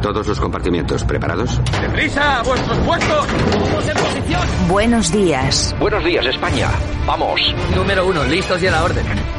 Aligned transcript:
todos 0.00 0.26
los 0.26 0.40
compartimientos. 0.40 1.04
¿Preparados? 1.04 1.60
¡Deprisa! 1.80 2.40
¡A 2.40 2.42
vuestros 2.42 2.78
puestos! 2.78 3.26
¡Vamos 3.52 3.88
en 3.88 3.94
posición! 3.94 4.48
Buenos 4.68 5.12
días. 5.12 5.74
Buenos 5.78 6.04
días, 6.04 6.26
España. 6.26 6.68
Vamos. 7.06 7.40
Número 7.74 8.06
uno, 8.06 8.24
listos 8.24 8.62
y 8.62 8.66
a 8.66 8.72
la 8.72 8.84
orden. 8.84 9.06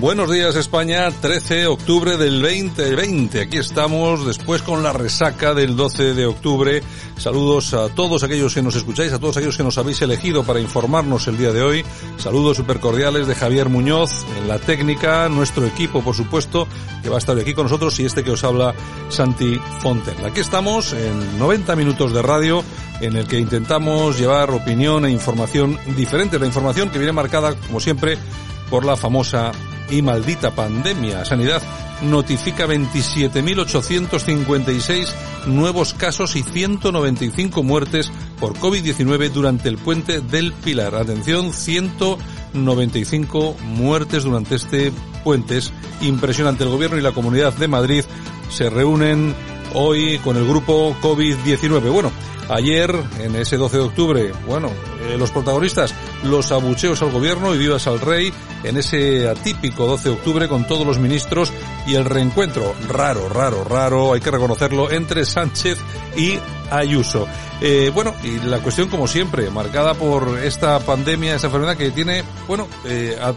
Buenos 0.00 0.30
días 0.30 0.56
España, 0.56 1.10
13 1.10 1.54
de 1.56 1.66
octubre 1.66 2.16
del 2.16 2.40
2020. 2.40 3.42
Aquí 3.42 3.58
estamos 3.58 4.26
después 4.26 4.62
con 4.62 4.82
la 4.82 4.94
resaca 4.94 5.52
del 5.52 5.76
12 5.76 6.14
de 6.14 6.24
octubre. 6.24 6.82
Saludos 7.18 7.74
a 7.74 7.90
todos 7.90 8.22
aquellos 8.22 8.54
que 8.54 8.62
nos 8.62 8.76
escucháis, 8.76 9.12
a 9.12 9.18
todos 9.18 9.36
aquellos 9.36 9.58
que 9.58 9.62
nos 9.62 9.76
habéis 9.76 10.00
elegido 10.00 10.42
para 10.42 10.58
informarnos 10.58 11.28
el 11.28 11.36
día 11.36 11.52
de 11.52 11.60
hoy. 11.60 11.84
Saludos 12.16 12.56
super 12.56 12.80
cordiales 12.80 13.26
de 13.26 13.34
Javier 13.34 13.68
Muñoz 13.68 14.24
en 14.38 14.48
la 14.48 14.58
técnica, 14.58 15.28
nuestro 15.28 15.66
equipo 15.66 16.02
por 16.02 16.14
supuesto, 16.14 16.66
que 17.02 17.10
va 17.10 17.16
a 17.16 17.18
estar 17.18 17.38
aquí 17.38 17.52
con 17.52 17.64
nosotros 17.64 18.00
y 18.00 18.06
este 18.06 18.24
que 18.24 18.30
os 18.30 18.42
habla 18.42 18.74
Santi 19.10 19.60
Fonten. 19.80 20.24
Aquí 20.24 20.40
estamos 20.40 20.94
en 20.94 21.38
90 21.38 21.76
minutos 21.76 22.14
de 22.14 22.22
radio 22.22 22.64
en 23.02 23.16
el 23.16 23.26
que 23.26 23.38
intentamos 23.38 24.18
llevar 24.18 24.50
opinión 24.50 25.04
e 25.04 25.10
información 25.10 25.78
diferente. 25.94 26.38
La 26.38 26.46
información 26.46 26.88
que 26.88 26.98
viene 26.98 27.12
marcada, 27.12 27.54
como 27.54 27.80
siempre, 27.80 28.16
por 28.70 28.86
la 28.86 28.96
famosa 28.96 29.52
y 29.90 30.02
maldita 30.02 30.54
pandemia. 30.54 31.24
Sanidad 31.24 31.62
notifica 32.02 32.66
27.856 32.66 35.08
nuevos 35.46 35.94
casos 35.94 36.36
y 36.36 36.42
195 36.42 37.62
muertes 37.62 38.12
por 38.38 38.52
COVID-19 38.54 39.30
durante 39.30 39.68
el 39.68 39.78
puente 39.78 40.20
del 40.20 40.52
Pilar. 40.52 40.94
Atención, 40.94 41.52
195 41.52 43.56
muertes 43.64 44.24
durante 44.24 44.56
este 44.56 44.92
puente. 45.24 45.56
Es 45.58 45.72
impresionante. 46.00 46.64
El 46.64 46.70
gobierno 46.70 46.98
y 46.98 47.02
la 47.02 47.12
Comunidad 47.12 47.52
de 47.54 47.68
Madrid 47.68 48.02
se 48.50 48.68
reúnen 48.70 49.34
hoy 49.74 50.18
con 50.18 50.36
el 50.36 50.46
grupo 50.46 50.96
COVID-19. 51.00 51.92
Bueno, 51.92 52.10
ayer, 52.50 52.94
en 53.20 53.36
ese 53.36 53.56
12 53.56 53.76
de 53.76 53.82
octubre, 53.82 54.32
bueno, 54.46 54.68
eh, 55.08 55.16
los 55.18 55.30
protagonistas, 55.30 55.94
los 56.24 56.52
abucheos 56.52 57.00
al 57.02 57.10
gobierno 57.10 57.54
y 57.54 57.58
vivas 57.58 57.86
al 57.86 58.00
rey, 58.00 58.32
en 58.64 58.76
ese 58.76 59.28
atípico 59.28 59.86
12 59.86 60.08
de 60.10 60.14
octubre 60.14 60.48
con 60.48 60.66
todos 60.66 60.86
los 60.86 60.98
ministros 60.98 61.52
y 61.86 61.94
el 61.94 62.04
reencuentro 62.04 62.74
raro, 62.88 63.28
raro, 63.28 63.64
raro, 63.64 64.12
hay 64.12 64.20
que 64.20 64.30
reconocerlo, 64.30 64.90
entre 64.90 65.24
Sánchez 65.24 65.78
y 66.16 66.38
Ayuso. 66.70 67.26
Eh, 67.60 67.90
bueno, 67.94 68.14
y 68.22 68.38
la 68.40 68.58
cuestión 68.60 68.88
como 68.88 69.06
siempre, 69.06 69.50
marcada 69.50 69.94
por 69.94 70.38
esta 70.38 70.78
pandemia, 70.80 71.34
esta 71.34 71.48
enfermedad 71.48 71.76
que 71.76 71.90
tiene, 71.90 72.22
bueno, 72.46 72.66
eh, 72.84 73.18
a 73.20 73.34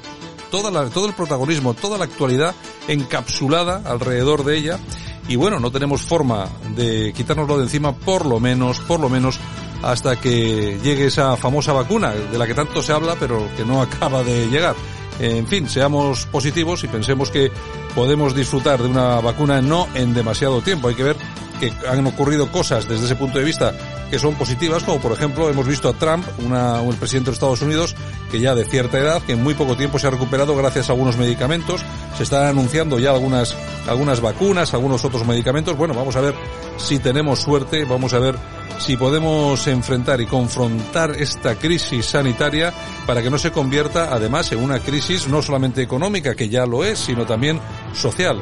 toda 0.54 0.70
la, 0.70 0.88
todo 0.90 1.08
el 1.08 1.14
protagonismo, 1.14 1.74
toda 1.74 1.98
la 1.98 2.06
actualidad 2.06 2.54
encapsulada 2.88 3.82
alrededor 3.86 4.44
de 4.44 4.58
ella. 4.58 4.80
Y 5.28 5.36
bueno, 5.36 5.60
no 5.60 5.72
tenemos 5.72 6.02
forma 6.02 6.48
de 6.76 7.14
quitárnoslo 7.14 7.58
de 7.58 7.64
encima, 7.64 7.94
por 7.94 8.26
lo 8.26 8.40
menos, 8.40 8.80
por 8.82 9.00
lo 9.00 9.10
menos, 9.10 9.40
hasta 9.82 10.20
que 10.20 10.80
llegue 10.84 11.06
esa 11.06 11.38
famosa 11.38 11.74
vacuna, 11.74 12.12
de 12.12 12.38
la 12.38 12.46
que 12.46 12.54
tanto 12.54 12.82
se 12.82 12.92
habla, 12.92 13.16
pero 13.20 13.48
que 13.56 13.66
no 13.66 13.82
acaba 13.82 14.24
de 14.24 14.48
llegar. 14.48 14.76
En 15.20 15.48
fin, 15.48 15.70
seamos 15.70 16.26
positivos 16.26 16.84
y 16.84 16.88
pensemos 16.88 17.30
que 17.30 17.52
podemos 17.96 18.36
disfrutar 18.36 18.82
de 18.82 18.90
una 18.90 19.22
vacuna 19.22 19.62
no 19.62 19.88
en 19.94 20.14
demasiado 20.14 20.62
tiempo. 20.62 20.88
Hay 20.88 20.96
que 20.96 21.04
ver 21.04 21.18
que 21.60 21.74
han 21.88 22.06
ocurrido 22.08 22.52
cosas 22.52 22.88
desde 22.88 23.06
ese 23.06 23.16
punto 23.16 23.40
de 23.40 23.46
vista 23.46 23.74
que 24.10 24.20
son 24.20 24.36
positivas, 24.36 24.84
como 24.84 25.02
por 25.02 25.12
ejemplo 25.12 25.50
hemos 25.50 25.68
visto 25.68 25.90
a 25.90 25.94
Trump, 25.94 26.24
una, 26.46 26.84
el 26.84 26.96
presidente 26.98 27.32
de 27.32 27.34
Estados 27.34 27.64
Unidos, 27.64 27.96
que 28.32 28.40
ya 28.40 28.54
de 28.54 28.64
cierta 28.64 29.00
edad, 29.00 29.22
que 29.24 29.34
en 29.34 29.42
muy 29.42 29.56
poco 29.56 29.76
tiempo 29.76 29.98
se 29.98 30.06
ha 30.06 30.12
recuperado 30.12 30.56
gracias 30.56 30.90
a 30.90 30.94
algunos 30.94 31.18
medicamentos. 31.18 31.84
Se 32.16 32.24
están 32.24 32.46
anunciando 32.46 33.00
ya 33.00 33.10
algunas, 33.10 33.56
algunas 33.88 34.22
vacunas, 34.22 34.74
algunos 34.76 35.04
otros 35.04 35.26
medicamentos. 35.26 35.76
Bueno, 35.76 35.96
vamos 35.96 36.16
a 36.16 36.22
ver 36.22 36.36
si 36.78 37.00
tenemos 37.00 37.40
suerte, 37.40 37.86
vamos 37.86 38.14
a 38.14 38.20
ver 38.20 38.36
si 38.80 38.98
podemos 38.98 39.68
enfrentar 39.68 40.22
y 40.22 40.26
confrontar 40.26 41.12
esta 41.12 41.56
crisis 41.56 42.06
sanitaria 42.06 42.74
para 43.06 43.22
que 43.22 43.30
no 43.30 43.38
se 43.38 43.52
convierta 43.52 44.14
además 44.14 44.52
en 44.52 44.60
una 44.60 44.80
crisis 44.80 45.28
no 45.28 45.42
solamente 45.42 45.82
económica, 45.82 46.36
que 46.36 46.50
ya 46.50 46.66
lo 46.66 46.84
es, 46.84 47.00
sino 47.00 47.26
también 47.26 47.60
social. 47.94 48.42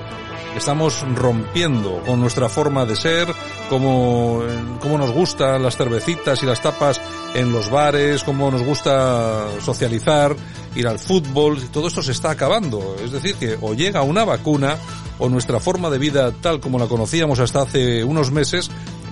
Estamos 0.56 1.06
rompiendo 1.16 2.02
con 2.06 2.20
nuestra 2.20 2.50
forma 2.50 2.86
de 2.86 2.96
ser, 2.96 3.34
como, 3.70 4.42
como 4.82 4.98
nos 4.98 5.12
gustan 5.12 5.64
las 5.64 5.78
cervecitas 5.78 6.44
y 6.44 6.46
las 6.46 6.62
tapas 6.62 7.00
en 7.34 7.54
los 7.54 7.70
bares, 7.70 8.24
como 8.24 8.52
nos 8.52 8.62
gusta 8.62 9.46
socializar, 9.62 10.36
ir 10.76 10.88
al 10.88 11.00
fútbol, 11.00 11.70
todo 11.72 11.88
esto 11.88 12.04
se 12.04 12.12
está 12.12 12.32
acabando. 12.32 12.98
Es 13.02 13.12
decir, 13.12 13.36
que 13.36 13.58
o 13.62 13.74
llega 13.74 14.02
una 14.02 14.26
vacuna 14.26 14.76
o 15.20 15.30
nuestra 15.30 15.60
forma 15.60 15.90
de 15.90 16.00
vida 16.00 16.32
tal 16.42 16.60
como 16.60 16.80
la 16.80 16.88
conocíamos 16.88 17.40
hasta 17.40 17.62
hace 17.62 18.04
unos 18.04 18.32
meses 18.32 18.70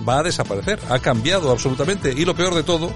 va 0.08 0.20
a 0.20 0.22
desaparecer. 0.22 0.80
Ha 0.88 0.98
cambiado 0.98 1.50
absolutamente. 1.50 2.12
Y 2.16 2.24
lo 2.24 2.34
peor 2.34 2.54
de 2.54 2.62
todo 2.62 2.92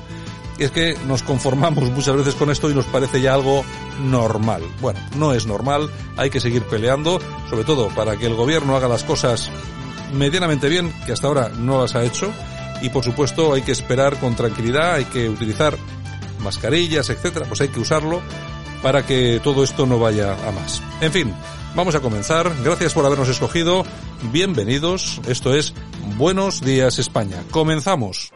es 0.59 0.71
que 0.71 0.97
nos 1.07 1.23
conformamos 1.23 1.91
muchas 1.91 2.17
veces 2.17 2.35
con 2.35 2.51
esto 2.51 2.71
y 2.71 2.75
nos 2.75 2.87
parece 2.87 3.21
ya 3.21 3.35
algo 3.35 3.65
normal. 4.03 4.63
Bueno, 4.81 5.01
no 5.17 5.33
es 5.33 5.47
normal, 5.47 5.91
hay 6.17 6.31
que 6.31 6.41
seguir 6.41 6.63
peleando, 6.65 7.21
sobre 7.51 7.65
todo 7.65 7.89
para 7.89 8.17
que 8.17 8.27
el 8.27 8.35
gobierno 8.35 8.77
haga 8.77 8.89
las 8.89 9.05
cosas 9.05 9.51
medianamente 10.13 10.69
bien, 10.69 10.93
que 11.07 11.13
hasta 11.13 11.27
ahora 11.27 11.49
no 11.49 11.81
las 11.81 11.97
ha 11.97 12.05
hecho, 12.05 12.33
y 12.83 12.91
por 12.91 13.05
supuesto 13.05 13.55
hay 13.55 13.63
que 13.63 13.73
esperar 13.73 14.17
con 14.19 14.37
tranquilidad, 14.37 14.95
hay 14.95 15.07
que 15.07 15.29
utilizar 15.29 15.77
mascarillas, 16.41 17.11
etcétera, 17.11 17.47
pues 17.47 17.61
hay 17.61 17.69
que 17.69 17.81
usarlo 17.81 18.21
para 18.83 19.05
que 19.05 19.41
todo 19.43 19.65
esto 19.65 19.87
no 19.87 19.99
vaya 19.99 20.35
a 20.35 20.53
más. 20.53 20.83
En 21.01 21.11
fin, 21.11 21.35
vamos 21.75 21.95
a 21.95 22.01
comenzar. 22.01 22.51
Gracias 22.63 22.95
por 22.95 23.05
habernos 23.05 23.29
escogido. 23.29 23.85
Bienvenidos. 24.33 25.21
Esto 25.27 25.55
es 25.55 25.75
Buenos 26.17 26.61
Días 26.61 26.99
España. 26.99 27.43
Comenzamos. 27.51 28.33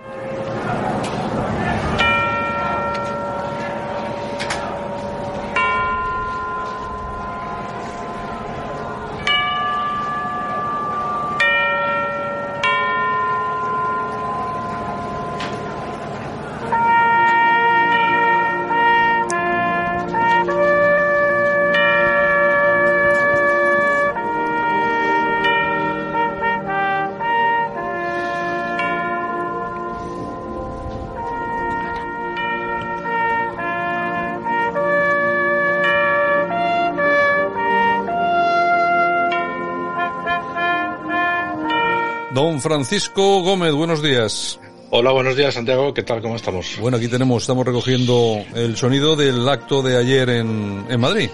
Don 42.59 42.63
Francisco 42.63 43.41
Gómez, 43.43 43.72
buenos 43.72 44.03
días. 44.03 44.59
Hola, 44.91 45.13
buenos 45.13 45.37
días 45.37 45.55
Santiago, 45.55 45.95
¿qué 45.95 46.03
tal? 46.03 46.21
¿Cómo 46.21 46.34
estamos? 46.34 46.77
Bueno, 46.81 46.97
aquí 46.97 47.07
tenemos, 47.07 47.45
estamos 47.45 47.65
recogiendo 47.65 48.45
el 48.53 48.77
sonido 48.77 49.15
del 49.15 49.49
acto 49.49 49.81
de 49.81 49.97
ayer 49.97 50.28
en, 50.28 50.84
en 50.89 51.01
Madrid. 51.01 51.31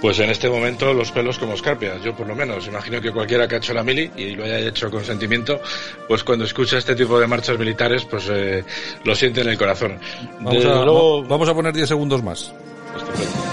Pues 0.00 0.18
en 0.20 0.30
este 0.30 0.48
momento 0.48 0.94
los 0.94 1.12
pelos 1.12 1.38
como 1.38 1.52
escarpias, 1.52 2.02
yo 2.02 2.16
por 2.16 2.26
lo 2.26 2.34
menos. 2.34 2.66
Imagino 2.66 2.98
que 2.98 3.12
cualquiera 3.12 3.46
que 3.46 3.56
ha 3.56 3.58
hecho 3.58 3.74
la 3.74 3.82
mili 3.82 4.10
y 4.16 4.30
lo 4.36 4.44
haya 4.44 4.60
hecho 4.60 4.90
con 4.90 5.04
sentimiento, 5.04 5.60
pues 6.08 6.24
cuando 6.24 6.46
escucha 6.46 6.78
este 6.78 6.94
tipo 6.94 7.20
de 7.20 7.26
marchas 7.26 7.58
militares, 7.58 8.06
pues 8.06 8.26
eh, 8.30 8.64
lo 9.04 9.14
siente 9.14 9.42
en 9.42 9.50
el 9.50 9.58
corazón. 9.58 9.98
Vamos, 10.40 10.64
a, 10.64 10.82
luego... 10.82 11.24
vamos 11.24 11.48
a 11.50 11.52
poner 11.52 11.74
10 11.74 11.88
segundos 11.88 12.22
más. 12.22 12.54
Estupendo. 12.96 13.47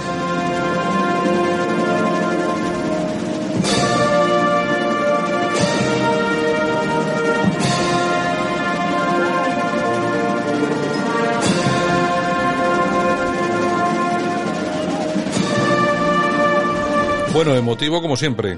Bueno, 17.36 17.54
emotivo 17.54 18.02
como 18.02 18.16
siempre. 18.16 18.58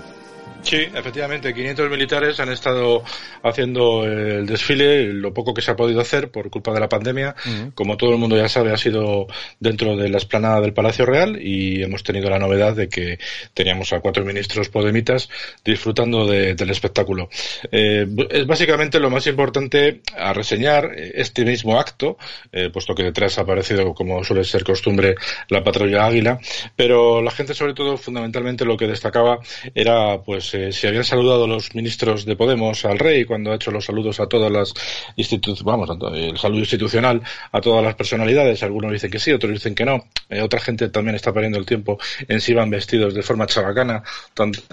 Sí, 0.68 0.86
efectivamente, 0.94 1.54
500 1.54 1.90
militares 1.90 2.42
han 2.42 2.52
estado 2.52 3.02
haciendo 3.42 4.04
el 4.04 4.46
desfile, 4.46 5.14
lo 5.14 5.34
poco 5.34 5.54
que 5.54 5.62
se 5.62 5.72
ha 5.72 5.78
podido 5.78 6.02
hacer 6.02 6.30
por 6.30 6.50
culpa 6.50 6.74
de 6.74 6.82
la 6.82 6.90
pandemia. 6.90 7.38
Como 7.74 7.96
todo 7.96 8.12
el 8.12 8.18
mundo 8.18 8.36
ya 8.36 8.50
sabe, 8.50 8.74
ha 8.74 8.78
sido 8.78 9.28
dentro 9.62 9.96
de 9.96 10.10
la 10.10 10.18
esplanada 10.18 10.60
del 10.60 10.74
Palacio 10.74 11.06
Real 11.06 11.40
y 11.42 11.82
hemos 11.82 12.04
tenido 12.04 12.30
la 12.30 12.38
novedad 12.38 12.76
de 12.76 12.90
que 12.90 13.18
teníamos 13.54 13.94
a 13.94 14.02
cuatro 14.02 14.26
ministros 14.26 14.68
podemitas 14.68 15.30
disfrutando 15.64 16.26
del 16.26 16.70
espectáculo. 16.70 17.30
Eh, 17.72 18.06
es 18.30 18.46
básicamente 18.46 19.00
lo 19.00 19.10
más 19.10 19.26
importante 19.28 20.02
a 20.18 20.34
reseñar 20.34 20.92
este 20.98 21.46
mismo 21.46 21.80
acto, 21.80 22.18
eh, 22.52 22.70
puesto 22.74 22.94
que 22.94 23.04
detrás 23.04 23.38
ha 23.38 23.44
aparecido, 23.44 23.94
como 23.94 24.22
suele 24.26 24.44
ser 24.44 24.66
costumbre, 24.66 25.16
la 25.48 25.64
patrulla 25.64 26.06
Águila, 26.06 26.40
pero 26.76 27.22
la 27.22 27.32
gente 27.32 27.54
sobre 27.54 27.74
todo 27.74 27.96
fundamentalmente 27.96 28.66
lo 28.66 28.76
que 28.76 28.88
destacaba 28.88 29.40
era 29.74 30.22
pues 30.22 30.57
se, 30.58 30.72
se, 30.72 30.88
habían 30.88 31.04
saludado 31.04 31.48
los 31.48 31.76
ministros 31.76 32.26
de 32.26 32.36
Podemos 32.36 32.86
al 32.86 33.00
rey 33.00 33.26
cuando 33.26 33.52
ha 33.52 33.56
hecho 33.56 33.72
los 33.72 33.86
saludos 33.86 34.20
a 34.20 34.28
todas 34.28 34.52
las 34.52 34.74
instituciones, 35.16 35.64
vamos, 35.64 35.90
el 36.16 36.38
saludo 36.38 36.60
institucional 36.60 37.22
a 37.52 37.62
todas 37.62 37.84
las 37.84 37.96
personalidades. 37.96 38.64
Algunos 38.64 38.92
dicen 38.92 39.12
que 39.12 39.20
sí, 39.20 39.32
otros 39.32 39.52
dicen 39.54 39.76
que 39.76 39.86
no. 39.86 40.06
Eh, 40.30 40.42
otra 40.42 40.60
gente 40.60 40.90
también 40.90 41.16
está 41.16 41.34
perdiendo 41.34 41.58
el 41.58 41.66
tiempo 41.66 42.00
en 42.28 42.42
si 42.42 42.54
van 42.54 42.70
vestidos 42.70 43.14
de 43.14 43.24
forma 43.24 43.46
chabacana, 43.46 44.04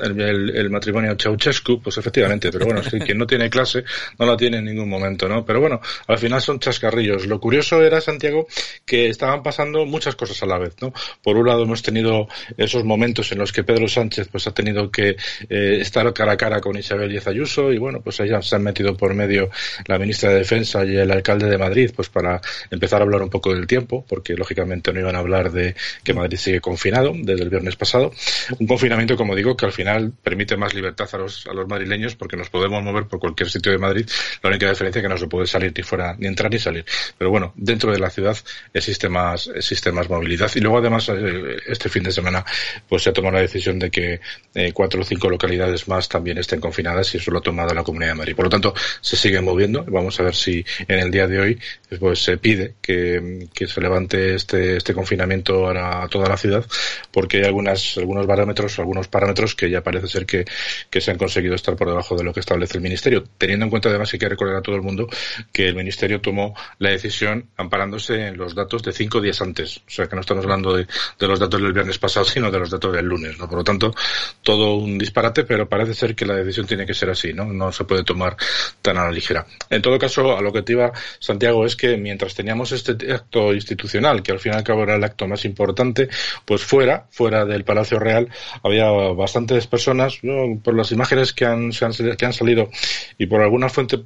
el, 0.03 0.21
el, 0.21 0.57
el, 0.57 0.71
matrimonio 0.71 1.17
Ceausescu, 1.19 1.81
pues 1.81 1.97
efectivamente, 1.99 2.51
pero 2.51 2.67
bueno, 2.67 2.81
es 2.81 2.89
quien 2.89 3.19
no 3.19 3.27
tiene 3.27 3.51
clase 3.51 3.85
no 4.19 4.27
la 4.27 4.37
tiene 4.37 4.59
en 4.59 4.65
ningún 4.65 4.89
momento, 4.89 5.29
¿no? 5.29 5.45
Pero 5.45 5.61
bueno, 5.61 5.81
al 6.07 6.19
final 6.19 6.41
son 6.41 6.59
chascarrillos. 6.59 7.27
Lo 7.27 7.41
curioso 7.41 7.83
era, 7.83 8.01
Santiago, 8.01 8.47
que 8.85 9.09
estaban 9.09 9.43
pasando 9.43 9.87
muchas 9.87 10.17
cosas 10.17 10.43
a 10.43 10.47
la 10.47 10.59
vez, 10.59 10.75
¿no? 10.81 10.93
Por 11.23 11.37
un 11.37 11.47
lado 11.47 11.63
hemos 11.63 11.83
tenido 11.83 12.29
esos 12.57 12.85
momentos 12.85 13.31
en 13.33 13.39
los 13.39 13.53
que 13.53 13.65
Pedro 13.65 13.89
Sánchez 13.89 14.29
pues 14.31 14.47
ha 14.47 14.53
tenido 14.53 14.91
que 14.91 15.17
eh, 15.49 15.64
estar 15.81 16.13
cara 16.13 16.33
a 16.33 16.37
cara 16.37 16.61
con 16.61 16.77
Isabel 16.77 17.11
Díaz 17.11 17.27
Ayuso 17.27 17.73
y 17.73 17.79
bueno, 17.79 18.01
pues 18.01 18.21
allá 18.21 18.41
se 18.43 18.57
han 18.57 18.63
metido 18.63 18.97
por 18.97 19.15
medio 19.15 19.51
la 19.87 19.99
ministra 19.99 20.31
de 20.31 20.37
Defensa 20.39 20.85
y 20.85 20.97
el 20.97 21.11
alcalde 21.11 21.49
de 21.49 21.59
Madrid 21.59 21.91
pues 21.95 22.09
para 22.09 22.41
empezar 22.71 23.01
a 23.01 23.05
hablar 23.05 23.23
un 23.23 23.31
poco 23.31 23.55
del 23.55 23.67
tiempo, 23.67 24.05
porque 24.09 24.35
lógicamente 24.35 24.93
no 24.93 25.01
iban 25.01 25.17
a 25.17 25.19
hablar 25.19 25.53
de 25.53 25.75
que 26.03 26.15
Madrid 26.15 26.39
sigue 26.39 26.61
confinado 26.61 27.13
desde 27.15 27.43
el 27.43 27.51
viernes 27.51 27.77
pasado. 27.77 28.13
Un 28.59 28.67
confinamiento, 28.67 29.17
como 29.17 29.35
digo, 29.35 29.57
que 29.57 29.67
al 29.67 29.73
final 29.73 30.13
permite 30.23 30.57
más 30.57 30.75
libertad 30.75 31.09
a 31.13 31.19
los, 31.19 31.47
a 31.47 31.53
los 31.53 31.69
madrileños 31.69 32.17
porque 32.17 32.37
nos 32.37 32.51
podemos 32.51 32.83
mover 32.83 33.07
por 33.07 33.19
cualquier 33.19 33.51
sitio 33.51 33.73
de 33.73 33.79
Madrid. 33.79 34.07
La 34.43 34.51
única 34.51 34.69
diferencia 34.69 35.01
es 35.01 35.03
que 35.03 35.09
no 35.09 35.19
se 35.19 35.27
puede 35.27 35.47
salir 35.47 35.73
ni 35.77 35.83
fuera, 35.83 36.15
ni 36.19 36.27
entrar 36.27 36.51
ni 36.51 36.59
salir. 36.59 36.85
Pero 37.17 37.31
bueno, 37.31 37.53
dentro 37.57 37.93
de 37.93 37.99
la 37.99 38.11
ciudad 38.11 38.37
existe 38.73 39.09
más, 39.09 39.51
existe 39.55 39.93
más 39.93 40.09
movilidad. 40.09 40.51
Y 40.55 40.61
luego 40.61 40.79
además 40.79 41.09
eh, 41.09 41.57
este 41.67 41.89
fin 41.89 42.03
de 42.03 42.13
semana 42.13 42.45
pues 42.89 43.03
se 43.03 43.11
ha 43.11 43.13
tomado 43.13 43.35
la 43.35 43.43
decisión 43.43 43.79
de 43.79 43.91
que 43.91 44.21
eh, 44.55 44.73
cuatro 44.73 45.01
o 45.01 45.05
cinco 45.05 45.29
localidades 45.29 45.54
más 45.89 46.09
también 46.09 46.39
estén 46.39 46.61
confinadas 46.61 47.15
y 47.15 47.19
eso 47.19 47.31
lo 47.31 47.39
ha 47.39 47.43
tomado 47.43 47.75
la 47.75 47.83
Comunidad 47.83 48.13
de 48.13 48.17
Madrid. 48.17 48.37
Por 48.37 48.47
lo 48.47 48.51
tanto, 48.51 48.75
se 49.01 49.17
sigue 49.17 49.41
moviendo. 49.41 49.85
Vamos 49.85 50.19
a 50.21 50.23
ver 50.23 50.35
si 50.35 50.65
en 50.89 50.99
el 50.99 51.11
día 51.11 51.27
de 51.27 51.41
hoy 51.41 51.59
pues 51.99 52.23
se 52.23 52.37
pide 52.39 52.75
que, 52.81 53.49
se 53.67 53.81
levante 53.81 54.35
este, 54.35 54.77
este 54.77 54.95
confinamiento 54.95 55.69
a, 55.69 56.09
toda 56.09 56.29
la 56.29 56.37
ciudad 56.37 56.65
porque 57.11 57.39
hay 57.39 57.45
algunas, 57.45 57.97
algunos 57.97 58.27
parámetros, 58.27 58.79
algunos 58.79 59.09
parámetros 59.09 59.55
que 59.55 59.71
ya 59.71 59.83
parece 59.83 60.09
ser 60.09 60.27
que, 60.27 60.45
que 60.91 61.01
se 61.01 61.11
han 61.11 61.19
conseguido 61.19 61.55
estar 61.55 61.77
por 61.77 61.89
debajo 61.89 62.17
de 62.17 62.25
lo 62.25 62.33
que 62.33 62.41
establece 62.41 62.79
el 62.79 62.83
Ministerio. 62.83 63.25
Teniendo 63.39 63.65
en 63.65 63.71
cuenta 63.71 63.89
además 63.89 64.11
que 64.11 64.17
hay 64.17 64.21
que 64.21 64.29
recordar 64.29 64.57
a 64.57 64.63
todo 64.63 64.77
el 64.77 64.83
mundo 64.83 65.09
que 65.53 65.69
el 65.69 65.75
Ministerio 65.75 66.21
tomó 66.21 66.55
la 66.79 66.91
decisión 66.91 67.49
amparándose 67.57 68.29
en 68.29 68.37
los 68.37 68.55
datos 68.55 68.83
de 68.83 68.93
cinco 68.93 69.21
días 69.21 69.41
antes. 69.41 69.79
O 69.79 69.91
sea 69.91 70.07
que 70.07 70.15
no 70.15 70.21
estamos 70.21 70.45
hablando 70.45 70.77
de, 70.77 70.87
de 71.19 71.29
los 71.29 71.39
datos 71.39 71.61
del 71.61 71.73
viernes 71.73 71.99
pasado, 71.99 72.25
sino 72.25 72.51
de 72.51 72.59
los 72.59 72.71
datos 72.71 72.93
del 72.93 73.07
lunes. 73.07 73.39
¿no? 73.39 73.49
Por 73.49 73.59
lo 73.59 73.65
tanto, 73.65 73.95
todo 74.43 74.77
un 74.77 74.99
disparate, 74.99 75.44
pero 75.45 75.69
parece 75.69 75.95
ser 75.95 76.15
que 76.15 76.27
la 76.27 76.35
decisión 76.35 76.67
tiene 76.67 76.87
que 76.87 76.95
ser 76.95 77.11
así, 77.11 77.33
¿no? 77.33 77.45
No 77.45 77.73
se 77.73 77.85
puede 77.85 78.05
tomar 78.05 78.37
tan 78.83 78.97
a 78.99 79.05
la 79.05 79.11
ligera. 79.11 79.47
En 79.71 79.83
todo 79.83 79.99
caso, 79.99 80.37
a 80.37 80.43
lo 80.43 80.53
que 80.53 80.63
te 80.63 80.73
iba, 80.73 80.93
Santiago, 81.19 81.65
es 81.67 81.77
que 81.77 81.97
mientras 81.97 82.35
teníamos 82.35 82.73
este 82.73 82.93
acto 83.13 83.53
institucional, 83.55 84.23
que 84.23 84.33
al 84.33 84.41
fin 84.41 84.53
y 84.53 84.57
al 84.57 84.65
cabo 84.65 84.83
era 84.83 84.97
el 84.97 85.05
acto 85.05 85.27
más 85.27 85.45
importante, 85.45 86.09
pues 86.45 86.63
fuera, 86.63 87.07
fuera 87.11 87.45
del 87.45 87.65
Palacio 87.65 87.99
Real, 87.99 88.29
había 88.63 88.91
bastantes 88.91 89.67
personas, 89.67 90.19
por 90.63 90.75
las 90.75 90.93
imágenes 90.93 91.33
que 91.33 91.45
han, 91.45 91.71
que 91.71 92.25
han 92.27 92.33
salido 92.33 92.71
y 93.19 93.27
por 93.27 93.41
alguna 93.41 93.69
fuente 93.69 93.99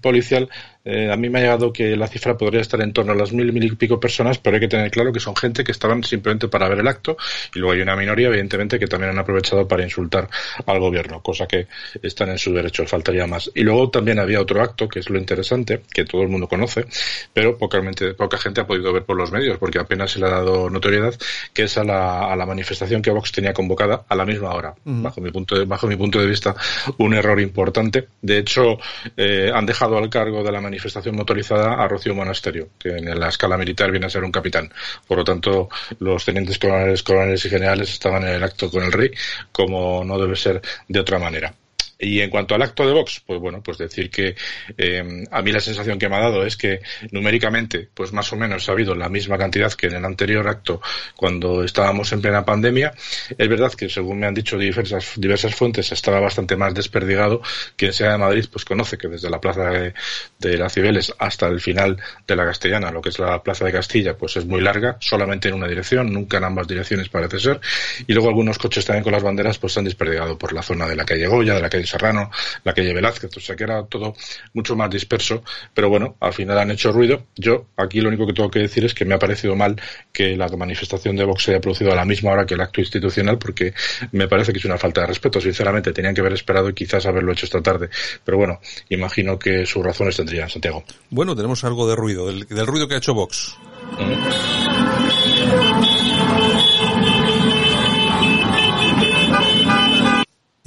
policial, 0.00 0.48
eh, 0.84 1.12
a 1.12 1.16
mí 1.16 1.28
me 1.28 1.38
ha 1.38 1.42
llegado 1.42 1.70
que 1.70 1.96
la 1.96 2.06
cifra 2.06 2.38
podría 2.38 2.62
estar 2.62 2.80
en 2.80 2.94
torno 2.94 3.12
a 3.12 3.14
las 3.14 3.32
mil, 3.32 3.52
mil 3.52 3.64
y 3.64 3.76
pico 3.76 4.00
personas, 4.00 4.38
pero 4.38 4.56
hay 4.56 4.60
que 4.60 4.68
tener 4.68 4.90
claro 4.90 5.12
que 5.12 5.20
son 5.20 5.36
gente 5.36 5.62
que 5.62 5.72
estaban 5.72 6.02
simplemente 6.02 6.48
para 6.48 6.66
ver 6.66 6.78
el 6.78 6.88
acto 6.88 7.16
y 7.54 7.58
luego 7.58 7.74
hay 7.74 7.82
una 7.82 7.94
minoría, 7.94 8.28
evidentemente, 8.28 8.78
que 8.78 8.86
también 8.86 9.12
han 9.12 9.18
aprovechado 9.18 9.68
para 9.68 9.82
insultar 9.82 10.30
al 10.64 10.77
gobierno, 10.78 11.22
cosa 11.22 11.46
que 11.46 11.66
están 12.02 12.30
en 12.30 12.38
su 12.38 12.52
derecho, 12.52 12.86
faltaría 12.86 13.26
más. 13.26 13.50
Y 13.54 13.62
luego 13.62 13.90
también 13.90 14.18
había 14.18 14.40
otro 14.40 14.62
acto, 14.62 14.88
que 14.88 15.00
es 15.00 15.10
lo 15.10 15.18
interesante, 15.18 15.82
que 15.92 16.04
todo 16.04 16.22
el 16.22 16.28
mundo 16.28 16.48
conoce, 16.48 16.86
pero 17.32 17.56
poca, 17.56 17.80
poca 18.16 18.38
gente 18.38 18.60
ha 18.60 18.66
podido 18.66 18.92
ver 18.92 19.04
por 19.04 19.16
los 19.16 19.30
medios, 19.32 19.58
porque 19.58 19.78
apenas 19.78 20.12
se 20.12 20.18
le 20.18 20.26
ha 20.26 20.30
dado 20.30 20.70
notoriedad, 20.70 21.14
que 21.52 21.64
es 21.64 21.78
a 21.78 21.84
la, 21.84 22.32
a 22.32 22.36
la 22.36 22.46
manifestación 22.46 23.02
que 23.02 23.10
Vox 23.10 23.32
tenía 23.32 23.52
convocada 23.52 24.04
a 24.08 24.14
la 24.14 24.24
misma 24.24 24.52
hora. 24.52 24.74
Uh 24.84 24.90
-huh. 24.90 25.02
bajo, 25.02 25.20
mi 25.20 25.30
punto 25.30 25.58
de, 25.58 25.64
bajo 25.64 25.86
mi 25.86 25.96
punto 25.96 26.20
de 26.20 26.26
vista, 26.26 26.54
un 26.98 27.14
error 27.14 27.40
importante. 27.40 28.08
De 28.22 28.38
hecho, 28.38 28.78
eh, 29.16 29.50
han 29.52 29.66
dejado 29.66 29.98
al 29.98 30.08
cargo 30.08 30.42
de 30.42 30.52
la 30.52 30.60
manifestación 30.60 31.16
motorizada 31.16 31.74
a 31.74 31.88
Rocío 31.88 32.14
Monasterio, 32.14 32.68
que 32.78 32.90
en 32.90 33.18
la 33.18 33.28
escala 33.28 33.56
militar 33.56 33.90
viene 33.90 34.06
a 34.06 34.10
ser 34.10 34.24
un 34.24 34.32
capitán. 34.32 34.72
Por 35.06 35.18
lo 35.18 35.24
tanto, 35.24 35.68
los 36.00 36.24
tenientes 36.24 36.58
coroneles, 36.58 37.02
coroneles 37.02 37.44
y 37.44 37.50
generales 37.50 37.90
estaban 37.90 38.22
en 38.24 38.34
el 38.34 38.42
acto 38.42 38.70
con 38.70 38.82
el 38.84 38.92
rey, 38.92 39.10
como 39.52 40.04
no 40.04 40.18
debe 40.18 40.36
ser 40.36 40.60
de 40.88 41.00
otra 41.00 41.18
manera. 41.18 41.54
Y 41.98 42.20
en 42.20 42.30
cuanto 42.30 42.54
al 42.54 42.62
acto 42.62 42.86
de 42.86 42.92
Vox, 42.92 43.20
pues 43.26 43.40
bueno, 43.40 43.60
pues 43.60 43.76
decir 43.76 44.08
que 44.08 44.36
eh, 44.76 45.24
a 45.30 45.42
mí 45.42 45.50
la 45.50 45.58
sensación 45.58 45.98
que 45.98 46.08
me 46.08 46.14
ha 46.14 46.20
dado 46.20 46.46
es 46.46 46.56
que 46.56 46.80
numéricamente, 47.10 47.88
pues 47.92 48.12
más 48.12 48.32
o 48.32 48.36
menos 48.36 48.68
ha 48.68 48.72
habido 48.72 48.94
la 48.94 49.08
misma 49.08 49.36
cantidad 49.36 49.72
que 49.72 49.88
en 49.88 49.96
el 49.96 50.04
anterior 50.04 50.46
acto 50.46 50.80
cuando 51.16 51.64
estábamos 51.64 52.12
en 52.12 52.20
plena 52.20 52.44
pandemia. 52.44 52.94
Es 53.36 53.48
verdad 53.48 53.72
que 53.72 53.88
según 53.88 54.20
me 54.20 54.26
han 54.26 54.34
dicho 54.34 54.56
diversas, 54.56 55.14
diversas 55.16 55.56
fuentes 55.56 55.90
estaba 55.90 56.20
bastante 56.20 56.56
más 56.56 56.72
desperdigado. 56.72 57.42
Quien 57.74 57.92
sea 57.92 58.12
de 58.12 58.18
Madrid, 58.18 58.46
pues 58.50 58.64
conoce 58.64 58.96
que 58.96 59.08
desde 59.08 59.28
la 59.28 59.40
plaza 59.40 59.68
de, 59.70 59.94
de 60.38 60.56
las 60.56 60.72
Cibeles 60.72 61.12
hasta 61.18 61.48
el 61.48 61.60
final 61.60 62.00
de 62.28 62.36
la 62.36 62.44
Castellana, 62.44 62.92
lo 62.92 63.02
que 63.02 63.08
es 63.08 63.18
la 63.18 63.42
plaza 63.42 63.64
de 63.64 63.72
Castilla, 63.72 64.16
pues 64.16 64.36
es 64.36 64.46
muy 64.46 64.60
larga, 64.60 64.98
solamente 65.00 65.48
en 65.48 65.54
una 65.54 65.66
dirección, 65.66 66.12
nunca 66.12 66.36
en 66.36 66.44
ambas 66.44 66.68
direcciones 66.68 67.08
parece 67.08 67.40
ser. 67.40 67.60
Y 68.06 68.12
luego 68.12 68.28
algunos 68.28 68.56
coches 68.56 68.84
también 68.84 69.02
con 69.02 69.12
las 69.12 69.22
banderas, 69.24 69.58
pues 69.58 69.72
se 69.72 69.80
han 69.80 69.84
desperdigado 69.84 70.38
por 70.38 70.52
la 70.52 70.62
zona 70.62 70.86
de 70.86 70.94
la 70.94 71.04
calle 71.04 71.26
Goya, 71.26 71.54
de 71.54 71.62
la 71.62 71.68
calle 71.68 71.87
Serrano, 71.88 72.30
la 72.64 72.74
calle 72.74 72.92
Velázquez, 72.92 73.36
o 73.36 73.40
sea 73.40 73.56
que 73.56 73.64
era 73.64 73.84
todo 73.86 74.14
mucho 74.54 74.76
más 74.76 74.90
disperso, 74.90 75.42
pero 75.74 75.88
bueno, 75.88 76.16
al 76.20 76.32
final 76.32 76.58
han 76.58 76.70
hecho 76.70 76.92
ruido. 76.92 77.24
Yo 77.36 77.66
aquí 77.76 78.00
lo 78.00 78.08
único 78.08 78.26
que 78.26 78.32
tengo 78.32 78.50
que 78.50 78.60
decir 78.60 78.84
es 78.84 78.94
que 78.94 79.04
me 79.04 79.14
ha 79.14 79.18
parecido 79.18 79.56
mal 79.56 79.80
que 80.12 80.36
la 80.36 80.48
manifestación 80.48 81.16
de 81.16 81.24
Vox 81.24 81.44
se 81.44 81.52
haya 81.52 81.60
producido 81.60 81.92
a 81.92 81.96
la 81.96 82.04
misma 82.04 82.32
hora 82.32 82.46
que 82.46 82.54
el 82.54 82.60
acto 82.60 82.80
institucional, 82.80 83.38
porque 83.38 83.74
me 84.12 84.28
parece 84.28 84.52
que 84.52 84.58
es 84.58 84.64
una 84.64 84.78
falta 84.78 85.02
de 85.02 85.08
respeto. 85.08 85.40
Sinceramente, 85.40 85.92
tenían 85.92 86.14
que 86.14 86.20
haber 86.20 86.32
esperado 86.32 86.68
y 86.68 86.74
quizás 86.74 87.06
haberlo 87.06 87.32
hecho 87.32 87.46
esta 87.46 87.62
tarde. 87.62 87.88
Pero 88.24 88.38
bueno, 88.38 88.60
imagino 88.88 89.38
que 89.38 89.66
sus 89.66 89.84
razones 89.84 90.16
tendrían, 90.16 90.48
Santiago. 90.48 90.84
Bueno, 91.10 91.34
tenemos 91.34 91.64
algo 91.64 91.88
de 91.88 91.96
ruido, 91.96 92.26
del, 92.26 92.46
del 92.46 92.66
ruido 92.66 92.88
que 92.88 92.94
ha 92.94 92.98
hecho 92.98 93.14
Vox. 93.14 93.56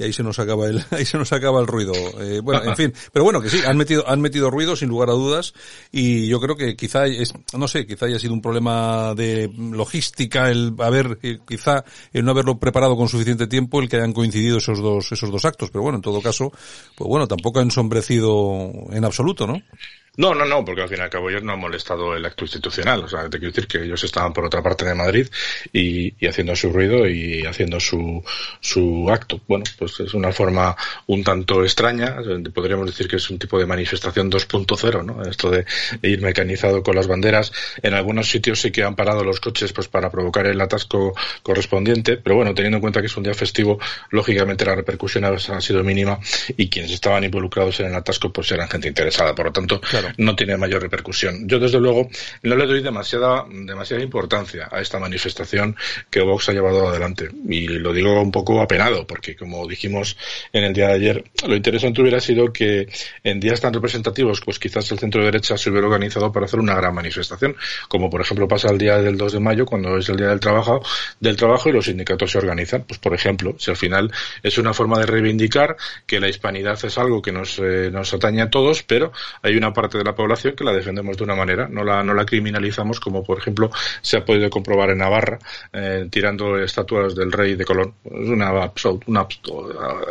Y 0.02 0.06
ahí 0.06 0.12
se 0.12 0.22
nos 0.22 0.38
acaba 0.38 0.66
el 0.66 0.84
ahí 0.90 1.04
se 1.04 1.18
nos 1.18 1.32
acaba 1.32 1.60
el 1.60 1.66
ruido. 1.66 1.92
Eh, 2.20 2.40
bueno 2.42 2.62
en 2.64 2.76
fin 2.76 2.92
pero 3.12 3.24
bueno 3.24 3.40
que 3.40 3.48
sí 3.48 3.60
han 3.66 3.76
metido 3.76 4.08
han 4.08 4.20
metido 4.20 4.50
ruido 4.50 4.76
sin 4.76 4.88
lugar 4.88 5.10
a 5.10 5.12
dudas 5.12 5.54
y 5.90 6.26
yo 6.26 6.40
creo 6.40 6.56
que 6.56 6.76
quizá 6.76 7.06
es 7.06 7.32
no 7.56 7.68
sé 7.68 7.86
quizá 7.86 8.06
haya 8.06 8.18
sido 8.18 8.34
un 8.34 8.42
problema 8.42 9.14
de 9.14 9.50
logística 9.56 10.50
el 10.50 10.74
haber 10.78 11.18
eh, 11.22 11.38
quizá 11.46 11.84
el 12.12 12.24
no 12.24 12.32
haberlo 12.32 12.58
preparado 12.58 12.96
con 12.96 13.08
suficiente 13.08 13.46
tiempo 13.46 13.80
el 13.80 13.88
que 13.88 13.96
hayan 13.96 14.12
coincidido 14.12 14.58
esos 14.58 14.80
dos 14.80 15.12
esos 15.12 15.30
dos 15.30 15.44
actos 15.44 15.70
pero 15.70 15.82
bueno 15.82 15.96
en 15.96 16.02
todo 16.02 16.20
caso 16.20 16.50
pues 16.96 17.08
bueno 17.08 17.28
tampoco 17.28 17.60
ha 17.60 17.62
ensombrecido 17.62 18.70
en 18.90 19.04
absoluto 19.04 19.46
no 19.46 19.62
no, 20.18 20.34
no, 20.34 20.44
no, 20.44 20.62
porque 20.62 20.82
al 20.82 20.90
fin 20.90 20.98
y 20.98 21.00
al 21.00 21.08
cabo 21.08 21.30
ellos 21.30 21.42
no 21.42 21.52
han 21.52 21.58
molestado 21.58 22.14
el 22.14 22.26
acto 22.26 22.44
institucional. 22.44 23.02
O 23.02 23.08
sea, 23.08 23.30
te 23.30 23.38
quiero 23.38 23.50
decir 23.50 23.66
que 23.66 23.82
ellos 23.82 24.04
estaban 24.04 24.34
por 24.34 24.44
otra 24.44 24.62
parte 24.62 24.84
de 24.84 24.94
Madrid 24.94 25.26
y, 25.72 26.14
y, 26.22 26.28
haciendo 26.28 26.54
su 26.54 26.70
ruido 26.70 27.08
y 27.08 27.46
haciendo 27.46 27.80
su, 27.80 28.22
su 28.60 29.08
acto. 29.10 29.40
Bueno, 29.48 29.64
pues 29.78 30.00
es 30.00 30.12
una 30.12 30.30
forma 30.30 30.76
un 31.06 31.24
tanto 31.24 31.62
extraña. 31.62 32.16
Podríamos 32.52 32.86
decir 32.88 33.08
que 33.08 33.16
es 33.16 33.30
un 33.30 33.38
tipo 33.38 33.58
de 33.58 33.64
manifestación 33.64 34.30
2.0, 34.30 35.02
¿no? 35.02 35.22
Esto 35.22 35.50
de 35.50 35.64
ir 36.02 36.20
mecanizado 36.20 36.82
con 36.82 36.94
las 36.94 37.06
banderas. 37.06 37.50
En 37.82 37.94
algunos 37.94 38.28
sitios 38.28 38.60
sí 38.60 38.70
que 38.70 38.84
han 38.84 38.94
parado 38.94 39.24
los 39.24 39.40
coches 39.40 39.72
pues 39.72 39.88
para 39.88 40.10
provocar 40.10 40.46
el 40.46 40.60
atasco 40.60 41.14
correspondiente. 41.42 42.18
Pero 42.18 42.36
bueno, 42.36 42.54
teniendo 42.54 42.76
en 42.76 42.82
cuenta 42.82 43.00
que 43.00 43.06
es 43.06 43.16
un 43.16 43.22
día 43.22 43.32
festivo, 43.32 43.78
lógicamente 44.10 44.66
la 44.66 44.74
repercusión 44.74 45.24
ha 45.24 45.60
sido 45.62 45.82
mínima 45.82 46.18
y 46.54 46.68
quienes 46.68 46.90
estaban 46.90 47.24
involucrados 47.24 47.80
en 47.80 47.86
el 47.86 47.94
atasco 47.94 48.30
pues 48.30 48.52
eran 48.52 48.68
gente 48.68 48.88
interesada. 48.88 49.34
Por 49.34 49.46
lo 49.46 49.52
tanto, 49.52 49.80
no 50.18 50.36
tiene 50.36 50.56
mayor 50.56 50.82
repercusión. 50.82 51.48
Yo, 51.48 51.58
desde 51.58 51.80
luego, 51.80 52.08
no 52.42 52.56
le 52.56 52.66
doy 52.66 52.82
demasiada, 52.82 53.44
demasiada 53.48 54.02
importancia 54.02 54.68
a 54.70 54.80
esta 54.80 54.98
manifestación 54.98 55.76
que 56.10 56.20
Vox 56.20 56.48
ha 56.48 56.52
llevado 56.52 56.88
adelante. 56.88 57.28
Y 57.48 57.68
lo 57.68 57.92
digo 57.92 58.20
un 58.20 58.30
poco 58.30 58.60
apenado, 58.60 59.06
porque 59.06 59.36
como 59.36 59.66
dijimos 59.66 60.16
en 60.52 60.64
el 60.64 60.72
día 60.72 60.88
de 60.88 60.94
ayer, 60.94 61.24
lo 61.46 61.56
interesante 61.56 62.00
hubiera 62.00 62.20
sido 62.20 62.52
que 62.52 62.88
en 63.24 63.40
días 63.40 63.60
tan 63.60 63.72
representativos, 63.72 64.40
pues 64.40 64.58
quizás 64.58 64.90
el 64.92 64.98
centro 64.98 65.24
derecha 65.24 65.56
se 65.56 65.70
hubiera 65.70 65.86
organizado 65.86 66.32
para 66.32 66.46
hacer 66.46 66.60
una 66.60 66.74
gran 66.74 66.94
manifestación, 66.94 67.56
como 67.88 68.10
por 68.10 68.20
ejemplo 68.20 68.48
pasa 68.48 68.70
el 68.70 68.78
día 68.78 68.98
del 68.98 69.16
2 69.16 69.32
de 69.34 69.40
mayo, 69.40 69.66
cuando 69.66 69.96
es 69.96 70.08
el 70.08 70.16
día 70.16 70.28
del 70.28 70.40
trabajo, 70.40 70.82
del 71.20 71.36
trabajo 71.36 71.68
y 71.68 71.72
los 71.72 71.86
sindicatos 71.86 72.30
se 72.30 72.38
organizan. 72.38 72.84
Pues 72.84 72.98
por 72.98 73.14
ejemplo, 73.14 73.54
si 73.58 73.70
al 73.70 73.76
final 73.76 74.12
es 74.42 74.58
una 74.58 74.74
forma 74.74 74.98
de 74.98 75.06
reivindicar 75.06 75.76
que 76.06 76.20
la 76.20 76.28
hispanidad 76.28 76.78
es 76.84 76.98
algo 76.98 77.22
que 77.22 77.32
nos, 77.32 77.58
eh, 77.58 77.90
nos 77.90 78.12
atañe 78.14 78.42
a 78.42 78.50
todos, 78.50 78.82
pero 78.82 79.12
hay 79.42 79.56
una 79.56 79.72
parte 79.72 79.91
de 79.98 80.04
la 80.04 80.14
población 80.14 80.54
que 80.56 80.64
la 80.64 80.72
defendemos 80.72 81.16
de 81.16 81.24
una 81.24 81.34
manera, 81.34 81.68
no 81.68 81.84
la, 81.84 82.02
no 82.02 82.14
la 82.14 82.24
criminalizamos 82.24 83.00
como 83.00 83.22
por 83.22 83.38
ejemplo 83.38 83.70
se 84.00 84.16
ha 84.16 84.24
podido 84.24 84.48
comprobar 84.50 84.90
en 84.90 84.98
Navarra, 84.98 85.38
eh, 85.72 86.06
tirando 86.10 86.58
estatuas 86.58 87.14
del 87.14 87.32
rey 87.32 87.54
de 87.54 87.64
Colón. 87.64 87.94
Es 88.04 88.28
una, 88.28 88.70
una 89.06 89.26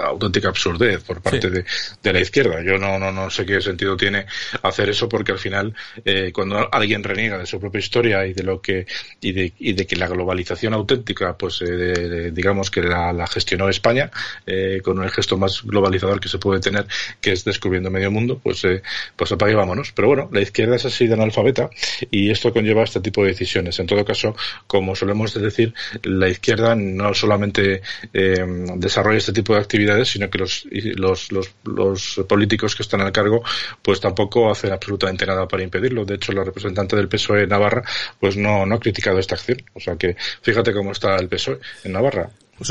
auténtica 0.05 0.49
absurdez 0.49 1.03
por 1.03 1.21
parte 1.21 1.49
de, 1.49 1.65
de, 2.01 2.13
la 2.13 2.19
izquierda. 2.19 2.61
Yo 2.61 2.77
no, 2.77 2.99
no, 2.99 3.11
no 3.11 3.29
sé 3.29 3.45
qué 3.45 3.61
sentido 3.61 3.97
tiene 3.97 4.25
hacer 4.63 4.89
eso 4.89 5.07
porque 5.07 5.31
al 5.31 5.39
final 5.39 5.73
eh, 6.05 6.31
cuando 6.33 6.67
alguien 6.73 7.03
reniega 7.03 7.37
de 7.37 7.45
su 7.45 7.59
propia 7.59 7.79
historia 7.79 8.25
y 8.25 8.33
de 8.33 8.43
lo 8.43 8.61
que 8.61 8.85
y 9.19 9.31
de, 9.31 9.53
y 9.59 9.73
de 9.73 9.85
que 9.85 9.95
la 9.95 10.07
globalización 10.07 10.73
auténtica 10.73 11.37
pues 11.37 11.61
eh, 11.61 12.31
digamos 12.33 12.71
que 12.71 12.81
la, 12.81 13.13
la 13.13 13.27
gestionó 13.27 13.69
España 13.69 14.11
eh, 14.45 14.81
con 14.83 15.01
el 15.03 15.09
gesto 15.09 15.37
más 15.37 15.63
globalizador 15.63 16.19
que 16.19 16.29
se 16.29 16.37
puede 16.37 16.59
tener 16.59 16.85
que 17.19 17.31
es 17.31 17.43
descubriendo 17.43 17.89
medio 17.89 18.11
mundo 18.11 18.39
pues 18.41 18.63
eh, 18.65 18.81
pues 19.15 19.31
apague 19.31 19.55
pero 19.95 20.07
bueno 20.09 20.29
la 20.31 20.41
izquierda 20.41 20.75
es 20.75 20.85
así 20.85 21.07
de 21.07 21.13
analfabeta 21.13 21.69
y 22.09 22.31
esto 22.31 22.53
conlleva 22.53 22.83
este 22.83 22.99
tipo 22.99 23.21
de 23.21 23.29
decisiones. 23.29 23.79
En 23.79 23.87
todo 23.87 24.03
caso 24.05 24.35
como 24.67 24.95
solemos 24.95 25.33
decir 25.33 25.73
la 26.03 26.29
izquierda 26.29 26.75
no 26.75 27.13
solamente 27.13 27.81
eh, 28.13 28.45
desarrolla 28.75 29.17
este 29.17 29.33
tipo 29.33 29.53
de 29.53 29.61
actividades 29.61 30.09
sino 30.09 30.29
que 30.29 30.37
los, 30.37 30.65
los, 30.71 31.31
los, 31.31 31.51
los 31.63 32.21
políticos 32.27 32.75
que 32.75 32.83
están 32.83 33.01
al 33.01 33.11
cargo 33.11 33.43
pues 33.81 33.99
tampoco 33.99 34.51
hacen 34.51 34.71
absolutamente 34.71 35.25
nada 35.25 35.47
para 35.47 35.63
impedirlo. 35.63 36.05
De 36.05 36.15
hecho 36.15 36.31
la 36.31 36.43
representante 36.43 36.95
del 36.95 37.07
PSOE 37.07 37.43
en 37.43 37.49
Navarra 37.49 37.83
pues 38.19 38.37
no, 38.37 38.65
no 38.65 38.75
ha 38.75 38.79
criticado 38.79 39.19
esta 39.19 39.35
acción. 39.35 39.61
O 39.73 39.79
sea 39.79 39.95
que 39.95 40.15
fíjate 40.41 40.73
cómo 40.73 40.91
está 40.91 41.15
el 41.17 41.27
PSOE 41.27 41.59
en 41.83 41.93
Navarra 41.93 42.29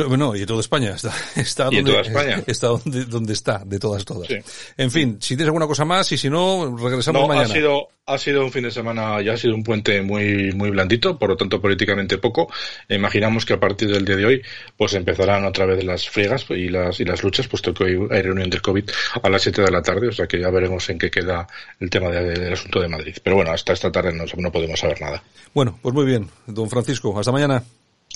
bueno, 0.08 0.36
y 0.36 0.46
toda 0.46 0.60
España 0.60 0.94
está, 0.94 1.12
está, 1.36 1.64
donde, 1.64 2.00
España? 2.00 2.42
está 2.46 2.68
donde, 2.68 3.04
donde, 3.04 3.32
está, 3.32 3.62
de 3.64 3.78
todas, 3.78 4.04
todas. 4.04 4.28
En 4.76 4.90
fin, 4.90 5.18
si 5.20 5.36
tienes 5.36 5.46
alguna 5.46 5.66
cosa 5.66 5.84
más 5.84 6.10
y 6.12 6.18
si 6.18 6.30
no, 6.30 6.76
regresamos 6.76 7.22
no, 7.22 7.28
mañana. 7.28 7.46
Ha 7.46 7.52
sido, 7.52 7.88
ha 8.06 8.18
sido 8.18 8.44
un 8.44 8.52
fin 8.52 8.64
de 8.64 8.70
semana, 8.70 9.20
ya 9.22 9.32
ha 9.32 9.36
sido 9.36 9.54
un 9.54 9.62
puente 9.62 10.02
muy, 10.02 10.52
muy 10.52 10.70
blandito, 10.70 11.18
por 11.18 11.30
lo 11.30 11.36
tanto 11.36 11.60
políticamente 11.60 12.18
poco. 12.18 12.52
Imaginamos 12.88 13.44
que 13.44 13.54
a 13.54 13.60
partir 13.60 13.90
del 13.90 14.04
día 14.04 14.16
de 14.16 14.26
hoy, 14.26 14.42
pues 14.76 14.94
empezarán 14.94 15.44
otra 15.44 15.66
vez 15.66 15.84
las 15.84 16.08
friegas 16.08 16.46
y 16.50 16.68
las, 16.68 17.00
y 17.00 17.04
las 17.04 17.22
luchas, 17.22 17.48
puesto 17.48 17.74
que 17.74 17.84
hoy 17.84 18.08
hay 18.10 18.22
reunión 18.22 18.50
del 18.50 18.62
COVID 18.62 18.88
a 19.22 19.28
las 19.28 19.42
7 19.42 19.62
de 19.62 19.70
la 19.70 19.82
tarde, 19.82 20.08
o 20.08 20.12
sea 20.12 20.26
que 20.26 20.40
ya 20.40 20.50
veremos 20.50 20.88
en 20.90 20.98
qué 20.98 21.10
queda 21.10 21.46
el 21.78 21.90
tema 21.90 22.10
de, 22.10 22.38
del 22.38 22.52
asunto 22.52 22.80
de 22.80 22.88
Madrid. 22.88 23.16
Pero 23.22 23.36
bueno, 23.36 23.52
hasta 23.52 23.72
esta 23.72 23.90
tarde 23.90 24.12
no, 24.12 24.24
no 24.36 24.52
podemos 24.52 24.78
saber 24.78 25.00
nada. 25.00 25.22
Bueno, 25.54 25.78
pues 25.82 25.94
muy 25.94 26.04
bien, 26.04 26.28
don 26.46 26.70
Francisco, 26.70 27.18
hasta 27.18 27.32
mañana. 27.32 27.62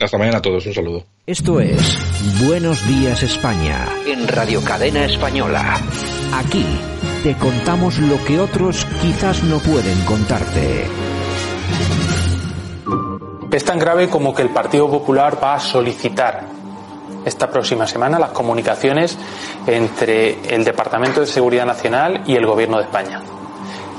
Hasta 0.01 0.19
mañana 0.19 0.39
a 0.39 0.43
todos, 0.43 0.67
un 0.67 0.75
saludo. 0.75 1.05
Esto 1.25 1.61
es 1.61 1.81
Buenos 2.45 2.85
Días 2.89 3.23
España 3.23 3.87
en 4.07 4.27
Radio 4.27 4.61
Cadena 4.63 5.05
Española. 5.05 5.81
Aquí 6.33 6.67
te 7.23 7.37
contamos 7.37 8.01
lo 8.01 8.23
que 8.25 8.41
otros 8.41 8.85
quizás 9.01 9.45
no 9.45 9.61
pueden 9.61 10.05
contarte. 10.05 10.87
Es 13.53 13.65
tan 13.65 13.79
grave 13.79 14.09
como 14.09 14.35
que 14.35 14.43
el 14.43 14.51
Partido 14.51 14.91
Popular 14.91 15.39
va 15.41 15.55
a 15.55 15.61
solicitar 15.61 16.45
esta 17.25 17.49
próxima 17.49 17.87
semana 17.87 18.19
las 18.19 18.33
comunicaciones 18.33 19.17
entre 19.65 20.55
el 20.55 20.65
Departamento 20.65 21.21
de 21.21 21.27
Seguridad 21.29 21.67
Nacional 21.67 22.25
y 22.27 22.35
el 22.35 22.47
Gobierno 22.47 22.79
de 22.79 22.85
España. 22.85 23.23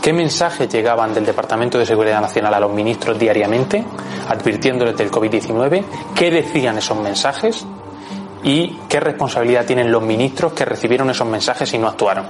¿Qué 0.01 0.13
mensajes 0.13 0.69
llegaban 0.69 1.13
del 1.13 1.25
Departamento 1.25 1.77
de 1.77 1.85
Seguridad 1.85 2.21
Nacional 2.21 2.53
a 2.53 2.59
los 2.59 2.71
ministros 2.71 3.17
diariamente, 3.17 3.83
advirtiéndoles 4.29 4.95
del 4.97 5.11
COVID-19? 5.11 5.83
¿Qué 6.13 6.31
decían 6.31 6.77
esos 6.77 6.97
mensajes? 6.97 7.65
¿Y 8.43 8.77
qué 8.87 8.99
responsabilidad 8.99 9.65
tienen 9.65 9.91
los 9.91 10.03
ministros 10.03 10.53
que 10.53 10.65
recibieron 10.65 11.09
esos 11.09 11.27
mensajes 11.27 11.73
y 11.73 11.79
no 11.79 11.87
actuaron? 11.87 12.25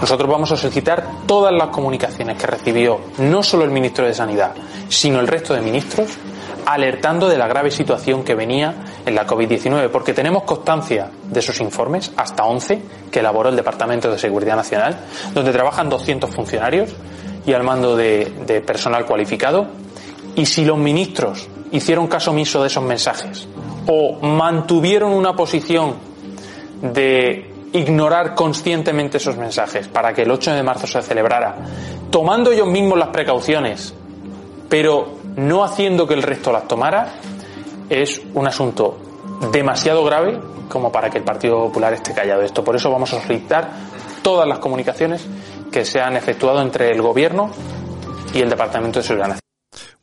Nosotros 0.00 0.30
vamos 0.30 0.52
a 0.52 0.56
solicitar 0.56 1.04
todas 1.26 1.52
las 1.52 1.68
comunicaciones 1.68 2.38
que 2.38 2.46
recibió 2.46 3.00
no 3.18 3.42
solo 3.42 3.64
el 3.64 3.72
ministro 3.72 4.06
de 4.06 4.14
Sanidad, 4.14 4.54
sino 4.88 5.18
el 5.18 5.26
resto 5.26 5.54
de 5.54 5.60
ministros, 5.60 6.10
alertando 6.68 7.30
de 7.30 7.38
la 7.38 7.48
grave 7.48 7.70
situación 7.70 8.22
que 8.22 8.34
venía 8.34 8.74
en 9.06 9.14
la 9.14 9.26
COVID-19, 9.26 9.88
porque 9.88 10.12
tenemos 10.12 10.42
constancia 10.42 11.08
de 11.24 11.40
esos 11.40 11.58
informes, 11.62 12.12
hasta 12.14 12.44
11, 12.44 12.82
que 13.10 13.20
elaboró 13.20 13.48
el 13.48 13.56
Departamento 13.56 14.10
de 14.10 14.18
Seguridad 14.18 14.54
Nacional, 14.54 14.98
donde 15.32 15.50
trabajan 15.50 15.88
200 15.88 16.28
funcionarios 16.28 16.94
y 17.46 17.54
al 17.54 17.62
mando 17.62 17.96
de, 17.96 18.30
de 18.46 18.60
personal 18.60 19.06
cualificado. 19.06 19.66
Y 20.36 20.44
si 20.44 20.66
los 20.66 20.76
ministros 20.76 21.48
hicieron 21.72 22.06
caso 22.06 22.32
omiso 22.32 22.60
de 22.60 22.66
esos 22.66 22.84
mensajes 22.84 23.48
o 23.86 24.20
mantuvieron 24.20 25.12
una 25.12 25.34
posición 25.34 25.94
de 26.82 27.50
ignorar 27.72 28.34
conscientemente 28.34 29.16
esos 29.16 29.38
mensajes 29.38 29.88
para 29.88 30.12
que 30.12 30.22
el 30.22 30.30
8 30.30 30.52
de 30.52 30.62
marzo 30.62 30.86
se 30.86 31.00
celebrara, 31.00 31.56
tomando 32.10 32.52
ellos 32.52 32.68
mismos 32.68 32.98
las 32.98 33.08
precauciones, 33.08 33.94
pero 34.68 35.17
no 35.38 35.62
haciendo 35.62 36.06
que 36.06 36.14
el 36.14 36.22
resto 36.22 36.52
las 36.52 36.66
tomara, 36.66 37.14
es 37.88 38.20
un 38.34 38.46
asunto 38.46 38.98
demasiado 39.52 40.04
grave 40.04 40.40
como 40.68 40.90
para 40.92 41.08
que 41.08 41.18
el 41.18 41.24
Partido 41.24 41.56
Popular 41.64 41.92
esté 41.92 42.12
callado 42.12 42.40
de 42.40 42.46
esto. 42.46 42.64
Por 42.64 42.76
eso 42.76 42.90
vamos 42.90 43.12
a 43.14 43.22
solicitar 43.22 43.70
todas 44.22 44.46
las 44.48 44.58
comunicaciones 44.58 45.26
que 45.70 45.84
se 45.84 46.00
han 46.00 46.16
efectuado 46.16 46.60
entre 46.60 46.90
el 46.90 47.00
Gobierno 47.00 47.50
y 48.34 48.40
el 48.40 48.50
Departamento 48.50 48.98
de 48.98 49.04
Seguridad 49.04 49.28
Nacional. 49.28 49.47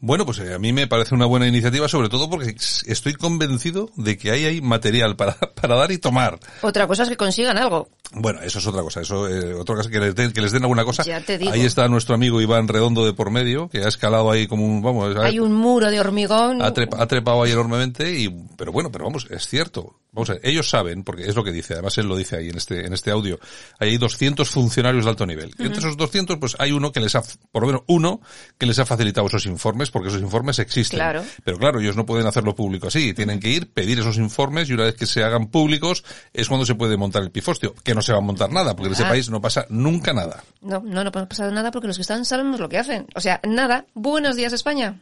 Bueno, 0.05 0.23
pues 0.23 0.37
eh, 0.37 0.53
a 0.53 0.59
mí 0.59 0.71
me 0.71 0.85
parece 0.85 1.15
una 1.15 1.25
buena 1.25 1.47
iniciativa, 1.47 1.87
sobre 1.87 2.09
todo 2.09 2.29
porque 2.29 2.55
estoy 2.85 3.15
convencido 3.15 3.89
de 3.95 4.19
que 4.19 4.29
ahí 4.29 4.45
hay 4.45 4.61
material 4.61 5.15
para, 5.15 5.33
para 5.59 5.75
dar 5.75 5.91
y 5.91 5.97
tomar. 5.97 6.37
Otra 6.61 6.85
cosa 6.85 7.01
es 7.03 7.09
que 7.09 7.17
consigan 7.17 7.57
algo. 7.57 7.89
Bueno, 8.11 8.39
eso 8.43 8.59
es 8.59 8.67
otra 8.67 8.83
cosa. 8.83 9.01
Eso, 9.01 9.27
eh, 9.27 9.55
otra 9.55 9.77
cosa 9.77 9.89
que 9.89 9.99
les, 9.99 10.13
den, 10.13 10.31
que 10.31 10.41
les 10.41 10.51
den 10.51 10.61
alguna 10.61 10.85
cosa. 10.85 11.01
Ya 11.01 11.21
te 11.21 11.39
digo. 11.39 11.51
Ahí 11.51 11.61
está 11.61 11.87
nuestro 11.87 12.13
amigo 12.13 12.39
Iván 12.39 12.67
Redondo 12.67 13.03
de 13.03 13.13
por 13.13 13.31
medio, 13.31 13.67
que 13.67 13.79
ha 13.79 13.87
escalado 13.87 14.29
ahí 14.29 14.45
como 14.45 14.63
un, 14.63 14.83
vamos. 14.83 15.15
Hay 15.17 15.39
un 15.39 15.53
muro 15.53 15.89
de 15.89 15.99
hormigón. 15.99 16.61
Ha, 16.61 16.71
trepa, 16.71 17.01
ha 17.01 17.07
trepado 17.07 17.41
ahí 17.41 17.53
enormemente 17.53 18.13
y, 18.13 18.29
pero 18.55 18.71
bueno, 18.71 18.91
pero 18.91 19.05
vamos, 19.05 19.25
es 19.31 19.47
cierto. 19.47 19.95
Vamos 20.15 20.29
a 20.29 20.33
ver, 20.33 20.41
ellos 20.43 20.69
saben, 20.69 21.03
porque 21.03 21.23
es 21.25 21.35
lo 21.35 21.43
que 21.43 21.51
dice, 21.51 21.73
además 21.73 21.97
él 21.97 22.07
lo 22.07 22.15
dice 22.15 22.37
ahí 22.37 22.49
en 22.49 22.57
este, 22.57 22.85
en 22.85 22.93
este 22.93 23.11
audio, 23.11 23.37
hay 23.79 23.97
200 23.97 24.49
funcionarios 24.49 25.03
de 25.03 25.09
alto 25.11 25.25
nivel. 25.25 25.53
Y 25.59 25.63
entre 25.63 25.79
esos 25.79 25.97
200, 25.97 26.37
pues 26.37 26.55
hay 26.57 26.71
uno 26.71 26.91
que 26.91 26.99
les 27.01 27.13
ha, 27.15 27.21
por 27.51 27.61
lo 27.63 27.67
menos 27.67 27.81
uno, 27.87 28.21
que 28.57 28.65
les 28.65 28.79
ha 28.79 28.85
facilitado 28.85 29.27
esos 29.27 29.45
informes, 29.45 29.91
porque 29.91 30.07
esos 30.09 30.21
informes 30.21 30.57
existen. 30.59 30.97
Claro. 30.97 31.23
Pero 31.43 31.57
claro, 31.57 31.79
ellos 31.79 31.95
no 31.95 32.05
pueden 32.05 32.25
hacerlo 32.25 32.55
público 32.55 32.87
así, 32.87 33.13
tienen 33.13 33.39
que 33.39 33.49
ir, 33.49 33.71
pedir 33.71 33.99
esos 33.99 34.17
informes 34.17 34.69
y 34.69 34.73
una 34.73 34.85
vez 34.85 34.95
que 34.95 35.05
se 35.05 35.23
hagan 35.23 35.47
públicos 35.47 36.03
es 36.33 36.47
cuando 36.47 36.65
se 36.65 36.75
puede 36.75 36.97
montar 36.97 37.21
el 37.21 37.31
pifostio, 37.31 37.75
que 37.83 37.93
no 37.93 38.01
se 38.01 38.13
va 38.13 38.19
a 38.19 38.21
montar 38.21 38.49
nada, 38.51 38.75
porque 38.75 38.87
en 38.87 38.93
ese 38.93 39.03
Ah. 39.03 39.09
país 39.09 39.29
no 39.29 39.41
pasa 39.41 39.65
nunca 39.69 40.13
nada. 40.13 40.43
No, 40.61 40.81
no, 40.85 41.03
no 41.03 41.09
ha 41.09 41.25
pasado 41.27 41.51
nada 41.51 41.71
porque 41.71 41.87
los 41.87 41.97
que 41.97 42.01
están 42.03 42.23
sabemos 42.25 42.59
lo 42.59 42.69
que 42.69 42.77
hacen. 42.77 43.05
O 43.15 43.19
sea, 43.19 43.41
nada. 43.43 43.85
Buenos 43.93 44.35
días, 44.37 44.53
España. 44.53 45.01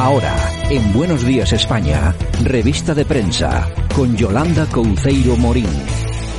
Ahora, 0.00 0.32
en 0.70 0.92
Buenos 0.92 1.24
Días 1.24 1.52
España, 1.52 2.14
revista 2.44 2.94
de 2.94 3.04
prensa, 3.04 3.68
con 3.96 4.16
Yolanda 4.16 4.64
Couceiro 4.66 5.36
Morín. 5.36 5.66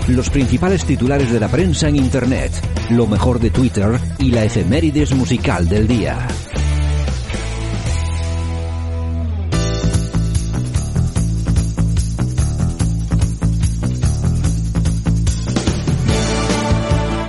Los 0.08 0.30
principales 0.30 0.86
titulares 0.86 1.30
de 1.30 1.42
la 1.42 1.50
prensa 1.50 1.90
en 1.90 1.98
Internet, 1.98 2.54
lo 2.90 3.06
mejor 3.06 3.38
de 3.38 3.50
Twitter 3.50 4.00
y 4.18 4.32
la 4.32 4.46
efemérides 4.46 5.14
musical 5.14 5.68
del 5.68 5.90
día. 5.90 6.26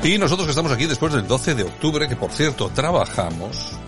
Y 0.04 0.16
nosotros 0.16 0.46
que 0.46 0.50
estamos 0.50 0.70
aquí 0.70 0.86
después 0.86 1.12
del 1.12 1.26
12 1.26 1.56
de 1.56 1.64
octubre, 1.64 2.08
que 2.08 2.14
por 2.14 2.30
cierto 2.30 2.70
trabajamos, 2.72 3.79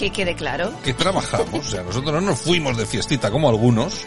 Que 0.00 0.10
quede 0.10 0.34
claro. 0.34 0.72
que 0.82 0.94
trabajamos, 0.94 1.54
o 1.66 1.70
sea, 1.70 1.82
nosotros 1.82 2.12
no 2.14 2.20
nos 2.22 2.38
fuimos 2.40 2.74
de 2.76 2.86
fiestita 2.86 3.30
como 3.30 3.50
algunos, 3.50 4.06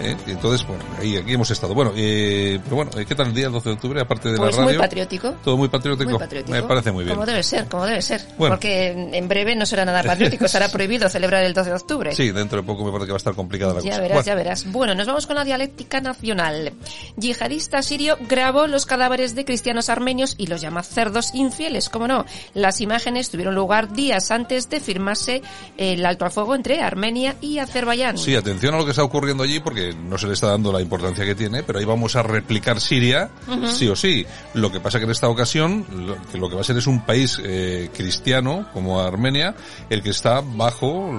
¿eh? 0.00 0.16
Entonces, 0.26 0.66
bueno, 0.66 0.82
ahí 0.98 1.18
aquí 1.18 1.34
hemos 1.34 1.50
estado. 1.50 1.74
Bueno, 1.74 1.92
eh, 1.94 2.58
pero 2.64 2.76
bueno, 2.76 2.90
¿qué 2.92 3.14
tal 3.14 3.26
el 3.26 3.34
día 3.34 3.46
el 3.48 3.52
12 3.52 3.68
de 3.68 3.74
octubre, 3.74 4.00
aparte 4.00 4.30
de 4.30 4.38
Pues 4.38 4.56
la 4.56 4.62
radio? 4.64 4.78
muy 4.78 4.82
patriótico. 4.82 5.32
Todo 5.44 5.56
muy 5.58 5.68
patriótico. 5.68 6.10
Muy 6.10 6.18
patriótico. 6.18 6.52
Me 6.52 6.62
parece 6.62 6.92
muy 6.92 7.04
bien. 7.04 7.14
Como 7.14 7.26
debe 7.26 7.42
ser, 7.42 7.66
como 7.68 7.84
debe 7.84 8.00
ser. 8.00 8.22
Bueno. 8.38 8.54
Porque 8.56 8.88
en 9.12 9.28
breve 9.28 9.54
no 9.54 9.66
será 9.66 9.84
nada 9.84 10.02
patriótico, 10.02 10.48
será 10.48 10.68
prohibido 10.72 11.10
celebrar 11.10 11.44
el 11.44 11.52
12 11.52 11.68
de 11.70 11.76
octubre. 11.76 12.14
Sí, 12.14 12.30
dentro 12.30 12.62
de 12.62 12.66
poco 12.66 12.82
me 12.82 12.90
parece 12.90 13.06
que 13.06 13.12
va 13.12 13.16
a 13.16 13.18
estar 13.18 13.34
complicada 13.34 13.74
la 13.74 13.80
Ya 13.80 13.90
cosa. 13.90 14.00
verás, 14.00 14.14
Bueno, 14.16 14.26
ya 14.26 14.34
verás. 14.34 14.72
Bueno, 14.72 14.94
nos 14.94 15.06
vamos 15.06 15.26
con 15.26 15.36
la 15.36 15.44
dialéctica 15.44 16.00
nacional. 16.00 16.72
Yihadista 17.16 17.82
sirio 17.82 18.16
grabó 18.28 18.66
los 18.66 18.86
cadáveres 18.86 19.34
de 19.34 19.44
cristianos 19.44 19.88
armenios 19.90 20.34
y 20.38 20.46
los 20.46 20.60
llama 20.62 20.82
cerdos 20.82 21.34
infieles, 21.34 21.88
como 21.90 22.08
no. 22.08 22.24
Las 22.54 22.80
imágenes 22.80 23.30
tuvieron 23.30 23.54
lugar 23.54 23.92
días 23.92 24.30
antes 24.30 24.70
de 24.70 24.80
firmarse 24.80 25.33
el 25.76 26.04
alto 26.04 26.24
al 26.24 26.30
fuego 26.30 26.54
entre 26.54 26.82
Armenia 26.82 27.36
y 27.40 27.58
Azerbaiyán. 27.58 28.18
Sí, 28.18 28.34
atención 28.34 28.74
a 28.74 28.78
lo 28.78 28.84
que 28.84 28.90
está 28.90 29.02
ocurriendo 29.02 29.42
allí 29.44 29.60
porque 29.60 29.94
no 29.94 30.18
se 30.18 30.26
le 30.26 30.34
está 30.34 30.48
dando 30.48 30.72
la 30.72 30.80
importancia 30.80 31.24
que 31.24 31.34
tiene, 31.34 31.62
pero 31.62 31.78
ahí 31.78 31.84
vamos 31.84 32.16
a 32.16 32.22
replicar 32.22 32.80
Siria, 32.80 33.30
sí 33.72 33.88
o 33.88 33.96
sí. 33.96 34.26
Lo 34.54 34.70
que 34.70 34.80
pasa 34.80 34.98
que 34.98 35.04
en 35.04 35.10
esta 35.10 35.28
ocasión 35.28 35.86
lo 36.06 36.20
que, 36.30 36.38
lo 36.38 36.48
que 36.48 36.54
va 36.56 36.60
a 36.60 36.64
ser 36.64 36.76
es 36.76 36.86
un 36.86 37.04
país 37.04 37.40
eh, 37.42 37.90
cristiano 37.94 38.68
como 38.72 39.00
Armenia 39.00 39.54
el 39.90 40.02
que 40.02 40.10
está 40.10 40.40
bajo 40.40 41.10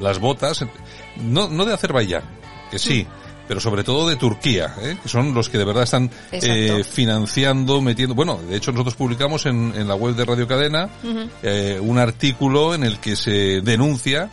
las 0.00 0.18
botas, 0.18 0.64
no, 1.16 1.48
no 1.48 1.64
de 1.64 1.74
Azerbaiyán, 1.74 2.22
que 2.70 2.78
sí. 2.78 3.06
Pero 3.48 3.60
sobre 3.60 3.82
todo 3.82 4.08
de 4.08 4.16
Turquía, 4.16 4.74
¿eh? 4.82 4.98
que 5.02 5.08
son 5.08 5.32
los 5.34 5.48
que 5.48 5.56
de 5.58 5.64
verdad 5.64 5.84
están 5.84 6.10
eh, 6.32 6.84
financiando, 6.84 7.80
metiendo. 7.80 8.14
Bueno, 8.14 8.38
de 8.48 8.56
hecho 8.56 8.72
nosotros 8.72 8.94
publicamos 8.94 9.46
en, 9.46 9.72
en 9.74 9.88
la 9.88 9.94
web 9.94 10.14
de 10.14 10.24
Radio 10.26 10.46
Cadena 10.46 10.90
eh, 11.42 11.80
un 11.82 11.98
artículo 11.98 12.74
en 12.74 12.84
el 12.84 12.98
que 12.98 13.16
se 13.16 13.62
denuncia 13.62 14.28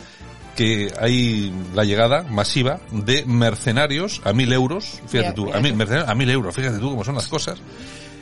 que 0.54 0.92
hay 0.98 1.52
la 1.74 1.84
llegada 1.84 2.22
masiva 2.22 2.80
de 2.90 3.24
mercenarios 3.26 4.22
a 4.24 4.32
mil 4.32 4.52
euros, 4.52 5.00
fíjate 5.06 5.28
Ya, 5.28 5.34
tú, 5.34 5.52
a 5.52 5.60
mil, 5.60 5.74
mercenarios 5.74 6.08
a 6.10 6.14
mil 6.14 6.30
euros, 6.30 6.54
fíjate 6.54 6.78
tú 6.78 6.90
cómo 6.90 7.04
son 7.04 7.14
las 7.14 7.28
cosas, 7.28 7.58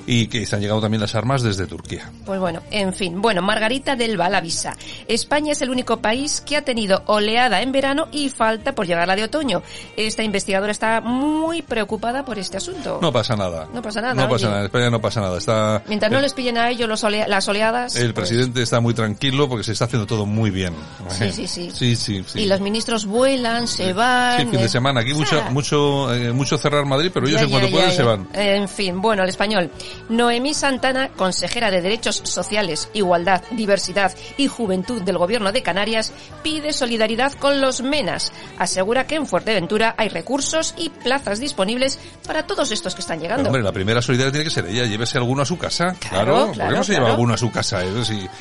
y 0.07 0.27
que 0.27 0.43
están 0.43 0.61
llegando 0.61 0.83
también 0.83 1.01
las 1.01 1.15
armas 1.15 1.43
desde 1.43 1.67
Turquía. 1.67 2.11
Pues 2.25 2.39
bueno, 2.41 2.61
en 2.71 2.93
fin. 2.93 3.21
Bueno, 3.23 3.43
Margarita 3.43 3.97
del 3.97 4.17
Val 4.17 4.35
avisa. 4.35 4.77
España 5.09 5.53
es 5.53 5.63
el 5.63 5.71
único 5.71 5.99
país 5.99 6.41
que 6.41 6.57
ha 6.57 6.63
tenido 6.63 7.03
oleada 7.07 7.63
en 7.63 7.73
verano 7.73 8.09
y 8.13 8.29
falta 8.29 8.75
por 8.75 8.87
llegar 8.87 9.09
la 9.09 9.17
de 9.17 9.25
otoño. 9.25 9.63
Esta 9.97 10.23
investigadora 10.23 10.73
está 10.73 11.01
muy 11.01 11.63
preocupada 11.63 12.25
por 12.25 12.39
este 12.39 12.57
asunto. 12.59 12.99
No 13.01 13.13
pasa 13.13 13.37
nada. 13.37 13.69
No 13.73 13.83
pasa 13.83 14.01
nada, 14.01 14.15
No 14.15 14.29
pasa 14.29 14.35
oye. 14.35 14.45
nada, 14.47 14.59
en 14.61 14.65
España 14.67 14.91
no 14.91 15.01
pasa 15.01 15.21
nada. 15.21 15.39
Está, 15.39 15.83
Mientras 15.87 16.11
no 16.11 16.19
el, 16.19 16.23
les 16.25 16.35
pillen 16.35 16.59
a 16.59 16.71
ellos 16.71 16.89
los 16.89 17.03
olea- 17.05 17.27
las 17.29 17.49
oleadas. 17.49 17.97
el 17.97 18.13
pues- 18.15 18.29
presidente 18.29 18.63
está 18.63 18.81
muy 18.81 18.95
tranquilo 18.95 19.49
porque 19.49 19.65
se 19.65 19.73
está 19.73 19.87
haciendo 19.87 20.07
todo 20.07 20.27
muy 20.27 20.51
bien. 20.51 20.75
Sí, 21.09 21.31
sí, 21.33 21.47
sí. 21.47 21.71
Sí, 21.73 21.97
sí, 21.97 22.25
sí. 22.27 22.41
Y 22.41 22.47
los 22.47 22.61
ministros 22.61 23.07
vuelan, 23.07 23.67
se 23.67 23.93
van. 23.93 24.39
Sí, 24.41 24.47
fin 24.47 24.61
de 24.61 24.67
eh, 24.67 24.69
semana. 24.69 25.01
Aquí 25.01 25.15
mucho, 25.15 25.43
mucho, 25.51 26.15
eh, 26.15 26.33
mucho 26.33 26.59
cerrar 26.59 26.85
Madrid, 26.85 27.11
pero 27.13 27.27
ellos 27.27 27.41
ya, 27.41 27.45
en 27.45 27.51
cuanto 27.51 27.69
ya, 27.69 27.73
pueden 27.73 27.91
ya, 27.91 27.97
se 27.97 28.03
van. 28.03 28.29
En 28.35 28.69
fin, 28.69 29.01
bueno, 29.01 29.23
al 29.23 29.29
español. 29.29 29.71
Noemí 30.09 30.55
Santana, 30.55 31.09
consejera 31.09 31.71
de 31.71 31.81
Derechos 31.83 32.17
Sociales, 32.25 32.89
Igualdad, 32.93 33.43
Diversidad 33.53 34.13
y 34.37 34.49
Juventud 34.49 35.03
del 35.03 35.19
Gobierno 35.19 35.53
de 35.53 35.63
Canarias, 35.63 36.13
pide 36.43 36.73
solidaridad 36.73 37.33
con 37.33 37.61
los 37.61 37.83
MENAS. 37.83 38.33
Asegura 38.59 39.07
que 39.07 39.15
en 39.17 39.27
Fuerteventura 39.27 39.95
hay 39.97 40.09
recursos 40.09 40.75
y 40.77 40.91
plazas 40.91 41.41
disponibles 41.41 41.99
para 42.27 42.47
todos 42.47 42.71
estos 42.71 42.95
que 42.95 43.01
están 43.01 43.19
Pero, 43.19 43.31
llegando. 43.31 43.49
hombre, 43.51 43.63
la 43.63 43.73
primera 43.73 44.03
solidaridad 44.03 44.33
tiene 44.33 44.45
que 44.45 44.51
ser 44.51 44.67
ella. 44.67 44.85
Llévese 44.87 45.19
alguno 45.19 45.43
a 45.43 45.47
su 45.47 45.59
casa. 45.59 45.95
Claro, 45.99 46.51
Claro. 46.53 46.55
¿Por 46.55 46.69
qué 46.69 46.77
no 46.79 46.85
se 46.85 46.93
lleva 46.95 47.11
alguno 47.11 47.35
a 47.35 47.39
su 47.39 47.51
casa? 47.51 47.83
eh? 47.85 47.91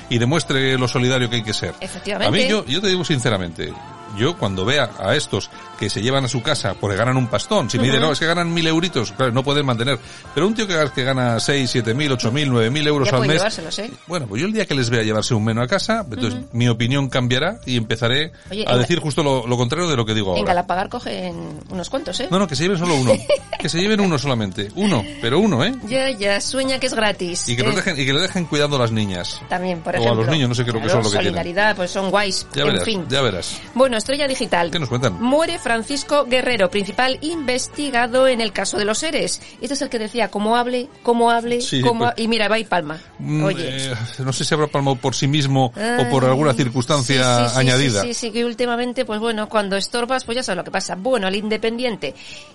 Y 0.10 0.18
demuestre 0.18 0.78
lo 0.78 0.88
solidario 0.88 1.30
que 1.30 1.38
hay 1.38 1.44
que 1.44 1.54
ser. 1.54 1.74
Efectivamente. 1.80 2.28
A 2.28 2.44
mí, 2.44 2.50
yo, 2.50 2.66
yo 2.66 2.82
te 2.82 2.88
digo 2.88 3.04
sinceramente, 3.06 3.74
yo 4.18 4.38
cuando 4.38 4.66
vea 4.66 4.90
a 5.00 5.16
estos 5.16 5.50
que 5.80 5.90
se 5.90 6.02
llevan 6.02 6.26
a 6.26 6.28
su 6.28 6.42
casa 6.42 6.76
porque 6.80 6.96
ganan 6.96 7.18
un 7.18 7.28
pastón, 7.28 7.70
si 7.70 7.78
me 7.78 7.86
dicen, 7.86 8.02
no, 8.02 8.12
es 8.12 8.20
que 8.20 8.26
ganan 8.26 8.54
mil 8.54 8.66
euritos, 8.68 9.12
claro, 9.12 9.32
no 9.32 9.44
pueden 9.44 9.66
mantener. 9.66 9.98
Pero 10.34 10.48
un 10.48 10.54
tío 10.54 10.68
que, 10.68 10.78
que 10.94 11.04
gana 11.04 11.40
seis, 11.40 11.70
siete 11.72 11.94
mil, 11.94 12.12
ocho 12.12 12.32
mil, 12.32 12.50
nueve 12.50 12.70
mil 12.70 12.86
euros 12.88 13.10
Ya 13.10 13.18
al 13.18 13.28
mes. 13.28 13.42
¿eh? 13.80 13.92
Bueno, 14.08 14.28
pues 14.28 14.42
yo 14.42 14.48
el 14.48 14.54
día 14.54 14.66
que 14.66 14.76
les 14.76 14.90
vea 14.90 15.04
llevarse 15.04 15.34
un 15.34 15.44
meno 15.44 15.62
a 15.62 15.68
casa, 15.68 16.06
entonces 16.10 16.40
mi 16.54 16.68
opinión 16.70 17.10
cambiará 17.10 17.60
y 17.66 17.76
empezaré 17.78 18.32
Oye, 18.52 18.66
a 18.68 18.74
en- 18.74 18.80
decir 18.80 19.00
justo 19.00 19.24
lo, 19.24 19.46
lo 19.48 19.58
contrario 19.58 19.88
de 19.90 19.96
lo 19.96 20.06
que 20.06 20.14
digo 20.14 20.32
En 20.34 20.40
ahora. 20.40 20.48
Galapagar 20.54 20.90
cogen 20.90 21.60
unos 21.70 21.90
cuantos, 21.90 22.20
¿eh? 22.20 22.28
No, 22.32 22.40
no, 22.40 22.48
que 22.48 22.56
se 22.56 22.64
lleven 22.64 22.78
solo 22.78 22.96
uno. 22.96 23.12
que 23.60 23.70
se 23.70 23.80
lleven 23.82 24.00
uno 24.00 24.18
solamente. 24.18 24.70
Uno, 24.76 25.04
pero 25.22 25.40
uno, 25.40 25.64
¿eh? 25.64 25.74
Ya, 25.88 26.10
ya, 26.12 26.40
sueña 26.40 26.80
que 26.80 26.88
es 26.88 26.94
gratis. 26.94 27.50
Y 27.50 27.56
que, 27.56 27.62
¿eh? 27.62 27.66
los 27.66 27.76
dejen, 27.76 28.00
y 28.00 28.06
que 28.06 28.14
le 28.14 28.22
dejen 28.22 28.46
cuidando 28.46 28.76
a 28.78 28.80
las 28.80 28.92
niñas. 28.92 29.42
También, 29.50 29.82
por 29.82 29.96
o 29.96 29.98
a 29.98 30.02
ejemplo. 30.02 30.24
los 30.24 30.32
niños, 30.32 30.50
no 30.50 30.56
sé 30.56 30.64
qué 30.64 30.70
es 30.70 30.74
lo 30.76 30.80
que 30.82 30.86
Claro, 30.88 31.04
son 31.04 31.04
lo 31.04 31.10
que 31.12 31.24
tienen. 31.24 31.34
Solidaridad, 31.34 31.76
pues 31.76 31.92
son 31.92 32.10
guays. 32.10 32.48
Ya 32.54 32.62
en 32.64 32.68
verás, 32.70 32.84
fin. 32.86 33.06
ya 33.10 33.22
verás. 33.22 33.62
Bueno, 33.74 33.98
Estrella 34.04 34.28
Digital. 34.28 34.70
¿Qué 34.70 34.80
nos 34.80 34.90
cuentan? 34.90 35.14
Muere 35.22 35.58
Francisco 35.60 36.26
Guerrero, 36.26 36.70
principal 36.70 37.18
investigado 37.22 38.28
en 38.28 38.42
el 38.42 38.52
caso 38.52 38.78
de 38.78 38.84
los 38.84 38.98
seres. 38.98 39.42
Este 39.62 39.76
es 39.76 39.82
el 39.82 39.90
que 39.90 39.98
decía, 39.98 40.28
como 40.30 40.58
hable, 40.58 40.90
como 41.04 41.32
hable, 41.32 41.62
Sí, 41.62 41.80
como... 41.82 42.06
pues- 42.06 42.14
Y 42.18 42.28
mira, 42.28 42.50
va 42.50 42.60
y 42.60 42.66
palma. 42.66 43.00
Mm, 43.20 43.44
Oye. 43.46 43.92
eh, 43.92 43.94
no 44.20 44.34
sé 44.34 44.44
si 44.44 44.54
habrá 44.54 44.68
palmado 44.68 44.98
por 44.98 45.16
sí 45.16 45.28
mismo 45.28 45.68
o 45.68 46.10
por 46.12 46.26
Ay, 46.26 46.30
alguna 46.32 46.54
circunstancia 46.54 47.48
sí, 47.48 47.54
sí, 47.54 47.60
añadida. 47.60 48.02
Sí, 48.02 48.14
sí, 48.14 48.28
sí, 48.28 48.32
que 48.32 48.44
últimamente, 48.46 49.06
pues 49.06 49.22
bueno, 49.22 49.48
cuando 49.48 49.78
estorbas, 49.78 50.26
pues 50.26 50.36
ya 50.36 50.44
sabes 50.44 50.58
lo 50.58 50.64
que 50.66 50.72
pasa. 50.72 50.96
Bueno, 50.96 51.28
al 51.28 51.36
Independiente. 51.36 52.14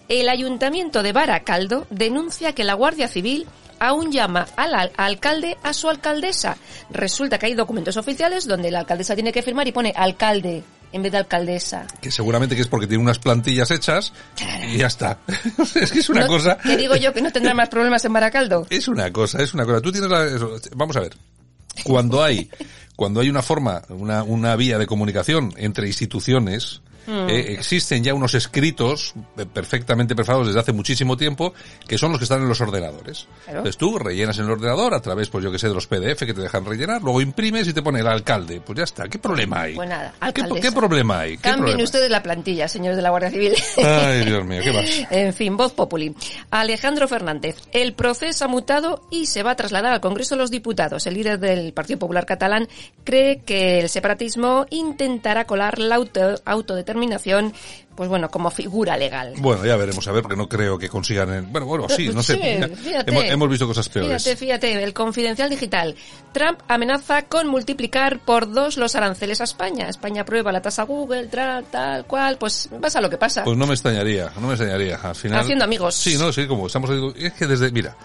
El 0.09 0.29
Ayuntamiento 0.29 1.03
de 1.03 1.13
Baracaldo 1.13 1.87
denuncia 1.89 2.53
que 2.53 2.65
la 2.65 2.75
Guardia 2.75 3.09
Civil 3.09 3.47
aún 3.81 4.11
llama 4.11 4.47
al 4.57 4.75
al- 4.75 4.93
alcalde 4.97 5.57
a 5.63 5.73
su 5.73 5.89
alcaldesa. 5.89 6.57
Resulta 6.91 7.39
que 7.39 7.47
hay 7.47 7.55
documentos 7.55 7.97
oficiales 7.97 8.47
donde 8.47 8.71
la 8.71 8.81
alcaldesa 8.81 9.15
tiene 9.15 9.33
que 9.33 9.41
firmar 9.43 9.67
y 9.69 9.73
pone 9.73 9.93
alcalde 9.97 10.63
en 10.93 11.03
vez 11.03 11.13
de 11.13 11.19
alcaldesa. 11.19 11.87
Que 12.01 12.11
seguramente 12.11 12.55
que 12.57 12.63
es 12.63 12.69
porque 12.69 12.87
tiene 12.87 13.03
unas 13.03 13.19
plantillas 13.19 13.71
hechas 13.71 14.13
y 14.69 14.79
ya 14.79 14.87
está. 14.87 15.19
es 15.75 15.93
que 15.93 15.99
es 16.01 16.09
una 16.09 16.23
No- 16.23 16.27
cosa. 16.29 16.59
Que 16.59 16.77
digo 16.77 16.97
yo 16.97 17.13
que 17.13 17.21
no 17.23 17.31
tendrá 17.33 17.55
más 17.55 17.69
problemas 17.69 18.05
en 18.05 18.13
Baracaldo. 18.13 18.67
Es 18.71 18.89
una 18.89 19.13
cosa, 19.13 19.43
es 19.43 19.55
una 19.55 19.65
cosa. 19.65 19.81
Tú 19.81 19.93
tienes 19.93 20.11
la... 20.11 20.27
Vamos 20.75 20.97
a 20.97 21.01
ver. 21.01 21.17
Cuando 21.85 22.23
hay, 22.25 22.51
cuando 22.97 23.21
hay 23.21 23.31
una 23.31 23.43
forma, 23.43 23.83
una, 23.91 24.23
una 24.25 24.57
vía 24.57 24.79
de 24.79 24.87
comunicación 24.87 25.55
entre 25.57 25.87
instituciones, 25.87 26.81
Mm. 27.09 27.29
eh, 27.31 27.53
existen 27.55 28.05
ya 28.05 28.13
unos 28.13 28.35
escritos 28.35 29.15
perfectamente 29.55 30.15
preparados 30.15 30.49
desde 30.49 30.61
hace 30.61 30.73
muchísimo 30.73 31.17
tiempo 31.17 31.55
que 31.87 31.97
son 31.97 32.11
los 32.13 32.19
que 32.19 32.25
están 32.25 32.43
en 32.43 32.49
los 32.49 32.61
ordenadores. 32.61 33.27
Claro. 33.45 33.61
Entonces 33.61 33.79
tú 33.79 33.99
rellenas 33.99 34.39
en 34.39 34.45
el 34.45 34.51
ordenador 34.51 34.93
a 34.93 35.01
través, 35.01 35.29
pues 35.31 35.43
yo 35.43 35.51
que 35.51 35.59
sé, 35.59 35.69
de 35.69 35.75
los 35.75 35.87
PDF 35.87 36.19
que 36.27 36.35
te 36.35 36.43
dejan 36.43 36.65
rellenar, 36.67 37.03
luego 37.03 37.21
imprimes 37.23 37.67
y 37.67 37.73
te 37.73 37.81
pone 37.83 38.01
el 38.01 38.07
alcalde. 38.07 38.61
Pues 38.61 38.77
ya 38.77 38.85
está. 38.85 39.09
¿Qué 39.09 39.19
problema 39.19 39.63
hay? 39.63 39.75
Pues 39.75 39.89
nada, 39.89 40.13
¿Qué, 40.35 40.43
qué 40.61 40.71
problema 40.73 41.21
hay? 41.21 41.37
¿Qué 41.37 41.43
Cambien 41.51 41.81
ustedes 41.81 42.11
la 42.11 42.23
plantilla, 42.23 42.69
señores 42.69 42.97
de 42.97 43.03
la 43.03 43.11
Guardia 43.11 43.31
Civil. 43.31 43.55
Ay, 43.83 44.25
Dios 44.27 44.45
mío, 44.45 44.61
¿qué 44.63 44.73
más? 44.73 44.87
En 45.11 45.33
fin, 45.33 45.57
voz 45.57 45.73
populi. 45.73 46.15
Alejandro 46.51 47.09
Fernández. 47.09 47.57
El 47.73 47.95
proceso 47.95 48.45
ha 48.45 48.49
mutado 48.49 49.03
y 49.11 49.27
se 49.27 49.43
va 49.43 49.53
a 49.53 49.57
trasladar 49.57 49.93
al 49.93 50.01
Congreso 50.01 50.35
de 50.35 50.41
los 50.43 50.51
Diputados. 50.51 51.07
El 51.07 51.15
líder 51.15 51.39
del 51.39 51.73
Partido 51.73 51.99
Popular 51.99 52.27
Catalán 52.27 52.69
cree 53.05 53.41
que 53.45 53.81
el 53.81 53.89
separatismo 53.89 54.67
intentará 54.71 55.47
colar 55.47 55.79
la 55.79 55.97
auto- 55.97 56.41
autodeterminación, 56.45 56.98
pues 57.95 58.09
bueno, 58.09 58.31
como 58.31 58.51
figura 58.51 58.97
legal. 58.97 59.35
Bueno, 59.39 59.65
ya 59.67 59.77
veremos, 59.77 60.07
a 60.07 60.13
ver, 60.13 60.23
porque 60.23 60.37
no 60.37 60.49
creo 60.49 60.79
que 60.79 60.89
consigan... 60.89 61.33
en- 61.35 61.53
Bueno, 61.53 61.67
bueno, 61.67 61.89
sí, 61.89 62.09
no 62.11 62.23
sé. 62.23 62.35
Sí, 62.69 62.77
fíjate. 62.89 63.11
hemos, 63.11 63.25
hemos 63.25 63.49
visto 63.51 63.67
cosas 63.67 63.89
peores. 63.89 64.23
Fíjate, 64.23 64.37
fíjate, 64.37 64.83
el 64.85 64.93
confidencial 64.95 65.51
digital. 65.51 65.95
Trump 66.33 66.61
amenaza 66.69 67.23
con 67.23 67.49
multiplicar 67.49 68.21
por 68.21 68.53
dos 68.53 68.77
los 68.77 68.95
aranceles 68.95 69.41
a 69.41 69.45
España. 69.45 69.89
España 69.89 70.25
prueba 70.25 70.53
la 70.53 70.63
tasa 70.63 70.85
Google, 70.85 71.27
tal, 71.27 71.65
tal 71.65 72.05
cual, 72.07 72.37
pues 72.39 72.69
pasa 72.81 73.01
lo 73.01 73.11
que 73.11 73.19
pasa. 73.19 73.43
Pues 73.45 73.57
no 73.59 73.67
me 73.67 73.75
extrañaría, 73.75 74.31
no 74.41 74.47
me 74.47 74.55
extrañaría. 74.55 74.97
Al 75.03 75.15
final. 75.17 75.41
Haciendo 75.41 75.65
amigos. 75.65 75.95
Sí, 75.97 76.17
no, 76.19 76.33
sí, 76.33 76.47
como 76.47 76.67
estamos 76.69 76.91
es 77.17 77.33
que 77.33 77.47
desde, 77.47 77.71
mira, 77.73 77.97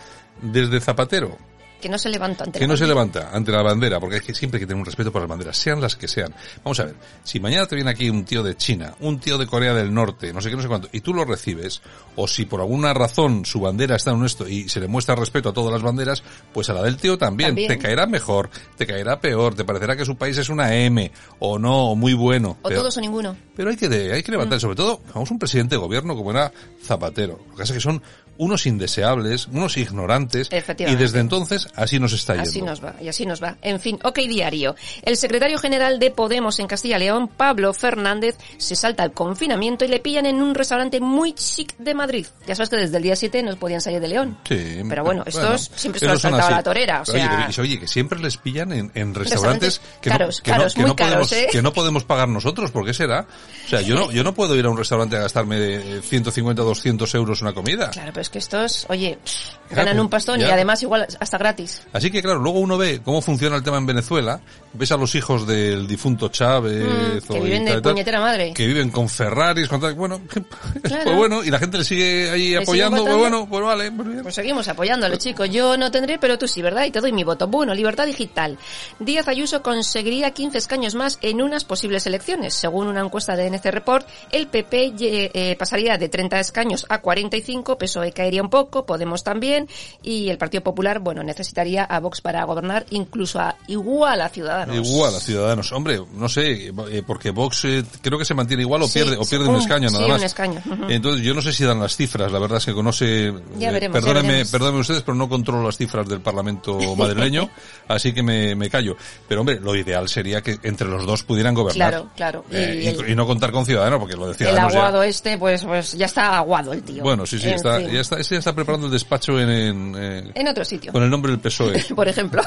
desde 0.41 0.79
Zapatero, 0.79 1.37
que 1.83 1.89
no 1.89 1.97
se 1.99 2.09
levanta 2.09 2.45
ante 2.45 2.57
que 2.59 2.65
la 2.65 2.73
no 2.73 2.77
se 2.77 2.85
bandera. 2.85 3.21
levanta 3.21 3.37
ante 3.37 3.51
la 3.51 3.61
bandera, 3.61 3.99
porque 3.99 4.15
es 4.17 4.21
que 4.23 4.33
siempre 4.33 4.57
hay 4.57 4.61
que 4.61 4.67
tener 4.67 4.79
un 4.79 4.85
respeto 4.85 5.11
por 5.11 5.21
las 5.21 5.29
banderas, 5.29 5.55
sean 5.57 5.79
las 5.81 5.95
que 5.95 6.07
sean. 6.07 6.33
Vamos 6.63 6.79
a 6.79 6.85
ver, 6.85 6.95
si 7.23 7.39
mañana 7.39 7.67
te 7.67 7.75
viene 7.75 7.91
aquí 7.91 8.09
un 8.09 8.23
tío 8.25 8.41
de 8.41 8.55
China, 8.57 8.95
un 9.01 9.19
tío 9.19 9.37
de 9.37 9.45
Corea 9.45 9.73
del 9.73 9.93
Norte, 9.93 10.33
no 10.33 10.41
sé 10.41 10.49
qué, 10.49 10.55
no 10.55 10.61
sé 10.61 10.67
cuánto, 10.67 10.89
y 10.91 11.01
tú 11.01 11.13
lo 11.13 11.25
recibes, 11.25 11.81
o 12.15 12.27
si 12.27 12.45
por 12.45 12.61
alguna 12.61 12.93
razón 12.93 13.45
su 13.45 13.59
bandera 13.59 13.95
está 13.97 14.11
en 14.11 14.23
esto 14.25 14.47
y 14.47 14.67
se 14.69 14.79
le 14.79 14.87
muestra 14.87 15.13
respeto 15.15 15.49
a 15.49 15.53
todas 15.53 15.71
las 15.71 15.81
banderas, 15.83 16.23
pues 16.53 16.69
a 16.69 16.73
la 16.73 16.81
del 16.81 16.97
tío 16.97 17.17
también. 17.17 17.49
También. 17.49 17.67
Te 17.67 17.77
caerá 17.77 18.05
mejor, 18.07 18.49
te 18.77 18.87
caerá 18.87 19.19
peor, 19.19 19.53
te 19.55 19.63
parecerá 19.65 19.95
que 19.95 20.05
su 20.05 20.15
país 20.15 20.37
es 20.37 20.49
una 20.49 20.73
M, 20.75 21.11
o 21.39 21.59
no, 21.59 21.89
o 21.91 21.95
muy 21.95 22.13
bueno. 22.13 22.57
O 22.61 22.69
pero- 22.69 22.79
todos 22.81 22.97
o 22.97 23.01
ninguno. 23.01 23.35
pero 23.55 23.69
hay 23.69 23.75
que, 23.75 23.87
hay 24.13 24.23
que 24.23 24.31
levantar, 24.31 24.59
sobre 24.59 24.75
todo, 24.75 25.01
vamos, 25.13 25.29
un 25.29 25.39
presidente 25.39 25.75
de 25.75 25.79
gobierno 25.81 26.15
como 26.15 26.31
era 26.31 26.51
Zapatero. 26.83 27.39
Lo 27.49 27.51
que 27.55 27.59
pasa 27.61 27.73
es 27.73 27.77
que 27.77 27.79
son 27.81 28.01
unos 28.37 28.65
indeseables, 28.65 29.47
unos 29.47 29.77
ignorantes, 29.77 30.49
y 30.79 30.95
desde 30.95 31.19
entonces 31.19 31.67
así 31.75 31.99
nos 31.99 32.13
está 32.13 32.33
yendo. 32.35 32.49
Así 32.49 32.61
nos 32.61 32.83
va, 32.83 32.95
y 33.01 33.07
así 33.07 33.25
nos 33.25 33.41
va. 33.41 33.57
En 33.61 33.79
fin, 33.79 33.99
ok 34.03 34.17
diario. 34.27 34.75
El 35.03 35.17
secretario 35.17 35.57
general 35.59 35.99
de 35.99 36.11
Podemos 36.11 36.59
en 36.59 36.67
Castilla 36.67 36.97
y 36.97 37.01
León, 37.01 37.27
Pablo 37.27 37.73
Fernández, 37.73 38.35
se 38.57 38.75
salta 38.75 39.03
al 39.03 39.11
confinamiento 39.13 39.85
y 39.85 39.87
le 39.87 39.99
pillan 39.99 40.25
en 40.25 40.41
un 40.41 40.55
restaurante 40.55 40.99
muy 40.99 41.33
chic 41.33 41.75
de 41.77 41.93
Madrid. 41.93 42.25
Ya 42.47 42.55
sabes 42.55 42.69
que 42.69 42.77
desde 42.77 42.97
el 42.97 43.03
día 43.03 43.15
7 43.15 43.43
no 43.43 43.55
podían 43.55 43.81
salir 43.81 43.99
de 43.99 44.07
León. 44.07 44.37
Sí, 44.47 44.81
Pero 44.89 45.03
bueno, 45.03 45.23
estos 45.25 45.71
siempre 45.75 45.99
se 45.99 46.05
lo 46.05 46.11
han 46.11 46.17
esos 46.17 46.21
son 46.21 46.31
saltado 46.31 46.41
a 46.43 46.45
así. 46.47 46.55
la 46.55 46.63
torera. 46.63 47.03
O 47.07 47.11
Oye, 47.11 47.19
sea, 47.21 47.47
pero- 47.47 47.63
oye, 47.63 47.79
que 47.79 47.87
siempre 47.87 48.19
les 48.19 48.37
pillan 48.37 48.71
en, 48.71 48.91
en 48.95 49.13
restaurantes 49.13 49.33
Restaurantes 49.33 49.81
que, 50.01 50.09
caros, 50.09 50.37
no, 50.39 50.43
que, 50.43 50.51
no- 50.51 50.57
caros, 50.57 50.73
que 50.73 50.81
muy 50.81 50.89
no 50.89 50.95
caros, 50.95 51.29
podemos, 51.29 51.31
¿eh? 51.33 51.47
que 51.51 51.61
no 51.61 51.73
podemos 51.73 52.03
pagar 52.03 52.29
nosotros. 52.29 52.71
¿Por 52.71 52.85
qué 52.85 52.93
será? 52.93 53.25
O 53.65 53.69
sea, 53.69 53.81
yo 53.81 53.95
no, 53.95 54.11
yo 54.11 54.23
no 54.23 54.33
puedo 54.33 54.55
ir 54.55 54.65
a 54.65 54.69
un 54.69 54.77
restaurante 54.77 55.15
a 55.17 55.19
gastarme 55.21 55.57
de 55.59 56.01
150 56.01 56.61
o 56.61 56.65
200 56.65 57.13
euros 57.15 57.41
una 57.41 57.53
comida. 57.53 57.89
Claro, 57.91 58.11
pero 58.13 58.21
es 58.23 58.29
que 58.29 58.39
estos, 58.39 58.85
oye, 58.89 59.19
pff, 59.23 59.55
ganan 59.69 59.93
pues, 59.95 60.01
un 60.03 60.09
pastón 60.09 60.41
y 60.41 60.45
además 60.45 60.81
igual 60.83 61.07
hasta 61.19 61.37
gratis. 61.37 61.83
Así 61.93 62.09
que 62.11 62.21
claro, 62.21 62.39
luego 62.39 62.59
uno 62.59 62.77
ve 62.77 63.01
cómo 63.03 63.21
funciona 63.21 63.55
el 63.55 63.63
tema 63.63 63.77
en 63.77 63.85
Venezuela, 63.85 64.39
ves 64.73 64.91
a 64.91 64.97
los 64.97 65.13
hijos 65.15 65.45
del 65.47 65.87
difunto 65.87 66.29
Chávez, 66.29 66.83
Mm, 66.83 67.33
que 67.33 67.39
viven 67.39 67.65
de 67.65 67.71
tal 67.73 67.81
puñetera 67.81 68.19
madre. 68.19 68.53
que 68.53 68.65
viven 68.67 68.89
con 68.89 69.07
Ferraris, 69.09 69.67
con 69.67 69.79
tal, 69.81 69.93
bueno, 69.95 70.21
Claro. 70.83 71.03
pues 71.03 71.15
bueno, 71.17 71.43
y 71.43 71.49
la 71.51 71.59
gente 71.59 71.77
le 71.77 71.83
sigue 71.83 72.29
ahí 72.31 72.43
sigue 72.47 72.57
apoyando, 72.57 73.03
pues 73.03 73.15
votando. 73.15 73.45
bueno, 73.45 73.49
pues 73.49 73.63
vale, 73.63 73.91
pues. 73.91 74.21
Pues 74.23 74.35
seguimos 74.35 74.67
apoyándolo, 74.67 75.15
chicos. 75.17 75.49
Yo 75.49 75.75
no 75.77 75.91
tendré, 75.91 76.17
pero 76.17 76.37
tú 76.37 76.47
sí, 76.47 76.61
¿verdad? 76.61 76.85
Y 76.85 76.91
te 76.91 77.01
doy 77.01 77.11
mi 77.11 77.23
voto. 77.23 77.47
Bueno, 77.47 77.73
libertad 77.73 78.05
digital. 78.05 78.57
Díaz 78.99 79.27
Ayuso 79.27 79.61
conseguiría 79.61 80.31
15 80.31 80.57
escaños 80.57 80.95
más 80.95 81.17
en 81.21 81.41
unas 81.41 81.65
posibles 81.65 82.05
elecciones. 82.07 82.53
Según 82.53 82.87
una 82.87 83.01
encuesta 83.01 83.35
de 83.35 83.47
NC 83.47 83.71
Report, 83.71 84.07
el 84.31 84.47
PP 84.47 84.93
lle- 84.93 85.31
eh, 85.33 85.55
pasaría 85.57 85.97
de 85.97 86.09
30 86.09 86.39
escaños 86.39 86.85
a 86.89 86.99
45, 87.01 87.77
PSOE 87.77 88.11
caería 88.13 88.41
un 88.41 88.49
poco, 88.49 88.85
Podemos 88.85 89.23
también, 89.23 89.67
y 90.01 90.29
el 90.29 90.37
Partido 90.37 90.63
Popular, 90.63 90.99
bueno, 90.99 91.23
necesitaría 91.23 91.83
a 91.83 91.99
Vox 91.99 92.21
para 92.21 92.43
gobernar, 92.43 92.85
incluso 92.91 93.39
a 93.39 93.55
igual 93.67 94.21
a 94.21 94.29
Ciudadanos. 94.29 94.75
Igual 94.87 95.15
a 95.15 95.19
Ciudadanos. 95.19 95.71
Hombre, 95.71 95.99
no 96.13 96.29
sé, 96.29 96.67
eh, 96.67 97.03
porque 97.05 97.31
Vox 97.31 97.65
eh, 97.65 97.83
creo 98.01 98.17
que 98.19 98.25
se 98.25 98.33
mantiene 98.33 98.63
igual 98.63 98.81
o 98.83 98.87
Sí, 98.87 98.99
pierde 98.99 99.17
o 99.17 99.25
pierde 99.25 99.47
un 99.47 99.55
un- 99.55 99.61
escaño 99.61 99.89
nada 99.89 100.03
sí, 100.05 100.09
más. 100.11 100.19
un 100.19 100.25
escaño, 100.25 100.61
ujú. 100.65 100.85
Entonces 100.89 101.25
yo 101.25 101.33
no 101.33 101.41
sé 101.41 101.51
si 101.53 101.63
dan 101.63 101.79
las 101.79 101.95
cifras, 101.95 102.31
la 102.31 102.39
verdad 102.39 102.57
es 102.59 102.65
que. 102.65 102.73
Ya 102.73 103.69
eh, 103.71 103.79
ya 103.79 103.89
perdónenme, 103.91 104.45
perdónenme 104.45 104.81
ustedes, 104.81 105.01
pero 105.03 105.15
no 105.15 105.27
controlo 105.29 105.63
las 105.65 105.77
cifras 105.77 106.07
del 106.07 106.21
Parlamento 106.21 106.77
madrileño, 106.97 107.49
así 107.87 108.13
que 108.13 108.21
me, 108.23 108.55
me 108.55 108.69
callo. 108.69 108.95
Pero 109.27 109.41
hombre, 109.41 109.59
lo 109.59 109.75
ideal 109.75 110.07
sería 110.09 110.41
que 110.41 110.57
entre 110.63 110.87
los 110.87 111.05
dos 111.05 111.23
pudieran 111.23 111.53
gobernar. 111.55 111.89
Claro, 111.91 112.09
claro. 112.15 112.45
Y 112.51 112.55
Eh, 112.55 112.81
y, 112.83 112.87
el- 112.87 113.09
y 113.11 113.15
no 113.15 113.25
contar 113.25 113.51
con 113.51 113.65
Ciudadanos, 113.65 113.99
porque 113.99 114.15
lo 114.15 114.25
de 114.25 114.31
El 114.31 114.37
Ciudadanos 114.37 114.73
ya- 114.73 114.79
aguado 114.79 115.03
este, 115.03 115.37
pues, 115.37 115.63
pues 115.63 115.93
ya 115.93 116.05
está 116.05 116.37
aguado 116.37 116.73
el 116.73 116.83
tío. 116.83 117.03
Bueno, 117.03 117.25
sí, 117.25 117.39
sí, 117.39 117.47
En 117.49 117.55
está, 117.55 117.77
fin. 117.79 117.89
ya 117.89 118.01
está, 118.03 118.19
ese 118.19 118.35
ya 118.35 118.39
está 118.39 118.53
preparando 118.53 118.85
el 118.87 118.93
despacho 118.93 119.39
en, 119.39 119.49
en, 119.49 119.95
eh, 119.97 120.31
En 120.35 120.47
otro 120.47 120.63
sitio. 120.63 120.91
con 120.93 121.01
el 121.03 121.09
nombre 121.09 121.31
del 121.31 121.39
PSOE. 121.41 121.83
por 121.95 122.07
ejemplo, 122.07 122.41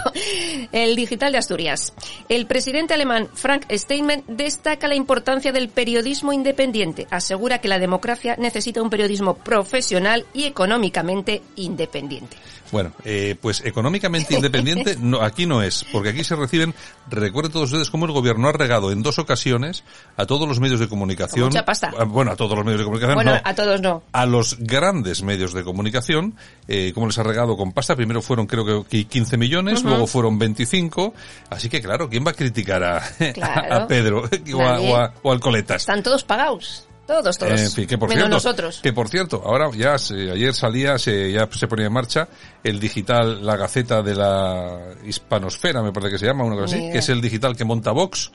el 0.72 0.94
digital 0.96 1.32
de 1.32 1.38
Asturias. 1.38 1.92
El 2.28 2.46
presidente 2.46 2.94
alemán 2.94 3.28
Frank 3.34 3.64
Steinmeier 3.70 4.22
destaca 4.28 4.88
la 4.88 4.94
importancia 4.94 5.52
del 5.52 5.68
periodismo 5.68 6.32
independiente. 6.32 7.06
Asegura 7.10 7.58
que 7.60 7.68
la 7.68 7.78
democracia 7.78 8.36
necesita 8.38 8.82
un 8.82 8.90
periodismo 8.90 9.34
profesional 9.34 10.24
y 10.32 10.44
económicamente 10.44 11.42
independiente. 11.56 12.36
Bueno, 12.72 12.92
eh, 13.04 13.36
pues 13.40 13.64
económicamente 13.64 14.34
independiente 14.34 14.96
no, 15.00 15.20
aquí 15.22 15.46
no 15.46 15.62
es, 15.62 15.84
porque 15.92 16.08
aquí 16.08 16.24
se 16.24 16.34
reciben, 16.34 16.74
recuerden 17.08 17.52
todos 17.52 17.70
ustedes 17.70 17.90
cómo 17.90 18.06
el 18.06 18.12
gobierno 18.12 18.48
ha 18.48 18.52
regado 18.52 18.90
en 18.90 19.04
dos 19.04 19.20
ocasiones 19.20 19.84
a 20.16 20.26
todos 20.26 20.48
los 20.48 20.58
medios 20.58 20.80
de 20.80 20.88
comunicación. 20.88 21.42
Con 21.42 21.48
mucha 21.50 21.64
pasta. 21.64 21.92
a- 21.96 22.02
bueno, 22.04 22.32
a 22.32 22.36
todos 22.36 22.56
los 22.56 22.64
medios 22.64 22.80
de 22.80 22.84
comunicación, 22.84 23.14
Bueno, 23.14 23.34
no. 23.34 23.40
a 23.44 23.54
todos 23.54 23.80
no. 23.80 24.02
a 24.12 24.26
los 24.26 24.56
grandes 24.58 25.22
medios 25.22 25.45
de 25.52 25.64
comunicación, 25.64 26.34
eh, 26.68 26.92
como 26.94 27.06
les 27.06 27.18
ha 27.18 27.22
regado 27.22 27.56
con 27.56 27.72
pasta, 27.72 27.96
primero 27.96 28.22
fueron 28.22 28.46
creo 28.46 28.84
que 28.86 29.04
15 29.04 29.36
millones, 29.36 29.80
Ujú. 29.80 29.88
luego 29.88 30.06
fueron 30.06 30.38
25, 30.38 31.14
así 31.50 31.68
que 31.68 31.80
claro, 31.80 32.08
¿quién 32.08 32.24
va 32.26 32.30
a 32.30 32.34
criticar 32.34 32.82
a, 32.84 33.00
Claro. 33.34 33.74
a 33.74 33.86
Pedro 33.86 34.22
o, 34.54 34.62
a- 34.62 34.80
o 34.80 34.96
a- 34.96 35.12
o 35.22 35.32
al 35.32 35.40
Coletas? 35.40 35.82
Están 35.82 36.02
todos 36.02 36.24
pagados. 36.24 36.82
Todos, 37.06 37.38
todos. 37.38 37.60
En 37.60 37.70
fin, 37.70 37.86
que 37.86 37.96
por 37.98 38.08
Menos 38.08 38.22
cierto, 38.24 38.34
nosotros. 38.34 38.80
que 38.82 38.92
por 38.92 39.08
cierto, 39.08 39.40
ahora 39.46 39.70
ya 39.76 39.96
se- 39.96 40.28
ayer 40.32 40.52
salía, 40.52 40.98
se, 40.98 41.30
ya 41.30 41.48
se 41.52 41.68
ponía 41.68 41.86
en 41.86 41.92
marcha 41.92 42.26
el 42.64 42.80
digital, 42.80 43.46
la 43.46 43.54
Gaceta 43.56 44.02
de 44.02 44.16
la 44.16 44.76
Hispanosfera, 45.06 45.82
me 45.84 45.92
parece 45.92 46.10
que 46.14 46.18
se 46.18 46.26
llama, 46.26 46.42
una 46.42 46.56
cosa 46.56 46.74
así, 46.74 46.82
idea. 46.82 46.92
que 46.94 46.98
es 46.98 47.08
el 47.08 47.20
digital 47.20 47.56
que 47.56 47.64
monta 47.64 47.92
Vox, 47.92 48.32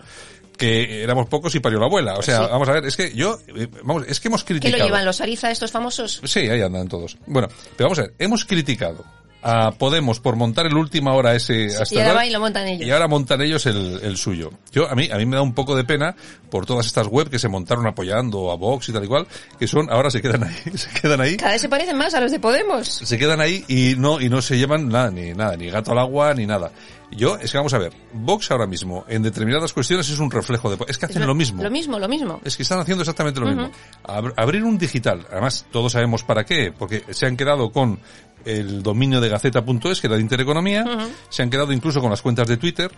que 0.62 1.04
éramos 1.04 1.28
pocos 1.28 1.54
y 1.56 1.60
parió 1.60 1.80
la 1.80 1.88
abuela. 1.88 2.14
O 2.16 2.22
sea, 2.22 2.38
Sí. 2.38 2.48
vamos 2.52 2.70
a 2.70 2.74
ver, 2.74 2.86
es 2.86 2.96
que 2.96 3.12
yo, 3.14 3.40
eh, 3.56 3.68
vamos, 3.84 4.06
es 4.08 4.20
que 4.20 4.28
hemos 4.28 4.44
¿Qué 4.44 4.54
criticado. 4.54 4.78
lo 4.78 4.86
llevan 4.86 5.06
los 5.06 5.20
Ariza, 5.22 5.50
estos 5.50 5.72
famosos? 5.72 6.22
Sí, 6.24 6.40
ahí 6.42 6.62
andan 6.62 6.88
todos. 6.88 7.18
Bueno, 7.26 7.48
pero 7.76 7.88
vamos 7.90 8.00
a 8.00 8.04
ver, 8.04 8.14
hemos 8.20 8.46
criticado 8.46 9.04
a 9.44 9.72
Podemos 9.72 10.20
por 10.20 10.36
montar 10.36 10.66
el 10.68 10.76
última 10.76 11.14
hora 11.14 11.34
ese 11.36 11.68
hasta 11.68 11.96
y 11.96 11.98
ahora 12.00 12.14
van 12.14 12.28
y 12.28 12.30
lo 12.32 12.40
montan 12.40 12.68
ellos. 12.68 12.88
y 12.88 12.92
ahora 12.92 13.08
montan 13.08 13.42
ellos 13.42 13.66
el, 13.66 14.00
el 14.04 14.18
suyo. 14.18 14.52
Yo, 14.72 14.90
a 14.90 14.96
mí, 14.96 15.10
a 15.12 15.18
mí 15.18 15.26
me 15.26 15.36
da 15.36 15.42
un 15.42 15.54
poco 15.54 15.76
de 15.76 15.84
pena 15.84 16.16
por 16.50 16.66
todas 16.66 16.86
estas 16.86 17.08
web 17.08 17.30
que 17.30 17.40
se 17.40 17.48
montaron 17.48 17.88
apoyando 17.88 18.52
a 18.52 18.56
Vox 18.56 18.90
y 18.90 18.94
tal 18.94 19.04
y 19.04 19.08
cual, 19.08 19.28
que 19.58 19.68
son, 19.68 19.90
ahora 19.92 20.12
se 20.12 20.22
quedan 20.22 20.44
ahí, 20.44 20.56
se 20.76 20.90
quedan 21.02 21.22
ahí, 21.22 21.38
Cada 21.38 21.54
vez 21.54 21.62
se 21.62 21.70
parecen 21.70 21.98
más 21.98 22.14
a 22.14 22.20
los 22.22 22.32
de 22.32 22.40
Podemos. 22.40 22.88
se 22.88 23.18
quedan 23.18 23.42
ahí 23.42 23.66
y 23.68 23.96
no, 23.98 24.22
y 24.22 24.30
no 24.30 24.42
se 24.42 24.58
llevan 24.58 24.90
nada, 24.90 25.10
ni 25.12 25.34
nada, 25.34 25.56
ni 25.58 25.70
gato 25.70 25.92
al 25.92 26.00
agua, 26.00 26.34
ni 26.34 26.46
nada. 26.46 26.72
Yo, 27.14 27.36
es 27.38 27.52
que 27.52 27.58
vamos 27.58 27.74
a 27.74 27.78
ver, 27.78 27.92
Vox 28.14 28.52
ahora 28.52 28.66
mismo, 28.68 29.04
en 29.10 29.22
determinadas 29.22 29.74
cuestiones 29.74 30.08
es 30.10 30.18
un 30.20 30.32
reflejo 30.32 30.74
de, 30.74 30.78
es 30.88 30.98
que 30.98 31.08
hacen 31.08 31.28
lo 31.28 31.36
mismo. 31.36 31.62
Lo 31.62 31.70
mismo, 31.70 32.00
lo 32.00 32.08
mismo. 32.08 32.40
Es 32.46 32.56
que 32.56 32.64
están 32.64 32.80
haciendo 32.80 33.02
exactamente 33.02 33.42
lo 33.42 33.48
mismo. 33.48 33.70
Ab- 34.06 34.34
abrir 34.38 34.64
un 34.64 34.78
digital, 34.78 35.28
además 35.30 35.66
todos 35.74 35.92
sabemos 35.92 36.24
para 36.24 36.46
qué, 36.46 36.72
porque 36.72 37.04
se 37.10 37.26
han 37.26 37.36
quedado 37.36 37.70
con 37.72 38.00
el 38.46 38.84
dominio 38.84 39.22
de 39.22 39.30
gaceta.es, 39.30 40.02
que 40.02 40.08
era 40.08 40.16
de 40.16 40.22
Intereconomía, 40.22 40.86
se 41.30 41.44
han 41.44 41.50
quedado 41.50 41.72
incluso 41.72 42.02
con 42.02 42.10
las 42.10 42.22
cuentas 42.22 42.48
de 42.48 42.58
Twitter, 42.58 42.92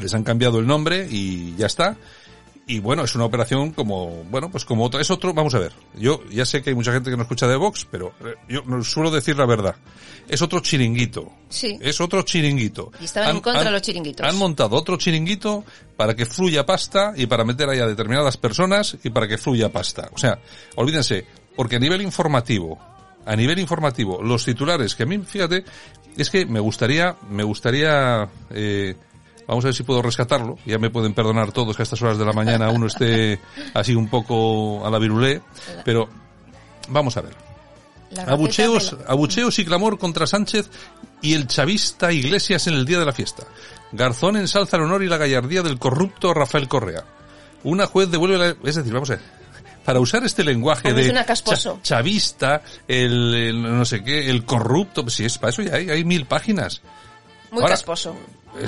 les 0.00 0.14
han 0.14 0.22
cambiado 0.22 0.58
el 0.58 0.66
nombre 0.66 1.06
y 1.10 1.54
ya 1.56 1.66
está. 1.66 1.96
Y 2.66 2.78
bueno, 2.78 3.02
es 3.02 3.16
una 3.16 3.24
operación 3.24 3.72
como, 3.72 4.22
bueno, 4.30 4.48
pues 4.48 4.64
como 4.64 4.84
otra, 4.84 5.00
es 5.00 5.10
otro, 5.10 5.34
vamos 5.34 5.52
a 5.56 5.58
ver. 5.58 5.72
Yo 5.98 6.22
ya 6.30 6.46
sé 6.46 6.62
que 6.62 6.70
hay 6.70 6.76
mucha 6.76 6.92
gente 6.92 7.10
que 7.10 7.16
no 7.16 7.24
escucha 7.24 7.48
de 7.48 7.56
Vox, 7.56 7.84
pero 7.90 8.12
eh, 8.24 8.36
yo 8.48 8.62
suelo 8.84 9.10
decir 9.10 9.36
la 9.36 9.44
verdad. 9.44 9.74
Es 10.28 10.40
otro 10.40 10.60
chiringuito. 10.60 11.32
Sí. 11.48 11.76
Es 11.80 12.00
otro 12.00 12.22
chiringuito. 12.22 12.92
Y 13.00 13.06
estaban 13.06 13.34
en 13.34 13.42
contra 13.42 13.64
de 13.64 13.72
los 13.72 13.82
chiringuitos. 13.82 14.24
Han 14.24 14.38
montado 14.38 14.76
otro 14.76 14.96
chiringuito 14.96 15.64
para 15.96 16.14
que 16.14 16.26
fluya 16.26 16.64
pasta 16.64 17.12
y 17.16 17.26
para 17.26 17.44
meter 17.44 17.68
ahí 17.68 17.80
a 17.80 17.86
determinadas 17.86 18.36
personas 18.36 18.96
y 19.02 19.10
para 19.10 19.26
que 19.26 19.36
fluya 19.36 19.70
pasta. 19.70 20.08
O 20.12 20.18
sea, 20.18 20.38
olvídense, 20.76 21.26
porque 21.56 21.74
a 21.74 21.80
nivel 21.80 22.02
informativo, 22.02 22.78
a 23.26 23.36
nivel 23.36 23.58
informativo, 23.58 24.22
los 24.22 24.44
titulares, 24.44 24.94
que 24.94 25.02
a 25.04 25.06
mí, 25.06 25.18
fíjate, 25.18 25.64
es 26.16 26.30
que 26.30 26.46
me 26.46 26.60
gustaría, 26.60 27.16
me 27.30 27.42
gustaría, 27.44 28.28
eh, 28.50 28.96
vamos 29.46 29.64
a 29.64 29.68
ver 29.68 29.74
si 29.74 29.82
puedo 29.82 30.02
rescatarlo, 30.02 30.58
ya 30.66 30.78
me 30.78 30.90
pueden 30.90 31.14
perdonar 31.14 31.52
todos 31.52 31.76
que 31.76 31.82
a 31.82 31.84
estas 31.84 32.00
horas 32.02 32.18
de 32.18 32.24
la 32.24 32.32
mañana 32.32 32.70
uno 32.70 32.86
esté 32.86 33.40
así 33.74 33.94
un 33.94 34.08
poco 34.08 34.84
a 34.86 34.90
la 34.90 34.98
virulé, 34.98 35.40
pero 35.84 36.08
vamos 36.88 37.16
a 37.16 37.20
ver. 37.22 37.34
Abucheos, 38.26 38.92
la- 38.92 39.04
abucheos 39.12 39.58
y 39.60 39.64
clamor 39.64 39.96
contra 39.98 40.26
Sánchez 40.26 40.68
y 41.22 41.34
el 41.34 41.46
chavista 41.46 42.10
Iglesias 42.12 42.66
en 42.66 42.74
el 42.74 42.84
día 42.84 42.98
de 42.98 43.04
la 43.06 43.12
fiesta. 43.12 43.44
Garzón 43.92 44.36
ensalza 44.36 44.76
el 44.76 44.82
honor 44.84 45.02
y 45.04 45.08
la 45.08 45.16
gallardía 45.16 45.62
del 45.62 45.78
corrupto 45.78 46.34
Rafael 46.34 46.66
Correa. 46.68 47.04
Una 47.62 47.86
juez 47.86 48.10
devuelve 48.10 48.38
la... 48.38 48.56
Es 48.68 48.74
decir, 48.76 48.92
vamos 48.92 49.10
a 49.10 49.14
ver. 49.16 49.22
Para 49.84 50.00
usar 50.00 50.22
este 50.24 50.44
lenguaje 50.44 50.92
de 50.92 51.12
chavista, 51.82 52.62
el, 52.86 53.34
el 53.34 53.62
no 53.62 53.84
sé 53.84 54.04
qué, 54.04 54.30
el 54.30 54.44
corrupto, 54.44 55.08
si 55.08 55.24
es 55.24 55.38
para 55.38 55.50
eso 55.50 55.62
ya 55.62 55.74
hay, 55.74 55.90
hay 55.90 56.04
mil 56.04 56.26
páginas. 56.26 56.82
Muy 57.50 57.62
Ahora, 57.62 57.74
casposo. 57.74 58.16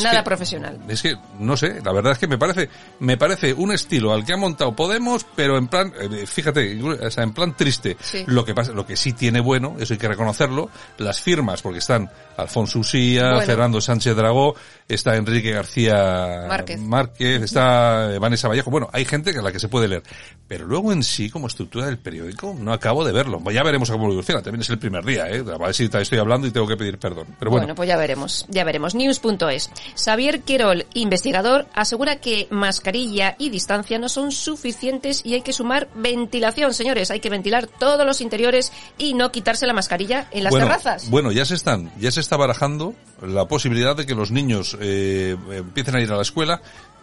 Nada 0.00 0.18
que- 0.18 0.22
profesional. 0.22 0.78
Es 0.88 1.02
que, 1.02 1.16
no 1.40 1.56
sé, 1.56 1.80
la 1.84 1.92
verdad 1.92 2.12
es 2.12 2.18
que 2.18 2.28
me 2.28 2.38
parece, 2.38 2.68
me 3.00 3.16
parece 3.16 3.52
un 3.52 3.72
estilo 3.72 4.12
al 4.12 4.24
que 4.24 4.32
ha 4.32 4.36
montado 4.36 4.74
Podemos, 4.76 5.26
pero 5.34 5.58
en 5.58 5.66
plan, 5.66 5.92
eh, 6.00 6.24
fíjate, 6.26 6.80
o 6.82 7.10
sea, 7.10 7.24
en 7.24 7.32
plan 7.32 7.56
triste. 7.56 7.96
Sí. 8.00 8.22
Lo 8.26 8.44
que 8.44 8.54
pasa, 8.54 8.72
lo 8.72 8.86
que 8.86 8.96
sí 8.96 9.12
tiene 9.12 9.40
bueno, 9.40 9.74
eso 9.80 9.94
hay 9.94 9.98
que 9.98 10.06
reconocerlo, 10.08 10.70
las 10.98 11.20
firmas, 11.20 11.62
porque 11.62 11.80
están 11.80 12.08
Alfonso 12.36 12.78
Usía, 12.78 13.30
Bueno. 13.30 13.46
Fernando 13.46 13.80
Sánchez 13.80 14.16
Dragó, 14.16 14.54
está 14.88 15.16
Enrique 15.16 15.52
García 15.52 16.46
Márquez. 16.78 17.42
está 17.42 18.14
eh, 18.14 18.18
Vanessa 18.18 18.48
Vallejo, 18.48 18.70
bueno, 18.70 18.88
hay 18.92 19.04
gente 19.04 19.30
a 19.38 19.42
la 19.42 19.52
que 19.52 19.58
se 19.58 19.68
puede 19.68 19.88
leer. 19.88 20.02
Pero 20.48 20.66
luego 20.66 20.92
en 20.92 21.02
sí, 21.02 21.30
como 21.30 21.46
estructura 21.46 21.86
del 21.86 21.98
periódico, 21.98 22.54
no 22.58 22.72
acabo 22.72 23.04
de 23.04 23.12
verlo. 23.12 23.42
Ya 23.50 23.62
veremos 23.62 23.90
cómo 23.90 24.04
evoluciona, 24.04 24.42
también 24.42 24.62
es 24.62 24.70
el 24.70 24.78
primer 24.78 25.04
día, 25.04 25.28
eh, 25.28 25.44
a 25.52 25.58
ver 25.58 25.74
si 25.74 25.84
estoy 25.84 26.18
hablando 26.18 26.46
y 26.46 26.50
tengo 26.50 26.66
que 26.66 26.76
pedir 26.76 26.98
perdón. 26.98 27.26
Pero 27.38 27.50
bueno. 27.50 27.64
Bueno, 27.64 27.74
pues 27.74 27.88
ya 27.88 27.96
veremos, 27.96 28.46
ya 28.48 28.64
veremos. 28.64 28.94
News.es. 28.94 29.70
Xavier 29.96 30.42
Querol, 30.42 30.86
investigador, 30.94 31.66
asegura 31.74 32.16
que 32.16 32.48
mascarilla 32.50 33.36
y 33.38 33.50
distancia 33.50 33.98
no 33.98 34.08
son 34.08 34.32
suficientes 34.32 35.22
y 35.24 35.34
hay 35.34 35.42
que 35.42 35.52
sumar 35.52 35.88
ventilación, 35.94 36.74
señores. 36.74 37.10
Hay 37.10 37.20
que 37.20 37.30
ventilar 37.30 37.66
todos 37.66 38.06
los 38.06 38.20
interiores 38.20 38.72
y 38.98 39.14
no 39.14 39.32
quitarse 39.32 39.66
la 39.66 39.72
mascarilla 39.72 40.26
en 40.30 40.44
las 40.44 40.50
bueno, 40.50 40.66
terrazas. 40.66 41.10
Bueno, 41.10 41.32
ya 41.32 41.44
se 41.44 41.54
están, 41.54 41.92
ya 41.98 42.10
se 42.10 42.20
está 42.22 42.38
barajando 42.38 42.94
la 43.20 43.46
posibilidad 43.46 43.94
de 43.94 44.06
que 44.06 44.14
los 44.14 44.30
niños 44.30 44.76
eh, 44.80 45.36
empiecen 45.50 45.96
a 45.96 46.00
ir 46.00 46.10
a 46.10 46.16
la 46.16 46.22
escuela 46.22 46.62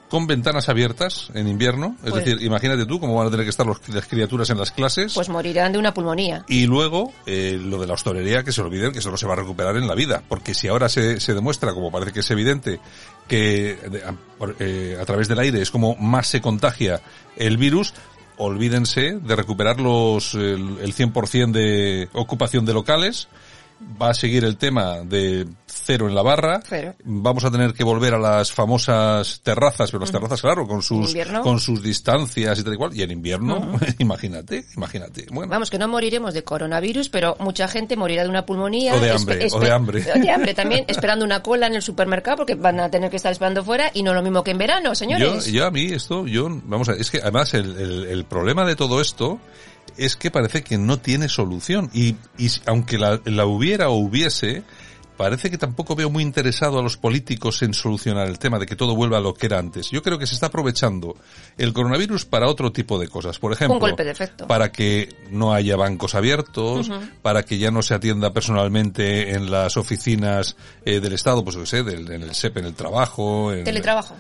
con 0.10 0.26
ventanas 0.26 0.70
abiertas 0.70 1.30
en 1.36 1.48
invierno. 1.48 1.96
Es 2.04 2.10
Pues- 2.10 2.26
decir, 2.26 2.42
imagínate 2.42 2.88
tú 2.88 3.00
cómo 3.00 3.14
van 3.16 3.28
a 3.28 3.30
tener 3.30 3.46
que 3.46 3.52
estar 3.52 3.68
los- 3.68 3.88
las 3.90 4.08
criaturas 4.08 4.50
en 4.50 4.58
las 4.58 4.72
clases. 4.72 5.14
Pues 5.14 5.30
morirán 5.30 5.72
de 5.72 5.78
una 5.78 5.94
pulmonía. 5.94 6.44
Y 6.48 6.66
luego, 6.66 7.14
eh, 7.28 7.60
lo 7.64 7.80
de 7.80 7.86
la 7.86 7.94
hostelería, 7.94 8.44
que 8.44 8.52
se 8.52 8.62
olviden 8.62 8.92
que 8.92 8.98
eso 9.00 9.12
no 9.12 9.18
se 9.18 9.28
va 9.28 9.34
a 9.34 9.36
recuperar 9.36 9.78
en 9.78 9.88
la 9.88 9.94
vida. 9.94 10.24
Porque 10.28 10.56
si 10.56 10.68
ahora 10.68 10.90
se, 10.90 11.20
se 11.20 11.36
demuestra, 11.36 11.76
como 11.76 11.92
parece 11.92 12.12
que 12.12 12.22
es 12.22 12.32
evidente, 12.32 12.80
que 13.28 13.78
de- 13.88 14.04
a, 14.04 14.16
por- 14.40 14.56
eh, 14.60 14.98
a 15.00 15.06
través 15.06 15.28
del 15.28 15.38
aire 15.38 15.62
es 15.62 15.70
como 15.70 15.96
más 15.98 16.26
se 16.26 16.42
contagia 16.42 17.02
el 17.36 17.58
virus, 17.58 17.94
olvídense 18.38 19.20
de 19.22 19.36
recuperar 19.36 19.80
los, 19.80 20.34
el, 20.34 20.78
el 20.82 20.94
100% 20.96 21.52
de 21.52 22.10
ocupación 22.14 22.66
de 22.66 22.74
locales. 22.74 23.28
Va 24.02 24.10
a 24.10 24.14
seguir 24.14 24.44
el 24.44 24.58
tema 24.58 25.02
de 25.04 25.48
cero 25.66 26.08
en 26.08 26.16
la 26.16 26.22
barra. 26.22 26.62
Cero. 26.68 26.96
Vamos 27.04 27.44
a 27.46 27.52
tener 27.52 27.74
que 27.74 27.84
volver 27.84 28.14
a 28.14 28.20
las 28.20 28.52
famosas 28.52 29.42
terrazas, 29.42 29.90
pero 29.90 30.02
las 30.02 30.12
terrazas, 30.12 30.42
claro, 30.42 30.68
con 30.68 30.82
sus, 30.82 31.16
con 31.44 31.60
sus 31.60 31.82
distancias 31.82 32.60
y 32.60 32.64
tal 32.64 32.74
y 32.74 32.78
cual. 32.78 32.96
Y 32.96 33.04
en 33.04 33.12
invierno, 33.12 33.80
imagínate, 34.00 34.66
imagínate. 34.76 35.28
Bueno. 35.32 35.50
Vamos, 35.50 35.70
que 35.70 35.78
no 35.78 35.88
moriremos 35.88 36.34
de 36.34 36.44
coronavirus, 36.44 37.10
pero 37.10 37.36
mucha 37.40 37.68
gente 37.68 37.96
morirá 37.96 38.24
de 38.24 38.30
una 38.30 38.46
pulmonía. 38.46 38.96
O 38.96 39.00
de 39.00 39.12
hambre, 39.12 39.48
o 39.52 39.60
de 39.60 39.72
hambre. 39.72 40.06
o 40.16 40.20
de 40.20 40.30
hambre 40.30 40.54
también, 40.54 40.86
esperando 40.88 41.24
una 41.26 41.42
cola 41.42 41.68
en 41.68 41.76
el 41.76 41.82
supermercado 41.82 42.38
porque 42.38 42.56
van 42.56 42.80
a 42.80 42.90
tener 42.92 43.10
que 43.10 43.18
estar 43.18 43.32
esperando 43.32 43.64
fuera 43.64 43.92
y 43.94 44.04
no 44.04 44.14
lo 44.14 44.22
mismo 44.22 44.44
que 44.44 44.52
en 44.52 44.58
verano, 44.58 44.90
Yo, 44.90 44.96
señores. 44.96 45.46
yo 45.48 45.66
a 45.66 45.72
mí 45.72 45.86
esto, 45.86 46.28
yo, 46.28 46.50
vamos 46.66 46.90
a 46.90 46.94
es 46.94 47.10
que 47.10 47.20
además 47.20 47.54
el, 47.54 47.78
el, 47.78 48.06
el 48.06 48.26
problema 48.26 48.66
de 48.66 48.76
todo 48.76 49.02
esto 49.02 49.40
es 50.00 50.16
que 50.16 50.32
parece 50.32 50.64
que 50.64 50.78
no 50.78 50.98
tiene 50.98 51.30
solución 51.30 51.90
y, 51.94 52.16
y 52.38 52.50
aunque 52.66 52.98
la, 52.98 53.22
la 53.26 53.46
hubiera 53.46 53.90
o 53.90 53.96
hubiese, 53.96 54.64
parece 55.20 55.52
que 55.52 55.58
tampoco 55.58 55.96
veo 55.98 56.10
muy 56.10 56.24
interesado 56.24 56.80
a 56.80 56.82
los 56.82 56.96
políticos 56.96 57.62
en 57.62 57.74
solucionar 57.74 58.30
el 58.30 58.40
tema 58.40 58.58
de 58.58 58.66
que 58.66 58.78
todo 58.78 58.96
vuelva 58.96 59.18
a 59.18 59.20
lo 59.20 59.34
que 59.34 59.48
era 59.48 59.60
antes. 59.60 59.92
Yo 59.92 60.02
creo 60.02 60.18
que 60.18 60.26
se 60.26 60.34
está 60.34 60.46
aprovechando 60.46 61.18
el 61.58 61.74
coronavirus 61.74 62.24
para 62.24 62.48
otro 62.48 62.72
tipo 62.72 62.98
de 62.98 63.10
cosas. 63.10 63.38
Por 63.38 63.52
ejemplo, 63.52 63.80
golpe 63.80 64.06
de 64.06 64.12
efecto. 64.12 64.48
para 64.48 64.72
que 64.72 65.14
no 65.30 65.54
haya 65.54 65.76
bancos 65.76 66.16
abiertos, 66.16 66.90
para 67.22 67.44
que 67.44 67.58
ya 67.58 67.70
no 67.70 67.82
se 67.82 67.96
atienda 67.96 68.32
personalmente 68.32 69.34
en 69.34 69.52
las 69.52 69.76
oficinas 69.76 70.56
eh, 70.86 71.02
del 71.02 71.12
Estado, 71.12 71.44
pues 71.44 71.58
yo 71.58 71.64
qué 71.64 71.68
sé, 71.68 71.84
del, 71.84 72.10
en 72.10 72.24
el 72.24 72.34
SEP, 72.34 72.56
en 72.56 72.66
el 72.66 72.74
trabajo, 72.74 73.52
en, 73.52 73.66
Teletrabajo. 73.66 74.16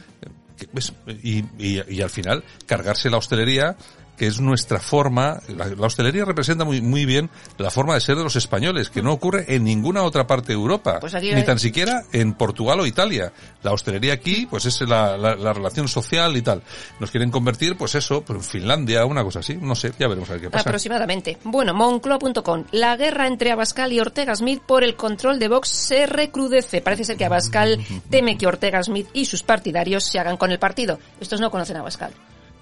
que, 0.57 0.67
pues, 0.67 0.91
y, 1.23 1.45
y, 1.57 1.81
y 1.87 2.01
al 2.01 2.09
final 2.09 2.43
cargarse 2.65 3.09
la 3.09 3.15
hostelería 3.19 3.77
que 4.19 4.27
es 4.27 4.39
nuestra 4.41 4.79
forma, 4.79 5.39
la, 5.47 5.65
la 5.67 5.88
hostelería 5.88 6.25
representa 6.25 6.65
muy, 6.65 6.82
muy 6.82 7.05
bien 7.05 7.29
la 7.58 7.71
forma 7.71 7.95
de 7.95 8.01
ser 8.01 8.17
de 8.17 8.23
los 8.23 8.36
españoles, 8.36 8.89
que 8.89 9.01
no 9.01 9.13
ocurre 9.13 9.45
en 9.55 9.63
ninguna 9.63 10.03
otra 10.03 10.27
parte 10.27 10.47
de 10.49 10.53
Europa, 10.53 10.99
Pues 10.99 11.15
aquí 11.15 11.29
ni 11.32 11.36
hay- 11.39 11.45
tan 11.45 11.58
siquiera 11.58 12.03
en 12.12 12.34
Portugal 12.34 12.79
o 12.82 12.86
Italia. 12.86 13.32
La 13.63 13.71
hostelería 13.71 14.13
aquí, 14.13 14.45
pues 14.45 14.65
es 14.65 14.82
la, 14.82 15.17
la, 15.17 15.36
la 15.36 15.53
relación 15.53 15.88
social 15.88 16.36
y 16.38 16.41
tal. 16.41 16.62
Nos 16.99 17.10
quieren 17.12 17.32
convertir, 17.32 17.77
pues 17.77 17.95
eso, 17.95 18.21
pues 18.21 18.38
en 18.39 18.43
Finlandia, 18.43 19.05
una 19.05 19.23
cosa 19.23 19.39
así, 19.39 19.55
no 19.55 19.73
sé, 19.73 19.93
ya 19.97 20.08
veremos 20.10 20.29
a 20.29 20.34
ver 20.34 20.41
qué 20.41 20.49
pasa. 20.49 20.69
Aproximadamente. 20.69 21.38
Bueno, 21.45 21.73
Moncloa.com. 21.73 22.65
La 22.71 22.97
guerra 22.97 23.25
entre 23.27 23.51
Abascal 23.51 23.93
y 23.93 23.99
Ortega 24.01 24.36
Smith 24.36 24.62
por 24.65 24.84
el 24.84 24.95
control 24.95 25.39
de 25.39 25.47
Vox 25.47 25.69
se 25.69 26.05
recrudece. 26.05 26.82
Parece 26.82 27.05
ser 27.05 27.15
que 27.17 27.23
Abascal 27.25 27.79
teme 28.10 28.38
que 28.38 28.47
Ortega 28.47 28.84
Smith 28.84 29.08
y 29.13 29.25
sus 29.25 29.43
partidarios 29.43 30.03
se 30.03 30.19
hagan 30.19 30.36
con 30.36 30.51
el 30.51 30.60
partido. 30.60 30.99
Estos 31.21 31.39
no 31.39 31.49
conocen 31.49 31.77
a 31.77 31.79
Abascal. 31.79 32.12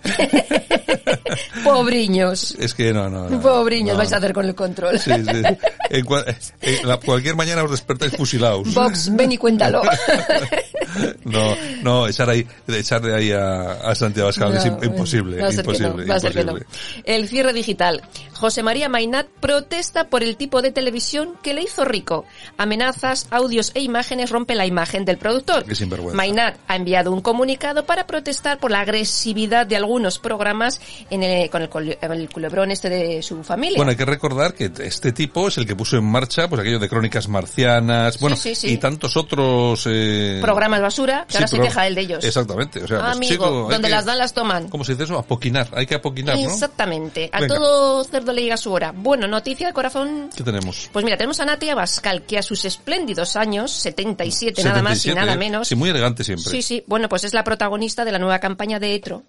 Pobriños. 1.63 2.55
Es 2.59 2.73
que 2.73 2.93
no, 2.93 3.09
no. 3.09 3.29
no 3.29 3.41
Pobriños 3.41 3.93
no, 3.93 3.97
vais 3.97 4.13
a 4.13 4.17
hacer 4.17 4.33
con 4.33 4.45
el 4.45 4.55
control. 4.55 4.99
Sí, 4.99 5.11
sí. 5.11 5.41
En 5.89 6.05
cua- 6.05 6.25
en 6.61 6.87
la- 6.87 6.97
cualquier 6.97 7.35
mañana 7.35 7.63
os 7.63 7.71
despertáis 7.71 8.13
fusilados. 8.15 8.73
Vox, 8.73 9.13
ven 9.15 9.31
y 9.31 9.37
cuéntalo. 9.37 9.81
No, 11.25 11.55
no, 11.83 12.07
echar 12.07 12.29
ahí, 12.29 12.47
echarle 12.67 13.13
ahí 13.13 13.31
a, 13.31 13.73
a 13.73 13.93
Santiago 13.93 14.27
Abascal 14.29 14.55
es 14.55 14.65
No, 14.65 14.77
im- 14.79 14.85
imposible, 14.85 15.37
va 15.41 15.49
a 15.49 15.51
ser 15.51 15.65
que 15.65 15.71
no, 15.79 15.87
imposible, 15.89 16.05
va 16.07 16.15
a 16.15 16.19
ser 16.19 16.33
que 16.33 16.39
imposible. 16.41 16.65
El 17.03 17.27
cierre 17.27 17.53
digital. 17.53 18.01
José 18.33 18.63
María 18.63 18.89
Mainat 18.89 19.27
protesta 19.39 20.05
por 20.09 20.23
el 20.23 20.37
tipo 20.37 20.61
de 20.61 20.71
televisión 20.71 21.33
que 21.43 21.53
le 21.53 21.61
hizo 21.63 21.85
rico. 21.85 22.25
Amenazas, 22.57 23.27
audios 23.29 23.71
e 23.75 23.81
imágenes 23.81 24.31
rompe 24.31 24.55
la 24.55 24.65
imagen 24.65 25.05
del 25.05 25.17
productor. 25.17 25.65
Qué 25.65 25.75
sinvergüenza. 25.75 26.15
Mainat 26.15 26.55
ha 26.67 26.75
enviado 26.77 27.11
un 27.11 27.21
comunicado 27.21 27.85
para 27.85 28.07
protestar 28.07 28.57
por 28.59 28.71
la 28.71 28.79
agresividad 28.79 29.67
de 29.67 29.75
algunos 29.75 29.96
programas 30.19 30.79
en 31.09 31.23
el- 31.23 31.49
con 31.49 31.61
el, 31.63 31.97
el 32.01 32.29
culebrón 32.29 32.71
este 32.71 32.89
de 32.89 33.21
su 33.21 33.43
familia. 33.43 33.77
Bueno, 33.77 33.91
hay 33.91 33.97
que 33.97 34.05
recordar 34.05 34.53
que 34.53 34.71
este 34.83 35.11
tipo 35.11 35.47
es 35.47 35.57
el 35.57 35.65
que 35.65 35.75
puso 35.75 35.97
en 35.97 36.05
marcha, 36.05 36.47
pues 36.47 36.61
aquello 36.61 36.79
de 36.79 36.89
crónicas 36.89 37.27
marcianas, 37.27 38.19
bueno, 38.19 38.35
sí, 38.35 38.55
sí. 38.55 38.69
y 38.73 38.77
tantos 38.77 39.17
otros 39.17 39.83
eh, 39.89 40.39
Programas 40.41 40.81
basura, 40.81 41.25
que 41.27 41.33
sí, 41.33 41.37
ahora 41.37 41.47
se 41.47 41.59
queja 41.59 41.87
él 41.87 41.95
de 41.95 42.01
ellos. 42.01 42.23
Exactamente, 42.23 42.83
o 42.83 42.87
sea, 42.87 42.99
pues, 43.01 43.15
Amigo, 43.15 43.31
chico, 43.33 43.45
hay 43.67 43.73
donde 43.73 43.87
que- 43.87 43.93
las 43.95 44.05
dan 44.05 44.17
las 44.17 44.33
toman. 44.33 44.67
¿Cómo 44.69 44.83
se 44.83 44.93
dice 44.93 45.03
eso? 45.05 45.17
Apoquinar, 45.17 45.67
hay 45.73 45.85
que 45.85 45.95
apoquinar, 45.95 46.35
¿no? 46.37 46.41
Exactamente. 46.43 47.29
A 47.33 47.41
Venga. 47.41 47.55
todo 47.55 48.03
cerdo 48.03 48.33
le 48.33 48.43
llega 48.43 48.57
su 48.57 48.71
hora. 48.71 48.93
Bueno, 48.95 49.27
noticia 49.27 49.67
de 49.67 49.73
corazón. 49.73 50.29
¿Qué 50.35 50.43
tenemos? 50.43 50.89
Pues 50.91 51.03
mira, 51.05 51.17
tenemos 51.17 51.39
a 51.39 51.45
Natia 51.45 51.75
Bascal, 51.75 52.23
que 52.23 52.37
a 52.37 52.43
sus 52.43 52.65
espléndidos 52.65 53.35
años, 53.35 53.71
77 53.71 54.63
nada 54.63 54.81
más 54.81 54.97
y 54.97 55.01
77, 55.09 55.19
nada 55.19 55.33
¿eh? 55.33 55.37
menos. 55.37 55.67
Sí, 55.67 55.75
muy 55.75 55.89
elegante 55.89 56.23
siempre. 56.23 56.51
Sí, 56.51 56.61
sí. 56.61 56.83
Bueno, 56.87 57.09
pues 57.09 57.23
es 57.23 57.33
la 57.33 57.43
protagonista 57.43 58.05
de 58.05 58.11
la 58.11 58.19
nueva 58.19 58.39
campaña 58.39 58.79
de 58.79 58.95
Etro. 58.95 59.23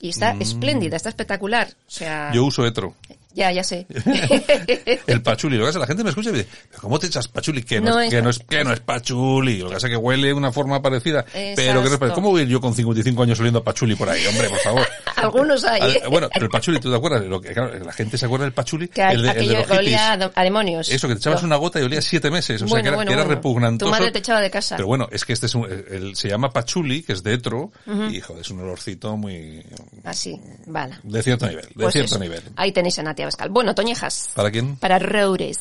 Y 0.00 0.10
está 0.10 0.32
espléndida, 0.40 0.96
está 0.96 1.08
espectacular. 1.08 1.68
O 1.68 1.90
sea, 1.90 2.30
Mm. 2.30 2.34
Yo 2.34 2.44
uso 2.44 2.66
etro. 2.66 2.94
Ya, 3.36 3.52
ya 3.52 3.62
sé. 3.62 3.86
El 5.06 5.22
pachuli. 5.22 5.56
Lo 5.56 5.64
que 5.64 5.68
pasa, 5.68 5.78
la 5.78 5.86
gente 5.86 6.02
me 6.02 6.08
escucha 6.10 6.30
y 6.30 6.32
me 6.32 6.38
dice, 6.38 6.50
¿pero 6.70 6.80
cómo 6.82 6.98
te 6.98 7.06
echas 7.06 7.28
pachuli? 7.28 7.62
Que 7.62 7.80
no, 7.80 7.90
No 7.90 8.00
es, 8.00 8.10
que, 8.10 8.22
no 8.22 8.30
es, 8.30 8.38
que 8.38 8.64
no 8.64 8.72
es 8.72 8.80
pachuli. 8.80 9.58
Lo 9.58 9.68
que 9.68 9.74
pasa 9.74 9.86
es 9.88 9.90
que 9.92 9.96
huele 9.96 10.28
de 10.28 10.32
una 10.32 10.50
forma 10.50 10.80
parecida. 10.82 11.24
Pero 11.32 11.54
que 11.56 11.72
no 11.74 11.80
es 11.84 11.92
Exacto. 11.92 12.14
¿Cómo 12.14 12.30
voy 12.30 12.40
a 12.40 12.44
ir 12.44 12.48
yo 12.50 12.60
con 12.60 12.74
55 12.74 13.22
años 13.22 13.38
oliendo 13.40 13.58
a 13.60 13.64
pachuli 13.64 13.94
por 13.94 14.08
ahí? 14.08 14.26
Hombre, 14.26 14.48
por 14.48 14.58
favor. 14.60 14.86
Algunos 15.16 15.64
hay. 15.64 15.82
¿eh? 15.96 16.02
bueno, 16.10 16.28
pero 16.32 16.46
el 16.46 16.50
pachuli, 16.50 16.80
¿tú 16.80 16.90
te 16.90 16.96
acuerdas? 16.96 17.24
Lo 17.24 17.40
que, 17.40 17.52
claro, 17.52 17.78
la 17.78 17.92
gente 17.92 18.16
se 18.18 18.24
acuerda 18.26 18.44
del 18.44 18.52
pachuli. 18.54 18.88
que 18.88 19.02
el 19.02 19.22
de, 19.22 19.30
el 19.30 19.48
de 19.48 19.66
olía 19.76 20.12
a, 20.12 20.42
demonios. 20.42 20.88
Eso, 20.88 21.06
que 21.08 21.14
te 21.14 21.18
echabas 21.20 21.42
una 21.42 21.56
gota 21.56 21.78
y 21.80 21.82
olía 21.84 22.00
siete 22.00 22.30
meses. 22.30 22.62
O 22.62 22.66
sea, 22.66 22.70
Bueno, 22.70 22.82
que 22.82 22.88
era, 22.88 22.96
bueno, 22.96 23.08
que 23.08 23.14
era 23.14 23.22
bueno. 23.24 23.36
repugnantoso. 23.36 23.90
Tu 23.90 23.98
madre 23.98 24.10
te 24.12 24.18
echaba 24.18 24.40
de 24.40 24.50
casa. 24.50 24.76
Pero 24.76 24.86
bueno, 24.86 25.08
es 25.10 25.24
que 25.24 25.32
este 25.32 25.46
es 25.46 25.54
un, 25.54 25.64
el- 25.70 26.16
se 26.16 26.28
llama 26.28 26.50
pachuli, 26.50 27.02
que 27.02 27.12
es 27.12 27.22
de 27.22 27.34
etro, 27.34 27.70
y 28.10 28.20
joder, 28.20 28.40
es 28.42 28.50
un 28.50 28.60
olorcito 28.60 29.16
muy, 29.16 29.62
Así, 30.04 30.40
vale. 30.66 30.94
de 31.02 31.22
cierto 31.22 31.46
nivel, 31.48 31.66
de 31.66 31.74
Pues 31.74 31.92
cierto 31.92 32.14
eso. 32.14 32.18
nivel. 32.18 32.42
Ahí 32.56 32.72
tenéis 32.72 32.98
a 32.98 33.02
Natia 33.02 33.25
Bascal. 33.26 33.50
Bueno, 33.50 33.74
Toñejas. 33.74 34.30
¿Para 34.34 34.50
quién? 34.50 34.76
Para 34.76 34.98
Roures. 34.98 35.58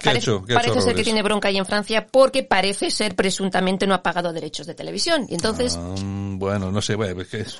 ¿Qué 0.00 0.08
ha 0.10 0.12
hecho? 0.14 0.44
¿Qué 0.44 0.52
ha 0.52 0.56
parece 0.56 0.72
hecho 0.72 0.80
ser 0.82 0.94
que 0.94 1.04
tiene 1.04 1.22
bronca 1.22 1.48
ahí 1.48 1.56
en 1.58 1.66
Francia 1.66 2.06
porque 2.10 2.42
parece 2.42 2.90
ser 2.90 3.14
presuntamente 3.14 3.86
no 3.86 3.94
ha 3.94 4.02
pagado 4.02 4.32
derechos 4.32 4.66
de 4.66 4.74
televisión. 4.74 5.26
Y 5.28 5.34
entonces 5.34 5.76
Ah, 5.80 5.94
bueno, 5.96 6.70
no 6.70 6.80
sé, 6.82 6.94
bueno, 6.94 7.20
es 7.22 7.28
que 7.28 7.40
es- 7.40 7.56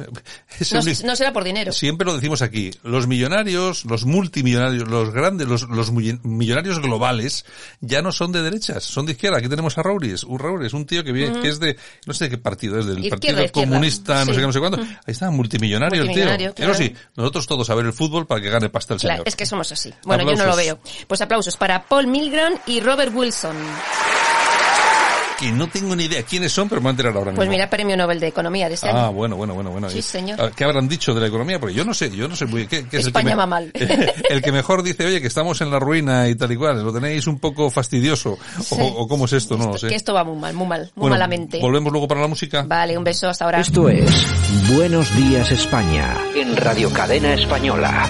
es 0.60 0.72
no, 0.72 0.80
el- 0.80 1.06
no 1.06 1.16
será 1.16 1.32
por 1.32 1.44
dinero. 1.44 1.72
Siempre 1.72 2.04
lo 2.06 2.14
decimos 2.14 2.42
aquí, 2.42 2.70
los 2.82 3.06
millonarios, 3.06 3.84
los 3.84 4.04
multimillonarios, 4.04 4.88
los 4.88 5.12
grandes, 5.12 5.46
los, 5.48 5.62
los 5.68 5.90
millonarios 5.92 6.80
globales, 6.80 7.44
ya 7.80 8.02
no 8.02 8.12
son 8.12 8.32
de 8.32 8.42
derechas, 8.42 8.84
son 8.84 9.06
de 9.06 9.12
izquierda. 9.12 9.38
Aquí 9.38 9.48
tenemos 9.48 9.76
a 9.78 9.82
Rauris, 9.82 10.24
un 10.24 10.38
Rauris, 10.38 10.72
un 10.72 10.86
tío 10.86 11.04
que 11.04 11.12
viene, 11.12 11.40
que 11.40 11.48
es 11.48 11.60
de, 11.60 11.76
no 12.06 12.14
sé 12.14 12.24
de 12.24 12.30
qué 12.30 12.38
partido 12.38 12.78
es, 12.78 12.86
del 12.86 12.98
Izquierda, 12.98 13.16
Partido 13.16 13.44
izquierda. 13.44 13.68
Comunista, 13.70 14.14
no 14.20 14.26
Sí. 14.26 14.30
sé 14.34 14.40
qué, 14.40 14.46
no 14.46 14.52
sé 14.52 14.58
cuándo. 14.60 14.78
Ahí 14.80 14.88
está, 15.08 15.30
multimillonario, 15.30 16.00
Multimillonario, 16.04 16.48
el 16.48 16.54
tío. 16.54 16.64
claro. 16.66 16.72
Eso 16.72 16.82
sí, 16.82 16.94
nosotros 17.16 17.46
todos 17.46 17.70
a 17.70 17.74
ver 17.74 17.86
el 17.86 17.92
fútbol 17.92 18.26
para 18.26 18.40
que 18.40 18.50
gane 18.50 18.68
pasta 18.68 18.94
el 18.94 19.00
Claro, 19.00 19.16
señor. 19.16 19.28
es 19.28 19.36
que 19.36 19.46
somos 19.46 19.70
así. 19.72 19.92
Bueno, 20.04 20.24
yo 20.24 20.30
no 20.36 20.44
lo 20.46 20.52
Aplausos. 20.52 20.64
veo. 20.64 20.78
Pues 21.06 21.20
aplausos 21.20 21.56
para 21.56 21.82
Paul 21.84 22.06
Milgram 22.10 22.54
y 22.66 22.80
Robert 22.80 23.12
Wilson. 23.14 23.56
Que 25.38 25.50
no 25.52 25.68
tengo 25.70 25.96
ni 25.96 26.04
idea 26.04 26.22
quiénes 26.22 26.52
son, 26.52 26.68
pero 26.68 26.82
me 26.82 26.84
voy 26.84 26.88
a 26.88 26.90
enterar 26.90 27.12
ahora 27.16 27.32
Pues 27.32 27.48
mismo. 27.48 27.52
mira, 27.52 27.70
premio 27.70 27.96
Nobel 27.96 28.20
de 28.20 28.26
Economía 28.26 28.68
de 28.68 28.74
este 28.74 28.90
Ah, 28.90 29.04
año. 29.06 29.12
bueno, 29.14 29.36
bueno, 29.36 29.54
bueno, 29.54 29.70
bueno. 29.70 29.88
Sí, 29.88 30.00
Y- 30.00 30.02
señor. 30.02 30.38
a 30.38 30.44
ver, 30.44 30.52
¿Qué 30.52 30.64
habrán 30.64 30.86
dicho 30.86 31.14
de 31.14 31.20
la 31.22 31.28
economía? 31.28 31.58
Porque 31.58 31.74
yo 31.74 31.82
no 31.82 31.94
sé, 31.94 32.10
yo 32.14 32.28
no 32.28 32.36
sé 32.36 32.44
muy 32.44 32.66
¿qué, 32.66 32.86
qué 32.86 32.98
es 32.98 33.06
el 33.06 33.12
que 33.12 33.18
España 33.18 33.30
me- 33.30 33.36
va 33.36 33.46
mal. 33.46 33.72
El 34.28 34.42
que 34.42 34.52
mejor 34.52 34.82
dice, 34.82 35.06
oye, 35.06 35.18
que 35.22 35.28
estamos 35.28 35.58
en 35.62 35.70
la 35.70 35.78
ruina 35.78 36.28
y 36.28 36.34
tal 36.34 36.52
y 36.52 36.56
cual, 36.56 36.84
lo 36.84 36.92
tenéis 36.92 37.26
un 37.26 37.38
poco 37.38 37.70
fastidioso. 37.70 38.38
Sí. 38.62 38.76
O, 38.78 38.84
o 38.84 39.08
cómo 39.08 39.24
es 39.24 39.32
esto, 39.32 39.56
no 39.56 39.68
lo 39.68 39.78
sé. 39.78 39.88
Que 39.88 39.94
esto 39.94 40.12
va 40.12 40.24
muy 40.24 40.36
mal, 40.36 40.52
muy 40.52 40.66
mal, 40.66 40.80
muy 40.82 40.90
Bueno, 40.94 41.14
malamente. 41.14 41.58
Volvemos 41.58 41.90
luego 41.90 42.06
para 42.06 42.20
la 42.20 42.26
música. 42.26 42.62
Vale, 42.68 42.98
un 42.98 43.04
beso 43.04 43.26
hasta 43.30 43.46
ahora. 43.46 43.60
Esto 43.60 43.88
es 43.88 44.10
Buenos 44.76 45.08
Días 45.16 45.50
España 45.52 46.18
en 46.34 46.54
Radio 46.54 46.92
Cadena 46.92 47.32
Española. 47.32 48.06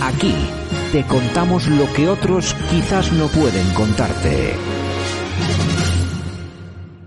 Aquí 0.00 0.34
te 0.92 1.06
contamos 1.06 1.68
lo 1.68 1.92
que 1.92 2.08
otros 2.08 2.54
quizás 2.70 3.12
no 3.12 3.28
pueden 3.28 3.72
contarte. 3.74 4.54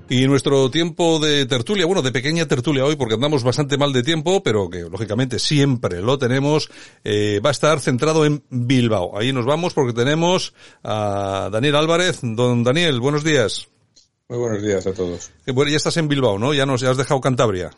Y 0.09 0.27
nuestro 0.27 0.69
tiempo 0.69 1.19
de 1.19 1.45
tertulia, 1.45 1.85
bueno, 1.85 2.01
de 2.01 2.11
pequeña 2.11 2.47
tertulia 2.47 2.85
hoy, 2.85 2.95
porque 2.95 3.15
andamos 3.15 3.43
bastante 3.43 3.77
mal 3.77 3.91
de 3.91 4.03
tiempo, 4.03 4.43
pero 4.43 4.69
que 4.69 4.81
lógicamente 4.81 5.39
siempre 5.39 6.01
lo 6.01 6.17
tenemos, 6.17 6.69
eh, 7.03 7.41
va 7.43 7.49
a 7.49 7.51
estar 7.51 7.79
centrado 7.79 8.25
en 8.25 8.43
Bilbao. 8.49 9.17
Ahí 9.17 9.33
nos 9.33 9.45
vamos 9.45 9.73
porque 9.73 9.93
tenemos 9.93 10.53
a 10.83 11.49
Daniel 11.51 11.75
Álvarez. 11.75 12.19
Don 12.21 12.63
Daniel, 12.63 12.99
buenos 12.99 13.23
días. 13.23 13.67
Muy 14.29 14.37
buenos 14.37 14.61
días 14.61 14.85
a 14.87 14.93
todos. 14.93 15.31
Eh, 15.45 15.51
Bueno, 15.51 15.71
ya 15.71 15.77
estás 15.77 15.97
en 15.97 16.07
Bilbao, 16.07 16.37
¿no? 16.37 16.53
Ya 16.53 16.65
nos 16.65 16.81
ya 16.81 16.91
has 16.91 16.97
dejado 16.97 17.19
Cantabria. 17.19 17.71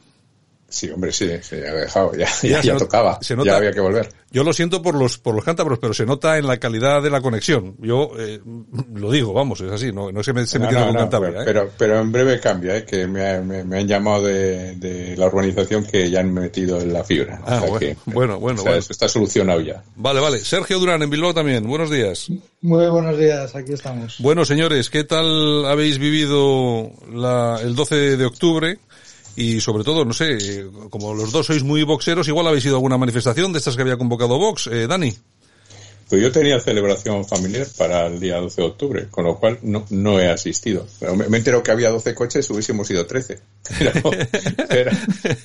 Sí, 0.67 0.89
hombre, 0.89 1.12
sí, 1.12 1.30
se 1.41 1.67
ha 1.67 1.73
dejado, 1.73 2.13
ya, 2.15 2.28
ya, 2.41 2.62
ya, 2.62 2.75
tocaba, 2.75 3.19
se 3.21 3.36
nota, 3.36 3.51
ya 3.51 3.58
había 3.58 3.71
que 3.71 3.80
volver. 3.80 4.10
Yo 4.32 4.43
lo 4.43 4.51
siento 4.51 4.82
por 4.82 4.95
los 4.95 5.19
por 5.19 5.36
los 5.36 5.45
cántabros, 5.45 5.80
pero 5.80 5.93
se 5.93 6.06
nota 6.06 6.38
en 6.38 6.47
la 6.47 6.58
calidad 6.58 7.01
de 7.01 7.10
la 7.10 7.21
conexión. 7.21 7.75
Yo 7.80 8.12
eh, 8.17 8.41
lo 8.93 9.12
digo, 9.12 9.32
vamos, 9.32 9.62
es 9.62 9.71
así, 9.71 9.93
no, 9.93 10.12
no 10.12 10.23
se 10.23 10.34
me, 10.34 10.45
se 10.47 10.58
me 10.60 10.65
no, 10.65 10.80
no, 10.80 10.86
con 10.88 10.95
Cantabria. 10.95 11.41
¿eh? 11.41 11.45
Pero, 11.45 11.69
pero 11.78 11.99
en 11.99 12.12
breve 12.12 12.39
cambia, 12.39 12.78
¿eh? 12.78 12.84
que 12.84 13.06
me, 13.08 13.39
me, 13.41 13.63
me 13.63 13.80
han 13.80 13.88
llamado 13.88 14.23
de, 14.23 14.75
de, 14.75 15.15
la 15.15 15.28
urbanización 15.28 15.86
que 15.86 16.10
ya 16.10 16.19
han 16.19 16.34
metido 16.34 16.82
en 16.82 16.91
la 16.91 17.04
fibra. 17.04 17.41
Ah, 17.45 17.58
o 17.58 17.60
sea 17.60 17.69
bueno, 17.69 17.80
que, 17.80 17.97
bueno, 18.06 18.39
bueno, 18.39 18.60
o 18.60 18.63
sea, 18.63 18.71
bueno. 18.71 18.80
Eso 18.80 18.91
está 18.91 19.08
solucionado 19.08 19.62
ya. 19.62 19.84
Vale, 19.95 20.19
vale. 20.19 20.39
Sergio 20.39 20.80
Durán, 20.80 21.04
en 21.04 21.10
Bilbao 21.10 21.34
también. 21.34 21.65
Buenos 21.65 21.91
días. 21.91 22.30
Muy 22.62 22.88
buenos 22.88 23.17
días, 23.17 23.56
aquí 23.56 23.73
estamos. 23.73 24.17
Bueno, 24.19 24.43
señores, 24.43 24.89
¿qué 24.89 25.04
tal 25.04 25.65
habéis 25.65 25.99
vivido 25.99 26.91
la, 27.13 27.60
el 27.62 27.75
12 27.75 28.17
de 28.17 28.25
octubre? 28.25 28.80
Y 29.36 29.60
sobre 29.62 29.84
todo, 29.84 30.06
no 30.06 30.13
sé, 30.13 30.65
como 30.89 31.13
los 31.13 31.32
dos 31.32 31.48
sois 31.48 31.63
muy 31.63 31.84
boxeros, 31.84 32.28
igual 32.28 32.48
habéis 32.48 32.65
ido 32.65 32.76
a 32.76 32.78
alguna 32.78 32.98
manifestación 32.98 33.52
de 33.52 33.60
estas 33.60 33.76
que 33.76 33.82
había 33.82 33.98
convocado 33.98 34.38
Vox, 34.38 34.67
eh, 34.67 34.88
Dani. 34.88 35.13
Pues 36.08 36.21
yo 36.21 36.32
tenía 36.32 36.60
celebración 36.60 37.26
familiar 37.26 37.65
para 37.78 38.06
el 38.06 38.19
día 38.19 38.38
12 38.38 38.62
de 38.62 38.67
octubre, 38.67 39.08
con 39.10 39.26
lo 39.26 39.39
cual 39.39 39.58
no, 39.63 39.86
no 39.89 40.19
he 40.19 40.30
asistido. 40.30 40.86
Pero 41.00 41.15
me, 41.15 41.28
me 41.30 41.38
entero 41.38 41.63
que 41.63 41.71
había 41.71 41.89
12 41.89 42.13
coches, 42.13 42.48
hubiésemos 42.52 42.89
ido 42.91 43.08
13. 43.08 43.39
Pero, 43.80 43.91
pero, 44.69 44.91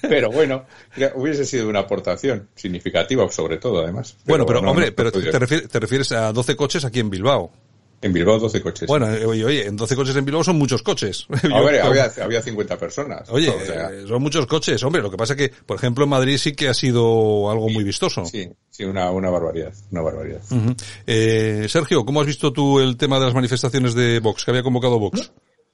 pero 0.03 0.31
bueno, 0.31 0.66
hubiese 1.14 1.46
sido 1.46 1.70
una 1.70 1.81
aportación 1.81 2.48
significativa, 2.55 3.26
sobre 3.33 3.57
todo, 3.57 3.83
además. 3.83 4.14
Pero 4.26 4.44
bueno, 4.44 4.46
pero 4.46 4.61
no, 4.61 4.72
hombre, 4.72 4.88
no, 4.88 4.94
pero 4.94 5.11
te 5.11 5.38
refieres, 5.38 5.70
te 5.70 5.81
refieres 5.81 6.12
a 6.12 6.31
12 6.31 6.55
coches 6.55 6.85
aquí 6.85 7.00
en 7.00 7.09
Bilbao. 7.09 7.50
En 8.02 8.12
Bilbao 8.12 8.38
12 8.38 8.62
coches. 8.62 8.86
Bueno, 8.86 9.06
oye, 9.26 9.44
oye, 9.44 9.66
en 9.66 9.76
12 9.76 9.94
coches 9.94 10.16
en 10.16 10.24
Bilbao 10.24 10.42
son 10.42 10.56
muchos 10.56 10.82
coches. 10.82 11.26
A 11.52 11.60
ver, 11.60 11.82
había, 11.82 12.10
había 12.22 12.40
50 12.40 12.78
personas. 12.78 13.28
Oye, 13.28 13.50
o 13.50 13.60
sea, 13.64 13.90
eh, 13.92 14.04
son 14.08 14.22
muchos 14.22 14.46
coches. 14.46 14.82
Hombre, 14.82 15.02
lo 15.02 15.10
que 15.10 15.18
pasa 15.18 15.34
es 15.34 15.36
que, 15.36 15.48
por 15.66 15.76
ejemplo, 15.76 16.04
en 16.04 16.10
Madrid 16.10 16.38
sí 16.38 16.52
que 16.52 16.68
ha 16.68 16.74
sido 16.74 17.50
algo 17.50 17.68
muy 17.68 17.84
vistoso. 17.84 18.24
Sí, 18.24 18.48
sí, 18.70 18.84
una, 18.84 19.10
una 19.10 19.28
barbaridad, 19.28 19.72
una 19.90 20.00
barbaridad. 20.00 20.40
Uh 20.50 20.54
-huh. 20.54 20.82
eh, 21.06 21.66
Sergio, 21.68 22.04
¿cómo 22.06 22.22
has 22.22 22.26
visto 22.26 22.52
tú 22.52 22.80
el 22.80 22.96
tema 22.96 23.18
de 23.18 23.26
las 23.26 23.34
manifestaciones 23.34 23.94
de 23.94 24.20
Vox, 24.20 24.44
que 24.44 24.50
había 24.50 24.62
convocado 24.62 24.98
Vox? 24.98 25.32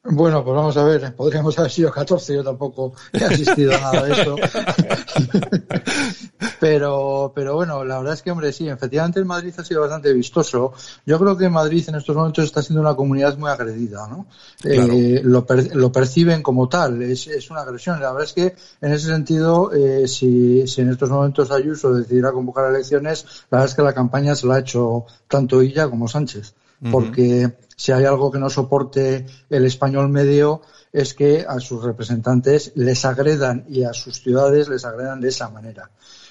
Bueno, 0.09 0.45
pues 0.45 0.57
vamos 0.57 0.77
a 0.77 0.85
ver, 0.85 1.15
podríamos 1.15 1.59
haber 1.59 1.71
sido 1.71 1.91
14, 1.91 2.35
yo 2.35 2.45
tampoco 2.45 2.93
he 3.13 3.25
asistido 3.25 3.75
a 3.75 3.81
nada 3.81 4.03
de 4.05 4.13
eso. 4.13 4.37
pero, 6.61 7.33
pero 7.35 7.55
bueno, 7.55 7.85
la 7.85 7.99
verdad 7.99 8.15
es 8.15 8.23
que, 8.23 8.31
hombre, 8.31 8.53
sí, 8.53 8.69
efectivamente 8.69 9.19
el 9.19 9.25
Madrid 9.25 9.53
ha 9.57 9.65
sido 9.65 9.81
bastante 9.81 10.13
vistoso. 10.13 10.73
Yo 11.05 11.19
creo 11.19 11.37
que 11.37 11.49
Madrid 11.49 11.85
en 11.89 11.97
estos 11.97 12.15
momentos 12.15 12.45
está 12.45 12.63
siendo 12.63 12.81
una 12.81 12.95
comunidad 12.95 13.37
muy 13.37 13.51
agredida, 13.51 14.07
¿no? 14.07 14.27
Claro. 14.61 14.93
Eh, 14.93 15.21
lo, 15.25 15.45
per, 15.45 15.75
lo, 15.75 15.91
perciben 15.91 16.43
como 16.43 16.69
tal, 16.69 17.03
es, 17.03 17.27
es, 17.27 17.51
una 17.51 17.63
agresión. 17.63 18.01
La 18.01 18.13
verdad 18.13 18.29
es 18.29 18.33
que, 18.33 18.55
en 18.81 18.93
ese 18.93 19.07
sentido, 19.07 19.73
eh, 19.73 20.07
si, 20.07 20.67
si 20.69 20.83
en 20.83 20.91
estos 20.91 21.11
momentos 21.11 21.51
Ayuso 21.51 21.95
decidiera 21.95 22.33
convocar 22.33 22.71
elecciones, 22.71 23.25
la 23.51 23.59
verdad 23.59 23.71
es 23.71 23.75
que 23.75 23.83
la 23.83 23.95
campaña 23.95 24.35
se 24.35 24.47
la 24.47 24.57
ha 24.57 24.61
hecho 24.61 25.07
tanto 25.29 25.61
ella 25.61 25.89
como 25.89 26.07
Sánchez. 26.07 26.55
Uh 26.83 26.89
-huh. 26.89 27.53
Si 27.77 27.93
hay 27.93 28.05
algo 28.05 28.31
que 28.31 28.39
no 28.39 28.49
soporte 28.49 29.27
el 29.51 29.65
español 29.67 30.09
medio 30.09 30.63
es 30.93 31.13
que 31.13 31.45
a 31.47 31.61
sus 31.61 31.85
representantes 31.85 32.73
les 32.75 33.05
agredan 33.05 33.67
y 33.69 33.85
a 33.85 33.93
sus 33.93 34.23
ciudades 34.23 34.69
les 34.69 34.85
agredan 34.85 35.21
de 35.21 35.29
esa 35.29 35.51
manera. 35.51 35.91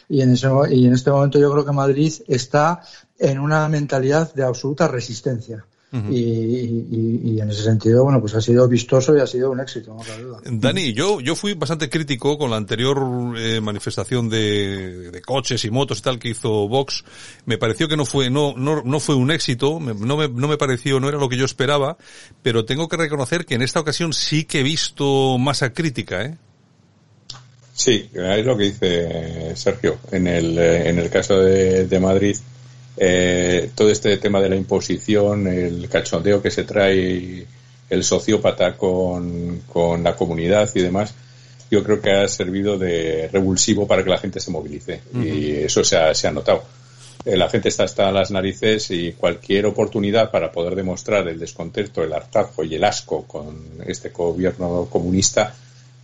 Y 0.09 0.21
en, 0.21 0.33
ese, 0.33 0.49
y 0.71 0.87
en 0.87 0.93
este 0.93 1.11
momento 1.11 1.39
yo 1.39 1.51
creo 1.51 1.65
que 1.65 1.71
Madrid 1.71 2.13
está 2.27 2.81
en 3.19 3.39
una 3.39 3.67
mentalidad 3.69 4.33
de 4.33 4.43
absoluta 4.43 4.87
resistencia. 4.87 5.65
Uh 5.95 5.97
-huh. 5.97 6.13
y, 6.13 6.19
y, 6.19 7.31
y, 7.31 7.39
en 7.39 7.49
ese 7.49 7.63
sentido, 7.63 8.03
bueno, 8.03 8.19
pues 8.19 8.35
ha 8.35 8.41
sido 8.41 8.67
vistoso 8.67 9.15
y 9.15 9.21
ha 9.21 9.27
sido 9.27 9.51
un 9.51 9.61
éxito, 9.61 9.93
no 9.93 10.03
cabe 10.03 10.23
duda. 10.23 10.39
Dani, 10.43 10.93
yo, 10.93 11.21
yo 11.21 11.35
fui 11.35 11.53
bastante 11.53 11.89
crítico 11.89 12.37
con 12.37 12.49
la 12.51 12.57
anterior 12.57 12.97
eh, 13.37 13.61
manifestación 13.61 14.29
de, 14.29 15.11
de, 15.11 15.21
coches 15.21 15.63
y 15.63 15.71
motos 15.71 15.99
y 15.99 16.01
tal 16.01 16.19
que 16.19 16.29
hizo 16.29 16.67
Vox. 16.67 17.05
Me 17.45 17.57
pareció 17.57 17.87
que 17.87 17.95
no 17.95 18.05
fue, 18.05 18.29
no, 18.29 18.53
no, 18.57 18.81
no 18.83 18.99
fue 18.99 19.15
un 19.15 19.31
éxito, 19.31 19.79
no 19.79 20.17
me, 20.17 20.27
no 20.27 20.47
me 20.47 20.57
pareció, 20.57 20.99
no 20.99 21.07
era 21.07 21.17
lo 21.17 21.29
que 21.29 21.37
yo 21.37 21.45
esperaba, 21.45 21.97
pero 22.41 22.65
tengo 22.65 22.89
que 22.89 22.97
reconocer 22.97 23.45
que 23.45 23.55
en 23.55 23.61
esta 23.61 23.79
ocasión 23.79 24.11
sí 24.11 24.43
que 24.43 24.59
he 24.59 24.63
visto 24.63 25.37
masa 25.37 25.71
crítica, 25.71 26.23
¿eh? 26.23 26.37
Sí, 27.73 28.09
es 28.13 28.45
lo 28.45 28.57
que 28.57 28.63
dice 28.63 29.55
Sergio. 29.55 29.97
En 30.11 30.27
el, 30.27 30.57
en 30.57 30.97
el 30.97 31.09
caso 31.09 31.39
de, 31.39 31.85
de 31.85 31.99
Madrid, 31.99 32.37
eh, 32.97 33.71
todo 33.75 33.89
este 33.89 34.17
tema 34.17 34.39
de 34.41 34.49
la 34.49 34.55
imposición, 34.55 35.47
el 35.47 35.89
cachondeo 35.89 36.41
que 36.41 36.51
se 36.51 36.63
trae 36.63 37.45
el 37.89 38.03
sociópata 38.03 38.77
con, 38.77 39.61
con, 39.71 40.03
la 40.03 40.15
comunidad 40.15 40.69
y 40.73 40.81
demás, 40.81 41.13
yo 41.69 41.83
creo 41.83 42.01
que 42.01 42.11
ha 42.11 42.27
servido 42.27 42.77
de 42.77 43.29
revulsivo 43.31 43.85
para 43.87 44.03
que 44.03 44.09
la 44.09 44.17
gente 44.17 44.39
se 44.39 44.51
movilice. 44.51 45.01
Uh 45.13 45.17
-huh. 45.17 45.27
Y 45.27 45.51
eso 45.63 45.83
se 45.83 45.97
ha, 45.97 46.13
se 46.13 46.27
ha 46.27 46.31
notado. 46.31 46.63
Eh, 47.25 47.35
la 47.35 47.49
gente 47.49 47.69
está 47.69 47.83
hasta 47.83 48.11
las 48.11 48.31
narices 48.31 48.91
y 48.91 49.13
cualquier 49.13 49.65
oportunidad 49.65 50.31
para 50.31 50.51
poder 50.51 50.75
demostrar 50.75 51.27
el 51.27 51.39
descontento, 51.39 52.03
el 52.03 52.13
hartazgo 52.13 52.63
y 52.63 52.75
el 52.75 52.83
asco 52.83 53.23
con 53.23 53.83
este 53.85 54.09
gobierno 54.09 54.87
comunista, 54.89 55.53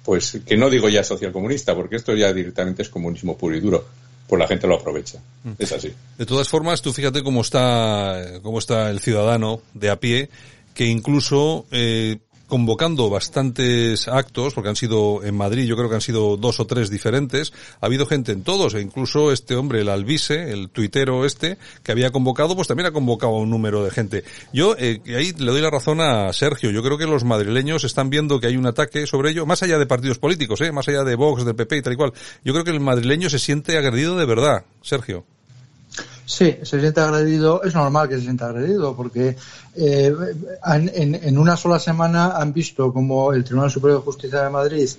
pues 0.04 0.40
que 0.46 0.58
no 0.58 0.70
digo 0.70 0.90
ya 0.90 1.04
socialcomunista, 1.04 1.76
porque 1.76 1.98
esto 1.98 2.16
ya 2.16 2.34
directamente 2.34 2.82
es 2.82 2.90
comunismo 2.90 3.38
puro 3.38 3.56
y 3.56 3.60
duro 3.60 3.86
pues 4.32 4.40
la 4.40 4.48
gente 4.48 4.66
lo 4.66 4.76
aprovecha. 4.76 5.20
Es 5.60 5.74
así. 5.74 5.94
De 6.18 6.26
todas 6.26 6.48
formas, 6.48 6.82
tú 6.82 6.94
fíjate 6.94 7.22
cómo 7.22 7.42
está, 7.42 8.40
cómo 8.42 8.60
está 8.60 8.90
el 8.90 9.02
ciudadano 9.02 9.60
de 9.74 9.90
a 9.90 10.00
pie, 10.00 10.30
que 10.74 10.86
incluso 10.86 11.66
eh, 11.70 12.16
convocando 12.52 13.10
bastantes 13.10 14.10
actos, 14.10 14.54
porque 14.54 14.68
han 14.68 14.76
sido 14.76 15.24
en 15.24 15.38
Madrid, 15.38 15.64
yo 15.64 15.78
creo 15.78 15.88
que 15.88 15.96
han 15.96 16.02
sido 16.02 16.36
dos 16.36 16.60
o 16.60 16.68
tres 16.68 16.90
diferentes, 16.90 17.54
ha 17.80 17.86
habido 17.86 18.06
gente 18.06 18.34
en 18.34 18.44
todos, 18.44 18.74
e 18.74 18.82
incluso 18.82 19.32
este 19.32 19.56
hombre, 19.56 19.80
el 19.80 19.88
Albise, 19.88 20.52
el 20.52 20.68
tuitero 20.68 21.26
este, 21.26 21.58
que 21.82 21.94
había 21.94 22.12
convocado, 22.12 22.54
pues 22.54 22.68
también 22.68 22.88
ha 22.88 22.92
convocado 22.92 23.38
a 23.38 23.40
un 23.40 23.50
número 23.50 23.86
de 23.86 23.92
gente. 23.92 24.26
Yo 24.52 24.76
eh, 24.78 25.00
ahí 25.16 25.32
le 25.32 25.50
doy 25.50 25.62
la 25.62 25.70
razón 25.70 26.02
a 26.02 26.34
Sergio, 26.34 26.72
yo 26.72 26.84
creo 26.84 26.98
que 26.98 27.08
los 27.08 27.24
madrileños 27.24 27.86
están 27.86 28.10
viendo 28.10 28.42
que 28.42 28.48
hay 28.48 28.58
un 28.58 28.66
ataque 28.66 29.08
sobre 29.08 29.30
ello, 29.30 29.46
más 29.46 29.64
allá 29.64 29.80
de 29.80 29.86
partidos 29.86 30.20
políticos, 30.20 30.60
eh, 30.60 30.74
más 30.74 30.90
allá 30.90 31.06
de 31.06 31.16
Vox, 31.16 31.46
del 31.46 31.56
PP 31.56 31.78
y 31.78 31.82
tal 31.82 31.94
y 31.94 31.96
cual. 31.96 32.12
Yo 32.44 32.52
creo 32.52 32.66
que 32.66 32.72
el 32.72 32.82
madrileño 32.82 33.30
se 33.30 33.40
siente 33.40 33.78
agredido 33.78 34.18
de 34.18 34.26
verdad, 34.26 34.66
Sergio. 34.82 35.24
Sí, 36.26 36.58
se 36.64 36.80
siente 36.80 37.02
agredido, 37.02 37.64
es 37.64 37.74
normal 37.74 38.08
que 38.08 38.16
se 38.16 38.22
sienta 38.22 38.48
agredido, 38.48 38.96
porque 38.96 39.36
eh, 39.76 40.16
en, 40.66 41.16
en, 41.16 41.38
una 41.38 41.58
sola 41.58 41.80
semana 41.80 42.38
han 42.38 42.54
visto 42.54 42.94
como 42.94 43.34
el 43.34 43.44
Tribunal 43.44 43.72
Superior 43.72 44.00
de 44.00 44.06
Justicia 44.06 44.44
de 44.44 44.50
Madrid 44.50 44.90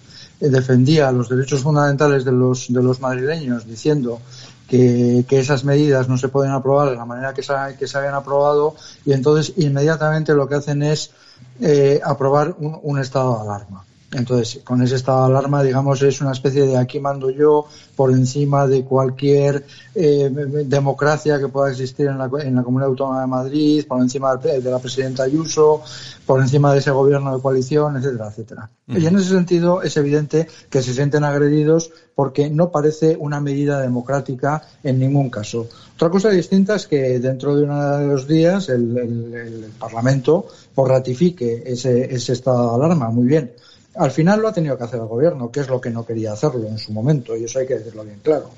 eh, 0.40 0.48
defendía 0.48 1.12
los 1.12 1.28
derechos 1.28 1.62
fundamentales 1.62 2.24
de 2.24 2.32
los, 2.32 2.72
de 2.72 2.82
los 2.82 3.00
madrileños, 3.00 3.66
diciendo 3.66 4.20
que, 4.68 5.24
que, 5.28 5.38
esas 5.38 5.64
medidas 5.64 6.08
no 6.08 6.18
se 6.18 6.28
pueden 6.28 6.52
aprobar 6.52 6.90
de 6.90 6.96
la 6.96 7.04
manera 7.04 7.32
que 7.32 7.42
se, 7.42 7.54
que 7.78 7.86
se 7.86 7.98
habían 7.98 8.14
aprobado, 8.14 8.74
y 9.04 9.12
entonces 9.12 9.54
inmediatamente 9.56 10.34
lo 10.34 10.48
que 10.48 10.56
hacen 10.56 10.82
es 10.82 11.12
eh, 11.60 12.00
aprobar 12.04 12.54
un, 12.58 12.78
un 12.82 12.98
estado 12.98 13.36
de 13.36 13.42
alarma. 13.42 13.84
Entonces, 14.12 14.60
con 14.62 14.82
ese 14.82 14.96
estado 14.96 15.26
de 15.26 15.30
alarma, 15.30 15.62
digamos, 15.62 16.02
es 16.02 16.20
una 16.20 16.32
especie 16.32 16.66
de 16.66 16.76
aquí 16.76 17.00
mando 17.00 17.30
yo 17.30 17.66
por 17.96 18.10
encima 18.10 18.66
de 18.66 18.84
cualquier 18.84 19.64
eh, 19.94 20.30
democracia 20.66 21.38
que 21.38 21.48
pueda 21.48 21.70
existir 21.70 22.08
en 22.08 22.18
la, 22.18 22.30
en 22.40 22.56
la, 22.56 22.62
Comunidad 22.62 22.90
Autónoma 22.90 23.22
de 23.22 23.26
Madrid, 23.26 23.86
por 23.88 24.02
encima 24.02 24.36
de 24.36 24.60
la 24.60 24.78
presidenta 24.78 25.22
Ayuso, 25.22 25.82
por 26.26 26.40
encima 26.40 26.72
de 26.74 26.80
ese 26.80 26.90
gobierno 26.90 27.34
de 27.34 27.42
coalición, 27.42 27.96
etcétera, 27.96 28.28
etcétera. 28.28 28.70
Uh 28.86 28.92
-huh. 28.92 29.00
Y 29.00 29.06
en 29.06 29.16
ese 29.16 29.30
sentido 29.30 29.82
es 29.82 29.96
evidente 29.96 30.46
que 30.68 30.82
se 30.82 30.92
sienten 30.92 31.24
agredidos 31.24 31.90
porque 32.14 32.50
no 32.50 32.70
parece 32.70 33.16
una 33.18 33.40
medida 33.40 33.80
democrática 33.80 34.62
en 34.84 34.98
ningún 34.98 35.30
caso. 35.30 35.68
Otra 35.94 36.10
cosa 36.10 36.28
distinta 36.28 36.74
es 36.74 36.86
que 36.86 37.18
dentro 37.18 37.56
de 37.56 37.64
uno 37.64 37.96
de 37.98 38.06
los 38.06 38.28
días 38.28 38.68
el, 38.68 38.98
el, 38.98 39.34
el 39.34 39.64
Parlamento 39.78 40.46
pues, 40.74 40.88
ratifique 40.88 41.62
ese, 41.64 42.14
ese 42.14 42.34
estado 42.34 42.70
de 42.70 42.84
alarma. 42.84 43.08
Muy 43.08 43.26
bien 43.26 43.52
al 43.94 44.10
final 44.10 44.40
lo 44.40 44.48
ha 44.48 44.52
tenido 44.52 44.76
que 44.76 44.84
hacer 44.84 45.00
el 45.00 45.06
gobierno, 45.06 45.50
que 45.50 45.60
es 45.60 45.68
lo 45.68 45.80
que 45.80 45.90
no 45.90 46.04
quería 46.04 46.32
hacerlo 46.32 46.66
en 46.66 46.78
su 46.78 46.92
momento, 46.92 47.36
y 47.36 47.44
eso 47.44 47.58
hay 47.58 47.66
que 47.66 47.78
decirlo 47.78 48.04
bien 48.04 48.20
claro. 48.22 48.50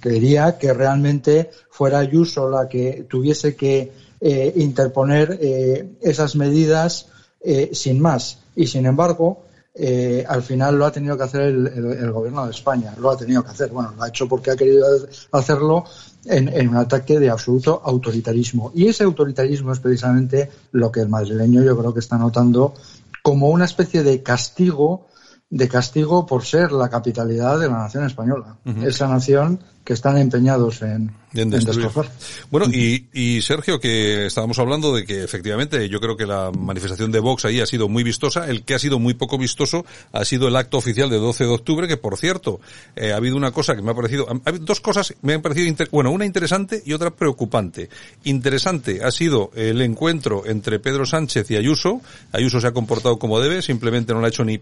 Quería 0.00 0.58
que 0.58 0.72
realmente 0.72 1.50
fuera 1.70 1.98
Ayuso 1.98 2.50
la 2.50 2.68
que 2.68 3.06
tuviese 3.08 3.54
que 3.54 3.92
eh, 4.20 4.52
interponer 4.56 5.38
eh, 5.40 5.90
esas 6.00 6.34
medidas 6.34 7.06
eh, 7.40 7.70
sin 7.72 8.00
más. 8.00 8.38
Y 8.56 8.66
sin 8.66 8.86
embargo, 8.86 9.44
eh, 9.74 10.24
al 10.28 10.42
final 10.42 10.76
lo 10.76 10.84
ha 10.84 10.92
tenido 10.92 11.16
que 11.16 11.22
hacer 11.22 11.42
el, 11.42 12.12
gobierno 12.12 12.44
de 12.44 12.50
España, 12.50 12.94
lo 12.98 13.10
ha 13.10 13.16
tenido 13.16 13.42
que 13.42 13.50
hacer. 13.50 13.70
Bueno, 13.70 13.92
lo 13.96 14.02
ha 14.02 14.08
hecho 14.08 14.28
porque 14.28 14.50
ha 14.50 14.56
querido 14.56 14.86
hacerlo 15.32 15.84
en, 16.26 16.48
en, 16.48 16.68
un 16.68 16.76
ataque 16.76 17.18
de 17.18 17.30
absoluto 17.30 17.80
autoritarismo. 17.82 18.70
Y 18.74 18.88
ese 18.88 19.04
autoritarismo 19.04 19.72
es 19.72 19.80
precisamente 19.80 20.50
lo 20.72 20.92
que 20.92 21.00
el 21.00 21.08
madrileño 21.08 21.62
yo 21.62 21.76
creo 21.78 21.94
que 21.94 22.00
está 22.00 22.18
notando 22.18 22.74
como 23.22 23.48
una 23.50 23.64
especie 23.64 24.02
de 24.02 24.22
castigo 24.22 25.08
de 25.52 25.68
castigo 25.68 26.24
por 26.24 26.46
ser 26.46 26.72
la 26.72 26.88
capitalidad 26.88 27.60
de 27.60 27.68
la 27.68 27.80
nación 27.80 28.06
española. 28.06 28.56
Esa 28.82 29.06
nación 29.06 29.60
que 29.84 29.92
están 29.92 30.16
empeñados 30.16 30.80
en, 30.80 31.12
en, 31.34 31.50
destrozar. 31.50 32.10
Bueno, 32.50 32.68
y, 32.72 33.08
y, 33.12 33.42
Sergio, 33.42 33.78
que 33.78 34.24
estábamos 34.26 34.58
hablando 34.58 34.94
de 34.94 35.04
que 35.04 35.22
efectivamente 35.22 35.90
yo 35.90 36.00
creo 36.00 36.16
que 36.16 36.24
la 36.24 36.50
manifestación 36.52 37.12
de 37.12 37.20
Vox 37.20 37.44
ahí 37.44 37.60
ha 37.60 37.66
sido 37.66 37.90
muy 37.90 38.02
vistosa. 38.02 38.48
El 38.48 38.62
que 38.62 38.74
ha 38.74 38.78
sido 38.78 38.98
muy 38.98 39.12
poco 39.12 39.36
vistoso 39.36 39.84
ha 40.12 40.24
sido 40.24 40.48
el 40.48 40.56
acto 40.56 40.78
oficial 40.78 41.10
de 41.10 41.18
12 41.18 41.44
de 41.44 41.50
octubre, 41.50 41.86
que 41.86 41.98
por 41.98 42.16
cierto, 42.16 42.58
eh, 42.96 43.12
ha 43.12 43.16
habido 43.16 43.36
una 43.36 43.50
cosa 43.50 43.76
que 43.76 43.82
me 43.82 43.90
ha 43.90 43.94
parecido, 43.94 44.26
ha 44.30 44.48
habido 44.48 44.64
dos 44.64 44.80
cosas 44.80 45.12
me 45.20 45.34
han 45.34 45.42
parecido, 45.42 45.84
bueno, 45.90 46.12
una 46.12 46.24
interesante 46.24 46.82
y 46.86 46.94
otra 46.94 47.10
preocupante. 47.10 47.90
Interesante 48.24 49.04
ha 49.04 49.10
sido 49.10 49.50
el 49.54 49.82
encuentro 49.82 50.44
entre 50.46 50.78
Pedro 50.78 51.04
Sánchez 51.04 51.50
y 51.50 51.56
Ayuso. 51.56 52.00
Ayuso 52.32 52.58
se 52.58 52.68
ha 52.68 52.72
comportado 52.72 53.18
como 53.18 53.38
debe, 53.38 53.60
simplemente 53.60 54.14
no 54.14 54.20
le 54.20 54.26
ha 54.26 54.30
hecho 54.30 54.46
ni 54.46 54.58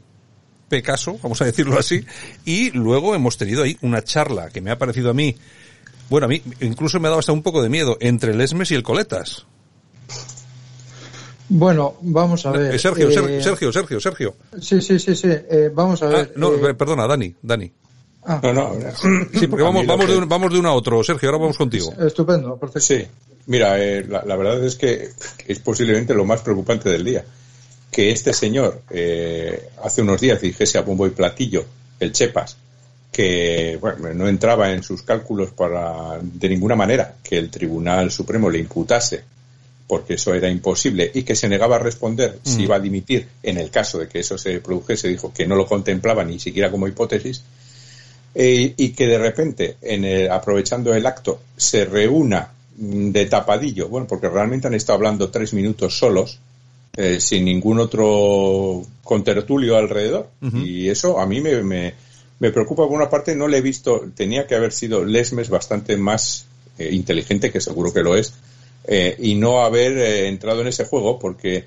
Pecaso, 0.70 1.18
vamos 1.20 1.42
a 1.42 1.46
decirlo 1.46 1.76
así, 1.76 2.06
y 2.44 2.70
luego 2.70 3.16
hemos 3.16 3.36
tenido 3.36 3.64
ahí 3.64 3.76
una 3.82 4.04
charla 4.04 4.50
que 4.50 4.60
me 4.60 4.70
ha 4.70 4.78
parecido 4.78 5.10
a 5.10 5.14
mí, 5.14 5.36
bueno, 6.08 6.26
a 6.26 6.28
mí 6.28 6.40
incluso 6.60 7.00
me 7.00 7.08
ha 7.08 7.10
dado 7.10 7.18
hasta 7.18 7.32
un 7.32 7.42
poco 7.42 7.60
de 7.60 7.68
miedo 7.68 7.98
entre 8.00 8.32
el 8.32 8.40
Esmes 8.40 8.70
y 8.70 8.76
el 8.76 8.84
Coletas. 8.84 9.46
Bueno, 11.48 11.96
vamos 12.02 12.46
a 12.46 12.52
ver. 12.52 12.72
Eh, 12.72 12.78
Sergio, 12.78 13.08
eh, 13.08 13.42
Sergio, 13.42 13.72
Sergio, 13.72 14.00
Sergio. 14.00 14.34
Sí, 14.60 14.80
sí, 14.80 15.00
sí, 15.00 15.16
sí. 15.16 15.28
Eh, 15.28 15.72
vamos 15.74 16.00
a 16.04 16.06
ah, 16.06 16.10
ver. 16.10 16.32
no, 16.36 16.52
perdona, 16.78 17.08
Dani, 17.08 17.34
Dani. 17.42 17.72
Ah. 18.22 18.40
No, 18.40 18.52
no. 18.52 18.76
Sí, 19.34 19.48
porque 19.48 19.64
vamos, 19.64 19.84
vamos, 19.84 20.06
de 20.06 20.18
un, 20.18 20.28
vamos 20.28 20.52
de 20.52 20.60
uno 20.60 20.68
a 20.68 20.74
otro. 20.74 21.02
Sergio, 21.02 21.28
ahora 21.28 21.38
vamos 21.38 21.58
contigo. 21.58 21.92
Estupendo, 21.98 22.56
perfecto. 22.56 22.86
Sí. 22.86 23.04
Mira, 23.46 23.76
la, 23.76 24.22
la, 24.24 24.36
verdad 24.36 24.64
es 24.64 24.76
que 24.76 25.08
es 25.48 25.58
posiblemente 25.58 26.14
lo 26.14 26.24
más 26.24 26.42
preocupante 26.42 26.88
del 26.88 27.04
día 27.04 27.24
que 27.90 28.10
este 28.10 28.32
señor 28.32 28.82
eh, 28.90 29.68
hace 29.82 30.02
unos 30.02 30.20
días 30.20 30.40
dijese 30.40 30.78
a 30.78 30.82
bombo 30.82 31.06
y 31.06 31.10
platillo, 31.10 31.64
el 31.98 32.12
Chepas, 32.12 32.56
que 33.10 33.78
bueno, 33.80 34.14
no 34.14 34.28
entraba 34.28 34.72
en 34.72 34.82
sus 34.82 35.02
cálculos 35.02 35.50
para 35.50 36.18
de 36.22 36.48
ninguna 36.48 36.76
manera 36.76 37.16
que 37.22 37.36
el 37.36 37.50
Tribunal 37.50 38.10
Supremo 38.10 38.48
le 38.48 38.58
imputase, 38.58 39.24
porque 39.86 40.14
eso 40.14 40.32
era 40.32 40.48
imposible, 40.48 41.10
y 41.12 41.24
que 41.24 41.34
se 41.34 41.48
negaba 41.48 41.76
a 41.76 41.80
responder 41.80 42.38
si 42.44 42.58
mm. 42.58 42.60
iba 42.60 42.76
a 42.76 42.80
dimitir 42.80 43.26
en 43.42 43.58
el 43.58 43.70
caso 43.70 43.98
de 43.98 44.06
que 44.06 44.20
eso 44.20 44.38
se 44.38 44.60
produjese, 44.60 45.08
dijo 45.08 45.32
que 45.34 45.46
no 45.46 45.56
lo 45.56 45.66
contemplaba 45.66 46.24
ni 46.24 46.38
siquiera 46.38 46.70
como 46.70 46.86
hipótesis, 46.86 47.42
eh, 48.32 48.72
y 48.76 48.90
que 48.90 49.08
de 49.08 49.18
repente, 49.18 49.76
en 49.82 50.30
aprovechando 50.30 50.94
el 50.94 51.04
acto, 51.04 51.40
se 51.56 51.84
reúna 51.84 52.52
de 52.76 53.26
tapadillo, 53.26 53.88
bueno, 53.88 54.06
porque 54.06 54.28
realmente 54.28 54.68
han 54.68 54.74
estado 54.74 54.96
hablando 54.96 55.30
tres 55.30 55.52
minutos 55.52 55.98
solos, 55.98 56.38
eh, 56.96 57.20
sin 57.20 57.44
ningún 57.44 57.78
otro 57.78 58.82
contertulio 59.02 59.76
alrededor. 59.76 60.30
Y 60.52 60.88
eso 60.88 61.20
a 61.20 61.26
mí 61.26 61.40
me, 61.40 61.62
me, 61.62 62.50
preocupa. 62.50 62.86
Por 62.86 62.96
una 62.96 63.10
parte, 63.10 63.34
no 63.36 63.48
le 63.48 63.58
he 63.58 63.62
visto, 63.62 64.10
tenía 64.14 64.46
que 64.46 64.54
haber 64.54 64.72
sido 64.72 65.04
Lesmes 65.04 65.50
bastante 65.50 65.96
más 65.96 66.46
eh, 66.78 66.88
inteligente, 66.92 67.50
que 67.50 67.60
seguro 67.60 67.92
que 67.92 68.02
lo 68.02 68.16
es, 68.16 68.34
eh, 68.84 69.16
y 69.18 69.34
no 69.34 69.60
haber 69.60 69.98
entrado 70.26 70.62
en 70.62 70.68
ese 70.68 70.84
juego, 70.84 71.18
porque 71.18 71.66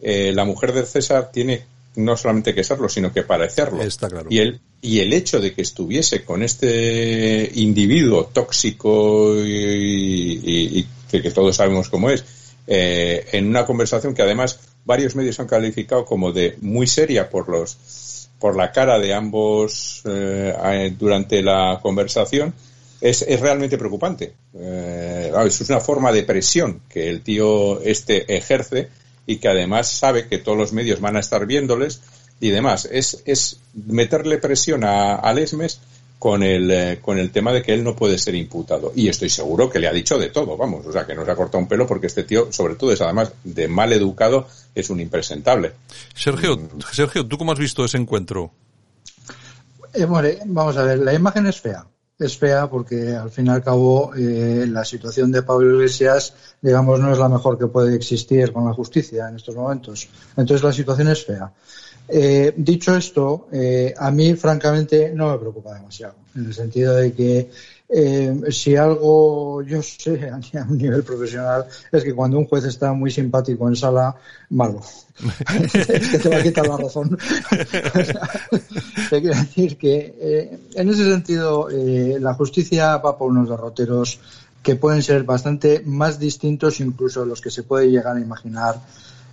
la 0.00 0.44
mujer 0.44 0.72
del 0.72 0.86
César 0.86 1.32
tiene 1.32 1.64
no 1.96 2.16
solamente 2.16 2.54
que 2.54 2.62
serlo, 2.62 2.88
sino 2.88 3.12
que 3.12 3.24
parecerlo. 3.24 3.82
Está 3.82 4.08
claro. 4.08 4.28
Y 4.30 4.38
el, 4.38 4.60
y 4.80 5.00
el 5.00 5.12
hecho 5.12 5.40
de 5.40 5.52
que 5.52 5.62
estuviese 5.62 6.24
con 6.24 6.42
este 6.42 7.50
individuo 7.54 8.30
tóxico 8.32 9.34
y, 9.36 10.86
que, 11.10 11.20
que, 11.22 11.30
todos 11.32 11.56
sabemos 11.56 11.88
cómo 11.88 12.10
es, 12.10 12.24
eh, 12.70 13.26
en 13.32 13.48
una 13.48 13.64
conversación 13.64 14.14
que 14.14 14.20
además 14.20 14.60
varios 14.84 15.16
medios 15.16 15.40
han 15.40 15.46
calificado 15.46 16.04
como 16.04 16.32
de 16.32 16.56
muy 16.60 16.86
seria 16.86 17.30
por 17.30 17.48
los 17.48 18.28
por 18.38 18.56
la 18.56 18.70
cara 18.70 18.98
de 18.98 19.14
ambos 19.14 20.02
eh, 20.04 20.94
durante 20.96 21.42
la 21.42 21.80
conversación 21.82 22.52
es, 23.00 23.22
es 23.22 23.40
realmente 23.40 23.78
preocupante. 23.78 24.34
Eh, 24.54 25.32
es 25.46 25.60
una 25.68 25.80
forma 25.80 26.12
de 26.12 26.24
presión 26.24 26.82
que 26.88 27.08
el 27.08 27.22
tío 27.22 27.80
este 27.80 28.36
ejerce 28.36 28.88
y 29.26 29.38
que 29.38 29.48
además 29.48 29.90
sabe 29.90 30.28
que 30.28 30.38
todos 30.38 30.58
los 30.58 30.72
medios 30.72 31.00
van 31.00 31.16
a 31.16 31.20
estar 31.20 31.46
viéndoles 31.46 32.00
y 32.38 32.50
demás. 32.50 32.88
Es, 32.90 33.22
es 33.24 33.60
meterle 33.74 34.38
presión 34.38 34.84
a, 34.84 35.14
a 35.16 35.32
Lesmes 35.32 35.80
con 36.18 36.42
el, 36.42 36.70
eh, 36.70 36.98
con 37.00 37.18
el 37.18 37.30
tema 37.30 37.52
de 37.52 37.62
que 37.62 37.72
él 37.72 37.84
no 37.84 37.94
puede 37.94 38.18
ser 38.18 38.34
imputado. 38.34 38.92
Y 38.94 39.08
estoy 39.08 39.28
seguro 39.28 39.70
que 39.70 39.78
le 39.78 39.86
ha 39.86 39.92
dicho 39.92 40.18
de 40.18 40.30
todo, 40.30 40.56
vamos, 40.56 40.84
o 40.86 40.92
sea, 40.92 41.06
que 41.06 41.14
no 41.14 41.24
se 41.24 41.30
ha 41.30 41.36
cortado 41.36 41.58
un 41.58 41.68
pelo 41.68 41.86
porque 41.86 42.08
este 42.08 42.24
tío, 42.24 42.52
sobre 42.52 42.74
todo, 42.74 42.92
es 42.92 43.00
además 43.00 43.32
de 43.44 43.68
mal 43.68 43.92
educado, 43.92 44.46
es 44.74 44.90
un 44.90 45.00
impresentable. 45.00 45.72
Sergio, 46.14 46.58
Sergio, 46.92 47.26
¿tú 47.26 47.38
cómo 47.38 47.52
has 47.52 47.58
visto 47.58 47.84
ese 47.84 47.98
encuentro? 47.98 48.50
Eh, 49.94 50.06
vamos 50.46 50.76
a 50.76 50.82
ver, 50.82 50.98
la 50.98 51.14
imagen 51.14 51.46
es 51.46 51.60
fea. 51.60 51.86
Es 52.18 52.36
fea 52.36 52.68
porque 52.68 53.14
al 53.14 53.30
fin 53.30 53.46
y 53.46 53.50
al 53.50 53.62
cabo 53.62 54.12
eh, 54.16 54.66
la 54.68 54.84
situación 54.84 55.30
de 55.30 55.42
Pablo 55.42 55.76
Iglesias, 55.76 56.34
digamos, 56.60 56.98
no 56.98 57.12
es 57.12 57.18
la 57.18 57.28
mejor 57.28 57.56
que 57.56 57.68
puede 57.68 57.94
existir 57.94 58.52
con 58.52 58.64
la 58.64 58.72
justicia 58.72 59.28
en 59.28 59.36
estos 59.36 59.54
momentos. 59.54 60.08
Entonces 60.36 60.64
la 60.64 60.72
situación 60.72 61.08
es 61.08 61.24
fea. 61.24 61.52
Eh, 62.08 62.54
dicho 62.56 62.96
esto, 62.96 63.48
eh, 63.52 63.94
a 63.96 64.10
mí 64.10 64.34
francamente 64.34 65.12
no 65.14 65.30
me 65.30 65.38
preocupa 65.38 65.74
demasiado, 65.74 66.14
en 66.34 66.46
el 66.46 66.54
sentido 66.54 66.94
de 66.94 67.12
que 67.12 67.50
eh, 67.90 68.38
si 68.50 68.76
algo 68.76 69.62
yo 69.62 69.80
sé 69.82 70.30
a 70.30 70.64
nivel 70.66 71.02
profesional 71.02 71.64
es 71.90 72.04
que 72.04 72.14
cuando 72.14 72.38
un 72.38 72.44
juez 72.44 72.64
está 72.64 72.92
muy 72.92 73.10
simpático 73.10 73.66
en 73.66 73.76
sala, 73.76 74.14
malo. 74.50 74.82
es 75.64 76.08
que 76.08 76.18
te 76.18 76.28
va 76.28 76.36
a 76.36 76.42
quitar 76.42 76.68
la 76.68 76.76
razón. 76.76 77.16
te 79.10 79.20
quiero 79.20 79.36
decir 79.36 79.78
que 79.78 80.14
eh, 80.20 80.58
en 80.74 80.88
ese 80.90 81.10
sentido 81.10 81.70
eh, 81.70 82.18
la 82.20 82.34
justicia 82.34 82.98
va 82.98 83.16
por 83.16 83.30
unos 83.30 83.48
derroteros 83.48 84.20
que 84.62 84.76
pueden 84.76 85.02
ser 85.02 85.24
bastante 85.24 85.82
más 85.86 86.18
distintos 86.18 86.80
incluso 86.80 87.20
de 87.20 87.26
los 87.26 87.40
que 87.40 87.50
se 87.50 87.62
puede 87.62 87.90
llegar 87.90 88.16
a 88.16 88.20
imaginar 88.20 88.78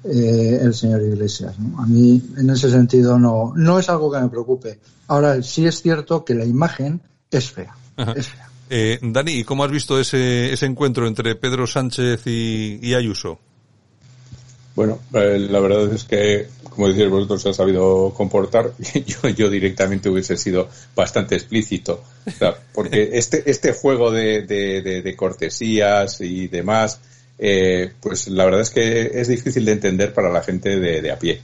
eh, 0.07 0.59
el 0.61 0.73
señor 0.73 1.01
Iglesias. 1.01 1.55
A 1.77 1.85
mí, 1.85 2.21
en 2.37 2.49
ese 2.49 2.69
sentido, 2.69 3.17
no, 3.17 3.53
no 3.55 3.79
es 3.79 3.89
algo 3.89 4.11
que 4.11 4.19
me 4.19 4.29
preocupe. 4.29 4.79
Ahora, 5.07 5.41
sí 5.41 5.65
es 5.65 5.81
cierto 5.81 6.23
que 6.23 6.35
la 6.35 6.45
imagen 6.45 7.01
es 7.31 7.51
fea. 7.51 7.75
Es 8.15 8.27
fea. 8.27 8.49
Eh, 8.69 8.99
Dani, 9.01 9.33
¿y 9.33 9.43
cómo 9.43 9.63
has 9.63 9.71
visto 9.71 9.99
ese, 9.99 10.51
ese 10.51 10.65
encuentro 10.65 11.07
entre 11.07 11.35
Pedro 11.35 11.67
Sánchez 11.67 12.21
y, 12.25 12.93
Ayuso? 12.93 13.39
Bueno, 14.75 14.99
eh, 15.13 15.39
la 15.39 15.59
verdad 15.59 15.91
es 15.93 16.03
que, 16.03 16.47
como 16.69 16.87
decís 16.89 17.09
vosotros, 17.09 17.41
se 17.41 17.49
ha 17.49 17.53
sabido 17.53 18.13
comportar. 18.15 18.73
Yo, 19.05 19.29
yo 19.29 19.49
directamente 19.49 20.09
hubiese 20.09 20.37
sido 20.37 20.67
bastante 20.95 21.35
explícito. 21.35 22.03
porque 22.73 23.09
este, 23.13 23.49
este 23.49 23.73
juego 23.73 24.11
de, 24.11 24.41
de, 24.41 25.01
de 25.01 25.15
cortesías 25.15 26.21
y 26.21 26.47
demás, 26.47 26.99
eh, 27.37 27.91
pues 27.99 28.27
la 28.27 28.45
verdad 28.45 28.61
es 28.61 28.69
que 28.69 29.11
es 29.13 29.27
difícil 29.27 29.65
de 29.65 29.73
entender 29.73 30.13
para 30.13 30.29
la 30.29 30.41
gente 30.41 30.79
de, 30.79 31.11
a 31.11 31.19
pie. 31.19 31.41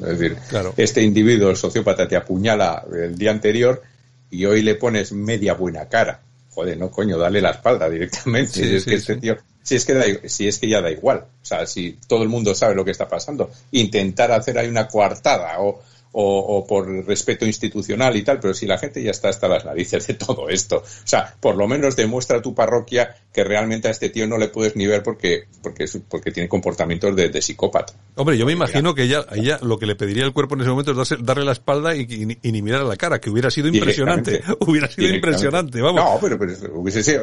Es 0.00 0.18
decir, 0.18 0.36
este 0.76 1.02
individuo, 1.02 1.50
el 1.50 1.56
sociópata, 1.56 2.08
te 2.08 2.16
apuñala 2.16 2.84
el 2.92 3.16
día 3.16 3.30
anterior 3.30 3.82
y 4.30 4.44
hoy 4.44 4.62
le 4.62 4.74
pones 4.74 5.12
media 5.12 5.54
buena 5.54 5.88
cara. 5.88 6.20
Joder, 6.50 6.76
no 6.76 6.90
coño, 6.90 7.16
dale 7.16 7.40
la 7.40 7.50
espalda 7.50 7.88
directamente. 7.88 8.52
si 8.52 8.74
es 8.74 8.84
que 8.84 8.94
este 8.96 9.16
tío, 9.16 9.36
si 9.62 9.76
es 9.76 9.84
que 9.84 10.28
si 10.28 10.48
es 10.48 10.58
que 10.58 10.68
ya 10.68 10.80
da 10.80 10.90
igual. 10.90 11.18
O 11.18 11.44
sea, 11.44 11.66
si 11.66 11.96
todo 12.08 12.24
el 12.24 12.28
mundo 12.28 12.54
sabe 12.54 12.74
lo 12.74 12.84
que 12.84 12.90
está 12.90 13.08
pasando, 13.08 13.50
intentar 13.70 14.32
hacer 14.32 14.58
ahí 14.58 14.68
una 14.68 14.88
coartada 14.88 15.60
o, 15.60 15.80
o, 16.20 16.66
por 16.66 16.88
respeto 17.06 17.46
institucional 17.46 18.16
y 18.16 18.22
tal, 18.22 18.40
pero 18.40 18.52
si 18.52 18.66
la 18.66 18.76
gente 18.76 19.02
ya 19.02 19.12
está 19.12 19.28
hasta 19.28 19.46
las 19.46 19.64
narices 19.64 20.06
de 20.08 20.14
todo 20.14 20.48
esto, 20.48 20.78
o 20.78 21.06
sea, 21.06 21.34
por 21.38 21.56
lo 21.56 21.68
menos 21.68 21.94
demuestra 21.94 22.38
a 22.38 22.42
tu 22.42 22.54
parroquia 22.54 23.14
que 23.32 23.44
realmente 23.44 23.86
a 23.86 23.92
este 23.92 24.10
tío 24.10 24.26
no 24.26 24.36
le 24.36 24.48
puedes 24.48 24.74
ni 24.74 24.86
ver 24.86 25.02
porque 25.04 25.44
porque 25.62 25.86
porque 26.08 26.32
tiene 26.32 26.48
comportamientos 26.48 27.14
de, 27.14 27.40
psicópata. 27.40 27.94
Hombre, 28.16 28.36
yo 28.36 28.46
me 28.46 28.52
imagino 28.52 28.94
que 28.96 29.04
ella, 29.04 29.26
ella 29.32 29.60
lo 29.62 29.78
que 29.78 29.86
le 29.86 29.94
pediría 29.94 30.24
el 30.24 30.32
cuerpo 30.32 30.56
en 30.56 30.62
ese 30.62 30.70
momento 30.70 31.00
es 31.00 31.14
darle 31.20 31.44
la 31.44 31.52
espalda 31.52 31.94
y, 31.94 32.06
ni 32.26 32.62
mirar 32.62 32.80
a 32.80 32.84
la 32.84 32.96
cara, 32.96 33.20
que 33.20 33.30
hubiera 33.30 33.50
sido 33.50 33.68
impresionante, 33.68 34.42
hubiera 34.60 34.90
sido 34.90 35.14
impresionante, 35.14 35.80
vamos. 35.80 36.02
No, 36.02 36.18
pero, 36.20 36.36
hubiese, 36.74 37.20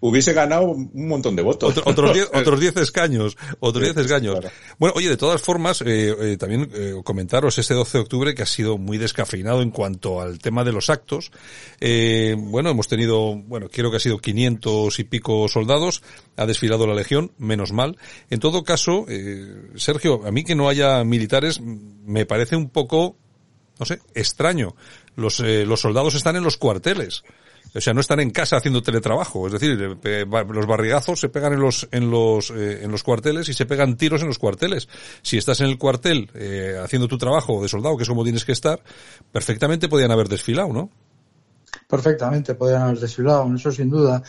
hubiese 0.00 0.32
ganado 0.34 0.64
un 0.66 1.08
montón 1.08 1.34
de 1.34 1.42
votos. 1.42 1.80
otros 1.82 2.12
diez, 2.12 2.28
otros 2.34 2.60
diez 2.60 2.76
escaños, 2.76 3.38
otros 3.60 3.84
diez 3.84 3.96
escaños. 3.96 4.38
Bueno, 4.78 4.92
oye, 4.96 5.08
de 5.08 5.16
todas 5.16 5.40
formas, 5.40 5.80
eh, 5.80 6.14
eh, 6.20 6.36
también 6.36 6.70
eh, 6.74 6.94
comentaros 7.02 7.56
este 7.56 7.72
12 7.72 7.98
de 7.98 8.02
octubre 8.02 8.17
que 8.34 8.42
ha 8.42 8.46
sido 8.46 8.78
muy 8.78 8.98
descafeinado 8.98 9.62
en 9.62 9.70
cuanto 9.70 10.20
al 10.20 10.38
tema 10.38 10.64
de 10.64 10.72
los 10.72 10.90
actos. 10.90 11.30
Eh, 11.80 12.34
bueno, 12.36 12.70
hemos 12.70 12.88
tenido, 12.88 13.34
bueno, 13.34 13.68
quiero 13.68 13.90
que 13.90 13.96
ha 13.96 14.00
sido 14.00 14.18
500 14.18 14.98
y 14.98 15.04
pico 15.04 15.48
soldados, 15.48 16.02
ha 16.36 16.46
desfilado 16.46 16.86
la 16.86 16.94
Legión, 16.94 17.32
menos 17.38 17.72
mal. 17.72 17.96
En 18.30 18.40
todo 18.40 18.64
caso, 18.64 19.06
eh, 19.08 19.70
Sergio, 19.76 20.26
a 20.26 20.30
mí 20.30 20.44
que 20.44 20.54
no 20.54 20.68
haya 20.68 21.04
militares 21.04 21.60
me 21.60 22.26
parece 22.26 22.56
un 22.56 22.70
poco, 22.70 23.16
no 23.78 23.86
sé, 23.86 24.00
extraño. 24.14 24.74
Los, 25.16 25.40
eh, 25.40 25.64
los 25.64 25.80
soldados 25.80 26.14
están 26.14 26.36
en 26.36 26.44
los 26.44 26.56
cuarteles. 26.56 27.22
O 27.78 27.80
sea, 27.80 27.94
no 27.94 28.00
están 28.00 28.20
en 28.20 28.30
casa 28.30 28.56
haciendo 28.56 28.82
teletrabajo. 28.82 29.46
Es 29.46 29.52
decir, 29.52 29.78
los 29.78 30.66
barrigazos 30.66 31.20
se 31.20 31.28
pegan 31.28 31.52
en 31.52 31.60
los, 31.60 31.88
en 31.92 32.10
los, 32.10 32.50
eh, 32.50 32.84
en 32.84 32.90
los 32.90 33.02
cuarteles 33.02 33.48
y 33.48 33.54
se 33.54 33.66
pegan 33.66 33.96
tiros 33.96 34.20
en 34.22 34.28
los 34.28 34.38
cuarteles. 34.38 34.88
Si 35.22 35.38
estás 35.38 35.60
en 35.60 35.68
el 35.68 35.78
cuartel 35.78 36.30
eh, 36.34 36.76
haciendo 36.82 37.08
tu 37.08 37.16
trabajo 37.18 37.62
de 37.62 37.68
soldado, 37.68 37.96
que 37.96 38.02
es 38.02 38.08
como 38.08 38.24
tienes 38.24 38.44
que 38.44 38.52
estar, 38.52 38.82
perfectamente 39.32 39.88
podían 39.88 40.10
haber 40.10 40.28
desfilado, 40.28 40.72
¿no? 40.72 40.90
Perfectamente, 41.86 42.54
podrían 42.54 42.82
haber 42.82 42.98
desfilado, 42.98 43.54
eso 43.54 43.72
sin 43.72 43.88
duda. 43.88 44.22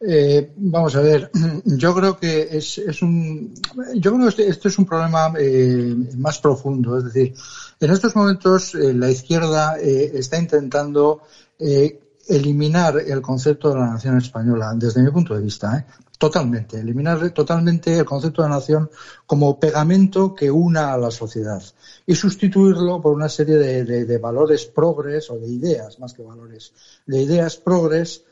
Eh, 0.00 0.52
vamos 0.56 0.96
a 0.96 1.00
ver, 1.00 1.30
yo 1.64 1.94
creo 1.94 2.16
que 2.16 2.48
es, 2.50 2.78
es 2.78 3.02
un, 3.02 3.54
yo 3.96 4.14
creo 4.14 4.30
que 4.34 4.48
este, 4.48 4.68
es 4.68 4.78
un 4.78 4.86
problema 4.86 5.32
eh, 5.38 5.94
más 6.16 6.38
profundo. 6.38 6.98
Es 6.98 7.04
decir, 7.04 7.34
en 7.80 7.90
estos 7.90 8.16
momentos 8.16 8.74
eh, 8.74 8.94
la 8.94 9.10
izquierda 9.10 9.78
eh, 9.78 10.12
está 10.14 10.38
intentando 10.38 11.22
eh, 11.58 12.00
eliminar 12.28 12.98
el 13.06 13.20
concepto 13.20 13.70
de 13.70 13.76
la 13.76 13.86
nación 13.86 14.18
española, 14.18 14.72
desde 14.76 15.02
mi 15.02 15.10
punto 15.10 15.34
de 15.34 15.42
vista, 15.42 15.78
¿eh? 15.78 15.84
totalmente, 16.18 16.78
eliminar 16.78 17.30
totalmente 17.30 17.98
el 17.98 18.04
concepto 18.04 18.42
de 18.42 18.48
nación 18.48 18.90
como 19.26 19.58
pegamento 19.58 20.34
que 20.34 20.50
una 20.50 20.92
a 20.92 20.98
la 20.98 21.10
sociedad 21.10 21.62
y 22.06 22.14
sustituirlo 22.14 23.00
por 23.00 23.14
una 23.14 23.28
serie 23.28 23.56
de, 23.56 23.84
de, 23.84 24.04
de 24.04 24.18
valores 24.18 24.66
progres 24.66 25.30
o 25.30 25.38
de 25.38 25.48
ideas, 25.48 25.98
más 25.98 26.14
que 26.14 26.22
valores, 26.22 26.72
de 27.06 27.22
ideas 27.22 27.56
progres 27.56 28.24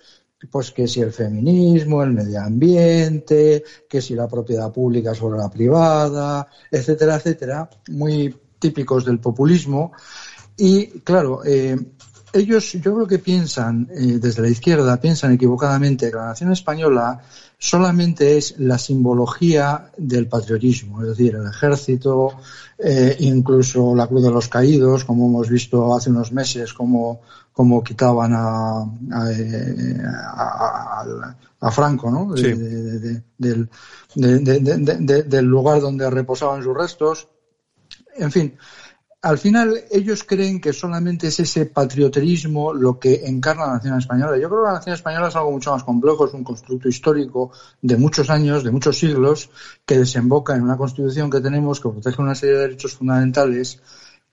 pues 0.51 0.71
que 0.73 0.89
si 0.89 1.01
el 1.01 1.13
feminismo, 1.13 2.03
el 2.03 2.13
medio 2.13 2.41
ambiente, 2.41 3.63
que 3.89 4.01
si 4.01 4.15
la 4.15 4.29
propiedad 4.29 4.73
pública 4.73 5.15
sobre 5.15 5.39
la 5.39 5.51
privada, 5.51 6.49
etcétera, 6.71 7.17
etcétera, 7.17 7.71
muy 7.91 8.35
típicos 8.59 9.05
del 9.05 9.21
populismo. 9.21 9.93
Y 10.57 11.01
claro, 11.01 11.45
eh, 11.45 11.77
ellos 12.33 12.73
yo 12.73 12.95
creo 12.95 13.07
que 13.07 13.19
piensan, 13.19 13.89
eh, 13.91 14.19
desde 14.21 14.43
la 14.43 14.49
izquierda, 14.49 15.01
piensan 15.01 15.33
equivocadamente 15.33 16.11
que 16.11 16.17
la 16.17 16.27
nación 16.27 16.53
española 16.53 17.21
solamente 17.59 18.37
es 18.37 18.57
la 18.59 18.79
simbología 18.79 19.91
del 19.97 20.27
patriotismo, 20.27 21.03
es 21.03 21.09
decir, 21.09 21.35
el 21.35 21.47
ejército, 21.47 22.33
eh, 22.79 23.17
incluso 23.21 23.95
la 23.95 24.07
Cruz 24.09 24.25
de 24.25 24.31
los 24.31 24.49
Caídos, 24.49 25.05
como 25.05 25.27
hemos 25.27 25.49
visto 25.49 25.95
hace 25.95 26.11
unos 26.11 26.33
meses, 26.33 26.73
como, 26.73 27.21
como 27.53 27.85
quitaban 27.85 28.33
a, 28.35 28.81
a, 28.81 29.29
a, 30.35 31.37
a 31.61 31.71
Franco, 31.71 32.11
¿no? 32.11 32.37
Sí. 32.37 32.53
De, 32.53 32.99
de, 32.99 33.29
de, 33.39 33.69
del, 34.17 35.29
del 35.29 35.45
lugar 35.45 35.81
donde 35.81 36.11
reposaban 36.11 36.63
sus 36.63 36.77
restos. 36.77 37.29
En 38.17 38.33
fin, 38.33 38.57
al 39.23 39.39
final 39.39 39.85
ellos 39.93 40.25
creen 40.25 40.61
que 40.61 40.73
solamente 40.73 41.29
es 41.29 41.39
ese 41.39 41.67
patrioterismo 41.67 42.75
lo 42.75 42.99
que 42.99 43.25
encarna 43.25 43.67
la 43.67 43.75
nación 43.75 43.97
española. 43.97 44.37
Yo 44.37 44.49
creo 44.49 44.63
que 44.63 44.67
la 44.67 44.75
nación 44.75 44.97
española 44.97 45.29
es 45.29 45.37
algo 45.37 45.53
mucho 45.53 45.71
más 45.71 45.85
complejo, 45.85 46.27
es 46.27 46.35
un 46.35 46.43
constructo 46.43 46.89
histórico 46.89 47.53
de 47.81 47.97
muchos 47.97 48.31
años, 48.31 48.65
de 48.65 48.73
muchos 48.73 48.99
siglos, 48.99 49.49
que 49.87 49.99
desemboca 49.99 50.57
en 50.57 50.63
una 50.63 50.77
constitución 50.77 51.31
que 51.31 51.41
tenemos 51.41 51.81
que 51.81 51.89
protege 51.89 52.21
una 52.21 52.35
serie 52.35 52.57
de 52.57 52.63
derechos 52.63 52.95
fundamentales 52.97 53.81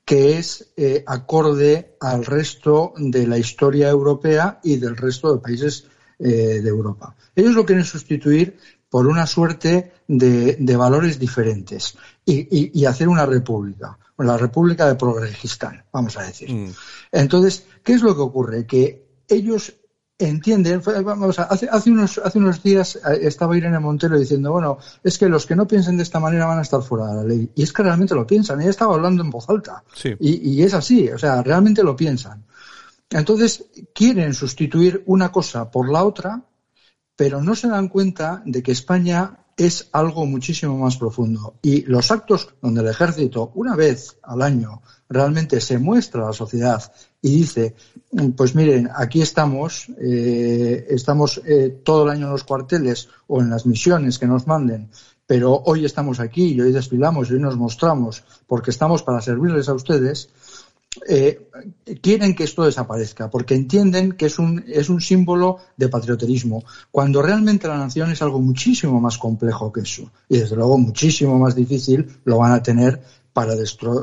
que 0.03 0.39
es 0.39 0.71
eh, 0.75 1.03
acorde 1.05 1.95
al 1.99 2.25
resto 2.25 2.93
de 2.97 3.27
la 3.27 3.37
historia 3.37 3.89
europea 3.89 4.59
y 4.63 4.77
del 4.77 4.97
resto 4.97 5.35
de 5.35 5.39
países 5.39 5.85
eh, 6.17 6.61
de 6.63 6.67
Europa. 6.67 7.15
Ellos 7.35 7.53
lo 7.53 7.63
quieren 7.63 7.85
sustituir 7.85 8.57
por 8.89 9.05
una 9.05 9.27
suerte 9.27 9.91
de, 10.07 10.75
valores 10.75 11.19
diferentes 11.19 11.95
y 12.25 12.85
hacer 12.85 13.07
una 13.07 13.27
república 13.27 13.99
la 14.27 14.37
República 14.37 14.87
de 14.87 14.95
Progresistán, 14.95 15.83
vamos 15.91 16.17
a 16.17 16.23
decir. 16.23 16.51
Mm. 16.51 16.73
Entonces, 17.11 17.65
¿qué 17.83 17.93
es 17.93 18.01
lo 18.01 18.15
que 18.15 18.21
ocurre? 18.21 18.65
Que 18.65 19.23
ellos 19.27 19.73
entienden, 20.17 20.81
vamos 20.85 21.39
a, 21.39 21.43
hace, 21.43 21.69
hace, 21.71 21.89
unos, 21.89 22.17
hace 22.17 22.39
unos 22.39 22.61
días 22.61 22.99
estaba 23.21 23.55
Irene 23.57 23.79
Montero 23.79 24.19
diciendo, 24.19 24.51
bueno, 24.51 24.77
es 25.01 25.17
que 25.17 25.29
los 25.29 25.45
que 25.45 25.55
no 25.55 25.65
piensen 25.65 25.95
de 25.95 26.03
esta 26.03 26.19
manera 26.19 26.45
van 26.45 26.59
a 26.59 26.63
estar 26.63 26.81
fuera 26.81 27.07
de 27.07 27.15
la 27.15 27.23
ley. 27.23 27.49
Y 27.55 27.63
es 27.63 27.71
que 27.71 27.83
realmente 27.83 28.13
lo 28.13 28.27
piensan, 28.27 28.59
ella 28.59 28.69
estaba 28.69 28.95
hablando 28.95 29.23
en 29.23 29.29
voz 29.29 29.49
alta. 29.49 29.83
Sí. 29.93 30.13
Y, 30.19 30.49
y 30.51 30.63
es 30.63 30.73
así, 30.73 31.09
o 31.09 31.17
sea, 31.17 31.41
realmente 31.41 31.83
lo 31.83 31.95
piensan. 31.95 32.45
Entonces, 33.09 33.65
quieren 33.93 34.33
sustituir 34.33 35.03
una 35.07 35.31
cosa 35.31 35.71
por 35.71 35.89
la 35.89 36.03
otra, 36.03 36.43
pero 37.15 37.41
no 37.41 37.55
se 37.55 37.69
dan 37.69 37.87
cuenta 37.87 38.43
de 38.45 38.61
que 38.61 38.71
España 38.71 39.39
es 39.59 39.89
algo 39.91 40.25
muchísimo 40.25 40.77
más 40.77 40.95
profundo. 40.95 41.55
Y 41.61 41.81
los 41.81 42.11
actos 42.11 42.55
donde 42.61 42.79
el 42.79 42.87
ejército, 42.87 43.51
una 43.55 43.75
vez 43.75 44.17
al 44.23 44.41
año, 44.41 44.81
realmente 45.09 45.59
se 45.59 45.77
muestra 45.77 46.23
a 46.23 46.27
la 46.27 46.33
sociedad 46.33 46.81
y 47.21 47.39
dice, 47.39 47.75
pues 48.37 48.55
miren, 48.55 48.89
aquí 48.95 49.21
estamos, 49.21 49.87
eh, 49.99 50.87
estamos 50.89 51.41
eh, 51.45 51.81
todo 51.83 52.03
el 52.03 52.11
año 52.11 52.27
en 52.27 52.31
los 52.31 52.45
cuarteles 52.45 53.09
o 53.27 53.41
en 53.41 53.49
las 53.49 53.65
misiones 53.65 54.17
que 54.17 54.27
nos 54.27 54.47
manden, 54.47 54.89
pero 55.27 55.61
hoy 55.65 55.83
estamos 55.83 56.21
aquí 56.21 56.53
y 56.53 56.61
hoy 56.61 56.71
desfilamos 56.71 57.29
y 57.29 57.33
hoy 57.33 57.41
nos 57.41 57.57
mostramos 57.57 58.23
porque 58.47 58.71
estamos 58.71 59.03
para 59.03 59.21
servirles 59.21 59.67
a 59.67 59.73
ustedes, 59.73 60.29
eh, 61.07 61.47
quieren 62.01 62.35
que 62.35 62.43
esto 62.43 62.63
desaparezca, 62.63 63.29
porque 63.29 63.53
entienden 63.53 64.13
que 64.13 64.25
es 64.25 64.39
un, 64.39 64.63
es 64.67 64.89
un 64.89 65.01
símbolo 65.01 65.59
de 65.77 65.87
patrioterismo, 65.87 66.63
cuando 66.91 67.21
realmente 67.21 67.67
la 67.67 67.77
nación 67.77 68.11
es 68.11 68.21
algo 68.21 68.39
muchísimo 68.39 68.99
más 68.99 69.17
complejo 69.17 69.71
que 69.71 69.81
eso. 69.81 70.11
Y 70.27 70.39
desde 70.39 70.55
luego 70.55 70.77
muchísimo 70.77 71.37
más 71.37 71.55
difícil 71.55 72.07
lo 72.25 72.39
van 72.39 72.53
a 72.53 72.63
tener 72.63 73.01
para, 73.33 73.53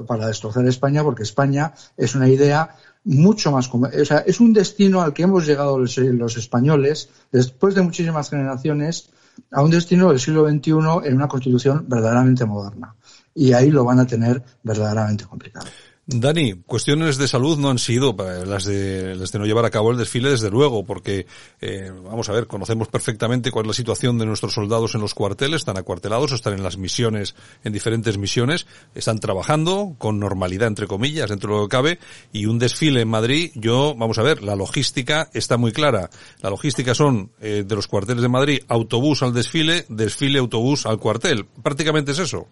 para 0.07 0.27
destrozar 0.29 0.67
España, 0.67 1.03
porque 1.03 1.25
España 1.25 1.75
es 1.97 2.15
una 2.15 2.29
idea 2.29 2.77
mucho 3.05 3.53
más, 3.53 3.69
o 3.73 4.05
sea, 4.05 4.19
es 4.19 4.41
un 4.41 4.53
destino 4.53 5.01
al 5.01 5.13
que 5.13 5.23
hemos 5.23 5.47
llegado 5.47 5.79
los 5.79 6.37
españoles 6.37 7.09
después 7.31 7.75
de 7.75 7.83
muchísimas 7.83 8.31
generaciones 8.31 9.11
a 9.53 9.63
un 9.63 9.71
destino 9.71 10.09
del 10.09 10.21
siglo 10.21 10.49
XXI 10.49 10.71
en 11.05 11.15
una 11.15 11.29
constitución 11.29 11.85
verdaderamente 11.89 12.45
moderna. 12.45 12.95
Y 13.35 13.53
ahí 13.53 13.71
lo 13.71 13.85
van 13.85 14.01
a 14.01 14.07
tener 14.07 14.43
verdaderamente 14.63 15.25
complicado. 15.25 15.67
Dani, 16.09 16.55
cuestiones 16.67 17.19
de 17.19 17.27
salud 17.27 17.59
no 17.59 17.69
han 17.69 17.81
sido 17.81 18.15
las 18.47 18.65
de, 18.65 19.17
las 19.17 19.33
de 19.33 19.41
no 19.41 19.45
llevar 19.45 19.65
a 19.65 19.71
cabo 19.71 19.91
el 19.91 19.97
desfile, 19.97 20.31
desde 20.31 20.51
luego, 20.53 20.87
porque, 20.87 21.27
eh, 21.61 21.91
vamos 22.05 22.29
a 22.29 22.33
ver, 22.33 22.47
conocemos 22.47 22.87
perfectamente 22.87 23.51
cuál 23.51 23.65
es 23.65 23.69
la 23.71 23.75
situación 23.75 24.17
de 24.17 24.25
nuestros 24.25 24.55
soldados 24.55 24.95
en 24.95 25.01
los 25.01 25.15
cuarteles, 25.15 25.63
están 25.63 25.79
acuartelados, 25.79 26.31
están 26.31 26.53
en 26.53 26.63
las 26.63 26.77
misiones, 26.77 27.35
en 27.65 27.73
diferentes 27.73 28.19
misiones, 28.19 28.69
están 28.95 29.19
trabajando 29.19 29.97
con 29.99 30.21
normalidad, 30.21 30.69
entre 30.69 30.87
comillas, 30.87 31.29
dentro 31.29 31.55
de 31.55 31.61
lo 31.63 31.69
que 31.69 31.77
cabe, 31.77 31.99
y 32.33 32.47
un 32.47 32.61
desfile 32.61 33.01
en 33.01 33.09
Madrid, 33.09 33.51
yo, 33.57 33.97
vamos 33.97 34.19
a 34.19 34.23
ver, 34.23 34.45
la 34.45 34.55
logística 34.55 35.29
está 35.35 35.57
muy 35.57 35.73
clara. 35.73 36.09
La 36.41 36.51
logística 36.51 36.95
son, 36.95 37.33
eh, 37.41 37.65
de 37.67 37.75
los 37.75 37.89
cuarteles 37.89 38.23
de 38.23 38.29
Madrid, 38.29 38.61
autobús 38.69 39.25
al 39.25 39.35
desfile, 39.35 39.87
desfile, 39.89 40.39
autobús 40.39 40.87
al 40.87 41.01
cuartel. 41.01 41.47
Prácticamente 41.65 42.13
es 42.13 42.21
eso. 42.21 42.47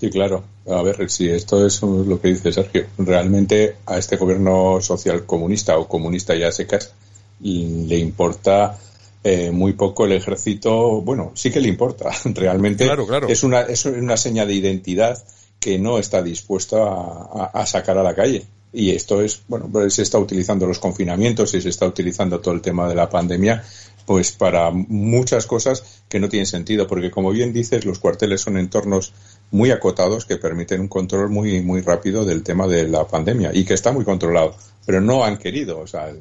Sí, 0.00 0.08
claro. 0.08 0.42
A 0.66 0.80
ver, 0.80 1.10
si 1.10 1.28
esto 1.28 1.66
es 1.66 1.82
lo 1.82 2.18
que 2.18 2.28
dice 2.28 2.50
Sergio. 2.54 2.86
Realmente 2.96 3.76
a 3.84 3.98
este 3.98 4.16
gobierno 4.16 4.80
social 4.80 5.26
comunista 5.26 5.76
o 5.76 5.86
comunista 5.86 6.34
ya 6.34 6.50
secas 6.50 6.94
le 7.42 7.98
importa 7.98 8.78
eh, 9.22 9.50
muy 9.50 9.74
poco 9.74 10.06
el 10.06 10.12
ejército. 10.12 11.02
Bueno, 11.02 11.32
sí 11.34 11.50
que 11.50 11.60
le 11.60 11.68
importa. 11.68 12.10
Realmente 12.24 12.84
claro, 12.84 13.06
claro. 13.06 13.28
es 13.28 13.42
una 13.42 13.60
es 13.60 13.84
una 13.84 14.16
seña 14.16 14.46
de 14.46 14.54
identidad 14.54 15.22
que 15.58 15.78
no 15.78 15.98
está 15.98 16.22
dispuesto 16.22 16.82
a, 16.82 17.50
a, 17.52 17.60
a 17.60 17.66
sacar 17.66 17.98
a 17.98 18.02
la 18.02 18.14
calle. 18.14 18.46
Y 18.72 18.92
esto 18.92 19.20
es, 19.20 19.42
bueno, 19.48 19.68
pues 19.70 19.94
se 19.94 20.02
está 20.02 20.18
utilizando 20.18 20.64
los 20.66 20.78
confinamientos 20.78 21.52
y 21.52 21.60
se 21.60 21.68
está 21.68 21.86
utilizando 21.86 22.40
todo 22.40 22.54
el 22.54 22.62
tema 22.62 22.88
de 22.88 22.94
la 22.94 23.10
pandemia 23.10 23.62
pues 24.06 24.32
para 24.32 24.70
muchas 24.70 25.46
cosas 25.46 26.02
que 26.08 26.20
no 26.20 26.28
tienen 26.28 26.46
sentido, 26.46 26.86
porque 26.86 27.10
como 27.10 27.30
bien 27.30 27.52
dices, 27.52 27.84
los 27.84 27.98
cuarteles 27.98 28.40
son 28.40 28.56
entornos 28.56 29.12
muy 29.50 29.70
acotados 29.70 30.26
que 30.26 30.36
permiten 30.36 30.80
un 30.80 30.88
control 30.88 31.28
muy 31.28 31.60
muy 31.62 31.80
rápido 31.80 32.24
del 32.24 32.42
tema 32.42 32.66
de 32.66 32.88
la 32.88 33.06
pandemia 33.06 33.50
y 33.52 33.64
que 33.64 33.74
está 33.74 33.92
muy 33.92 34.04
controlado, 34.04 34.54
pero 34.86 35.00
no 35.00 35.24
han 35.24 35.38
querido. 35.38 35.78
O 35.80 35.86
sea, 35.86 36.12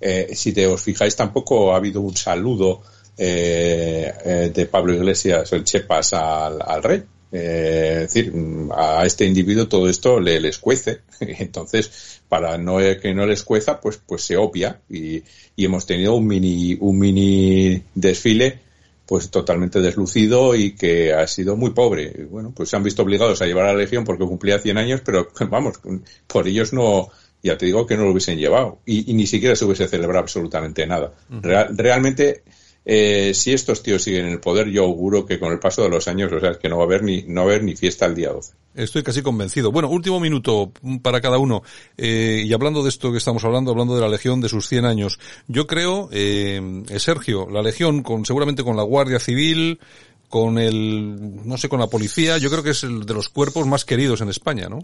eh, 0.00 0.30
si 0.34 0.52
te 0.52 0.66
os 0.66 0.82
fijáis, 0.82 1.16
tampoco 1.16 1.72
ha 1.72 1.76
habido 1.76 2.00
un 2.00 2.16
saludo 2.16 2.82
eh, 3.16 4.12
eh, 4.24 4.50
de 4.54 4.66
Pablo 4.66 4.92
Iglesias, 4.92 5.52
el 5.52 5.64
Chepas, 5.64 6.12
al, 6.14 6.60
al 6.60 6.82
rey. 6.82 7.02
Eh, 7.36 8.02
es 8.04 8.14
decir, 8.14 8.32
a 8.76 9.04
este 9.04 9.24
individuo 9.24 9.66
todo 9.66 9.88
esto 9.88 10.20
le 10.20 10.38
les 10.38 10.58
cuece. 10.58 11.00
Entonces, 11.20 12.20
para 12.28 12.56
no 12.58 12.78
que 12.78 13.12
no 13.12 13.26
les 13.26 13.42
cueza, 13.42 13.80
pues, 13.80 13.98
pues 14.06 14.22
se 14.22 14.36
obvia 14.36 14.80
y, 14.88 15.24
y 15.56 15.64
hemos 15.64 15.84
tenido 15.84 16.14
un 16.14 16.28
mini, 16.28 16.76
un 16.80 16.96
mini 16.96 17.82
desfile 17.92 18.60
pues 19.06 19.30
totalmente 19.30 19.80
deslucido 19.80 20.54
y 20.54 20.76
que 20.76 21.12
ha 21.12 21.26
sido 21.26 21.56
muy 21.56 21.70
pobre. 21.70 22.26
Bueno, 22.30 22.52
pues 22.54 22.70
se 22.70 22.76
han 22.76 22.84
visto 22.84 23.02
obligados 23.02 23.42
a 23.42 23.46
llevar 23.46 23.66
a 23.66 23.72
la 23.72 23.80
Legión 23.80 24.04
porque 24.04 24.24
cumplía 24.24 24.60
100 24.60 24.78
años, 24.78 25.02
pero 25.04 25.28
vamos, 25.50 25.80
por 26.28 26.46
ellos 26.46 26.72
no, 26.72 27.10
ya 27.42 27.58
te 27.58 27.66
digo 27.66 27.84
que 27.84 27.96
no 27.96 28.04
lo 28.04 28.12
hubiesen 28.12 28.38
llevado 28.38 28.78
y, 28.86 29.10
y 29.10 29.14
ni 29.14 29.26
siquiera 29.26 29.56
se 29.56 29.64
hubiese 29.64 29.88
celebrado 29.88 30.20
absolutamente 30.20 30.86
nada. 30.86 31.12
Real, 31.28 31.76
realmente 31.76 32.44
eh, 32.84 33.32
si 33.32 33.52
estos 33.52 33.82
tíos 33.82 34.02
siguen 34.02 34.26
en 34.26 34.32
el 34.32 34.40
poder, 34.40 34.68
yo 34.68 34.84
auguro 34.84 35.24
que 35.24 35.38
con 35.38 35.52
el 35.52 35.58
paso 35.58 35.82
de 35.82 35.88
los 35.88 36.06
años, 36.06 36.30
o 36.32 36.38
sea, 36.38 36.50
es 36.50 36.58
que 36.58 36.68
no 36.68 36.76
va 36.76 36.82
a 36.82 36.86
haber 36.86 37.02
ni, 37.02 37.22
no 37.22 37.42
va 37.42 37.46
a 37.46 37.50
haber 37.50 37.64
ni 37.64 37.74
fiesta 37.76 38.04
el 38.04 38.14
día 38.14 38.30
12. 38.30 38.52
Estoy 38.74 39.02
casi 39.02 39.22
convencido. 39.22 39.72
Bueno, 39.72 39.88
último 39.88 40.20
minuto 40.20 40.70
para 41.02 41.20
cada 41.20 41.38
uno. 41.38 41.62
Eh, 41.96 42.42
y 42.44 42.52
hablando 42.52 42.82
de 42.82 42.90
esto 42.90 43.10
que 43.10 43.18
estamos 43.18 43.44
hablando, 43.44 43.70
hablando 43.70 43.94
de 43.94 44.02
la 44.02 44.08
Legión 44.08 44.40
de 44.40 44.48
sus 44.48 44.68
100 44.68 44.84
años, 44.84 45.18
yo 45.48 45.66
creo, 45.66 46.08
eh, 46.12 46.82
Sergio, 46.98 47.48
la 47.50 47.62
Legión, 47.62 48.02
con 48.02 48.26
seguramente 48.26 48.64
con 48.64 48.76
la 48.76 48.82
Guardia 48.82 49.18
Civil, 49.18 49.78
con 50.28 50.58
el, 50.58 51.46
no 51.46 51.56
sé, 51.56 51.68
con 51.68 51.80
la 51.80 51.86
policía, 51.86 52.36
yo 52.38 52.50
creo 52.50 52.62
que 52.62 52.70
es 52.70 52.82
el 52.82 53.06
de 53.06 53.14
los 53.14 53.28
cuerpos 53.28 53.66
más 53.66 53.84
queridos 53.84 54.20
en 54.20 54.28
España, 54.28 54.68
¿no? 54.68 54.80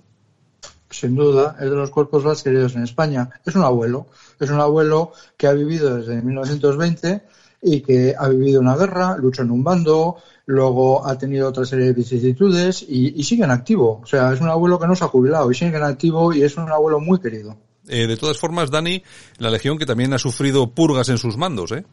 Sin 0.89 1.15
duda, 1.15 1.57
es 1.61 1.69
de 1.69 1.77
los 1.77 1.91
cuerpos 1.91 2.25
más 2.25 2.43
queridos 2.43 2.75
en 2.77 2.83
España. 2.83 3.31
Es 3.45 3.55
un 3.55 3.63
abuelo, 3.63 4.07
es 4.41 4.51
un 4.51 4.61
abuelo 4.61 5.13
que 5.37 5.47
ha 5.47 5.53
vivido 5.53 5.97
desde 5.97 6.23
1920 6.23 7.23
y 7.63 7.81
que 7.81 8.15
ha 8.19 8.29
vivido 8.29 8.61
una 8.61 8.77
guerra, 8.77 9.17
luchó 9.17 9.43
en 9.43 9.51
un 9.51 9.63
bando, 9.63 10.17
luego 10.47 11.07
ha 11.07 11.17
tenido 11.19 11.49
otra 11.49 11.65
serie 11.65 11.87
de 11.87 11.93
vicisitudes 11.93 12.85
y, 12.89 13.23
sigue 13.23 13.45
en 13.45 13.51
activo. 13.51 14.01
O 14.03 14.07
sea, 14.07 14.33
es 14.33 14.41
un 14.41 14.49
abuelo 14.49 14.79
que 14.79 14.87
no 14.87 14.97
se 14.97 15.05
ha 15.05 15.09
jubilado 15.09 15.51
y 15.51 15.55
sigue 15.55 15.77
en 15.77 15.83
activo 15.83 16.33
y 16.33 16.43
es 16.43 16.57
un 16.57 16.71
abuelo 16.71 17.01
muy 17.01 17.21
querido. 17.21 17.57
Eh, 17.89 18.07
de 18.07 18.17
todas 18.17 18.39
formas, 18.39 18.71
Dani, 18.71 19.03
la 19.39 19.51
Legión 19.51 19.79
que 19.79 19.87
también 19.87 20.13
ha 20.13 20.19
sufrido 20.19 20.71
purgas 20.71 21.09
en 21.09 21.19
sus 21.19 21.37
mandos, 21.37 21.73
¿eh? 21.73 21.85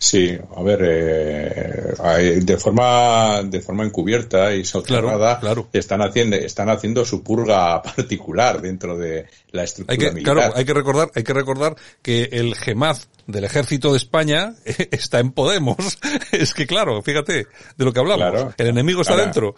Sí, 0.00 0.38
a 0.56 0.62
ver, 0.62 0.80
eh, 0.84 2.40
de 2.40 2.56
forma 2.56 3.42
de 3.42 3.60
forma 3.60 3.84
encubierta 3.84 4.54
y 4.54 4.64
soterrada 4.64 5.40
están 5.72 6.02
haciendo 6.02 6.36
están 6.36 6.70
haciendo 6.70 7.04
su 7.04 7.24
purga 7.24 7.82
particular 7.96 8.62
dentro 8.62 8.96
de 8.96 9.26
la 9.50 9.64
estructura 9.64 9.92
hay 9.92 9.98
que, 9.98 10.12
militar. 10.12 10.34
Claro, 10.36 10.52
hay 10.54 10.64
que 10.64 10.74
recordar 10.74 11.10
hay 11.16 11.24
que 11.24 11.34
recordar 11.34 11.76
que 12.00 12.28
el 12.30 12.54
GEMAZ 12.54 13.06
del 13.26 13.44
Ejército 13.44 13.90
de 13.90 13.98
España 13.98 14.54
está 14.64 15.18
en 15.18 15.32
Podemos. 15.32 15.76
es 16.32 16.54
que 16.54 16.66
claro, 16.66 17.02
fíjate 17.02 17.46
de 17.76 17.84
lo 17.84 17.92
que 17.92 17.98
hablamos. 17.98 18.54
el 18.56 18.66
enemigo 18.68 19.02
está 19.02 19.16
dentro. 19.16 19.56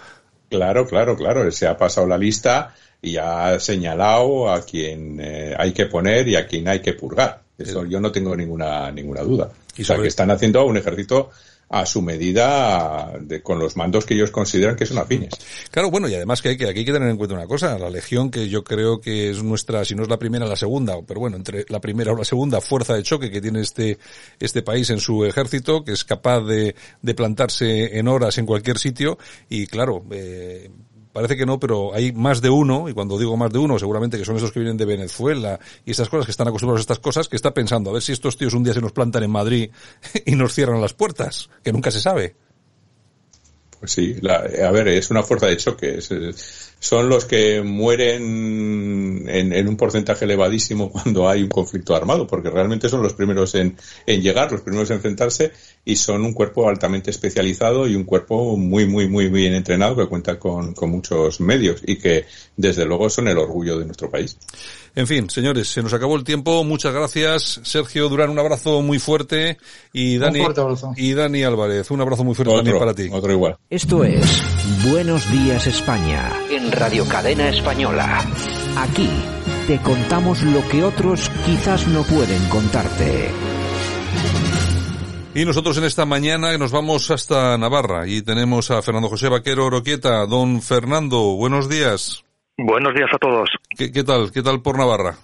Claro, 0.48 0.86
claro, 0.86 1.16
claro. 1.16 1.50
Se 1.52 1.66
ha 1.66 1.76
pasado 1.76 2.06
la 2.06 2.18
lista 2.18 2.74
y 3.00 3.16
ha 3.16 3.60
señalado 3.60 4.50
a 4.50 4.62
quien 4.62 5.20
eh, 5.20 5.54
hay 5.56 5.72
que 5.72 5.86
poner 5.86 6.26
y 6.28 6.36
a 6.36 6.46
quien 6.46 6.66
hay 6.66 6.80
que 6.80 6.94
purgar. 6.94 7.42
Eso 7.56 7.84
yo 7.84 8.00
no 8.00 8.10
tengo 8.10 8.34
ninguna 8.34 8.90
ninguna 8.90 9.20
duda. 9.20 9.50
Y 9.76 9.82
o 9.82 9.84
sea, 9.84 9.98
que 9.98 10.08
están 10.08 10.30
haciendo 10.30 10.64
un 10.64 10.76
ejército 10.76 11.30
a 11.70 11.86
su 11.86 12.02
medida 12.02 13.12
de, 13.20 13.42
con 13.42 13.60
los 13.60 13.76
mandos 13.76 14.04
que 14.04 14.14
ellos 14.14 14.32
consideran 14.32 14.74
que 14.74 14.86
son 14.86 14.98
afines. 14.98 15.32
Claro, 15.70 15.88
bueno, 15.88 16.08
y 16.08 16.14
además 16.14 16.42
que 16.42 16.48
hay 16.50 16.56
que, 16.56 16.68
aquí 16.68 16.80
hay 16.80 16.84
que 16.84 16.92
tener 16.92 17.08
en 17.08 17.16
cuenta 17.16 17.36
una 17.36 17.46
cosa, 17.46 17.78
la 17.78 17.88
Legión, 17.88 18.32
que 18.32 18.48
yo 18.48 18.64
creo 18.64 19.00
que 19.00 19.30
es 19.30 19.40
nuestra, 19.44 19.84
si 19.84 19.94
no 19.94 20.02
es 20.02 20.08
la 20.08 20.18
primera, 20.18 20.46
la 20.46 20.56
segunda, 20.56 20.96
pero 21.06 21.20
bueno, 21.20 21.36
entre 21.36 21.64
la 21.68 21.80
primera 21.80 22.12
o 22.12 22.16
la 22.16 22.24
segunda 22.24 22.60
fuerza 22.60 22.94
de 22.94 23.04
choque 23.04 23.30
que 23.30 23.40
tiene 23.40 23.60
este, 23.60 23.98
este 24.40 24.62
país 24.62 24.90
en 24.90 24.98
su 24.98 25.24
ejército, 25.24 25.84
que 25.84 25.92
es 25.92 26.04
capaz 26.04 26.40
de, 26.40 26.74
de 27.02 27.14
plantarse 27.14 27.96
en 27.96 28.08
horas 28.08 28.36
en 28.38 28.46
cualquier 28.46 28.76
sitio, 28.76 29.16
y 29.48 29.68
claro, 29.68 30.04
eh, 30.10 30.70
parece 31.12 31.36
que 31.36 31.46
no, 31.46 31.58
pero 31.58 31.94
hay 31.94 32.12
más 32.12 32.40
de 32.40 32.50
uno, 32.50 32.88
y 32.88 32.94
cuando 32.94 33.18
digo 33.18 33.36
más 33.36 33.52
de 33.52 33.58
uno, 33.58 33.78
seguramente 33.78 34.18
que 34.18 34.24
son 34.24 34.36
esos 34.36 34.52
que 34.52 34.60
vienen 34.60 34.76
de 34.76 34.84
Venezuela 34.84 35.58
y 35.84 35.90
estas 35.90 36.08
cosas, 36.08 36.26
que 36.26 36.32
están 36.32 36.48
acostumbrados 36.48 36.80
a 36.80 36.82
estas 36.82 36.98
cosas, 36.98 37.28
que 37.28 37.36
está 37.36 37.52
pensando, 37.52 37.90
a 37.90 37.92
ver 37.94 38.02
si 38.02 38.12
estos 38.12 38.36
tíos 38.36 38.54
un 38.54 38.64
día 38.64 38.74
se 38.74 38.80
nos 38.80 38.92
plantan 38.92 39.22
en 39.22 39.30
Madrid 39.30 39.70
y 40.26 40.32
nos 40.36 40.54
cierran 40.54 40.80
las 40.80 40.94
puertas, 40.94 41.50
que 41.62 41.72
nunca 41.72 41.90
se 41.90 42.00
sabe. 42.00 42.36
Pues 43.78 43.92
sí, 43.92 44.16
a 44.28 44.70
ver, 44.70 44.88
es 44.88 45.10
una 45.10 45.22
fuerza 45.22 45.46
de 45.46 45.56
choque. 45.56 45.98
Son 46.80 47.10
los 47.10 47.26
que 47.26 47.62
mueren 47.62 49.26
en, 49.28 49.68
un 49.68 49.76
porcentaje 49.76 50.24
elevadísimo 50.24 50.90
cuando 50.90 51.28
hay 51.28 51.42
un 51.42 51.48
conflicto 51.48 51.94
armado, 51.94 52.26
porque 52.26 52.50
realmente 52.50 52.88
son 52.88 53.02
los 53.02 53.12
primeros 53.12 53.54
en, 53.54 53.76
en 54.06 54.22
llegar, 54.22 54.50
los 54.50 54.62
primeros 54.62 54.90
en 54.90 54.96
enfrentarse 54.96 55.52
y 55.84 55.96
son 55.96 56.24
un 56.24 56.32
cuerpo 56.32 56.68
altamente 56.68 57.10
especializado 57.10 57.86
y 57.86 57.94
un 57.94 58.04
cuerpo 58.04 58.56
muy, 58.56 58.86
muy, 58.86 59.08
muy 59.08 59.28
bien 59.28 59.54
entrenado 59.54 59.94
que 59.94 60.06
cuenta 60.06 60.38
con, 60.38 60.72
con 60.74 60.90
muchos 60.90 61.40
medios 61.40 61.82
y 61.86 61.96
que 61.96 62.24
desde 62.56 62.86
luego 62.86 63.10
son 63.10 63.28
el 63.28 63.38
orgullo 63.38 63.78
de 63.78 63.84
nuestro 63.84 64.10
país. 64.10 64.38
En 64.94 65.06
fin, 65.06 65.30
señores, 65.30 65.68
se 65.68 65.82
nos 65.82 65.92
acabó 65.92 66.16
el 66.16 66.24
tiempo. 66.24 66.64
Muchas 66.64 66.92
gracias. 66.92 67.60
Sergio 67.62 68.08
Durán, 68.08 68.30
un 68.30 68.38
abrazo 68.38 68.82
muy 68.82 68.98
fuerte. 68.98 69.56
Y 69.92 70.18
Dani, 70.18 70.40
y 70.96 71.12
Dani 71.12 71.44
Álvarez, 71.44 71.90
un 71.90 72.00
abrazo 72.00 72.24
muy 72.24 72.34
fuerte 72.34 72.54
también 72.54 72.78
para 72.78 72.94
ti. 72.94 73.08
Otro 73.12 73.32
igual. 73.32 73.56
Esto 73.68 74.02
es 74.04 74.42
Buenos 74.90 75.30
Días 75.30 75.66
España 75.66 76.32
en 76.50 76.69
Radio 76.70 77.06
Cadena 77.06 77.48
Española. 77.48 78.24
Aquí 78.78 79.08
te 79.66 79.78
contamos 79.78 80.42
lo 80.42 80.66
que 80.68 80.82
otros 80.84 81.28
quizás 81.44 81.86
no 81.88 82.02
pueden 82.04 82.48
contarte. 82.48 83.30
Y 85.34 85.44
nosotros 85.44 85.78
en 85.78 85.84
esta 85.84 86.06
mañana 86.06 86.56
nos 86.58 86.72
vamos 86.72 87.10
hasta 87.10 87.56
Navarra 87.56 88.06
y 88.06 88.22
tenemos 88.22 88.70
a 88.70 88.82
Fernando 88.82 89.08
José 89.08 89.28
Vaquero 89.28 89.66
Oroquieta. 89.66 90.26
Don 90.26 90.60
Fernando, 90.60 91.36
buenos 91.36 91.68
días. 91.68 92.24
Buenos 92.58 92.94
días 92.94 93.10
a 93.12 93.18
todos. 93.18 93.48
¿Qué, 93.76 94.04
tal? 94.04 94.32
¿Qué 94.32 94.42
tal 94.42 94.60
por 94.60 94.76
Navarra? 94.76 95.16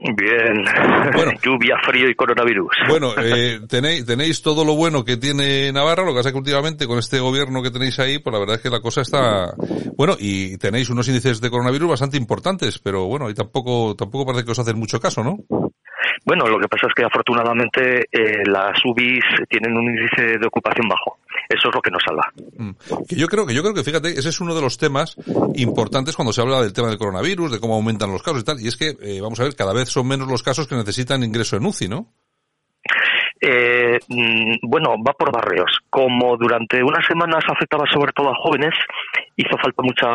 Bien. 0.00 0.64
Bueno, 1.12 1.32
lluvia, 1.42 1.76
frío 1.84 2.08
y 2.08 2.14
coronavirus. 2.14 2.72
Bueno, 2.88 3.12
eh, 3.22 3.60
tenéis, 3.68 4.06
tenéis 4.06 4.40
todo 4.40 4.64
lo 4.64 4.74
bueno 4.74 5.04
que 5.04 5.18
tiene 5.18 5.70
Navarra, 5.72 6.04
lo 6.04 6.12
que 6.12 6.20
pasa 6.20 6.32
que 6.32 6.38
últimamente 6.38 6.86
con 6.86 6.98
este 6.98 7.20
gobierno 7.20 7.62
que 7.62 7.70
tenéis 7.70 7.98
ahí, 7.98 8.18
pues 8.18 8.32
la 8.32 8.40
verdad 8.40 8.56
es 8.56 8.62
que 8.62 8.70
la 8.70 8.80
cosa 8.80 9.02
está, 9.02 9.54
bueno, 9.96 10.16
y 10.18 10.56
tenéis 10.56 10.88
unos 10.88 11.06
índices 11.08 11.40
de 11.40 11.50
coronavirus 11.50 11.90
bastante 11.90 12.16
importantes, 12.16 12.78
pero 12.78 13.06
bueno, 13.06 13.28
y 13.28 13.34
tampoco, 13.34 13.94
tampoco 13.94 14.24
parece 14.24 14.44
que 14.46 14.52
os 14.52 14.58
hacen 14.58 14.78
mucho 14.78 14.98
caso, 14.98 15.22
¿no? 15.22 15.36
Bueno, 16.24 16.46
lo 16.46 16.58
que 16.58 16.68
pasa 16.68 16.86
es 16.86 16.94
que 16.94 17.04
afortunadamente 17.04 18.06
eh, 18.10 18.44
las 18.46 18.78
UBIs 18.84 19.24
tienen 19.48 19.76
un 19.76 19.84
índice 19.84 20.38
de 20.38 20.46
ocupación 20.46 20.88
bajo. 20.88 21.18
Eso 21.50 21.68
es 21.68 21.74
lo 21.74 21.82
que 21.82 21.90
nos 21.90 22.02
salva. 22.04 22.32
Mm. 22.58 22.70
Que 23.08 23.16
yo 23.16 23.26
creo 23.26 23.44
que 23.44 23.52
yo 23.52 23.62
creo 23.62 23.74
que 23.74 23.82
fíjate, 23.82 24.10
ese 24.10 24.28
es 24.28 24.40
uno 24.40 24.54
de 24.54 24.60
los 24.60 24.78
temas 24.78 25.16
importantes 25.56 26.14
cuando 26.14 26.32
se 26.32 26.40
habla 26.40 26.62
del 26.62 26.72
tema 26.72 26.88
del 26.88 26.98
coronavirus, 26.98 27.50
de 27.50 27.58
cómo 27.58 27.74
aumentan 27.74 28.12
los 28.12 28.22
casos 28.22 28.42
y 28.42 28.44
tal. 28.44 28.60
Y 28.60 28.68
es 28.68 28.76
que 28.76 28.96
eh, 29.02 29.20
vamos 29.20 29.40
a 29.40 29.42
ver, 29.42 29.56
cada 29.56 29.72
vez 29.72 29.88
son 29.88 30.06
menos 30.06 30.28
los 30.28 30.44
casos 30.44 30.68
que 30.68 30.76
necesitan 30.76 31.24
ingreso 31.24 31.56
en 31.56 31.66
UCI, 31.66 31.88
¿no? 31.88 32.06
Eh, 33.40 33.98
mm, 34.06 34.58
bueno, 34.62 34.94
va 35.02 35.12
por 35.14 35.32
barrios. 35.32 35.78
Como 35.90 36.36
durante 36.36 36.84
unas 36.84 37.04
semanas 37.04 37.42
afectaba 37.48 37.84
sobre 37.92 38.12
todo 38.12 38.28
a 38.28 38.36
jóvenes, 38.40 38.74
hizo 39.40 39.56
falta 39.58 39.82
mucha, 39.82 40.08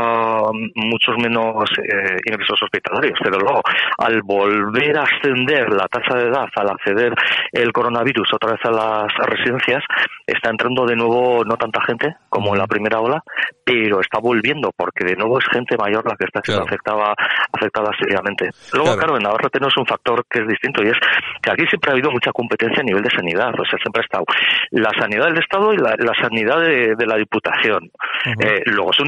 muchos 0.75 1.15
menos 1.17 1.69
eh, 1.79 2.17
ingresos 2.25 2.61
hospitalarios. 2.61 3.17
Pero 3.23 3.39
luego, 3.39 3.61
al 3.97 4.21
volver 4.21 4.97
a 4.97 5.03
ascender 5.03 5.69
la 5.73 5.87
tasa 5.87 6.17
de 6.17 6.27
edad, 6.29 6.47
al 6.55 6.69
acceder 6.69 7.13
el 7.51 7.71
coronavirus 7.71 8.33
otra 8.33 8.53
vez 8.53 8.61
a 8.65 8.71
las 8.71 9.13
residencias, 9.27 9.83
está 10.25 10.49
entrando 10.49 10.85
de 10.85 10.95
nuevo 10.95 11.43
no 11.43 11.55
tanta 11.57 11.81
gente 11.85 12.15
como 12.29 12.53
en 12.53 12.59
la 12.59 12.67
primera 12.67 12.99
ola, 12.99 13.23
pero 13.63 14.01
está 14.01 14.19
volviendo 14.19 14.71
porque 14.75 15.05
de 15.05 15.15
nuevo 15.15 15.39
es 15.39 15.45
gente 15.51 15.77
mayor 15.77 16.05
la 16.07 16.15
que 16.15 16.25
está 16.25 16.41
siendo 16.43 16.63
afectada, 16.63 17.13
afectada 17.51 17.91
seriamente. 17.99 18.49
Luego, 18.73 18.97
claro. 18.97 19.17
en 19.17 19.23
Navarra 19.23 19.49
tenemos 19.49 19.75
un 19.77 19.85
factor 19.85 20.25
que 20.29 20.39
es 20.39 20.47
distinto 20.47 20.83
y 20.83 20.89
es 20.89 20.97
que 21.41 21.51
aquí 21.51 21.65
siempre 21.67 21.91
ha 21.91 21.93
habido 21.93 22.11
mucha 22.11 22.31
competencia 22.31 22.81
a 22.81 22.85
nivel 22.85 23.03
de 23.03 23.09
sanidad, 23.09 23.53
o 23.59 23.65
sea, 23.65 23.79
siempre 23.79 24.01
ha 24.01 24.05
estado 24.05 24.25
la 24.71 24.91
sanidad 24.99 25.25
del 25.25 25.39
Estado 25.39 25.73
y 25.73 25.77
la, 25.77 26.13
sanidad 26.21 26.59
de, 26.61 27.05
la 27.05 27.15
Diputación. 27.17 27.91
eh, 28.39 28.61
luego 28.65 28.91
se 28.93 29.03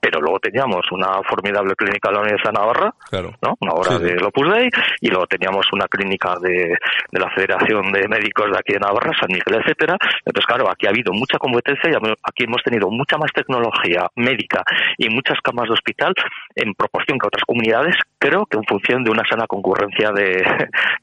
pero 0.00 0.20
luego 0.20 0.38
teníamos 0.40 0.84
una 0.90 1.22
formidable 1.28 1.74
clínica 1.74 2.08
de 2.08 2.14
la 2.14 2.20
Universidad 2.20 2.52
de 2.52 2.58
Navarra, 2.58 2.94
¿no? 3.42 3.56
una 3.60 3.72
hora 3.72 3.98
de 3.98 4.16
Opus 4.24 4.52
Dei, 4.52 4.68
y 5.00 5.08
luego 5.08 5.26
teníamos 5.26 5.66
una 5.72 5.86
clínica 5.86 6.34
de, 6.40 6.76
de 7.10 7.20
la 7.20 7.30
Federación 7.30 7.92
de 7.92 8.08
Médicos 8.08 8.46
de 8.50 8.58
aquí 8.58 8.72
de 8.72 8.80
Navarra, 8.80 9.12
San 9.18 9.28
Miguel, 9.28 9.60
etcétera. 9.62 9.96
Entonces, 10.24 10.46
claro, 10.46 10.70
aquí 10.70 10.86
ha 10.86 10.90
habido 10.90 11.12
mucha 11.12 11.38
competencia 11.38 11.90
y 11.90 11.94
aquí 11.94 12.44
hemos 12.44 12.62
tenido 12.62 12.90
mucha 12.90 13.16
más 13.16 13.30
tecnología 13.32 14.08
médica 14.16 14.62
y 14.98 15.08
muchas 15.08 15.38
camas 15.42 15.68
de 15.68 15.74
hospital 15.74 16.14
en 16.54 16.74
proporción 16.74 17.18
que 17.18 17.26
otras 17.26 17.44
comunidades, 17.46 17.94
creo 18.18 18.46
que 18.46 18.56
en 18.56 18.64
función 18.64 19.04
de 19.04 19.10
una 19.10 19.22
sana 19.28 19.46
concurrencia 19.46 20.10
de, 20.12 20.42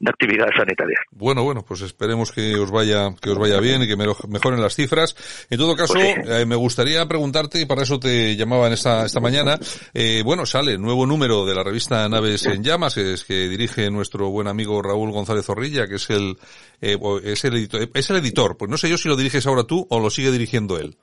de 0.00 0.10
actividades 0.10 0.54
sanitarias. 0.56 1.00
Bueno, 1.10 1.42
bueno, 1.42 1.62
pues 1.66 1.80
esperemos 1.82 2.32
que 2.32 2.56
os 2.56 2.70
vaya, 2.70 3.10
que 3.20 3.30
os 3.30 3.38
vaya 3.38 3.60
bien 3.60 3.82
y 3.82 3.88
que 3.88 3.96
mejoren 3.96 4.60
las 4.60 4.74
cifras. 4.74 5.46
En 5.50 5.58
todo 5.58 5.76
caso, 5.76 5.94
pues 5.94 6.16
eh, 6.28 6.46
me 6.46 6.56
gustaría 6.56 7.06
preguntarte, 7.06 7.60
y 7.60 7.66
para 7.66 7.82
eso 7.82 7.98
te 7.98 8.23
llamaba 8.36 8.66
en 8.66 8.72
esta, 8.72 9.04
esta 9.04 9.20
mañana, 9.20 9.58
eh, 9.92 10.22
bueno, 10.24 10.46
sale 10.46 10.78
nuevo 10.78 11.06
número 11.06 11.44
de 11.44 11.54
la 11.54 11.62
revista 11.62 12.08
Naves 12.08 12.46
en 12.46 12.62
Llamas, 12.62 12.94
que 12.94 13.14
es 13.14 13.24
que 13.24 13.48
dirige 13.48 13.90
nuestro 13.90 14.30
buen 14.30 14.48
amigo 14.48 14.80
Raúl 14.82 15.12
González 15.12 15.44
Zorrilla, 15.44 15.86
que 15.86 15.96
es 15.96 16.10
el, 16.10 16.36
eh, 16.80 16.98
es 17.24 17.44
el 17.44 17.54
editor, 17.54 17.88
es 17.92 18.10
el 18.10 18.16
editor. 18.16 18.56
Pues 18.56 18.70
no 18.70 18.76
sé 18.76 18.88
yo 18.88 18.96
si 18.96 19.08
lo 19.08 19.16
diriges 19.16 19.46
ahora 19.46 19.64
tú 19.64 19.86
o 19.90 20.00
lo 20.00 20.10
sigue 20.10 20.30
dirigiendo 20.30 20.78
él. 20.78 20.96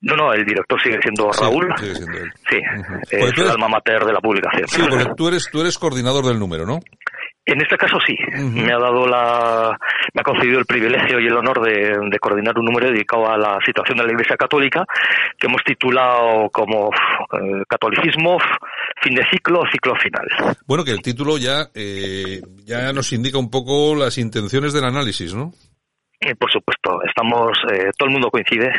No, 0.00 0.14
no, 0.14 0.32
el 0.32 0.44
director 0.44 0.80
sigue 0.82 0.98
siendo 1.00 1.30
Raúl. 1.32 1.72
Sí, 1.78 1.86
sigue 1.86 1.96
siendo 1.96 2.18
él. 2.18 2.32
Sí, 2.50 2.58
es 3.10 3.38
el 3.38 3.48
alma 3.48 3.68
mater 3.68 4.04
de 4.04 4.12
la 4.12 4.20
publicación. 4.20 4.68
Sí, 4.68 4.82
porque 4.88 5.06
tú 5.16 5.28
eres, 5.28 5.48
tú 5.50 5.60
eres 5.60 5.78
coordinador 5.78 6.26
del 6.26 6.38
número, 6.38 6.66
¿no? 6.66 6.80
En 7.46 7.60
este 7.62 7.76
caso 7.76 7.98
sí, 8.04 8.16
me 8.52 8.72
ha 8.72 8.78
dado 8.78 9.06
la, 9.06 9.78
me 10.12 10.20
ha 10.20 10.24
concedido 10.24 10.58
el 10.58 10.66
privilegio 10.66 11.20
y 11.20 11.26
el 11.26 11.36
honor 11.36 11.62
de, 11.62 12.18
coordinar 12.18 12.58
un 12.58 12.64
número 12.64 12.90
dedicado 12.90 13.30
a 13.30 13.38
la 13.38 13.58
situación 13.64 13.98
de 13.98 14.04
la 14.04 14.10
Iglesia 14.10 14.36
Católica 14.36 14.84
que 15.38 15.46
hemos 15.46 15.62
titulado 15.62 16.50
como 16.50 16.90
eh, 16.90 17.62
Catolicismo, 17.68 18.38
fin 19.00 19.14
de 19.14 19.24
ciclo, 19.30 19.62
ciclo 19.70 19.94
final. 19.94 20.56
Bueno, 20.66 20.84
que 20.84 20.90
el 20.90 21.02
título 21.02 21.38
ya, 21.38 21.68
eh, 21.72 22.42
ya 22.64 22.92
nos 22.92 23.12
indica 23.12 23.38
un 23.38 23.48
poco 23.48 23.94
las 23.94 24.18
intenciones 24.18 24.72
del 24.72 24.84
análisis, 24.84 25.32
¿no? 25.32 25.52
Eh, 26.18 26.34
por 26.34 26.50
supuesto, 26.50 27.02
estamos, 27.06 27.58
eh, 27.70 27.90
todo 27.96 28.08
el 28.08 28.12
mundo 28.12 28.30
coincide, 28.30 28.72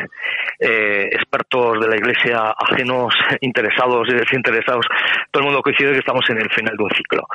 eh, 0.58 1.08
expertos 1.12 1.80
de 1.80 1.88
la 1.88 1.96
Iglesia, 1.96 2.52
ajenos, 2.58 3.14
interesados 3.40 4.08
y 4.08 4.14
desinteresados, 4.14 4.86
todo 5.30 5.42
el 5.42 5.46
mundo 5.46 5.62
coincide 5.62 5.92
que 5.92 5.98
estamos 5.98 6.28
en 6.30 6.38
el 6.38 6.50
final 6.50 6.76
de 6.76 6.84
un 6.84 6.90
ciclo. 6.90 7.26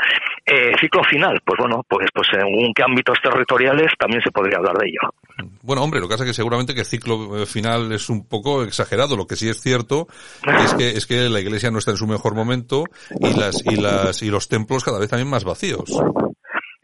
ciclo 0.80 1.04
final, 1.06 1.40
pues 1.46 1.58
bueno, 1.58 1.86
pues, 1.88 2.10
pues 2.14 2.28
según 2.30 2.74
qué 2.74 2.84
ámbitos 2.84 3.18
territoriales 3.22 3.94
también 3.98 4.22
se 4.22 4.32
podría 4.32 4.58
hablar 4.58 4.78
de 4.78 4.90
ello. 4.90 5.14
Bueno, 5.62 5.84
hombre, 5.84 6.00
lo 6.00 6.08
que 6.08 6.14
pasa 6.14 6.24
es 6.26 6.32
que 6.32 6.36
seguramente 6.36 6.76
que 6.76 6.84
ciclo 6.84 7.46
final 7.46 7.92
es 7.94 8.10
un 8.10 8.28
poco 8.28 8.64
exagerado. 8.64 9.16
Lo 9.16 9.26
que 9.26 9.36
sí 9.36 9.48
es 9.48 9.62
cierto 9.62 10.08
es 10.46 10.74
que, 10.74 10.90
es 10.90 11.08
que 11.08 11.30
la 11.30 11.40
Iglesia 11.40 11.72
no 11.72 11.80
está 11.80 11.92
en 11.92 11.98
su 11.98 12.08
mejor 12.08 12.36
momento 12.36 12.84
y 13.20 13.40
las, 13.40 13.64
y 13.66 13.76
las, 13.78 14.22
y 14.22 14.30
los 14.30 14.50
templos 14.50 14.84
cada 14.84 15.00
vez 15.00 15.10
también 15.10 15.30
más 15.30 15.44
vacíos. 15.44 15.90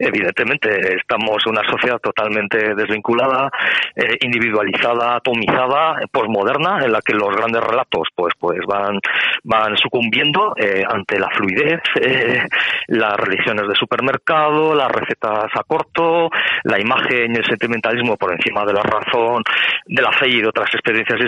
Evidentemente, 0.02 0.96
estamos 0.96 1.44
una 1.44 1.62
sociedad 1.68 1.98
totalmente 1.98 2.74
desvinculada, 2.74 3.50
eh, 3.94 4.16
individualizada, 4.22 5.16
atomizada, 5.16 6.00
posmoderna, 6.10 6.82
en 6.82 6.92
la 6.92 7.02
que 7.02 7.12
los 7.12 7.28
grandes 7.36 7.62
relatos 7.62 8.08
pues, 8.14 8.32
pues 8.38 8.60
van, 8.66 8.98
van 9.44 9.76
sucumbiendo 9.76 10.54
eh, 10.56 10.82
ante 10.88 11.18
la 11.18 11.28
fluidez, 11.28 11.82
eh, 12.00 12.42
las 12.86 13.14
religiones 13.18 13.68
de 13.68 13.74
supermercado, 13.74 14.74
las 14.74 14.90
recetas 14.90 15.50
a 15.54 15.62
corto, 15.64 16.30
la 16.64 16.80
imagen 16.80 17.34
y 17.34 17.36
el 17.36 17.44
sentimentalismo 17.44 18.16
por 18.16 18.32
encima 18.32 18.64
de 18.64 18.72
la 18.72 18.82
razón, 18.82 19.42
de 19.84 20.00
la 20.00 20.12
fe 20.12 20.28
y 20.28 20.40
de 20.40 20.48
otras 20.48 20.72
experiencias 20.72 21.20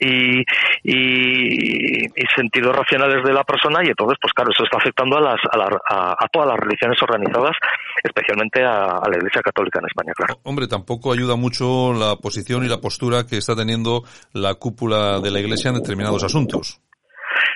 y, 0.00 0.44
y, 0.82 2.04
y, 2.04 2.26
sentidos 2.36 2.76
racionales 2.76 3.24
de 3.24 3.32
la 3.32 3.44
persona 3.44 3.82
y 3.82 3.88
entonces, 3.88 4.18
pues 4.20 4.34
claro, 4.34 4.50
eso 4.52 4.64
está 4.64 4.76
afectando 4.76 5.16
a, 5.16 5.20
las, 5.22 5.40
a, 5.88 6.12
a 6.12 6.28
todas 6.28 6.48
las 6.48 6.58
religiones 6.58 7.02
organizadas 7.02 7.56
especialmente 8.18 8.62
a, 8.64 9.00
la 9.08 9.16
Iglesia 9.16 9.40
Católica 9.42 9.78
en 9.78 9.86
España, 9.86 10.12
claro. 10.14 10.40
Hombre, 10.44 10.66
tampoco 10.66 11.12
ayuda 11.12 11.36
mucho 11.36 11.92
la 11.92 12.16
posición 12.16 12.64
y 12.64 12.68
la 12.68 12.80
postura 12.80 13.26
que 13.26 13.36
está 13.38 13.54
teniendo 13.54 14.04
la 14.32 14.54
cúpula 14.54 15.20
de 15.20 15.30
la 15.30 15.40
Iglesia 15.40 15.70
en 15.70 15.76
determinados 15.76 16.24
asuntos. 16.24 16.80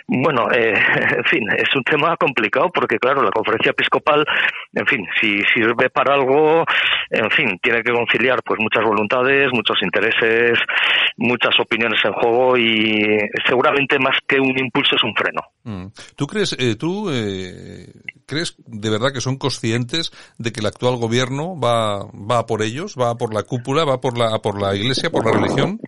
Bueno, 0.07 0.51
eh, 0.53 0.75
en 1.19 1.25
fin, 1.25 1.49
es 1.57 1.75
un 1.75 1.83
tema 1.85 2.17
complicado 2.17 2.71
porque, 2.73 2.99
claro, 2.99 3.23
la 3.23 3.31
conferencia 3.31 3.71
episcopal, 3.71 4.25
en 4.73 4.87
fin, 4.87 5.07
si 5.21 5.43
sirve 5.55 5.91
para 5.91 6.15
algo, 6.15 6.65
en 7.11 7.31
fin, 7.31 7.59
tiene 7.63 7.83
que 7.83 7.93
conciliar 7.93 8.43
pues 8.45 8.61
muchas 8.61 8.85
voluntades, 8.85 9.49
muchos 9.53 9.77
intereses, 9.83 10.59
muchas 11.17 11.59
opiniones 11.61 12.01
en 12.05 12.13
juego 12.13 12.57
y 12.57 13.19
seguramente 13.47 13.99
más 13.99 14.17
que 14.27 14.41
un 14.41 14.59
impulso 14.59 14.97
es 14.97 15.05
un 15.05 15.15
freno. 15.15 15.43
Mm. 15.65 15.87
¿Tú 16.17 16.27
crees, 16.27 16.57
eh, 16.59 16.77
tú 16.77 17.11
eh, 17.11 17.87
crees 18.27 18.57
de 18.67 18.91
verdad 18.91 19.13
que 19.13 19.21
son 19.21 19.37
conscientes 19.37 20.11
de 20.39 20.53
que 20.53 20.61
el 20.61 20.67
actual 20.67 20.97
gobierno 20.97 21.59
va, 21.59 22.05
va 22.13 22.47
por 22.47 22.63
ellos, 22.63 22.97
va 22.99 23.17
por 23.17 23.35
la 23.35 23.43
cúpula, 23.43 23.85
va 23.85 24.01
por 24.01 24.19
la, 24.19 24.39
por 24.39 24.61
la 24.61 24.75
iglesia, 24.75 25.11
por 25.11 25.25
la 25.25 25.33
religión? 25.33 25.79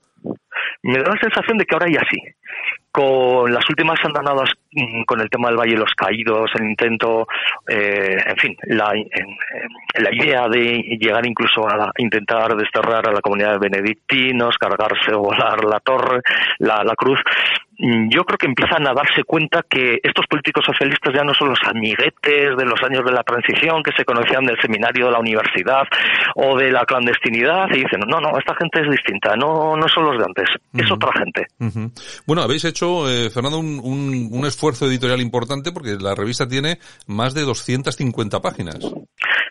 Me 0.83 0.99
da 0.99 1.15
la 1.15 1.21
sensación 1.21 1.57
de 1.57 1.65
que 1.65 1.75
ahora 1.75 1.91
ya 1.91 2.01
sí 2.11 2.19
con 2.95 3.53
las 3.53 3.69
últimas 3.69 3.99
andanadas 4.05 4.51
mm, 4.71 5.03
con 5.03 5.21
el 5.21 5.29
tema 5.29 5.49
del 5.49 5.59
Valle 5.59 5.73
de 5.73 5.81
los 5.81 5.93
Caídos, 5.97 6.49
el 6.55 6.69
intento, 6.71 7.27
eh, 7.67 8.17
en 8.25 8.37
fin, 8.37 8.57
la, 8.69 8.93
la 9.95 10.15
idea 10.15 10.49
de 10.49 10.97
llegar 11.01 11.27
incluso 11.27 11.69
a 11.69 11.91
intentar 11.99 12.55
desterrar 12.57 13.09
a 13.09 13.13
la 13.13 13.21
comunidad 13.21 13.55
de 13.59 13.69
benedictinos, 13.69 14.57
cargarse 14.59 15.13
o 15.13 15.23
volar 15.23 15.65
la 15.65 15.81
torre, 15.81 16.21
la, 16.61 16.85
la 16.85 16.95
cruz, 16.95 17.19
Mm, 17.79 18.09
yo 18.09 18.25
creo 18.25 18.39
que 18.39 18.47
empiezan 18.47 18.87
a 18.87 18.95
darse 18.95 19.25
cuenta 19.25 19.65
que 19.69 19.99
estos 20.03 20.27
políticos 20.27 20.65
socialistas 20.65 21.13
ya 21.15 21.25
no 21.25 21.35
son 21.35 21.51
los 21.51 21.59
amiguetes 21.65 22.57
de 22.57 22.65
los 22.65 22.81
años 22.83 23.05
de 23.05 23.13
la 23.13 23.23
transición 23.23 23.83
que 23.83 23.93
se 23.97 24.05
conocían 24.05 24.45
del 24.45 24.61
seminario 24.61 25.07
de 25.07 25.13
la 25.13 25.19
universidad 25.19 25.83
o 26.37 26.57
de 26.57 26.71
la 26.71 26.85
clandestinidad 26.85 27.67
y 27.71 27.83
dicen, 27.83 28.01
no, 28.07 28.21
no, 28.21 28.39
esta 28.39 28.55
gente 28.57 28.81
es 28.81 28.91
distinta, 28.91 29.35
no, 29.37 29.77
no 29.77 29.89
son 29.89 30.05
los 30.05 30.19
de 30.19 30.25
antes, 30.25 30.49
es 30.75 30.91
otra 30.91 31.11
gente. 31.19 31.47
Bueno, 32.27 32.43
habéis 32.43 32.65
hecho, 32.65 32.84
eh, 33.09 33.30
Fernando, 33.30 33.59
un, 33.59 33.80
un, 33.82 34.28
un 34.30 34.47
esfuerzo 34.47 34.87
editorial 34.87 35.20
importante 35.20 35.72
porque 35.72 35.97
la 35.99 36.14
revista 36.14 36.47
tiene 36.47 36.78
más 37.07 37.35
de 37.35 37.43
250 37.43 38.41
páginas. 38.41 38.78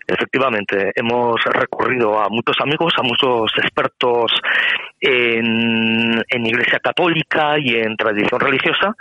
Efectivamente, 0.08 0.92
hemos 0.96 1.36
recurrido 1.46 2.20
a 2.20 2.28
muchos 2.30 2.56
amigos, 2.60 2.94
a 2.98 3.04
muchos 3.04 3.52
expertos 3.58 4.32
en, 5.04 6.46
Iglesia 6.46 6.80
Católica 6.80 7.58
y 7.58 7.76
en 7.76 7.96
tradición 7.96 8.40
religiosa, 8.40 8.96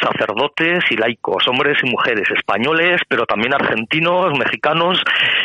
sacerdotes 0.00 0.84
y 0.90 0.96
laicos, 0.96 1.46
hombres 1.48 1.78
y 1.82 1.90
mujeres, 1.90 2.28
españoles, 2.30 3.00
pero 3.08 3.26
también 3.26 3.54
argentinos, 3.54 4.36
mexicanos 4.38 5.02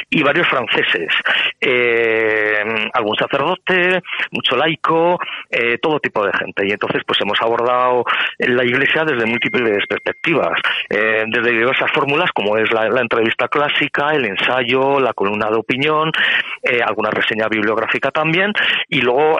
y 0.09 0.23
varios 0.23 0.47
franceses. 0.47 1.13
Eh, 1.59 2.89
algún 2.93 3.15
sacerdote, 3.15 4.01
mucho 4.31 4.55
laico, 4.55 5.19
eh, 5.49 5.77
todo 5.81 5.99
tipo 5.99 6.25
de 6.25 6.31
gente. 6.33 6.67
Y 6.67 6.71
entonces, 6.71 7.03
pues 7.05 7.19
hemos 7.21 7.41
abordado 7.41 8.03
la 8.37 8.63
Iglesia 8.63 9.03
desde 9.03 9.25
múltiples 9.25 9.85
perspectivas, 9.87 10.59
eh, 10.89 11.25
desde 11.27 11.51
diversas 11.51 11.91
fórmulas, 11.91 12.31
como 12.31 12.57
es 12.57 12.71
la, 12.71 12.89
la 12.89 13.01
entrevista 13.01 13.47
clásica, 13.47 14.13
el 14.13 14.25
ensayo, 14.25 14.99
la 14.99 15.13
columna 15.13 15.49
de 15.49 15.57
opinión, 15.57 16.11
eh, 16.63 16.81
alguna 16.85 17.09
reseña 17.09 17.47
bibliográfica 17.47 18.11
también, 18.11 18.53
y 18.87 19.01
luego 19.01 19.39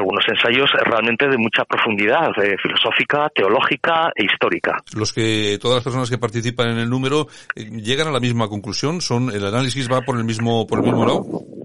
algunos 0.00 0.24
ensayos 0.28 0.70
realmente 0.84 1.28
de 1.28 1.38
mucha 1.38 1.64
profundidad, 1.64 2.30
eh, 2.42 2.56
filosófica, 2.62 3.28
teológica 3.34 4.10
e 4.14 4.24
histórica. 4.24 4.78
Los 4.94 5.12
que, 5.12 5.58
todas 5.60 5.76
las 5.76 5.84
personas 5.84 6.10
que 6.10 6.18
participan 6.18 6.70
en 6.70 6.78
el 6.78 6.90
número, 6.90 7.28
llegan 7.54 8.08
a 8.08 8.10
la 8.10 8.20
misma 8.20 8.48
conclusión, 8.48 9.00
son, 9.00 9.30
el 9.30 9.44
análisis 9.44 9.88
va 9.90 10.02
por 10.02 10.16
el 10.16 10.24
mismo, 10.24 10.66
por 10.66 10.80
el 10.80 10.84
mismo 10.86 11.06
lado. 11.06 11.59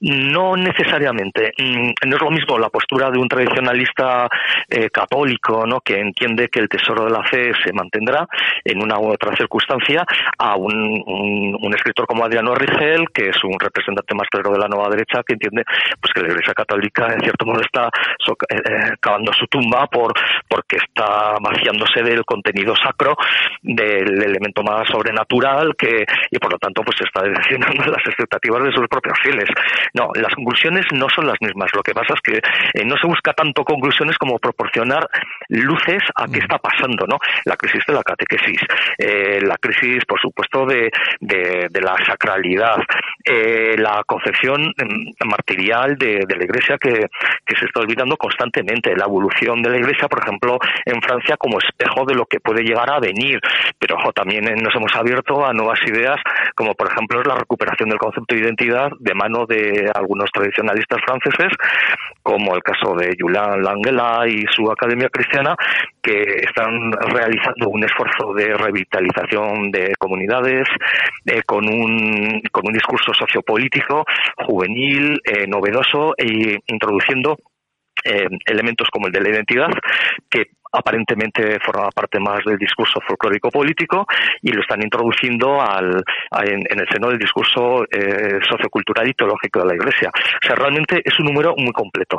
No 0.00 0.56
necesariamente. 0.56 1.52
Mm, 1.58 2.08
no 2.08 2.16
es 2.16 2.22
lo 2.22 2.30
mismo 2.30 2.58
la 2.58 2.68
postura 2.68 3.10
de 3.10 3.18
un 3.18 3.28
tradicionalista 3.28 4.28
eh, 4.68 4.90
católico, 4.90 5.66
¿no? 5.66 5.80
que 5.80 5.98
entiende 5.98 6.48
que 6.48 6.60
el 6.60 6.68
tesoro 6.68 7.04
de 7.04 7.10
la 7.10 7.22
fe 7.24 7.52
se 7.64 7.72
mantendrá 7.72 8.26
en 8.64 8.82
una 8.82 8.98
u 8.98 9.12
otra 9.12 9.34
circunstancia, 9.36 10.04
a 10.38 10.56
un, 10.56 11.02
un, 11.06 11.74
escritor 11.74 12.06
como 12.06 12.24
Adriano 12.24 12.54
Rigel, 12.54 13.06
que 13.12 13.28
es 13.28 13.44
un 13.44 13.58
representante 13.58 14.14
más 14.14 14.28
claro 14.28 14.52
de 14.52 14.58
la 14.58 14.68
nueva 14.68 14.88
derecha, 14.88 15.22
que 15.26 15.34
entiende 15.34 15.64
pues 16.00 16.12
que 16.12 16.22
la 16.22 16.28
Iglesia 16.28 16.54
Católica 16.54 17.06
en 17.12 17.20
cierto 17.20 17.46
modo 17.46 17.60
está 17.60 17.86
eh, 17.86 18.56
eh, 18.56 18.92
cavando 19.00 19.32
su 19.32 19.46
tumba 19.46 19.86
por 19.86 20.12
porque 20.48 20.76
está 20.76 21.36
vaciándose 21.40 22.02
del 22.02 22.24
contenido 22.24 22.74
sacro, 22.76 23.16
del 23.62 24.22
elemento 24.22 24.62
más 24.62 24.88
sobrenatural, 24.88 25.74
que 25.76 26.04
y 26.30 26.38
por 26.38 26.52
lo 26.52 26.58
tanto 26.58 26.82
pues 26.82 26.96
está 27.00 27.22
decepcionando 27.22 27.84
las 27.92 28.06
expectativas 28.06 28.64
de 28.64 28.72
sus 28.72 28.88
propios 28.88 29.18
fieles. 29.22 29.48
No, 29.94 30.10
las 30.14 30.34
conclusiones 30.34 30.86
no 30.92 31.08
son 31.08 31.26
las 31.26 31.40
mismas. 31.40 31.70
Lo 31.74 31.82
que 31.82 31.92
pasa 31.92 32.14
es 32.14 32.20
que 32.20 32.38
eh, 32.38 32.84
no 32.84 32.96
se 32.96 33.06
busca 33.06 33.32
tanto 33.32 33.64
conclusiones 33.64 34.16
como 34.18 34.38
proporcionar 34.38 35.08
luces 35.48 36.02
a 36.14 36.26
qué 36.26 36.38
mm. 36.38 36.42
está 36.42 36.58
pasando, 36.58 37.06
¿no? 37.06 37.18
La 37.44 37.56
crisis 37.56 37.82
de 37.86 37.94
la 37.94 38.02
catequesis, 38.02 38.60
eh, 38.98 39.40
la 39.42 39.56
crisis, 39.56 40.04
por 40.06 40.20
supuesto, 40.20 40.66
de, 40.66 40.90
de, 41.20 41.68
de 41.70 41.80
la 41.80 41.96
sacralidad, 42.06 42.78
eh, 43.24 43.76
la 43.78 44.02
concepción 44.06 44.72
mm, 44.76 45.28
martirial 45.28 45.96
de, 45.96 46.24
de 46.26 46.36
la 46.36 46.44
Iglesia 46.44 46.78
que, 46.78 47.06
que, 47.44 47.56
se 47.56 47.66
está 47.66 47.80
olvidando 47.80 48.16
constantemente, 48.16 48.94
la 48.96 49.04
evolución 49.04 49.62
de 49.62 49.70
la 49.70 49.78
Iglesia, 49.78 50.08
por 50.08 50.22
ejemplo, 50.22 50.58
en 50.84 51.00
Francia 51.02 51.36
como 51.36 51.58
espejo 51.58 52.04
de 52.04 52.14
lo 52.14 52.26
que 52.26 52.40
puede 52.40 52.62
llegar 52.62 52.90
a 52.90 53.00
venir, 53.00 53.40
pero 53.78 53.96
ojo, 53.96 54.12
también 54.12 54.44
nos 54.62 54.74
hemos 54.74 54.94
abierto 54.94 55.44
a 55.44 55.52
nuevas 55.52 55.80
ideas, 55.86 56.16
como 56.54 56.74
por 56.74 56.90
ejemplo 56.90 57.20
es 57.20 57.26
la 57.26 57.34
recuperación 57.34 57.88
del 57.88 57.98
concepto 57.98 58.34
de 58.34 58.40
identidad 58.40 58.90
de 58.98 59.14
mano 59.14 59.46
de 59.46 59.75
algunos 59.94 60.30
tradicionalistas 60.30 61.00
franceses, 61.04 61.52
como 62.22 62.54
el 62.54 62.62
caso 62.62 62.94
de 62.94 63.16
Julian 63.18 63.62
Langela 63.62 64.26
y 64.26 64.44
su 64.50 64.70
Academia 64.70 65.08
Cristiana, 65.08 65.54
que 66.02 66.22
están 66.44 66.92
realizando 66.92 67.68
un 67.68 67.84
esfuerzo 67.84 68.32
de 68.34 68.54
revitalización 68.54 69.70
de 69.70 69.92
comunidades 69.98 70.68
eh, 71.24 71.42
con, 71.44 71.66
un, 71.66 72.42
con 72.50 72.66
un 72.66 72.72
discurso 72.72 73.12
sociopolítico 73.14 74.04
juvenil, 74.46 75.20
eh, 75.24 75.46
novedoso 75.46 76.14
e 76.16 76.58
introduciendo 76.66 77.36
eh, 78.04 78.28
elementos 78.44 78.88
como 78.90 79.06
el 79.06 79.12
de 79.12 79.20
la 79.20 79.30
identidad 79.30 79.70
que 80.30 80.50
aparentemente 80.72 81.58
forma 81.64 81.90
parte 81.90 82.18
más 82.20 82.44
del 82.44 82.58
discurso 82.58 83.00
folclórico 83.06 83.50
político 83.50 84.06
y 84.42 84.50
lo 84.52 84.60
están 84.60 84.82
introduciendo 84.82 85.60
al, 85.60 86.02
en, 86.44 86.60
el 86.68 86.86
seno 86.92 87.08
del 87.08 87.18
discurso 87.18 87.84
eh, 87.90 88.38
sociocultural 88.48 89.08
y 89.08 89.14
teológico 89.14 89.60
de 89.60 89.66
la 89.66 89.74
Iglesia. 89.74 90.10
O 90.10 90.46
sea, 90.46 90.54
realmente 90.54 91.00
es 91.04 91.18
un 91.18 91.26
número 91.26 91.54
muy 91.56 91.72
completo. 91.72 92.18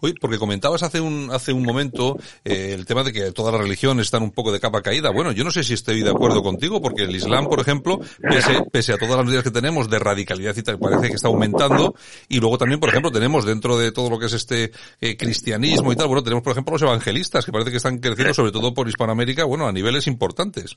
Oye, 0.00 0.14
porque 0.20 0.38
comentabas 0.38 0.82
hace 0.82 1.00
un, 1.00 1.30
hace 1.32 1.52
un 1.52 1.64
momento 1.64 2.16
eh, 2.44 2.72
el 2.74 2.86
tema 2.86 3.02
de 3.02 3.12
que 3.12 3.32
todas 3.32 3.52
las 3.52 3.62
religiones 3.62 4.06
están 4.06 4.22
un 4.22 4.32
poco 4.32 4.52
de 4.52 4.60
capa 4.60 4.82
caída. 4.82 5.10
Bueno, 5.10 5.32
yo 5.32 5.44
no 5.44 5.50
sé 5.50 5.62
si 5.62 5.74
estoy 5.74 6.02
de 6.02 6.10
acuerdo 6.10 6.42
contigo, 6.42 6.80
porque 6.80 7.02
el 7.02 7.14
Islam, 7.14 7.46
por 7.46 7.60
ejemplo, 7.60 8.00
pese, 8.20 8.62
pese 8.70 8.92
a 8.92 8.98
todas 8.98 9.16
las 9.16 9.24
medidas 9.24 9.44
que 9.44 9.50
tenemos 9.50 9.88
de 9.88 9.98
radicalidad 9.98 10.56
y 10.56 10.62
tal, 10.62 10.78
parece 10.78 11.08
que 11.08 11.14
está 11.14 11.28
aumentando. 11.28 11.94
Y 12.28 12.40
luego 12.40 12.58
también, 12.58 12.80
por 12.80 12.88
ejemplo, 12.88 13.10
tenemos 13.10 13.44
dentro 13.44 13.78
de 13.78 13.92
todo 13.92 14.10
lo 14.10 14.18
que 14.18 14.26
es 14.26 14.32
este 14.32 14.72
eh, 15.00 15.16
cristianismo 15.16 15.92
y 15.92 15.96
tal, 15.96 16.06
bueno, 16.08 16.22
tenemos, 16.22 16.42
por 16.42 16.52
ejemplo, 16.52 16.72
los 16.72 16.82
evangelistas, 16.82 17.44
que 17.44 17.52
parece 17.52 17.67
que 17.70 17.76
están 17.78 17.98
creciendo 17.98 18.34
sobre 18.34 18.52
todo 18.52 18.74
por 18.74 18.88
Hispanoamérica, 18.88 19.44
bueno, 19.44 19.66
a 19.66 19.72
niveles 19.72 20.06
importantes. 20.06 20.76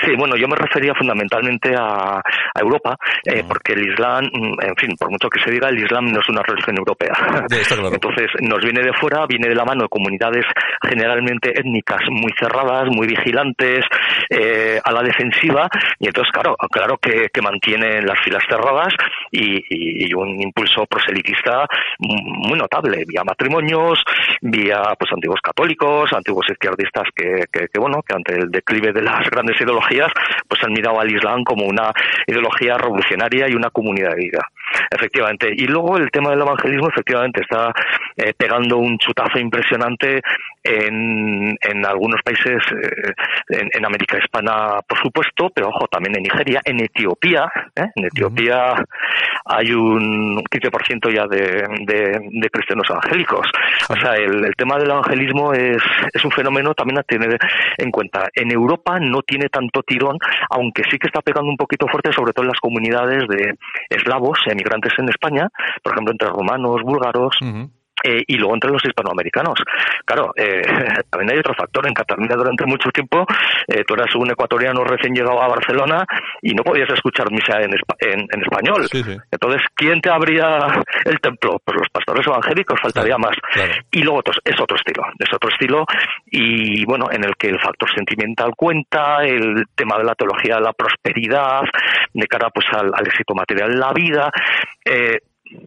Sí, 0.00 0.14
bueno, 0.16 0.36
yo 0.36 0.48
me 0.48 0.56
refería 0.56 0.94
fundamentalmente 0.94 1.74
a, 1.76 2.16
a 2.16 2.60
Europa, 2.60 2.96
eh, 3.26 3.44
porque 3.46 3.74
el 3.74 3.90
Islam, 3.90 4.24
mm, 4.24 4.60
en 4.62 4.76
fin, 4.76 4.90
por 4.98 5.10
mucho 5.10 5.28
que 5.28 5.38
se 5.40 5.50
diga, 5.50 5.68
el 5.68 5.84
Islam 5.84 6.06
no 6.06 6.20
es 6.20 6.28
una 6.30 6.42
religión 6.42 6.78
europea. 6.78 7.12
Entonces, 7.92 8.28
nos 8.40 8.64
viene 8.64 8.80
de 8.80 8.92
fuera, 8.94 9.26
viene 9.26 9.48
de 9.48 9.54
la 9.54 9.66
mano 9.66 9.82
de 9.82 9.88
comunidades 9.90 10.46
generalmente 10.82 11.50
étnicas 11.58 12.00
muy 12.08 12.32
cerradas, 12.38 12.88
muy 12.88 13.06
vigilantes, 13.06 13.84
eh, 14.30 14.80
a 14.82 14.92
la 14.92 15.02
defensiva, 15.02 15.68
y 15.98 16.06
entonces, 16.06 16.32
claro, 16.32 16.56
claro 16.70 16.96
que, 16.96 17.28
que 17.28 17.42
mantienen 17.42 18.06
las 18.06 18.18
filas 18.20 18.42
cerradas 18.48 18.94
y, 19.30 19.56
y, 19.56 20.08
y, 20.08 20.14
un 20.14 20.40
impulso 20.40 20.86
proselitista 20.86 21.66
muy 21.98 22.58
notable, 22.58 23.04
vía 23.06 23.24
matrimonios, 23.24 24.02
vía 24.40 24.82
pues 24.98 25.12
antiguos 25.12 25.40
católicos, 25.42 26.10
antiguos 26.12 26.46
izquierdistas 26.48 27.08
que, 27.14 27.44
que, 27.52 27.68
que 27.68 27.80
bueno, 27.80 28.02
que 28.02 28.14
ante 28.14 28.34
el 28.34 28.50
declive 28.50 28.92
de 28.92 29.02
las 29.02 29.28
grandes 29.30 29.60
ideologías 29.60 29.81
pues 30.48 30.62
han 30.64 30.72
mirado 30.72 31.00
al 31.00 31.10
Islam 31.10 31.44
como 31.44 31.66
una 31.66 31.92
ideología 32.26 32.76
revolucionaria 32.78 33.48
y 33.48 33.54
una 33.54 33.70
comunidad 33.70 34.10
de 34.10 34.16
vida. 34.16 34.40
Efectivamente. 34.90 35.52
Y 35.56 35.66
luego 35.66 35.96
el 35.96 36.10
tema 36.10 36.30
del 36.30 36.42
evangelismo, 36.42 36.88
efectivamente, 36.88 37.40
está 37.42 37.72
eh, 38.16 38.32
pegando 38.36 38.78
un 38.78 38.98
chutazo 38.98 39.38
impresionante 39.38 40.20
en, 40.62 41.56
en 41.60 41.86
algunos 41.86 42.20
países, 42.22 42.62
eh, 42.72 43.64
en, 43.72 43.84
América 43.84 44.18
Hispana, 44.18 44.80
por 44.86 44.98
supuesto, 44.98 45.50
pero 45.54 45.68
ojo, 45.68 45.86
también 45.88 46.16
en 46.16 46.22
Nigeria, 46.22 46.60
en 46.64 46.80
Etiopía. 46.80 47.50
¿eh? 47.74 47.88
En 47.96 48.04
Etiopía 48.04 48.74
hay 49.44 49.72
un 49.72 50.42
15% 50.44 51.12
ya 51.12 51.26
de, 51.26 51.66
de, 51.84 52.50
cristianos 52.50 52.86
evangélicos. 52.88 53.48
O 53.88 53.96
sea, 53.96 54.14
el, 54.14 54.44
el 54.44 54.54
tema 54.56 54.78
del 54.78 54.90
evangelismo 54.90 55.52
es, 55.52 55.82
es 56.12 56.24
un 56.24 56.30
fenómeno 56.30 56.74
también 56.74 56.98
a 56.98 57.02
tener 57.02 57.38
en 57.78 57.90
cuenta. 57.90 58.28
En 58.34 58.50
Europa 58.52 58.98
no 59.00 59.22
tiene 59.22 59.48
tanto 59.48 59.82
tirón, 59.82 60.16
aunque 60.50 60.84
sí 60.90 60.98
que 60.98 61.08
está 61.08 61.20
pegando 61.20 61.50
un 61.50 61.56
poquito 61.56 61.86
fuerte, 61.88 62.12
sobre 62.12 62.32
todo 62.32 62.44
en 62.44 62.50
las 62.50 62.60
comunidades 62.60 63.26
de 63.28 63.54
eslavos, 63.90 64.38
emigrantes 64.62 64.92
en 64.98 65.08
España, 65.08 65.48
por 65.82 65.92
ejemplo, 65.92 66.12
entre 66.12 66.28
rumanos, 66.28 66.82
búlgaros. 66.82 67.36
Eh, 68.02 68.24
y 68.26 68.36
luego 68.36 68.54
entre 68.54 68.70
los 68.70 68.84
hispanoamericanos. 68.84 69.58
Claro, 70.04 70.32
eh, 70.36 70.62
también 71.10 71.32
hay 71.32 71.38
otro 71.38 71.54
factor. 71.54 71.86
En 71.86 71.94
Cataluña 71.94 72.34
durante 72.36 72.66
mucho 72.66 72.90
tiempo 72.90 73.24
eh, 73.68 73.84
tú 73.86 73.94
eras 73.94 74.14
un 74.14 74.30
ecuatoriano 74.30 74.84
recién 74.84 75.14
llegado 75.14 75.40
a 75.42 75.48
Barcelona 75.48 76.04
y 76.40 76.52
no 76.54 76.62
podías 76.62 76.90
escuchar 76.90 77.30
misa 77.30 77.60
en, 77.60 77.72
en, 78.00 78.42
español. 78.42 78.88
Entonces, 79.30 79.62
¿quién 79.74 80.00
te 80.00 80.10
abría 80.10 80.66
el 81.04 81.20
templo? 81.20 81.60
Pues 81.64 81.78
los 81.78 81.88
pastores 81.90 82.26
evangélicos, 82.26 82.80
faltaría 82.80 83.16
más. 83.18 83.36
Y 83.90 84.02
luego 84.02 84.22
es 84.44 84.60
otro 84.60 84.76
estilo, 84.76 85.04
es 85.18 85.32
otro 85.32 85.50
estilo 85.50 85.86
y 86.26 86.84
bueno, 86.84 87.06
en 87.10 87.24
el 87.24 87.36
que 87.36 87.48
el 87.48 87.60
factor 87.60 87.88
sentimental 87.94 88.52
cuenta, 88.56 89.22
el 89.22 89.64
tema 89.74 89.98
de 89.98 90.04
la 90.04 90.14
teología 90.14 90.56
de 90.56 90.62
la 90.62 90.72
prosperidad, 90.72 91.62
de 92.12 92.26
cara 92.26 92.50
pues 92.50 92.66
al, 92.72 92.90
al 92.94 93.06
éxito 93.06 93.34
material 93.34 93.72
en 93.72 93.80
la 93.80 93.92
vida. 93.92 94.30
Eh, 94.84 95.18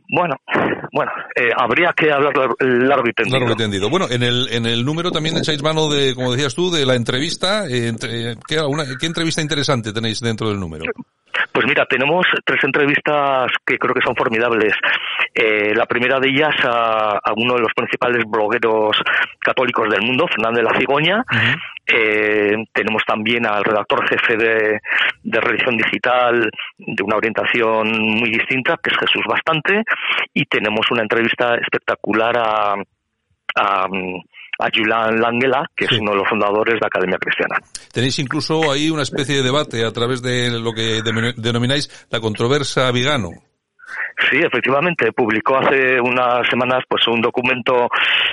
bueno, 0.10 0.36
bueno, 0.92 1.12
eh, 1.36 1.50
habría 1.58 1.94
que 1.96 2.12
hablar 2.12 2.34
largo 2.60 3.08
y 3.08 3.14
tendido. 3.14 3.40
Largo 3.40 3.54
y 3.54 3.58
tendido. 3.58 3.90
Bueno, 3.90 4.08
en 4.10 4.24
el, 4.24 4.48
en 4.52 4.66
el 4.66 4.86
número 4.86 5.12
también 5.12 5.38
echáis 5.38 5.62
mano 5.62 5.90
de, 5.90 6.16
como 6.16 6.32
decías 6.32 6.56
tú, 6.56 6.72
de 6.72 6.86
la 6.86 6.96
entrevista. 6.96 7.66
Eh, 7.68 7.94
¿qué, 8.48 8.62
¿Qué 9.00 9.06
entrevista 9.06 9.42
interesante 9.42 9.94
tenéis 9.94 10.20
dentro 10.20 10.50
del 10.50 10.60
número? 10.60 10.86
Pues 11.52 11.66
mira, 11.68 11.86
tenemos 11.86 12.26
tres 12.44 12.64
entrevistas 12.64 13.52
que 13.66 13.78
creo 13.78 13.94
que 13.94 14.02
son 14.02 14.16
formidables. 14.16 14.74
Eh, 15.34 15.74
la 15.76 15.86
primera 15.86 16.20
de 16.20 16.30
ellas 16.30 16.56
a, 16.64 17.20
uno 17.36 17.56
de 17.56 17.62
los 17.62 17.74
principales 17.74 18.24
blogueros 18.26 18.98
católicos 19.40 19.90
del 19.90 20.02
mundo, 20.02 20.28
Fernando 20.28 20.60
de 20.60 20.66
la 20.66 20.78
Cigoña. 20.78 21.24
eh, 21.88 22.56
tenemos 22.74 23.04
también 23.06 23.46
al 23.46 23.64
redactor 23.64 24.08
jefe 24.08 24.38
de, 24.38 24.80
de 25.24 25.42
religión 25.42 25.78
digital 25.78 26.50
de 26.78 27.04
una 27.04 27.18
orientación 27.18 27.90
muy 27.92 28.32
distinta, 28.32 28.78
que 28.82 28.90
es 28.90 28.98
Jesús 28.98 29.24
Bastante. 29.28 29.84
Y 30.34 30.46
tenemos 30.46 30.90
una 30.92 31.04
entrevista 31.04 31.56
espectacular 31.56 32.38
a, 32.38 32.76
a 33.56 33.88
a 34.60 34.70
Julian 34.74 35.20
Langela, 35.20 35.66
que 35.76 35.86
es 35.86 35.92
uno 35.94 36.12
de 36.12 36.18
los 36.18 36.30
fundadores 36.30 36.80
de 36.80 36.86
Academia 36.86 37.18
Cristiana. 37.18 37.56
Tenéis 37.92 38.20
incluso 38.20 38.72
ahí 38.72 38.90
una 38.90 39.04
especie 39.04 39.38
de 39.38 39.44
debate 39.44 39.86
a 39.86 39.92
través 39.92 40.22
de 40.22 40.60
lo 40.60 40.74
que 40.74 41.02
denomináis 41.38 42.08
la 42.10 42.20
controversia 42.20 42.92
vegano. 42.92 43.30
Sí, 44.30 44.38
efectivamente, 44.38 45.12
publicó 45.12 45.58
hace 45.58 46.00
unas 46.00 46.48
semanas 46.48 46.84
pues 46.88 47.06
un 47.08 47.22
documento 47.22 47.90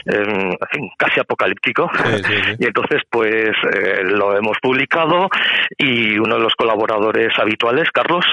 eh, 0.06 0.56
casi 0.96 1.20
apocalíptico 1.20 1.90
y 2.58 2.64
entonces 2.64 3.02
pues 3.10 3.50
eh, 3.74 4.02
lo 4.04 4.36
hemos 4.36 4.58
publicado 4.62 5.28
y 5.76 6.18
uno 6.18 6.36
de 6.36 6.42
los 6.42 6.54
colaboradores 6.54 7.36
habituales, 7.38 7.90
Carlos, 7.92 8.24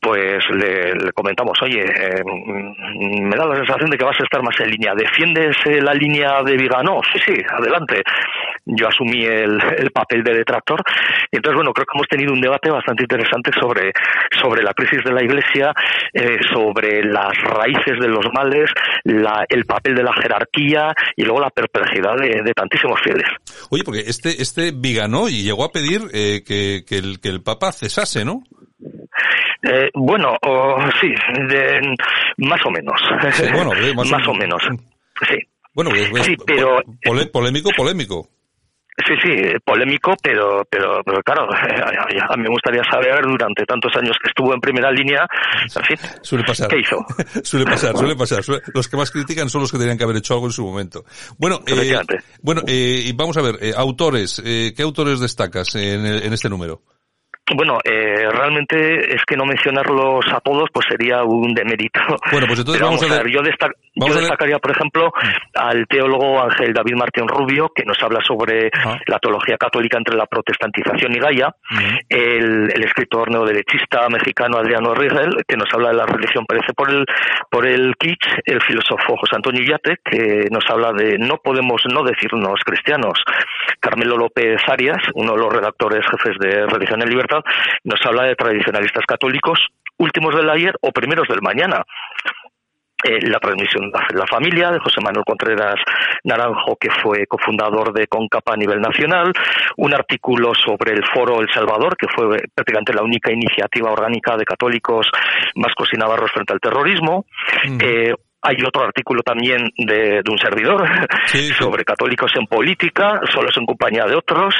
pues 0.00 0.44
le, 0.54 1.12
comentamos, 1.12 1.58
oye, 1.62 1.80
eh, 1.80 2.22
me 2.24 3.36
da 3.36 3.46
la 3.46 3.56
sensación 3.56 3.90
de 3.90 3.98
que 3.98 4.04
vas 4.04 4.18
a 4.20 4.24
estar 4.24 4.42
más 4.42 4.58
en 4.60 4.70
línea. 4.70 4.94
¿Defiendes 4.94 5.56
la 5.82 5.94
línea 5.94 6.42
de 6.44 6.56
Vigano? 6.56 7.00
Sí, 7.12 7.20
sí, 7.26 7.42
adelante. 7.50 8.02
Yo 8.64 8.88
asumí 8.88 9.24
el, 9.24 9.58
el 9.78 9.90
papel 9.90 10.22
de 10.22 10.34
detractor 10.34 10.82
y 11.32 11.36
entonces 11.36 11.56
bueno, 11.56 11.72
creo 11.72 11.86
que 11.86 11.96
hemos 11.96 12.08
tenido 12.08 12.32
un 12.32 12.40
debate 12.40 12.70
bastante 12.70 13.04
interesante 13.04 13.50
sobre, 13.58 13.92
sobre 14.40 14.62
la 14.62 14.72
crisis 14.74 15.02
de 15.04 15.12
la 15.12 15.22
Iglesia, 15.22 15.72
sobre 16.52 17.02
las 17.04 17.32
raíces 17.42 17.98
de 18.00 18.08
los 18.08 18.26
males, 18.32 18.70
el 19.04 19.64
papel 19.64 19.94
de 19.94 20.02
la 20.02 20.12
jerarquía 20.12 20.92
y 21.16 21.24
luego 21.24 21.40
la 21.40 21.50
perplejidad 21.50 22.16
de, 22.16 22.52
tantísimos 22.54 23.00
fieles. 23.02 23.26
Oye, 23.70 23.82
porque 23.84 24.00
este, 24.00 24.40
este 24.42 24.72
Viganó 24.72 25.28
y 25.28 25.42
llegó 25.42 25.64
a 25.64 25.72
pedir 25.72 26.02
eh, 26.12 26.42
que, 26.46 26.84
que, 26.86 26.98
el, 26.98 27.20
que 27.20 27.28
el 27.28 27.42
Papa 27.42 27.72
cesase, 27.72 28.24
¿no? 28.24 28.42
Eh, 29.62 29.90
bueno, 29.94 30.36
sí, 31.00 31.08
más 32.38 32.60
o 32.64 32.70
menos. 32.70 33.00
bueno, 33.52 33.70
más, 33.94 34.28
o 34.28 34.34
menos. 34.34 34.62
Sí. 35.28 35.36
Bueno, 35.74 35.90
sí, 36.22 36.36
pero 36.46 36.80
polémico, 37.32 37.70
polémico. 37.76 38.28
Sí, 39.06 39.14
sí, 39.22 39.30
polémico, 39.64 40.12
pero, 40.20 40.64
pero, 40.68 41.00
pero 41.04 41.22
claro, 41.22 41.46
a 41.52 42.36
mí 42.36 42.42
me 42.42 42.48
gustaría 42.48 42.82
saber 42.90 43.22
durante 43.22 43.64
tantos 43.64 43.92
años 43.96 44.16
que 44.20 44.28
estuvo 44.28 44.52
en 44.52 44.60
primera 44.60 44.90
línea, 44.90 45.24
en 45.72 45.84
fin, 45.84 45.96
suele 46.20 46.44
pasar. 46.44 46.68
¿qué 46.68 46.80
hizo? 46.80 47.06
suele 47.44 47.64
pasar, 47.64 47.96
suele 47.96 48.16
pasar. 48.16 48.42
Los 48.74 48.88
que 48.88 48.96
más 48.96 49.12
critican 49.12 49.48
son 49.48 49.60
los 49.60 49.70
que 49.70 49.78
tenían 49.78 49.96
que 49.96 50.04
haber 50.04 50.16
hecho 50.16 50.34
algo 50.34 50.46
en 50.46 50.52
su 50.52 50.66
momento. 50.66 51.04
Bueno, 51.38 51.60
eh, 51.66 51.96
bueno, 52.42 52.62
eh, 52.66 53.02
y 53.06 53.12
vamos 53.12 53.36
a 53.36 53.42
ver, 53.42 53.58
eh, 53.60 53.72
autores, 53.76 54.42
eh, 54.44 54.72
¿qué 54.76 54.82
autores 54.82 55.20
destacas 55.20 55.76
en, 55.76 56.04
en 56.04 56.32
este 56.32 56.48
número? 56.48 56.82
Bueno, 57.54 57.78
eh, 57.84 58.28
realmente 58.30 59.14
es 59.14 59.22
que 59.26 59.36
no 59.36 59.44
mencionarlos 59.44 60.24
a 60.32 60.40
todos 60.40 60.68
pues 60.72 60.86
sería 60.88 61.22
un 61.22 61.54
demérito. 61.54 62.00
Bueno, 62.30 62.46
pues 62.46 62.60
entonces 62.60 62.82
vamos, 62.82 63.02
a 63.02 63.22
ver. 63.22 63.30
Yo, 63.30 63.42
destacaría, 63.42 64.58
por 64.58 64.70
ejemplo, 64.70 65.10
al 65.54 65.86
teólogo 65.86 66.40
Ángel 66.42 66.72
David 66.72 66.94
Martín 66.94 67.26
Rubio, 67.26 67.70
que 67.74 67.84
nos 67.84 68.00
habla 68.02 68.20
sobre 68.26 68.70
la 69.06 69.18
teología 69.18 69.56
católica 69.56 69.98
entre 69.98 70.16
la 70.16 70.26
protestantización 70.26 71.14
y 71.14 71.18
Gaia. 71.18 71.54
el, 72.08 72.84
escritor 72.84 73.30
neoderechista 73.30 74.08
mexicano 74.08 74.58
Adriano 74.58 74.94
Rigel, 74.94 75.44
que 75.46 75.56
nos 75.56 75.68
habla 75.72 75.90
de 75.90 75.96
la 75.96 76.06
religión 76.06 76.46
parece 76.46 76.72
por 76.74 76.90
el, 76.90 77.04
por 77.50 77.66
el 77.66 77.94
kitsch. 77.98 78.26
El 78.44 78.62
filósofo 78.62 79.16
José 79.16 79.36
Antonio 79.36 79.62
Illate, 79.62 79.96
que 80.04 80.46
nos 80.50 80.64
habla 80.70 80.92
de 80.92 81.18
no 81.18 81.38
podemos 81.38 81.82
no 81.92 82.02
decirnos 82.02 82.60
cristianos. 82.64 83.18
Carmelo 83.80 84.16
López 84.16 84.60
Arias, 84.68 84.98
uno 85.14 85.32
de 85.32 85.38
los 85.38 85.52
redactores 85.52 86.04
jefes 86.10 86.36
de 86.38 86.66
Religión 86.66 87.02
y 87.02 87.10
Libertad, 87.10 87.37
nos 87.84 88.00
habla 88.04 88.24
de 88.24 88.34
tradicionalistas 88.34 89.04
católicos 89.06 89.58
últimos 89.98 90.34
del 90.34 90.48
ayer 90.50 90.74
o 90.80 90.92
primeros 90.92 91.28
del 91.28 91.42
mañana. 91.42 91.84
Eh, 93.04 93.20
la 93.30 93.38
transmisión 93.38 93.92
de 93.92 94.18
la 94.18 94.26
familia 94.26 94.72
de 94.72 94.80
José 94.80 95.00
Manuel 95.00 95.24
Contreras 95.24 95.76
Naranjo, 96.24 96.74
que 96.80 96.90
fue 97.00 97.28
cofundador 97.28 97.92
de 97.92 98.08
CONCAPA 98.08 98.54
a 98.54 98.56
nivel 98.56 98.80
nacional, 98.80 99.32
un 99.76 99.94
artículo 99.94 100.52
sobre 100.52 100.94
el 100.94 101.04
Foro 101.06 101.40
El 101.40 101.46
Salvador, 101.54 101.96
que 101.96 102.08
fue 102.12 102.26
prácticamente 102.52 102.92
la 102.92 103.04
única 103.04 103.30
iniciativa 103.30 103.92
orgánica 103.92 104.36
de 104.36 104.44
católicos 104.44 105.06
vascos 105.54 105.90
y 105.92 105.96
navarros 105.96 106.32
frente 106.32 106.52
al 106.52 106.58
terrorismo, 106.58 107.24
mm. 107.68 107.78
eh, 107.80 108.14
hay 108.42 108.56
otro 108.66 108.82
artículo 108.82 109.22
también 109.22 109.70
de, 109.76 110.20
un 110.28 110.38
servidor 110.38 110.84
sobre 111.58 111.84
católicos 111.84 112.32
en 112.36 112.46
política, 112.46 113.20
solo 113.32 113.48
es 113.48 113.56
en 113.56 113.66
compañía 113.66 114.06
de 114.06 114.16
otros. 114.16 114.54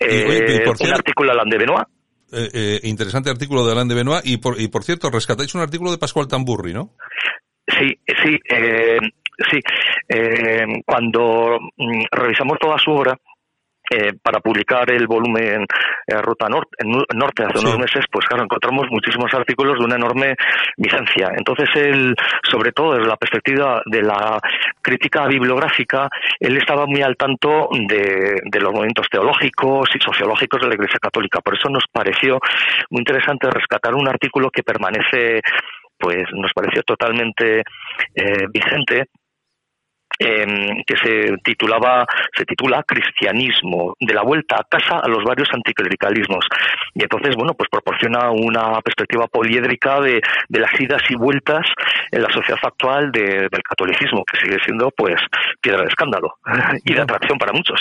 Eh, 0.00 0.64
un 0.66 0.92
artículo 0.92 1.28
de 1.28 1.38
Alain 1.38 1.50
de 1.50 1.58
Benoit. 1.58 1.86
Eh, 2.30 2.48
eh, 2.52 2.80
interesante 2.82 3.30
artículo 3.30 3.64
de 3.64 3.72
Alain 3.72 3.88
de 3.88 3.94
Benoit. 3.94 4.26
Y 4.26 4.36
por, 4.36 4.60
y 4.60 4.68
por 4.68 4.84
cierto, 4.84 5.10
rescatáis 5.10 5.54
un 5.54 5.62
artículo 5.62 5.90
de 5.90 5.98
Pascual 5.98 6.28
Tamburri, 6.28 6.72
¿no? 6.74 6.94
Sí, 7.66 7.98
sí, 8.22 8.38
eh, 8.50 8.98
sí. 9.50 9.60
Eh, 10.08 10.66
cuando 10.86 11.58
mm, 11.76 12.04
revisamos 12.10 12.58
toda 12.58 12.78
su 12.78 12.90
obra, 12.90 13.18
eh, 13.90 14.12
para 14.22 14.40
publicar 14.40 14.90
el 14.90 15.06
volumen 15.06 15.66
eh, 16.06 16.16
Ruta 16.20 16.46
Norte, 16.48 16.76
Norte 17.14 17.44
hace 17.44 17.58
unos 17.58 17.78
meses, 17.78 18.04
pues 18.10 18.26
claro, 18.26 18.44
encontramos 18.44 18.86
muchísimos 18.90 19.32
artículos 19.32 19.78
de 19.78 19.84
una 19.84 19.96
enorme 19.96 20.34
vigencia. 20.76 21.30
Entonces, 21.36 21.68
él, 21.74 22.14
sobre 22.42 22.72
todo 22.72 22.94
desde 22.94 23.08
la 23.08 23.16
perspectiva 23.16 23.82
de 23.86 24.02
la 24.02 24.38
crítica 24.82 25.26
bibliográfica, 25.26 26.08
él 26.38 26.56
estaba 26.56 26.86
muy 26.86 27.02
al 27.02 27.16
tanto 27.16 27.68
de, 27.72 28.40
de 28.44 28.60
los 28.60 28.72
movimientos 28.72 29.06
teológicos 29.10 29.88
y 29.94 29.98
sociológicos 29.98 30.60
de 30.60 30.68
la 30.68 30.74
Iglesia 30.74 30.98
Católica. 31.00 31.40
Por 31.40 31.56
eso 31.56 31.68
nos 31.68 31.84
pareció 31.90 32.38
muy 32.90 33.00
interesante 33.00 33.50
rescatar 33.50 33.94
un 33.94 34.08
artículo 34.08 34.50
que 34.50 34.62
permanece 34.62 35.40
pues 35.98 36.22
nos 36.32 36.52
pareció 36.52 36.82
totalmente 36.82 37.62
eh, 38.14 38.46
vigente 38.52 39.06
Em, 40.20 40.82
que 40.84 40.96
se 40.96 41.36
titulaba, 41.44 42.04
se 42.36 42.44
titula 42.44 42.82
Cristianismo, 42.82 43.94
de 44.00 44.14
la 44.14 44.24
vuelta 44.24 44.56
a 44.56 44.64
casa 44.64 44.98
a 45.00 45.06
los 45.06 45.22
varios 45.22 45.48
anticlericalismos. 45.52 46.44
Y 46.92 47.04
entonces, 47.04 47.36
bueno, 47.36 47.54
pues 47.54 47.68
proporciona 47.70 48.32
una 48.32 48.80
perspectiva 48.80 49.28
poliédrica 49.28 50.00
de, 50.00 50.20
de 50.48 50.58
las 50.58 50.72
idas 50.80 51.02
y 51.08 51.14
vueltas 51.14 51.64
en 52.10 52.22
la 52.22 52.28
sociedad 52.32 52.58
actual 52.64 53.12
del 53.12 53.48
catolicismo, 53.62 54.24
que 54.24 54.40
sigue 54.40 54.58
siendo, 54.64 54.90
pues, 54.90 55.14
piedra 55.60 55.82
de 55.82 55.88
escándalo 55.88 56.34
y 56.84 56.94
de 56.94 57.00
atracción 57.00 57.38
para 57.38 57.52
muchos. 57.52 57.80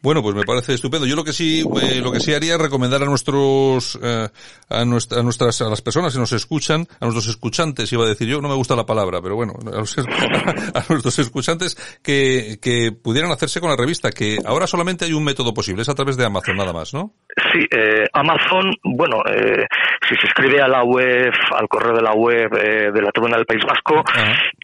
Bueno, 0.00 0.22
pues 0.22 0.36
me 0.36 0.44
parece 0.44 0.74
estupendo. 0.74 1.04
Yo 1.04 1.16
lo 1.16 1.24
que 1.24 1.32
sí, 1.32 1.64
eh, 1.82 2.00
lo 2.00 2.12
que 2.12 2.20
sí 2.20 2.32
haría 2.32 2.54
es 2.54 2.60
recomendar 2.60 3.02
a 3.02 3.06
nuestros, 3.06 3.98
eh, 4.00 4.28
a, 4.70 4.84
nuestras, 4.84 5.62
a 5.62 5.68
las 5.68 5.82
personas 5.82 6.12
que 6.12 6.20
nos 6.20 6.32
escuchan, 6.32 6.86
a 7.00 7.06
nuestros 7.06 7.26
escuchantes, 7.26 7.92
iba 7.92 8.04
a 8.04 8.08
decir 8.08 8.28
yo, 8.28 8.40
no 8.40 8.48
me 8.48 8.54
gusta 8.54 8.76
la 8.76 8.86
palabra, 8.86 9.20
pero 9.20 9.34
bueno, 9.34 9.54
a 9.66 10.84
nuestros 10.88 11.18
escuchantes 11.18 11.71
que, 12.02 12.58
que 12.60 12.90
pudieran 12.92 13.30
hacerse 13.30 13.60
con 13.60 13.70
la 13.70 13.76
revista, 13.76 14.10
que 14.10 14.38
ahora 14.44 14.66
solamente 14.66 15.04
hay 15.04 15.12
un 15.12 15.24
método 15.24 15.54
posible, 15.54 15.82
es 15.82 15.88
a 15.88 15.94
través 15.94 16.16
de 16.16 16.24
Amazon 16.24 16.56
nada 16.56 16.72
más, 16.72 16.94
¿no? 16.94 17.12
Sí, 17.52 17.66
eh, 17.70 18.06
Amazon, 18.12 18.72
bueno, 18.82 19.18
eh, 19.26 19.66
si 20.08 20.16
se 20.16 20.26
escribe 20.26 20.60
a 20.60 20.68
la 20.68 20.84
web, 20.84 21.32
al 21.56 21.68
correo 21.68 21.94
de 21.94 22.02
la 22.02 22.12
web 22.12 22.50
eh, 22.56 22.90
de 22.92 23.02
la 23.02 23.10
Tribuna 23.10 23.36
del 23.36 23.46
País 23.46 23.62
Vasco, 23.66 24.02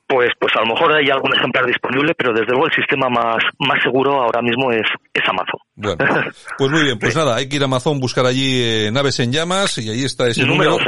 pues, 0.08 0.30
pues 0.40 0.52
a 0.56 0.60
lo 0.60 0.74
mejor 0.74 0.96
hay 0.96 1.10
algún 1.10 1.36
ejemplar 1.36 1.66
disponible, 1.66 2.14
pero 2.16 2.32
desde 2.32 2.52
luego 2.52 2.66
el 2.66 2.74
sistema 2.74 3.08
más, 3.10 3.44
más 3.58 3.82
seguro 3.82 4.14
ahora 4.14 4.40
mismo 4.40 4.72
es, 4.72 4.86
es 5.12 5.22
Amazon. 5.28 5.60
Bueno, 5.74 5.96
pues 6.56 6.70
muy 6.70 6.82
bien, 6.82 6.98
pues 6.98 7.14
nada, 7.14 7.36
hay 7.36 7.48
que 7.48 7.56
ir 7.56 7.62
a 7.62 7.66
Amazon, 7.66 8.00
buscar 8.00 8.24
allí 8.24 8.60
eh, 8.62 8.90
naves 8.90 9.20
en 9.20 9.32
llamas 9.32 9.76
y 9.78 9.90
ahí 9.90 10.04
está 10.04 10.26
ese 10.26 10.44
número, 10.44 10.78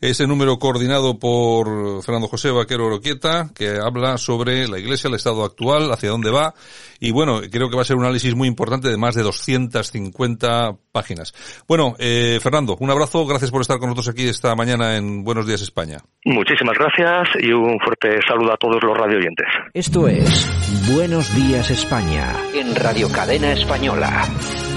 ese 0.00 0.26
número 0.26 0.58
coordinado 0.58 1.18
por 1.18 2.02
Fernando 2.02 2.26
José 2.26 2.50
Vaquero 2.50 2.86
Oroquieta, 2.86 3.50
que 3.54 3.76
habla 3.78 4.16
sobre 4.16 4.66
la 4.66 4.78
Iglesia, 4.78 5.08
el 5.08 5.14
estado 5.14 5.44
actual, 5.44 5.92
hacia 5.92 6.08
dónde 6.08 6.30
va 6.30 6.54
y 7.00 7.12
bueno, 7.12 7.40
creo 7.50 7.70
que 7.70 7.76
va 7.76 7.82
a 7.82 7.86
ser 7.86 7.96
un 7.96 8.04
análisis 8.04 8.34
muy 8.36 8.46
importante 8.46 8.88
de 8.88 8.96
más 8.98 9.14
de 9.14 9.22
250 9.22 10.76
páginas. 10.92 11.32
Bueno, 11.66 11.96
eh, 11.98 12.38
Fernando, 12.42 12.76
un 12.78 12.90
abrazo, 12.90 13.26
gracias 13.26 13.50
por 13.50 13.62
estar 13.62 13.78
con 13.78 13.88
nosotros 13.88 14.14
aquí 14.14 14.28
esta 14.28 14.54
mañana 14.54 14.96
en 14.96 15.24
Buenos 15.24 15.46
Días 15.46 15.62
España. 15.62 15.98
Muchísimas 16.26 16.76
gracias 16.78 17.42
y 17.42 17.52
un 17.52 17.78
fuerte 17.80 18.20
saludo 18.28 18.52
a 18.52 18.56
todos 18.56 18.82
los 18.82 18.96
radioyentes. 18.96 19.46
Esto 19.72 20.06
es 20.06 20.46
Buenos 20.94 21.34
Días 21.34 21.70
España 21.70 22.34
en 22.54 22.76
Radio 22.76 23.10
Cadena 23.10 23.52
Española. 23.52 24.28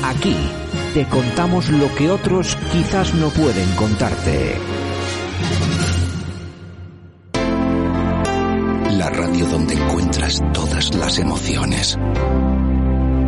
Aquí 0.05 0.35
te 0.93 1.05
contamos 1.05 1.69
lo 1.69 1.93
que 1.95 2.09
otros 2.09 2.55
quizás 2.71 3.13
no 3.15 3.29
pueden 3.29 3.69
contarte. 3.75 4.82
Radio 9.33 9.47
donde 9.47 9.73
encuentras 9.73 10.43
todas 10.53 10.93
las 10.93 11.17
emociones. 11.17 11.97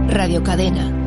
Radio 0.08 0.44
Cadena. 0.44 1.05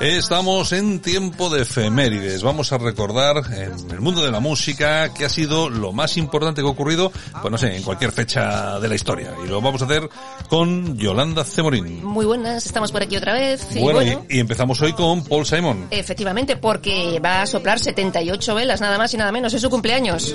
Estamos 0.00 0.72
en 0.72 1.00
tiempo 1.00 1.48
de 1.48 1.62
efemérides. 1.62 2.42
Vamos 2.42 2.72
a 2.72 2.78
recordar 2.78 3.36
en 3.52 3.90
el 3.90 4.00
mundo 4.00 4.22
de 4.22 4.30
la 4.30 4.40
música 4.40 5.14
que 5.14 5.24
ha 5.24 5.28
sido 5.28 5.70
lo 5.70 5.92
más 5.92 6.16
importante 6.16 6.60
que 6.60 6.66
ha 6.66 6.70
ocurrido, 6.70 7.10
pues 7.40 7.50
no 7.50 7.56
sé, 7.56 7.76
en 7.76 7.82
cualquier 7.82 8.12
fecha 8.12 8.78
de 8.78 8.88
la 8.88 8.94
historia. 8.94 9.34
Y 9.44 9.48
lo 9.48 9.60
vamos 9.60 9.80
a 9.82 9.86
hacer 9.86 10.08
con 10.48 10.96
Yolanda 10.96 11.44
Cemorín. 11.44 12.04
Muy 12.04 12.26
buenas, 12.26 12.66
estamos 12.66 12.92
por 12.92 13.02
aquí 13.02 13.16
otra 13.16 13.32
vez. 13.32 13.66
Y 13.74 13.80
bueno, 13.80 14.02
Y, 14.28 14.38
empezamos 14.38 14.80
hoy 14.82 14.92
con 14.92 15.24
Paul 15.24 15.46
Simon. 15.46 15.86
Efectivamente, 15.90 16.56
porque 16.56 17.20
va 17.24 17.42
a 17.42 17.46
soplar 17.46 17.78
78 17.78 18.54
velas, 18.54 18.80
nada 18.80 18.98
más 18.98 19.14
y 19.14 19.16
nada 19.16 19.32
menos. 19.32 19.54
Es 19.54 19.62
su 19.62 19.70
cumpleaños. 19.70 20.34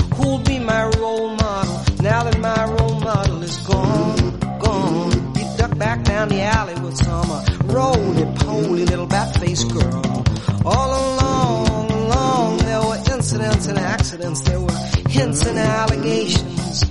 Who'll 0.15 0.39
be 0.39 0.59
my 0.59 0.85
role 0.99 1.29
model 1.35 1.83
now 2.01 2.23
that 2.23 2.39
my 2.39 2.65
role 2.65 2.99
model 2.99 3.43
is 3.43 3.57
gone, 3.57 4.39
gone? 4.59 5.35
He 5.35 5.43
ducked 5.57 5.77
back 5.77 6.03
down 6.03 6.29
the 6.29 6.41
alley 6.41 6.79
with 6.81 6.97
some 6.97 7.31
uh, 7.31 7.45
roly-poly 7.65 8.85
little 8.85 9.07
bat-faced 9.07 9.71
girl. 9.71 10.23
All 10.65 10.89
along, 10.89 11.91
along, 11.91 12.57
there 12.57 12.81
were 12.81 13.01
incidents 13.13 13.67
and 13.67 13.77
accidents, 13.77 14.41
there 14.41 14.59
were 14.59 14.79
hints 15.09 15.45
and 15.45 15.57
allegations. 15.57 16.83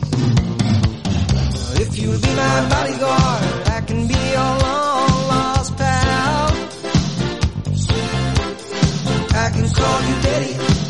If 1.81 1.99
you'll 1.99 2.21
be 2.21 2.35
my 2.35 2.69
bodyguard, 2.69 3.69
I 3.69 3.81
can 3.87 4.07
be 4.07 4.15
your 4.15 4.53
long 4.65 5.29
lost 5.29 5.77
pal. 5.77 6.51
I 9.33 9.51
can 9.51 9.69
call 9.71 10.03
you 10.09 10.23
Betty 10.23 10.90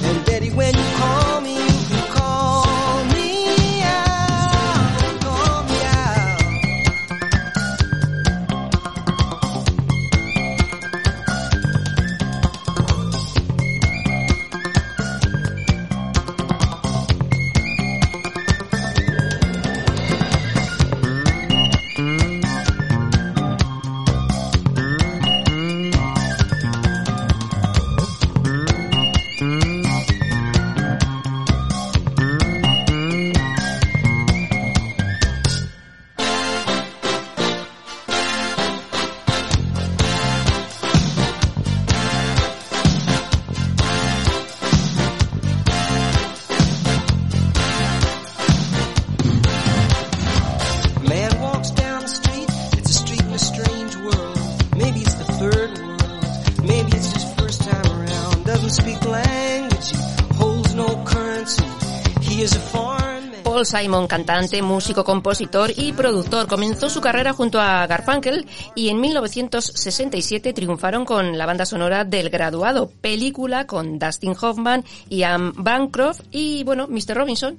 Simon, 63.64 64.06
cantante, 64.06 64.62
músico, 64.62 65.04
compositor 65.04 65.72
y 65.76 65.92
productor, 65.92 66.46
comenzó 66.46 66.88
su 66.88 67.00
carrera 67.00 67.32
junto 67.32 67.60
a 67.60 67.86
Garfunkel 67.86 68.46
y 68.74 68.88
en 68.88 69.00
1967 69.00 70.52
triunfaron 70.52 71.04
con 71.04 71.36
la 71.36 71.46
banda 71.46 71.66
sonora 71.66 72.04
del 72.04 72.30
Graduado, 72.30 72.90
película 73.00 73.66
con 73.66 73.98
Dustin 73.98 74.34
Hoffman, 74.40 74.84
Ian 75.08 75.52
Bancroft 75.56 76.22
y, 76.30 76.64
bueno, 76.64 76.86
Mr. 76.88 77.16
Robinson. 77.16 77.58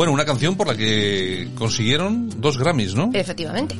Bueno, 0.00 0.14
una 0.14 0.24
canción 0.24 0.56
por 0.56 0.66
la 0.66 0.74
que 0.74 1.50
consiguieron 1.56 2.30
dos 2.40 2.56
Grammys, 2.56 2.94
¿no? 2.94 3.10
Efectivamente. 3.12 3.76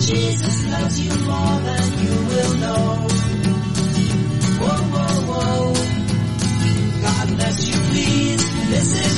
Jesus 0.00 0.56
loves 0.66 1.00
you 1.00 1.12
more 1.30 1.56
than 1.68 1.86
you 2.04 2.14
will 2.30 2.54
know. 2.64 3.08
Whoa, 4.60 4.82
whoa, 4.92 5.14
whoa. 5.30 5.74
God 7.02 7.26
bless 7.36 7.58
you, 7.68 7.76
please. 7.90 8.50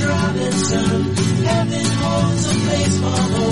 Robinson. 0.05 1.15
Heaven 1.45 1.85
holds 1.85 2.45
a 2.47 2.55
place 2.67 2.97
for 3.01 3.07
hope. 3.11 3.52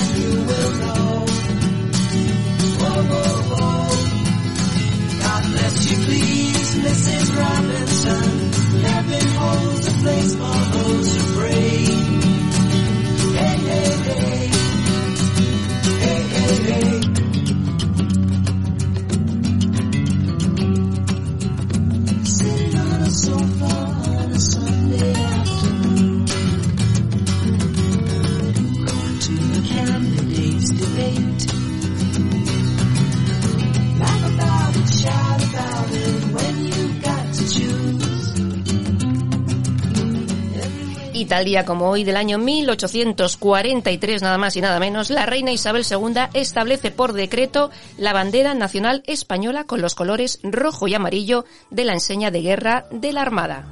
tal 41.41 41.45
día 41.45 41.65
como 41.65 41.89
hoy 41.89 42.03
del 42.03 42.17
año 42.17 42.37
1843, 42.37 44.21
nada 44.21 44.37
más 44.37 44.55
y 44.57 44.61
nada 44.61 44.79
menos, 44.79 45.09
la 45.09 45.25
reina 45.25 45.51
Isabel 45.51 45.83
II 45.89 46.13
establece 46.35 46.91
por 46.91 47.13
decreto 47.13 47.71
la 47.97 48.13
bandera 48.13 48.53
nacional 48.53 49.01
española 49.07 49.63
con 49.63 49.81
los 49.81 49.95
colores 49.95 50.39
rojo 50.43 50.87
y 50.87 50.93
amarillo 50.93 51.45
de 51.71 51.85
la 51.85 51.93
enseña 51.93 52.29
de 52.29 52.43
guerra 52.43 52.85
de 52.91 53.11
la 53.11 53.23
Armada. 53.23 53.65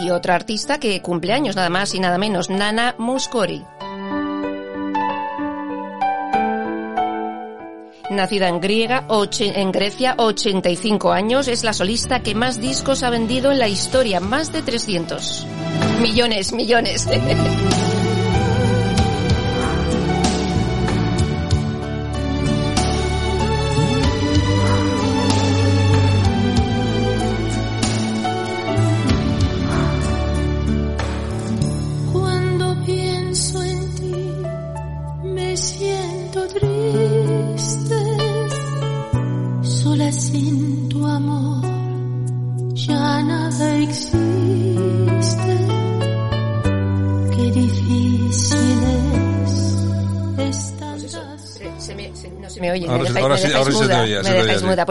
Y 0.00 0.10
otra 0.10 0.36
artista 0.36 0.78
que 0.78 1.02
cumple 1.02 1.32
años 1.32 1.56
nada 1.56 1.70
más 1.70 1.92
y 1.92 1.98
nada 1.98 2.18
menos, 2.18 2.50
Nana 2.50 2.94
Muscori. 2.98 3.64
Nacida 8.16 8.48
en, 8.48 8.60
Griega, 8.60 9.04
Grecia, 9.72 10.14
85 10.18 11.12
años, 11.12 11.48
es 11.48 11.64
la 11.64 11.72
solista 11.72 12.20
que 12.20 12.34
más 12.34 12.60
discos 12.60 13.02
ha 13.02 13.10
vendido 13.10 13.50
en 13.50 13.58
la 13.58 13.68
historia, 13.68 14.20
más 14.20 14.52
de 14.52 14.62
300. 14.62 15.46
Millones, 16.00 16.52
millones. 16.52 17.08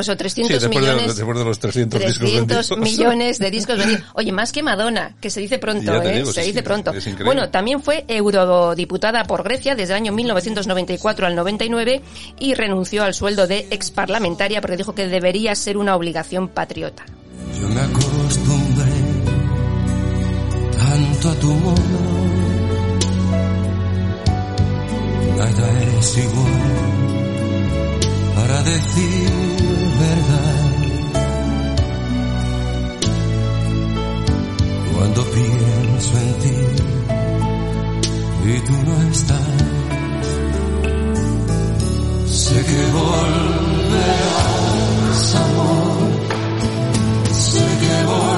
Pues 0.02 0.10
o 0.10 0.18
300 0.18 0.70
millones. 0.70 1.16
De, 1.16 1.26
los 1.26 1.60
300, 1.60 2.02
300 2.02 2.78
millones 2.78 3.40
de 3.40 3.52
discos 3.52 3.78
vendidos. 3.78 4.04
Oye, 4.14 4.32
más 4.32 4.52
que 4.52 4.64
Madonna, 4.64 5.16
que 5.20 5.30
se 5.30 5.40
dice 5.42 5.60
pronto, 5.60 6.02
¿eh? 6.02 6.26
se 6.26 6.42
dice 6.42 6.64
pronto. 6.64 6.92
Bueno, 7.24 7.50
también 7.50 7.82
fue 7.82 8.06
eurodiputada 8.08 9.24
por 9.26 9.44
Grecia 9.44 9.76
desde 9.76 9.94
el 9.94 9.98
año 9.98 10.12
1994 10.12 11.28
al 11.28 11.36
99 11.36 12.02
y 12.40 12.54
renunció 12.54 13.04
al 13.04 13.14
sueldo 13.14 13.48
de 13.48 13.68
ex 13.70 13.92
parlamentaria 13.92 14.62
porque 14.62 14.78
dijo 14.78 14.96
que 14.96 15.08
debería 15.08 15.56
ser 15.56 15.78
una 15.78 15.96
obligación 15.96 16.48
patriota. 16.48 17.06
Yo 17.60 17.68
me 17.70 17.82
acostumbré 17.82 18.92
tanto 20.78 21.30
a 21.30 21.36
tu 21.36 21.48
modo. 21.48 22.22
Nada 25.38 26.00
es 26.00 26.18
igual 26.18 26.91
para 28.52 28.64
decir 28.64 29.30
verdad. 30.00 30.64
Cuando 34.94 35.22
pienso 35.24 36.12
en 36.18 36.34
ti 36.44 36.58
y 38.46 38.56
tú 38.68 38.76
no 38.88 38.96
estás, 39.12 39.52
sé 42.28 42.58
que 42.70 42.82
volverás, 43.00 44.16
amor. 45.46 46.10
Sé 47.32 47.66
que 47.82 47.96
volverás, 48.06 48.31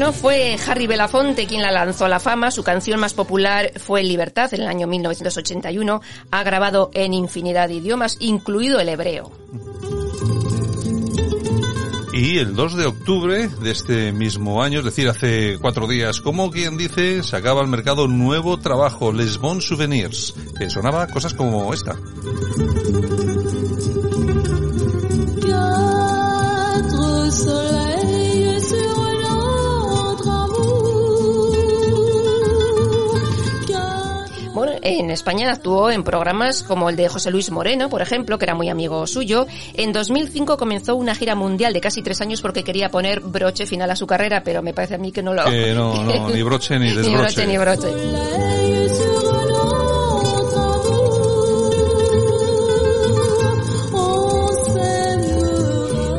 Bueno, 0.00 0.14
fue 0.14 0.56
Harry 0.66 0.86
Belafonte 0.86 1.46
quien 1.46 1.60
la 1.60 1.70
lanzó 1.70 2.06
a 2.06 2.08
la 2.08 2.20
fama. 2.20 2.50
Su 2.50 2.64
canción 2.64 2.98
más 3.00 3.12
popular 3.12 3.70
fue 3.76 4.02
Libertad 4.02 4.54
en 4.54 4.62
el 4.62 4.68
año 4.68 4.86
1981. 4.86 6.00
Ha 6.30 6.42
grabado 6.42 6.90
en 6.94 7.12
infinidad 7.12 7.68
de 7.68 7.74
idiomas, 7.74 8.16
incluido 8.18 8.80
el 8.80 8.88
hebreo. 8.88 9.30
Y 12.14 12.38
el 12.38 12.56
2 12.56 12.76
de 12.76 12.86
octubre 12.86 13.48
de 13.48 13.70
este 13.70 14.12
mismo 14.12 14.62
año, 14.62 14.78
es 14.78 14.86
decir, 14.86 15.06
hace 15.06 15.58
cuatro 15.60 15.86
días, 15.86 16.22
como 16.22 16.50
quien 16.50 16.78
dice, 16.78 17.22
sacaba 17.22 17.60
al 17.60 17.68
mercado 17.68 18.08
nuevo 18.08 18.58
trabajo, 18.58 19.12
Les 19.12 19.36
Bons 19.36 19.66
Souvenirs, 19.66 20.32
que 20.58 20.70
sonaba 20.70 21.08
cosas 21.08 21.34
como 21.34 21.74
esta. 21.74 21.98
En 34.82 35.10
España 35.10 35.50
actuó 35.50 35.90
en 35.90 36.04
programas 36.04 36.62
como 36.62 36.90
el 36.90 36.96
de 36.96 37.08
José 37.08 37.30
Luis 37.30 37.50
Moreno, 37.50 37.88
por 37.88 38.02
ejemplo, 38.02 38.38
que 38.38 38.44
era 38.44 38.54
muy 38.54 38.68
amigo 38.68 39.06
suyo. 39.06 39.46
En 39.74 39.92
2005 39.92 40.56
comenzó 40.56 40.96
una 40.96 41.14
gira 41.14 41.34
mundial 41.34 41.72
de 41.72 41.80
casi 41.80 42.02
tres 42.02 42.20
años 42.20 42.42
porque 42.42 42.64
quería 42.64 42.90
poner 42.90 43.20
broche 43.20 43.66
final 43.66 43.90
a 43.90 43.96
su 43.96 44.06
carrera, 44.06 44.42
pero 44.42 44.62
me 44.62 44.74
parece 44.74 44.96
a 44.96 44.98
mí 44.98 45.12
que 45.12 45.22
no 45.22 45.34
lo... 45.34 45.44
Que 45.44 45.72
no, 45.72 46.02
no, 46.02 46.28
ni 46.34 46.42
broche 46.42 46.78
ni 46.78 46.90
ni 46.90 46.96
desbroche. 46.96 47.16
broche 47.16 47.46
ni 47.46 47.58
broche. 47.58 47.88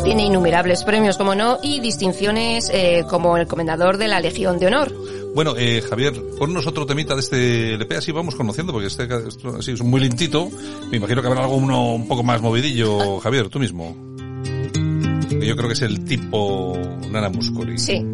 Tiene 0.04 0.26
innumerables 0.26 0.84
premios, 0.84 1.18
como 1.18 1.36
no, 1.36 1.60
y 1.64 1.80
distinciones 1.80 2.70
eh, 2.74 3.06
como 3.08 3.38
el 3.38 3.48
comendador 3.48 3.98
de 3.98 4.08
la 4.10 4.20
Legión 4.20 4.60
de 4.60 4.68
Honor. 4.68 4.92
Bueno, 5.34 5.56
eh, 5.58 5.82
Javier, 5.82 6.14
ponnos 6.38 6.68
otro 6.68 6.86
temita 6.86 7.14
de 7.16 7.22
este 7.22 7.74
LP, 7.76 7.96
así 7.96 8.12
vamos 8.12 8.36
conociendo, 8.36 8.74
porque 8.74 8.88
este 8.88 9.08
así 9.58 9.72
es 9.72 9.82
muy 9.82 10.02
lentito. 10.02 10.50
Me 10.90 10.98
imagino 10.98 11.22
que 11.22 11.28
habrá 11.28 11.44
algo 11.44 11.56
uno 11.56 11.96
un 11.96 12.08
poco 12.08 12.22
más 12.24 12.42
movidillo, 12.42 13.20
Javier, 13.22 13.48
tú 13.50 13.60
mismo. 13.60 13.96
Yo 15.30 15.56
creo 15.56 15.68
que 15.68 15.74
es 15.74 15.82
el 15.82 16.04
tipo 16.04 16.78
Nana 17.10 17.30
Muscuri. 17.30 17.78
Sí. 17.78 18.06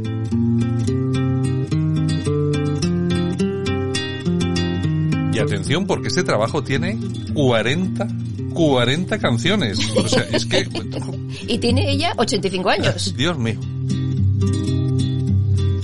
Y 5.34 5.40
atención, 5.40 5.86
porque 5.86 6.08
este 6.08 6.24
trabajo 6.24 6.64
tiene 6.64 6.98
40, 7.34 8.08
40 8.54 9.20
canciones. 9.20 9.80
O 9.96 10.08
sea, 10.08 10.24
es 10.32 10.46
que, 10.46 10.68
Y 11.48 11.58
tiene 11.58 11.92
ella 11.92 12.14
85 12.18 12.70
años. 12.70 13.14
Dios 13.18 13.38
mío. 13.38 13.60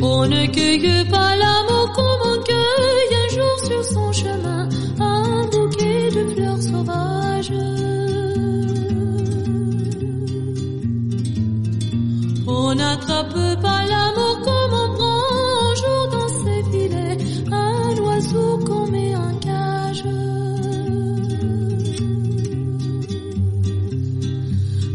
On 0.06 0.28
ne 0.28 0.46
cueille 0.48 1.08
pas 1.10 1.36
l'amour 1.38 1.94
comme 1.96 2.22
on 2.32 2.38
cueille 2.44 3.16
un 3.24 3.30
jour 3.36 3.56
sur 3.68 3.84
son 3.86 4.12
chemin 4.12 4.68
un 5.00 5.46
bouquet 5.46 6.10
de 6.12 6.24
fleurs 6.34 6.62
sauvages. 6.62 7.54
On 12.46 12.76
n'attrape 12.76 13.62
pas 13.62 13.82
l'amour 13.92 14.36
comme 14.44 14.74
on 14.84 14.90
prend 14.98 15.22
un 15.68 15.76
jour 15.82 16.04
dans 16.16 16.30
ses 16.44 16.64
filets 16.72 17.18
un 17.50 18.02
oiseau 18.02 18.60
qu'on 18.66 18.88
met 18.88 19.16
en 19.16 19.34
cage. 19.40 20.04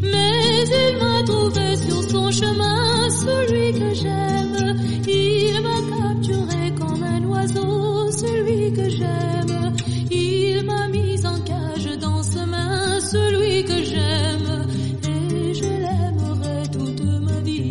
Mais 0.03 0.65
il 0.83 0.97
m'a 1.01 1.23
trouvé 1.25 1.77
sur 1.77 2.03
son 2.11 2.31
chemin 2.31 3.09
celui 3.09 3.73
que 3.73 3.95
j'aime. 3.95 4.48
Celui 8.19 8.73
que 8.73 8.89
j'aime. 8.91 9.75
Il 10.11 10.63
m'a 10.65 10.89
mis 10.89 11.25
en 11.27 11.39
cage 11.45 11.99
dans 12.01 12.23
ses 12.23 12.47
mains, 12.47 13.01
celui 13.01 13.65
que 13.65 13.77
j'aime. 13.85 14.67
Et 15.05 15.55
je 15.55 15.65
l'aimerai 15.65 16.63
toute 16.73 17.03
ma 17.21 17.41
vie. 17.45 17.65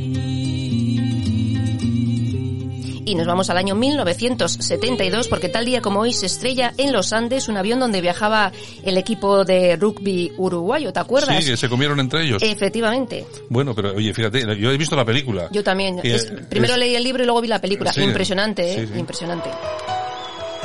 Y 3.09 3.15
nos 3.15 3.25
vamos 3.25 3.49
al 3.49 3.57
año 3.57 3.73
1972 3.73 5.29
porque 5.29 5.47
tal 5.47 5.63
día 5.65 5.81
como 5.81 6.01
hoy 6.01 6.11
se 6.11 6.25
estrella 6.25 6.73
en 6.77 6.91
los 6.91 7.13
Andes 7.13 7.47
un 7.47 7.55
avión 7.55 7.79
donde 7.79 8.01
viajaba 8.01 8.51
el 8.83 8.97
equipo 8.97 9.45
de 9.45 9.77
rugby 9.77 10.33
uruguayo, 10.37 10.91
¿te 10.91 10.99
acuerdas? 10.99 11.41
Sí, 11.41 11.51
que 11.51 11.55
se 11.57 11.69
comieron 11.69 12.01
entre 12.01 12.23
ellos. 12.25 12.43
Efectivamente. 12.43 13.25
Bueno, 13.49 13.73
pero 13.73 13.93
oye, 13.95 14.13
fíjate, 14.13 14.41
yo 14.59 14.71
he 14.71 14.77
visto 14.77 14.95
la 14.97 15.05
película. 15.05 15.47
Yo 15.53 15.63
también. 15.63 16.01
Y, 16.03 16.09
Es- 16.11 16.25
eh, 16.25 16.35
primero 16.49 16.73
es- 16.73 16.79
leí 16.79 16.95
el 16.95 17.03
libro 17.05 17.23
y 17.23 17.25
luego 17.25 17.39
vi 17.41 17.47
la 17.47 17.61
película. 17.61 17.93
Sí. 17.93 18.01
Impresionante, 18.01 18.73
¿eh? 18.73 18.75
Sí, 18.85 18.93
sí. 18.93 18.99
Impresionante. 18.99 19.49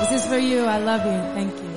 This 0.03 0.23
is 0.23 0.27
for 0.27 0.39
you. 0.39 0.65
I 0.67 0.79
love 0.79 1.05
you. 1.07 1.21
Thank 1.35 1.53
you. 1.55 1.73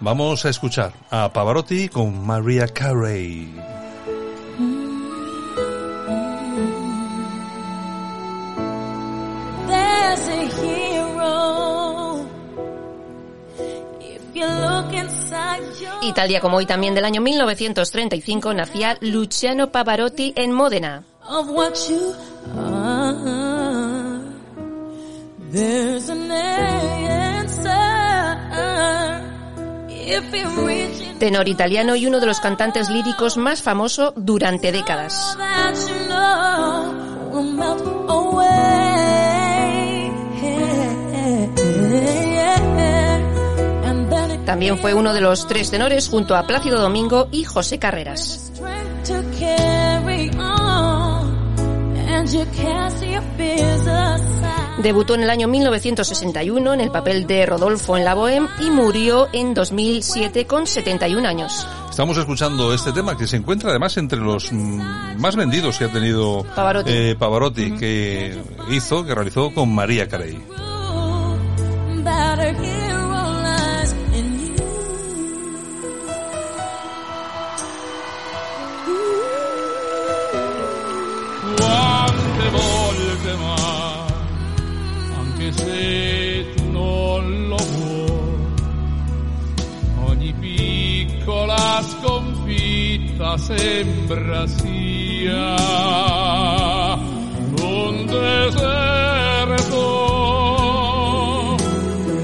Vamos 0.00 0.44
a 0.44 0.50
escuchar 0.50 0.92
a 1.10 1.32
Pavarotti 1.32 1.88
con 1.88 2.24
Maria 2.26 2.66
Carey. 2.68 3.48
There's 9.66 10.28
a 10.28 10.42
hero. 10.60 12.26
If 14.00 14.22
you 14.34 14.46
look 14.46 14.92
inside 14.92 15.62
your 15.80 15.92
Y 16.02 16.12
tal 16.12 16.28
día 16.28 16.40
como 16.40 16.58
hoy 16.58 16.66
también 16.66 16.94
del 16.94 17.04
año 17.04 17.20
1935 17.20 18.54
nacía 18.54 18.96
Luciano 19.00 19.70
Pavarotti 19.72 20.32
en 20.36 20.52
Módena. 20.52 21.04
of 21.26 21.48
what 21.48 21.88
you 21.88 22.14
are, 22.56 24.22
there's 25.50 26.08
an 26.10 26.30
answer. 26.30 27.03
Tenor 31.18 31.48
italiano 31.48 31.96
y 31.96 32.06
uno 32.06 32.20
de 32.20 32.26
los 32.26 32.40
cantantes 32.40 32.90
líricos 32.90 33.36
más 33.36 33.62
famoso 33.62 34.12
durante 34.16 34.72
décadas. 34.72 35.36
También 44.44 44.78
fue 44.78 44.94
uno 44.94 45.14
de 45.14 45.20
los 45.20 45.48
tres 45.48 45.70
tenores 45.70 46.08
junto 46.08 46.36
a 46.36 46.46
Plácido 46.46 46.80
Domingo 46.80 47.28
y 47.32 47.44
José 47.44 47.78
Carreras. 47.78 48.52
Debutó 54.78 55.14
en 55.14 55.22
el 55.22 55.30
año 55.30 55.46
1961 55.46 56.74
en 56.74 56.80
el 56.80 56.90
papel 56.90 57.26
de 57.26 57.46
Rodolfo 57.46 57.96
en 57.96 58.04
La 58.04 58.16
Bohème 58.16 58.48
y 58.60 58.70
murió 58.70 59.28
en 59.32 59.54
2007 59.54 60.46
con 60.46 60.66
71 60.66 61.26
años. 61.28 61.66
Estamos 61.88 62.18
escuchando 62.18 62.74
este 62.74 62.92
tema 62.92 63.16
que 63.16 63.26
se 63.28 63.36
encuentra 63.36 63.70
además 63.70 63.96
entre 63.98 64.18
los 64.18 64.52
mm, 64.52 65.20
más 65.20 65.36
vendidos 65.36 65.78
que 65.78 65.84
ha 65.84 65.92
tenido 65.92 66.44
Pavarotti. 66.56 66.90
eh, 66.92 67.16
Pavarotti, 67.16 67.72
que 67.76 68.36
hizo, 68.70 69.04
que 69.04 69.14
realizó 69.14 69.54
con 69.54 69.72
María 69.72 70.08
Carey. 70.08 70.38
Sconfitta 93.24 93.38
sembra 93.38 94.46
sia 94.46 95.54
un 97.62 98.04
deserto 98.06 99.72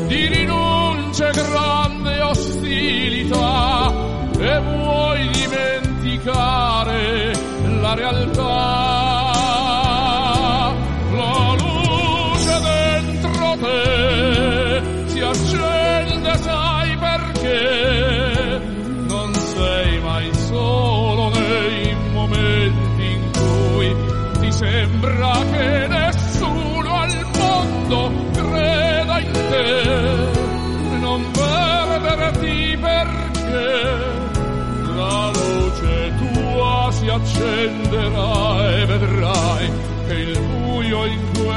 di 0.07 0.27
rinunce 0.27 1.31
grande 1.31 2.21
ostilità 2.21 3.91
e 4.39 4.61
vuoi 4.61 5.27
dimenticare 5.31 7.33
la 7.81 7.95
realtà 7.95 8.40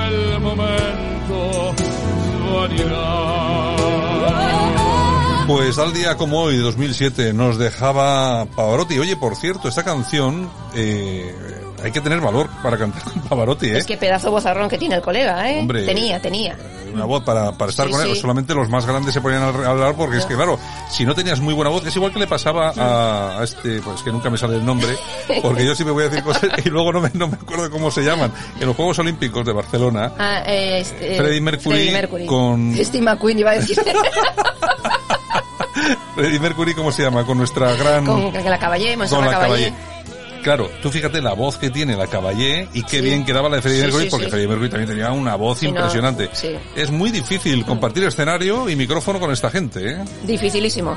e 0.05 0.39
momento. 0.39 1.75
Pues 5.47 5.75
tal 5.75 5.93
día 5.93 6.15
como 6.17 6.39
hoy, 6.39 6.57
2007, 6.57 7.33
nos 7.33 7.57
dejaba 7.57 8.45
Pavarotti. 8.45 8.97
Oye, 8.97 9.15
por 9.15 9.35
cierto, 9.35 9.67
esta 9.67 9.83
canción, 9.83 10.49
eh, 10.73 11.62
hay 11.83 11.91
que 11.91 11.99
tener 12.01 12.19
valor 12.21 12.47
para 12.63 12.77
cantar 12.77 13.03
con 13.03 13.21
Pavarotti, 13.23 13.67
¿eh? 13.67 13.77
Es 13.79 13.85
que 13.85 13.97
pedazo 13.97 14.31
bozarrón 14.31 14.69
que 14.69 14.77
tiene 14.77 14.95
el 14.95 15.01
colega, 15.01 15.49
¿eh? 15.51 15.59
Hombre. 15.59 15.83
tenía, 15.83 16.19
tenía. 16.21 16.55
Una 16.93 17.05
voz 17.05 17.23
para, 17.23 17.51
para 17.53 17.71
estar 17.71 17.87
Sí, 17.87 17.91
con 17.91 18.01
él. 18.01 18.13
sí. 18.13 18.21
Solamente 18.21 18.53
los 18.53 18.69
más 18.69 18.85
grandes 18.85 19.15
se 19.15 19.19
ponían 19.21 19.41
a 19.41 19.47
hablar 19.47 19.95
porque 19.95 20.17
es 20.19 20.25
que, 20.25 20.35
claro, 20.35 20.59
si 20.91 21.05
no 21.05 21.15
tenías 21.15 21.39
muy 21.39 21.55
buena 21.55 21.71
voz, 21.71 21.83
es 21.87 21.95
igual 21.95 22.13
que 22.13 22.19
le 22.19 22.27
pasaba 22.27 22.71
a, 22.77 23.39
a 23.39 23.43
este, 23.43 23.81
pues 23.81 24.03
que 24.03 24.11
nunca 24.11 24.29
me 24.29 24.37
sale 24.37 24.57
el 24.57 24.65
nombre, 24.65 24.95
porque 25.41 25.65
yo 25.65 25.73
sí 25.73 25.83
me 25.83 25.89
voy 25.89 26.03
a 26.03 26.09
decir 26.09 26.23
cosas 26.23 26.51
y 26.63 26.69
luego 26.69 26.93
no 26.93 27.01
me, 27.01 27.09
no 27.15 27.27
me 27.27 27.33
acuerdo 27.35 27.71
cómo 27.71 27.89
se 27.89 28.03
llaman. 28.03 28.31
En 28.59 28.67
los 28.67 28.75
Juegos 28.75 28.99
Olímpicos 28.99 29.43
de 29.43 29.53
Barcelona, 29.53 30.11
Ah, 30.19 30.43
eh, 30.45 30.81
este, 30.81 31.17
Freddie 31.17 31.41
Mercury 31.41 31.75
Freddie 31.77 31.91
Mercury. 31.93 32.25
con- 32.27 32.75
Steve 32.79 33.03
McQueen 33.03 33.39
iba 33.39 33.51
a 33.51 33.55
decir. 33.55 33.81
Freddie 36.15 36.39
Mercury, 36.39 36.73
¿cómo 36.75 36.91
se 36.91 37.01
llama? 37.03 37.25
Con 37.25 37.39
nuestra 37.39 37.73
gran... 37.75 38.05
con 38.05 38.31
la 38.31 38.59
Caballé, 38.59 38.95
con 38.95 39.25
la 39.25 39.31
Caballé. 39.31 39.71
Caballé. 39.71 39.73
Claro, 40.43 40.69
tú 40.81 40.91
fíjate 40.91 41.21
la 41.21 41.33
voz 41.33 41.57
que 41.57 41.69
tiene 41.69 41.95
la 41.95 42.07
Caballé 42.07 42.67
y 42.73 42.83
qué 42.83 42.97
Sí. 42.97 43.01
bien 43.01 43.23
quedaba 43.25 43.47
la 43.49 43.55
de 43.55 43.61
Freddie 43.61 43.77
Sí, 43.79 43.83
Mercury, 43.85 44.03
sí, 44.03 44.09
porque 44.11 44.25
sí. 44.25 44.31
Freddie 44.31 44.47
Mercury 44.49 44.69
también 44.69 44.89
tenía 44.89 45.11
una 45.11 45.35
voz 45.35 45.63
no, 45.63 45.69
impresionante. 45.69 46.29
sí. 46.33 46.49
Es 46.75 46.91
muy 46.91 47.11
difícil 47.11 47.65
compartir 47.65 48.03
escenario 48.03 48.69
y 48.69 48.75
micrófono 48.75 49.19
con 49.19 49.31
esta 49.31 49.49
gente, 49.49 49.91
¿eh? 49.91 49.97
Dificilísimo. 50.23 50.95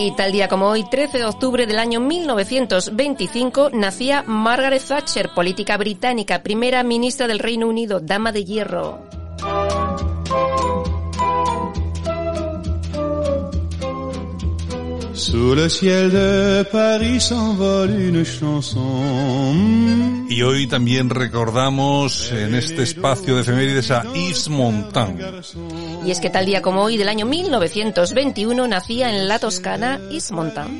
Y 0.00 0.12
tal 0.12 0.30
día 0.30 0.46
como 0.46 0.68
hoy, 0.68 0.84
13 0.84 1.18
de 1.18 1.24
octubre 1.24 1.66
del 1.66 1.80
año 1.80 1.98
1925, 1.98 3.70
nacía 3.72 4.22
Margaret 4.22 4.80
Thatcher, 4.80 5.30
política 5.34 5.76
británica, 5.76 6.44
primera 6.44 6.84
ministra 6.84 7.26
del 7.26 7.40
Reino 7.40 7.66
Unido, 7.66 7.98
dama 7.98 8.30
de 8.30 8.44
hierro. 8.44 9.17
Sous 15.18 15.56
le 15.56 15.68
ciel 15.68 16.12
de 16.12 16.64
Paris 16.70 17.20
s'envole 17.20 17.90
une 17.90 18.24
chanson. 18.24 20.24
Y 20.30 20.42
hoy 20.42 20.68
también 20.68 21.10
recordamos 21.10 22.30
en 22.30 22.54
este 22.54 22.84
espacio 22.84 23.34
de 23.34 23.40
efemérides 23.40 23.90
a 23.90 24.04
Yves 24.14 24.48
Montand. 24.48 25.20
Y 26.06 26.12
es 26.12 26.20
que 26.20 26.30
tal 26.30 26.46
día 26.46 26.62
como 26.62 26.84
hoy 26.84 26.96
del 26.96 27.08
año 27.08 27.26
1921 27.26 28.68
nacía 28.68 29.10
en 29.10 29.26
la 29.26 29.40
Toscana 29.40 29.98
Yves 30.08 30.30
Montand. 30.30 30.70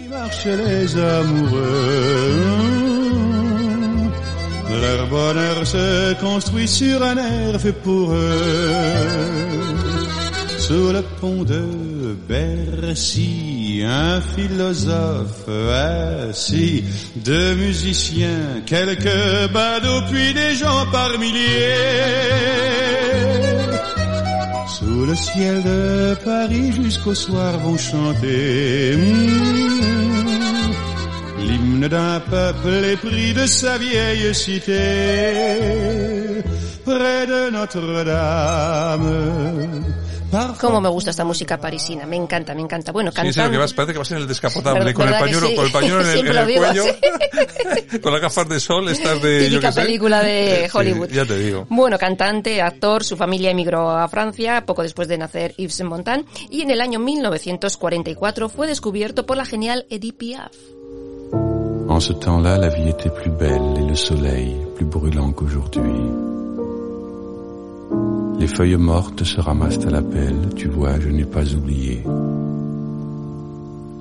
Chez 0.40 0.56
les 0.56 0.96
amoureux. 0.96 1.58
Leur 4.80 5.08
bonheur 5.08 5.66
se 5.66 6.14
construit 6.20 6.68
sur 6.68 7.02
un 7.02 7.18
air 7.18 7.60
fait 7.60 7.72
pour 7.72 8.12
eux. 8.12 9.97
Sous 10.68 10.92
le 10.92 11.00
pont 11.18 11.44
de 11.44 12.14
Bercy, 12.28 13.82
un 13.86 14.20
philosophe 14.20 15.48
assis, 16.28 16.84
deux 17.16 17.54
musiciens, 17.54 18.60
quelques 18.66 19.50
badauds, 19.50 20.02
puis 20.10 20.34
des 20.34 20.56
gens 20.56 20.84
par 20.92 21.18
milliers. 21.18 21.72
Sous 24.78 25.06
le 25.06 25.16
ciel 25.16 25.62
de 25.62 26.14
Paris 26.22 26.70
jusqu'au 26.72 27.14
soir 27.14 27.58
vont 27.60 27.78
chanter 27.78 28.94
mm, 28.94 29.40
l'hymne 31.48 31.88
d'un 31.88 32.20
peuple 32.20 32.84
épris 32.92 33.32
de 33.32 33.46
sa 33.46 33.78
vieille 33.78 34.34
cité. 34.34 34.82
Près 36.84 37.26
de 37.26 37.48
Notre-Dame. 37.52 39.08
Cómo 40.60 40.80
me 40.80 40.88
gusta 40.88 41.10
esta 41.10 41.24
música 41.24 41.58
parisina, 41.58 42.04
me 42.06 42.16
encanta, 42.16 42.54
me 42.54 42.60
encanta. 42.62 42.92
Bueno, 42.92 43.10
Sí, 43.10 43.16
sí, 43.16 43.22
lo 43.26 43.32
cantando... 43.32 43.50
que 43.52 43.58
vas, 43.58 43.72
parece 43.72 43.92
que 43.94 43.98
vas 43.98 44.10
en 44.12 44.16
el 44.18 44.26
descapotable, 44.28 44.92
con 44.94 45.06
el 45.06 45.12
¿verdad 45.12 45.24
que 45.26 45.32
pañuelo, 45.32 45.48
sí? 45.48 45.54
con 45.56 45.64
el 45.66 45.72
pañuelo 45.72 46.00
en 46.02 46.08
el, 46.10 46.18
en 46.26 46.34
lo 46.34 46.40
el 46.42 46.56
cuello, 46.58 46.84
con 48.02 48.12
las 48.12 48.20
gafas 48.22 48.48
de 48.48 48.60
sol, 48.60 48.88
estas 48.88 49.22
de, 49.22 49.44
yo 49.44 49.48
Típica 49.58 49.68
qué 49.68 49.72
sé. 49.72 49.80
película 49.82 50.22
de 50.22 50.68
Sí, 50.70 50.76
Hollywood. 50.76 51.08
ya 51.08 51.24
te 51.24 51.38
digo. 51.38 51.66
Bueno, 51.70 51.98
cantante, 51.98 52.60
actor, 52.60 53.04
su 53.04 53.16
familia 53.16 53.50
emigró 53.50 53.90
a 53.90 54.06
Francia 54.08 54.64
poco 54.66 54.82
después 54.82 55.08
de 55.08 55.16
nacer 55.18 55.54
Yves 55.56 55.82
Montand 55.82 56.24
y 56.50 56.60
en 56.62 56.70
el 56.70 56.80
año 56.80 56.98
1944 56.98 58.48
fue 58.48 58.66
descubierto 58.66 59.24
por 59.24 59.36
la 59.36 59.46
genial 59.46 59.86
Edith 59.90 60.16
Piaf. 60.18 60.52
En 61.90 62.00
ce 62.00 62.12
temps-là, 62.12 62.58
la 62.58 62.68
vie 62.68 62.90
était 62.90 63.08
plus 63.10 63.30
belle 63.30 63.78
et 63.78 63.88
le 63.88 63.94
soleil 63.96 64.54
plus 64.76 64.84
brûlant 64.84 65.32
qu'aujourd'hui. 65.32 65.90
Les 68.38 68.46
feuilles 68.46 68.76
mortes 68.76 69.24
se 69.24 69.40
ramassent 69.40 69.84
à 69.84 69.90
la 69.90 70.02
pelle, 70.02 70.54
tu 70.54 70.68
vois, 70.68 71.00
je 71.00 71.08
n'ai 71.08 71.24
pas 71.24 71.44
oublié. 71.54 72.02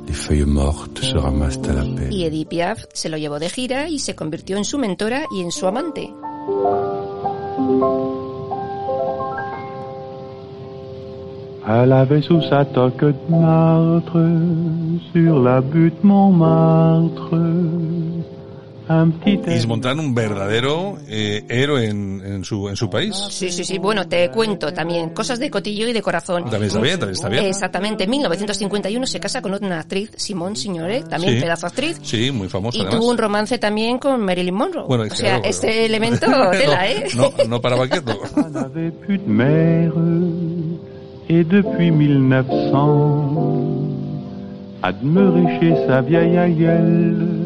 Les 0.07 0.13
feuilles 0.13 0.45
mortes 0.45 0.99
se 0.99 1.17
ramassent 1.17 1.59
à 1.67 1.73
la 1.73 1.81
pelle. 1.83 2.13
Y 2.13 2.23
Edith 2.23 2.49
Piaf 2.49 2.85
se 2.93 3.09
lo 3.09 3.17
llevó 3.17 3.39
de 3.39 3.49
gira 3.49 3.89
y 3.89 3.99
se 3.99 4.15
convirtió 4.15 4.57
en 4.57 4.65
su 4.65 4.77
mentora 4.77 5.23
y 5.31 5.41
en 5.41 5.51
su 5.51 5.65
amante. 5.65 6.13
Elle 11.69 11.91
avait 11.91 12.21
sous 12.21 12.41
sa 12.43 12.63
toque 12.63 13.03
de 13.03 13.29
martre, 13.29 14.23
sur 15.11 15.39
la 15.43 15.59
butte 15.59 16.01
Montmartre, 16.01 17.35
Yves 19.25 19.67
Montand, 19.67 19.99
un 19.99 20.15
verdadero 20.15 20.97
eh, 21.07 21.43
héroe 21.49 21.87
en, 21.89 22.21
en 22.25 22.45
su, 22.45 22.69
en 22.69 22.75
su 22.75 22.89
país. 22.89 23.15
Sí, 23.29 23.51
sí, 23.51 23.63
sí. 23.65 23.77
Bueno, 23.79 24.07
te 24.07 24.29
cuento 24.29 24.71
también 24.73 25.09
cosas 25.09 25.39
de 25.39 25.49
cotillo 25.49 25.87
y 25.87 25.93
de 25.93 26.01
corazón. 26.01 26.43
También 26.43 26.63
está 26.65 26.79
bien, 26.79 26.99
también 26.99 27.15
está 27.15 27.29
bien. 27.29 27.45
Exactamente. 27.45 28.03
En 28.05 28.09
1951 28.11 29.05
se 29.07 29.19
casa 29.19 29.41
con 29.41 29.53
una 29.53 29.79
actriz, 29.81 30.11
Simone 30.15 30.55
Signoret, 30.55 31.07
también 31.09 31.35
Sí. 31.35 31.41
pedazo 31.41 31.67
actriz. 31.67 31.99
Sí, 32.01 32.31
muy 32.31 32.47
famoso 32.47 32.77
Y 32.77 32.81
además. 32.81 32.99
tuvo 32.99 33.11
un 33.11 33.17
romance 33.17 33.57
también 33.57 33.97
con 33.99 34.21
Marilyn 34.21 34.55
Monroe. 34.55 34.85
Bueno, 34.87 35.03
o 35.03 35.07
claro, 35.07 35.21
sea, 35.21 35.35
pero- 35.37 35.49
este 35.49 35.85
elemento 35.85 36.25
tela, 36.51 36.89
¿eh? 36.89 37.05
no, 37.15 37.31
no 37.47 37.61
paraba 37.61 37.87
quieto. 37.87 38.11
et 41.29 41.45
depuis 41.49 41.91
1900 41.91 42.77
a 44.81 44.91
demeuré 44.93 45.59
chez 45.59 45.75
sa 45.87 45.99
vieille 46.01 46.37
aïeule 46.37 47.36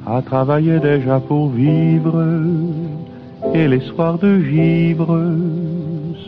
A 0.05 0.21
travaillé 0.21 0.79
déjà 0.79 1.19
pour 1.19 1.49
vivre. 1.49 2.23
Et 3.53 3.67
les 3.67 3.81
soirs 3.81 4.17
de 4.17 4.39
givre 4.39 5.19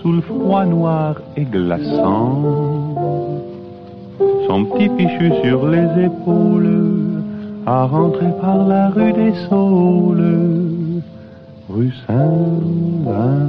sous 0.01 0.14
le 0.14 0.22
froid 0.22 0.65
noir 0.65 1.15
et 1.35 1.43
glaçant. 1.43 2.95
Son 4.47 4.65
petit 4.65 4.89
fichu 4.97 5.31
sur 5.43 5.68
les 5.68 6.05
épaules, 6.05 7.23
à 7.65 7.85
rentrer 7.85 8.31
par 8.39 8.65
la 8.65 8.89
rue 8.89 9.14
des 9.14 9.34
Saules, 9.49 10.76
rue 11.69 11.91
Saint-Vincent. 12.07 13.48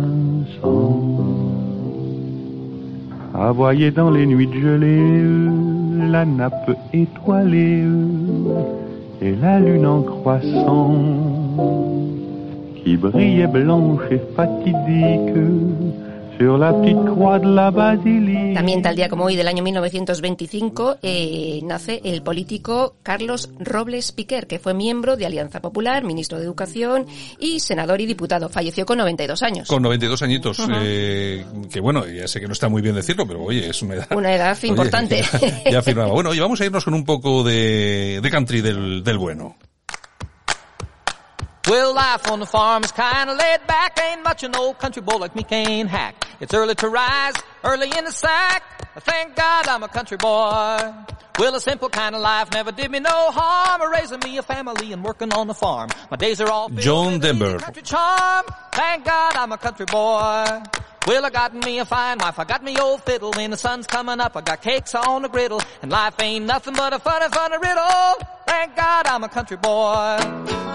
À 3.35 3.53
voyer 3.53 3.90
dans 3.90 4.11
les 4.11 4.27
nuits 4.27 4.49
de 4.49 4.61
gelée, 4.61 6.11
la 6.11 6.24
nappe 6.24 6.70
étoilée 6.93 7.85
et 9.20 9.35
la 9.36 9.61
lune 9.61 9.86
en 9.86 10.03
croissant, 10.03 10.97
qui 12.82 12.97
brillait 12.97 13.47
blanche 13.47 14.03
et 14.11 14.20
fatidique 14.35 15.36
sur 16.39 16.59
la 16.59 16.73
petite 16.73 17.05
croix 17.05 17.39
de 17.40 17.47
la 17.47 17.70
basilique. 17.70 18.55
También 18.55 18.82
tal 18.82 18.94
día 18.97 19.09
como 19.09 19.24
hoy 19.24 19.36
del 19.36 19.48
año 19.48 19.62
1925 19.62 20.98
eh, 21.02 21.60
nace 21.65 22.01
el 22.05 22.23
político 22.23 22.94
Carlos 23.02 23.51
Robles 23.59 24.12
Piquer, 24.12 24.47
que 24.47 24.59
fue 24.59 24.74
miembro 24.74 25.16
de 25.16 25.27
Alianza 25.27 25.60
Popular, 25.60 26.05
ministro 26.05 26.39
de 26.39 26.44
Educación 26.44 27.06
y 27.39 27.60
senador 27.60 28.01
y 28.01 28.06
diputado. 28.06 28.48
Falleció 28.48 28.86
con 28.86 28.98
92 28.98 29.43
años. 29.43 29.69
Con 29.69 29.82
92 29.82 30.23
añitos, 30.23 30.59
Ujú. 30.60 30.70
eh, 30.81 31.44
que 31.70 31.81
bueno, 31.81 32.06
ya 32.06 32.28
sé 32.28 32.40
que 32.40 32.47
no 32.47 32.52
está 32.52 32.69
muy 32.69 32.82
bien 32.82 32.94
decirlo, 32.94 33.27
pero 33.27 33.43
oye, 33.43 33.69
es 33.69 33.82
una 33.82 33.94
edad. 33.97 34.09
Una 34.16 34.35
edad 34.35 34.56
Oye, 34.59 34.69
importante. 34.69 35.23
Ya, 35.65 35.70
ya 35.70 35.78
afirmaba. 35.81 36.12
Bueno, 36.12 36.31
oye, 36.31 36.40
vamos 36.40 36.60
a 36.60 36.65
irnos 36.65 36.85
con 36.85 36.94
un 36.94 37.05
poco 37.05 37.43
de, 37.43 38.20
de 38.23 38.31
country 38.31 38.60
del, 38.60 39.02
del 39.02 39.19
bueno. 39.19 39.56
Well, 41.69 41.95
life 41.95 42.31
on 42.31 42.40
the 42.40 42.47
farm 42.47 42.82
is 42.82 42.93
kinda 42.93 43.35
laid 43.35 43.66
back. 43.66 44.01
Ain't 44.03 44.23
much 44.24 44.43
an 44.43 44.57
old 44.57 44.78
country 44.78 45.03
boy 45.03 45.16
like 45.16 45.36
me 45.36 45.43
can't 45.43 45.89
hack. 45.89 46.24
It's 46.40 46.55
early 46.55 46.74
to 46.77 46.89
rise, 46.89 47.35
early 47.62 47.90
in 47.97 48.05
the 48.07 48.11
sack. 48.12 48.62
Thank 49.01 49.36
God 49.36 49.69
I'm 49.69 49.82
a 49.82 49.89
country 49.89 50.16
boy. 50.16 50.78
Well, 51.39 51.55
a 51.55 51.61
simple 51.61 51.90
kind 51.90 52.15
of 52.16 52.23
life 52.23 52.51
never 52.53 52.73
did 52.73 52.90
me 52.90 53.01
no 53.01 53.31
harm. 53.31 53.93
Raising 53.93 54.20
me 54.24 54.39
a 54.39 54.43
family 54.43 54.93
and 54.95 55.05
working 55.05 55.32
on 55.35 55.47
the 55.47 55.55
farm. 55.55 55.90
My 56.11 56.16
days 56.16 56.40
are 56.40 56.51
all 56.51 56.70
John 56.70 57.20
Denver. 57.20 57.59
country 57.59 57.82
charm. 57.82 58.47
Thank 58.73 59.05
God 59.05 59.36
I'm 59.36 59.53
a 59.53 59.59
country 59.59 59.86
boy. 59.86 60.62
Well, 61.09 61.24
I 61.24 61.30
got 61.30 61.55
me 61.55 61.78
a 61.78 61.86
fine 61.86 62.18
wife. 62.18 62.39
I 62.39 62.44
got 62.44 62.62
me 62.62 62.76
old 62.76 63.02
fiddle. 63.02 63.32
When 63.32 63.51
the 63.51 63.56
sun's 63.56 63.86
coming 63.86 64.20
up, 64.20 64.36
I 64.36 64.43
got 64.43 64.60
cakes 64.60 64.94
on 64.94 65.22
the 65.22 65.30
griddle. 65.30 65.62
And 65.80 65.90
life 65.90 66.12
ain't 66.20 66.44
nothing 66.44 66.74
but 66.74 66.93
a 66.93 66.98
funny, 66.98 67.28
funny 67.32 67.56
riddle. 67.56 68.28
Thank 68.47 68.76
God 68.76 69.06
I'm 69.06 69.24
a 69.24 69.28
country 69.30 69.56
boy. 69.56 70.18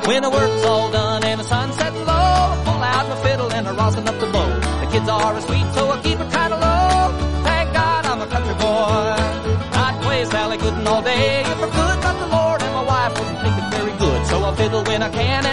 When 0.07 0.23
the 0.23 0.31
work's 0.31 0.65
all 0.65 0.91
done 0.91 1.23
and 1.23 1.39
the 1.39 1.43
sun's 1.43 1.76
setting 1.76 2.03
low, 2.07 2.14
I 2.14 2.61
pull 2.65 2.81
out 2.81 3.10
my 3.10 3.15
fiddle 3.22 3.53
and 3.53 3.68
I 3.68 3.76
rosin 3.76 4.07
up 4.07 4.19
the 4.19 4.26
bow. 4.26 4.49
The 4.81 4.91
kids 4.91 5.07
are 5.07 5.41
sweet, 5.41 5.68
so 5.76 5.91
I 5.91 6.01
keep 6.01 6.19
it 6.19 6.31
kind 6.31 6.51
of 6.51 6.60
low. 6.65 7.43
Thank 7.43 7.73
God 7.73 8.05
I'm 8.07 8.22
a 8.22 8.26
country 8.26 8.55
boy. 8.55 9.53
I'd 9.85 9.99
play 10.01 10.26
Sally 10.26 10.57
Gooden 10.57 10.88
all 10.88 11.03
day 11.03 11.41
if 11.41 11.61
I 11.61 11.69
could, 11.77 11.97
but 12.01 12.15
the 12.18 12.27
Lord 12.35 12.60
and 12.64 12.73
my 12.73 12.84
wife 12.84 13.19
wouldn't 13.19 13.39
think 13.39 13.55
it 13.55 13.69
very 13.69 13.97
good. 13.99 14.26
So 14.26 14.43
I 14.43 14.55
fiddle 14.55 14.84
when 14.84 15.03
I 15.03 15.10
can 15.10 15.45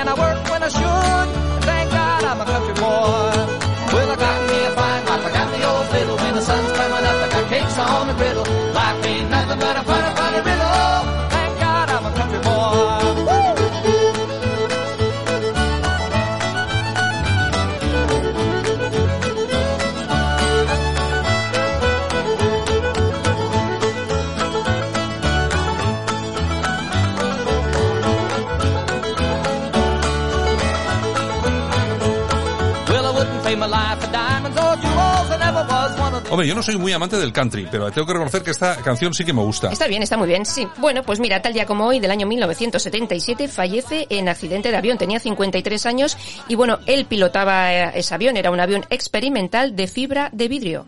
Hombre, 36.31 36.47
yo 36.47 36.55
no 36.55 36.63
soy 36.63 36.77
muy 36.77 36.93
amante 36.93 37.17
del 37.17 37.33
country, 37.33 37.69
pero 37.71 37.91
tengo 37.91 38.07
que 38.07 38.13
reconocer 38.13 38.43
que 38.43 38.51
esta 38.51 38.77
canción 38.77 39.13
sí 39.15 39.25
que 39.25 39.33
me 39.33 39.43
gusta. 39.43 39.71
Está 39.71 39.87
bien, 39.87 40.03
está 40.03 40.17
muy 40.17 40.29
bien, 40.29 40.47
sí. 40.47 40.69
Bueno, 40.79 41.03
pues 41.03 41.21
mira, 41.21 41.43
tal 41.43 41.53
día 41.53 41.67
como 41.67 41.87
hoy, 41.87 41.99
del 42.01 42.11
año 42.11 42.27
1977, 42.27 43.49
fallece 43.49 44.07
en 44.11 44.29
accidente 44.29 44.71
de 44.71 44.77
avión. 44.77 44.99
Tenía 44.99 45.19
53 45.19 45.87
años 45.87 46.17
y 46.49 46.55
bueno, 46.55 46.79
él 46.87 47.07
pilotaba 47.07 47.73
eh, 47.73 47.93
ese 47.95 48.15
avión. 48.15 48.37
Era 48.37 48.51
un 48.51 48.61
avión 48.61 48.85
experimental 48.91 49.75
de 49.75 49.89
fibra 49.89 50.31
de 50.33 50.49
vidrio. 50.49 50.87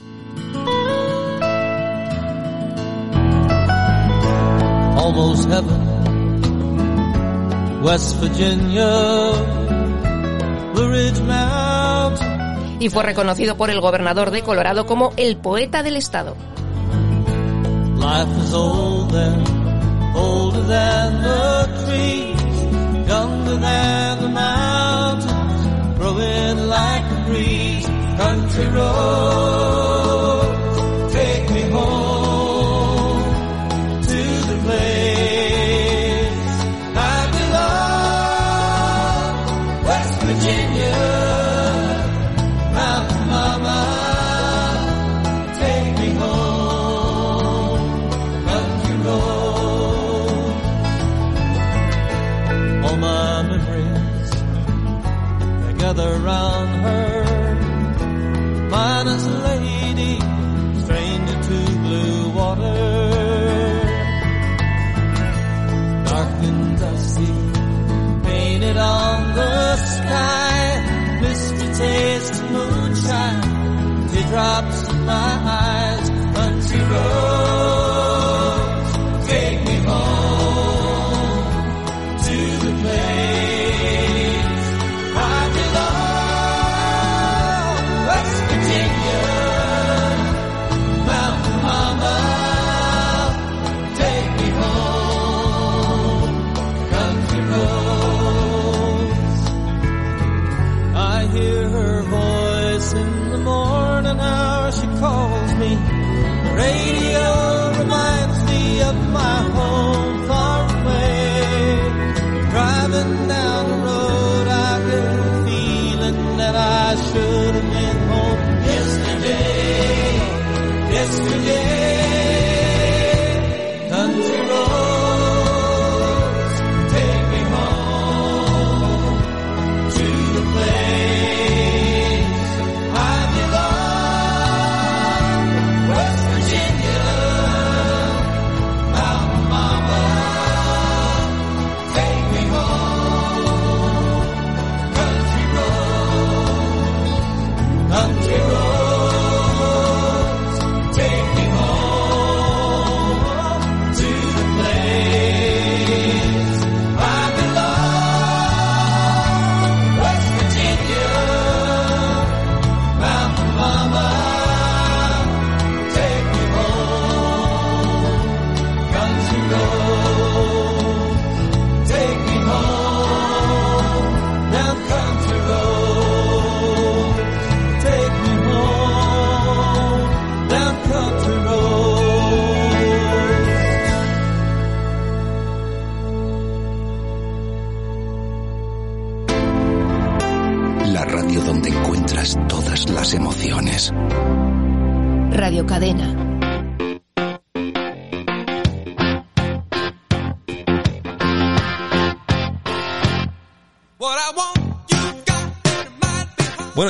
almost 5.12 5.48
heaven. 5.48 5.80
West 7.82 8.20
Virginia, 8.20 9.32
Blue 10.72 10.88
Ridge 10.88 11.20
Mountain. 11.20 11.71
Y 12.82 12.90
fue 12.90 13.04
reconocido 13.04 13.56
por 13.56 13.70
el 13.70 13.80
gobernador 13.80 14.32
de 14.32 14.42
Colorado 14.42 14.86
como 14.86 15.12
el 15.16 15.36
poeta 15.36 15.84
del 15.84 15.94
estado. 15.96 16.34
Sky. 70.12 71.18
Misty 71.22 71.66
taste 71.80 72.42
of 72.42 72.50
moonshine, 72.50 74.08
teardrops 74.10 74.88
in 74.88 75.06
my 75.06 75.32
eyes. 75.60 76.06
Country 76.36 76.80
roads, 76.92 77.41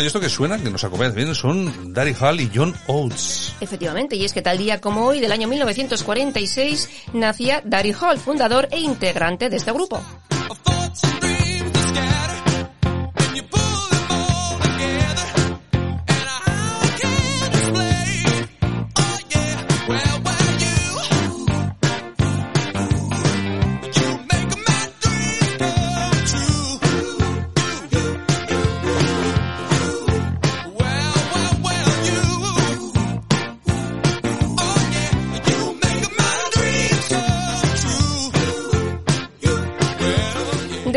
y 0.03 0.07
esto 0.07 0.21
que 0.21 0.29
suena, 0.29 0.59
que 0.59 0.71
nos 0.71 0.85
acompaña 0.85 1.11
también, 1.11 1.35
son 1.35 1.93
Daddy 1.93 2.15
Hall 2.21 2.41
y 2.41 2.51
John 2.55 2.75
Oates. 2.87 3.55
Efectivamente, 3.61 4.17
y 4.17 4.25
es 4.25 4.33
que 4.33 4.43
tal 4.43 4.59
día 4.59 4.81
como 4.81 5.07
hoy, 5.07 5.21
del 5.21 5.33
año 5.33 5.49
1946, 5.49 6.89
nacía 7.13 7.63
Daddy 7.65 7.93
Hall, 7.93 8.19
fundador 8.19 8.69
e 8.71 8.81
integrante 8.81 9.49
de 9.49 9.57
este 9.57 9.73
grupo. 9.73 10.03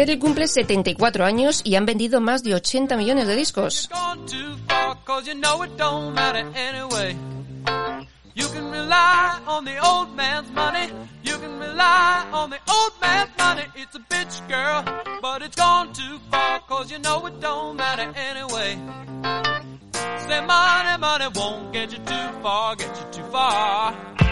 Daddy 0.05 0.19
cumple 0.19 0.47
74 0.47 1.25
años 1.25 1.61
y 1.63 1.73
han 1.73 1.87
vendido 1.87 2.21
más 2.21 2.43
de 2.43 2.53
80 2.53 2.95
millones 2.95 3.25
de 3.25 3.35
discos. 3.35 3.89
Rely. 11.57 12.25
It's 13.77 13.95
a 13.95 13.99
bitch, 13.99 14.47
girl, 14.47 14.83
but 15.21 15.41
it's 15.41 15.55
gone 15.55 15.91
too 15.93 16.19
far. 16.31 16.59
Cause 16.67 16.91
you 16.91 16.99
know 16.99 17.25
it 17.25 17.39
don't 17.41 17.75
matter 17.75 18.13
anyway. 18.15 18.77
Say 20.27 20.41
money, 20.45 20.97
money 20.99 21.27
won't 21.35 21.73
get 21.73 21.91
you 21.91 21.97
too 21.97 22.27
far, 22.41 22.75
get 22.75 22.95
you 22.95 23.05
too 23.11 23.23
far. 23.31 24.24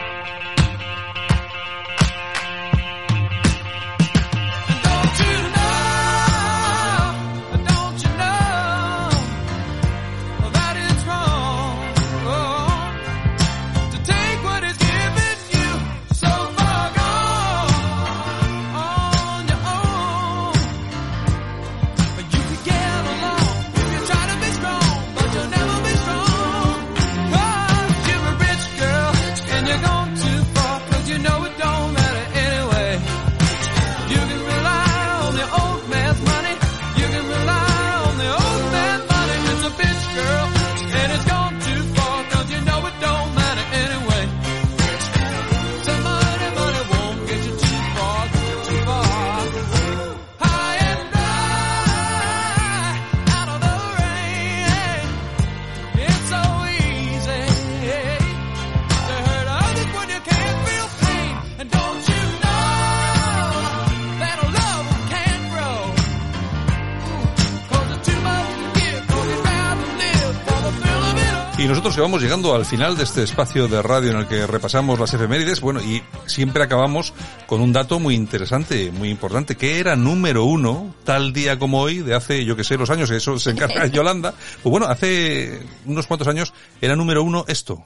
Nosotros 71.83 71.97
que 71.97 72.01
vamos 72.01 72.21
llegando 72.21 72.55
al 72.55 72.65
final 72.65 72.95
de 72.95 73.03
este 73.03 73.23
espacio 73.23 73.67
de 73.67 73.81
radio 73.81 74.11
en 74.11 74.19
el 74.19 74.25
que 74.25 74.47
repasamos 74.47 74.97
las 74.97 75.13
efemérides, 75.13 75.59
bueno, 75.59 75.81
y 75.81 76.01
siempre 76.27 76.63
acabamos 76.63 77.13
con 77.45 77.59
un 77.59 77.73
dato 77.73 77.99
muy 77.99 78.15
interesante, 78.15 78.89
muy 78.89 79.09
importante, 79.09 79.57
que 79.57 79.79
era 79.81 79.97
número 79.97 80.45
uno, 80.45 80.95
tal 81.03 81.33
día 81.33 81.59
como 81.59 81.81
hoy, 81.81 81.99
de 81.99 82.15
hace, 82.15 82.45
yo 82.45 82.55
que 82.55 82.63
sé, 82.63 82.77
los 82.77 82.89
años, 82.89 83.09
eso 83.09 83.37
se 83.37 83.49
encarga 83.49 83.85
Yolanda, 83.91 84.33
pues 84.61 84.71
bueno, 84.71 84.85
hace 84.85 85.61
unos 85.85 86.07
cuantos 86.07 86.29
años 86.29 86.53
era 86.79 86.95
número 86.95 87.21
uno 87.21 87.43
esto. 87.49 87.83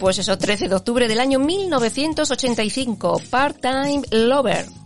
Pues 0.00 0.18
eso, 0.18 0.36
13 0.36 0.68
de 0.68 0.74
octubre 0.74 1.06
del 1.06 1.20
año 1.20 1.38
1985, 1.38 3.22
Part-Time 3.30 4.02
Lover. 4.10 4.77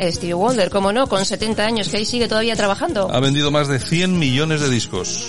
Stevie 0.00 0.34
Wonder, 0.34 0.70
como 0.70 0.92
no, 0.92 1.06
con 1.06 1.24
70 1.24 1.64
años, 1.64 1.88
que 1.88 1.98
ahí 1.98 2.04
sigue 2.04 2.28
todavía 2.28 2.56
trabajando. 2.56 3.08
Ha 3.12 3.20
vendido 3.20 3.50
más 3.50 3.68
de 3.68 3.78
100 3.78 4.18
millones 4.18 4.60
de 4.60 4.70
discos. 4.70 5.26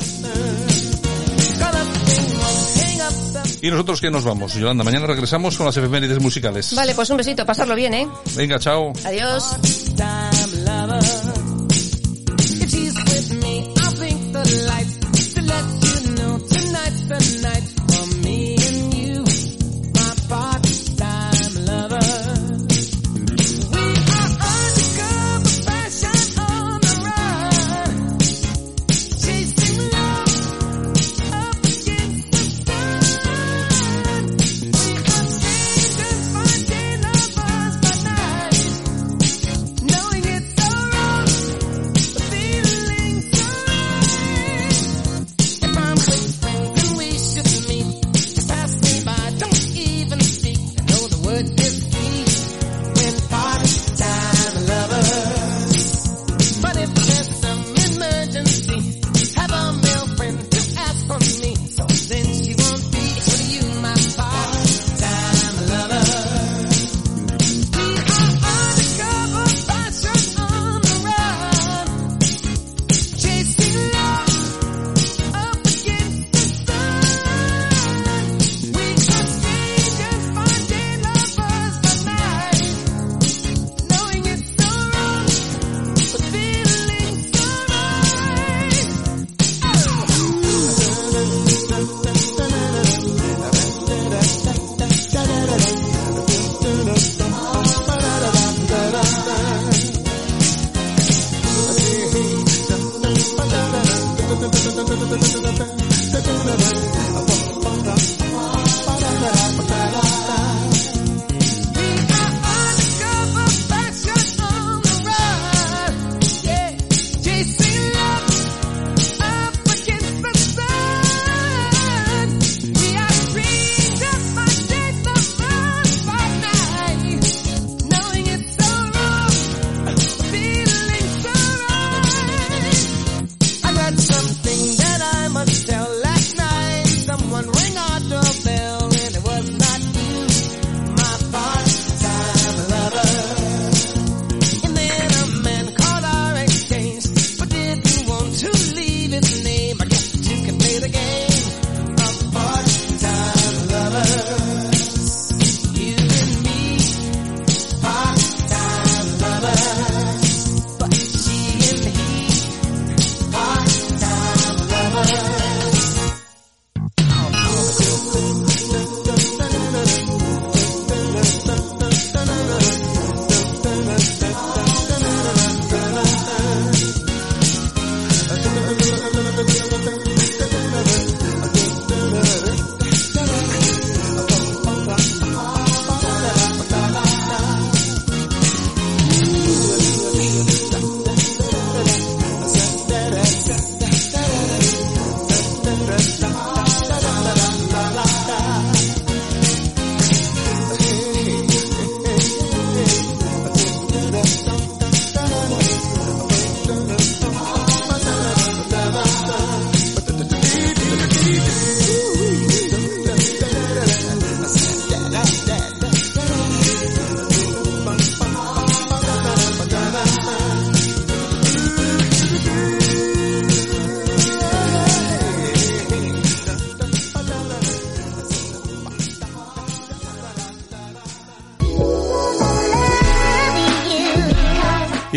Y 3.62 3.72
nosotros 3.72 4.00
que 4.00 4.12
nos 4.12 4.24
vamos, 4.24 4.54
Yolanda, 4.54 4.84
mañana 4.84 5.08
regresamos 5.08 5.58
con 5.58 5.66
las 5.66 5.76
efemérides 5.76 6.22
musicales. 6.22 6.74
Vale, 6.76 6.94
pues 6.94 7.10
un 7.10 7.18
besito, 7.18 7.46
pasarlo 7.46 7.76
bien, 7.76 7.94
¿eh? 7.94 8.08
Venga, 8.36 8.60
chao. 8.60 8.94
Adiós. 9.04 9.44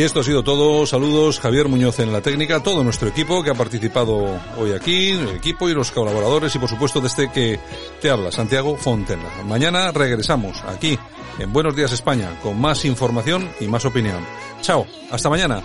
Y 0.01 0.02
esto 0.02 0.20
ha 0.20 0.24
sido 0.24 0.43
todo. 0.43 0.86
Saludos, 0.86 1.40
Javier 1.40 1.68
Muñoz 1.68 1.98
en 1.98 2.10
la 2.10 2.22
técnica, 2.22 2.62
todo 2.62 2.82
nuestro 2.82 3.06
equipo 3.06 3.43
que 3.43 3.51
ha 3.51 3.55
participado 3.55 4.40
hoy 4.56 4.72
aquí, 4.72 5.10
el 5.10 5.28
equipo 5.28 5.68
y 5.68 5.74
los 5.74 5.90
colaboradores 5.90 6.55
y 6.55 6.59
por 6.59 6.70
supuesto 6.70 7.02
desde 7.02 7.31
que 7.31 7.60
te 8.01 8.09
habla, 8.09 8.32
Santiago 8.32 8.78
Fontena. 8.78 9.28
Mañana 9.44 9.93
regresamos 9.93 10.64
aquí 10.64 10.98
en 11.39 11.52
Buenos 11.52 11.77
Días 11.77 11.93
España 11.93 12.31
con 12.43 12.59
más 12.59 12.86
información 12.86 13.51
y 13.60 13.66
más 13.66 13.85
opinión. 13.85 14.24
Chao, 14.62 14.86
hasta 15.10 15.28
mañana. 15.28 15.62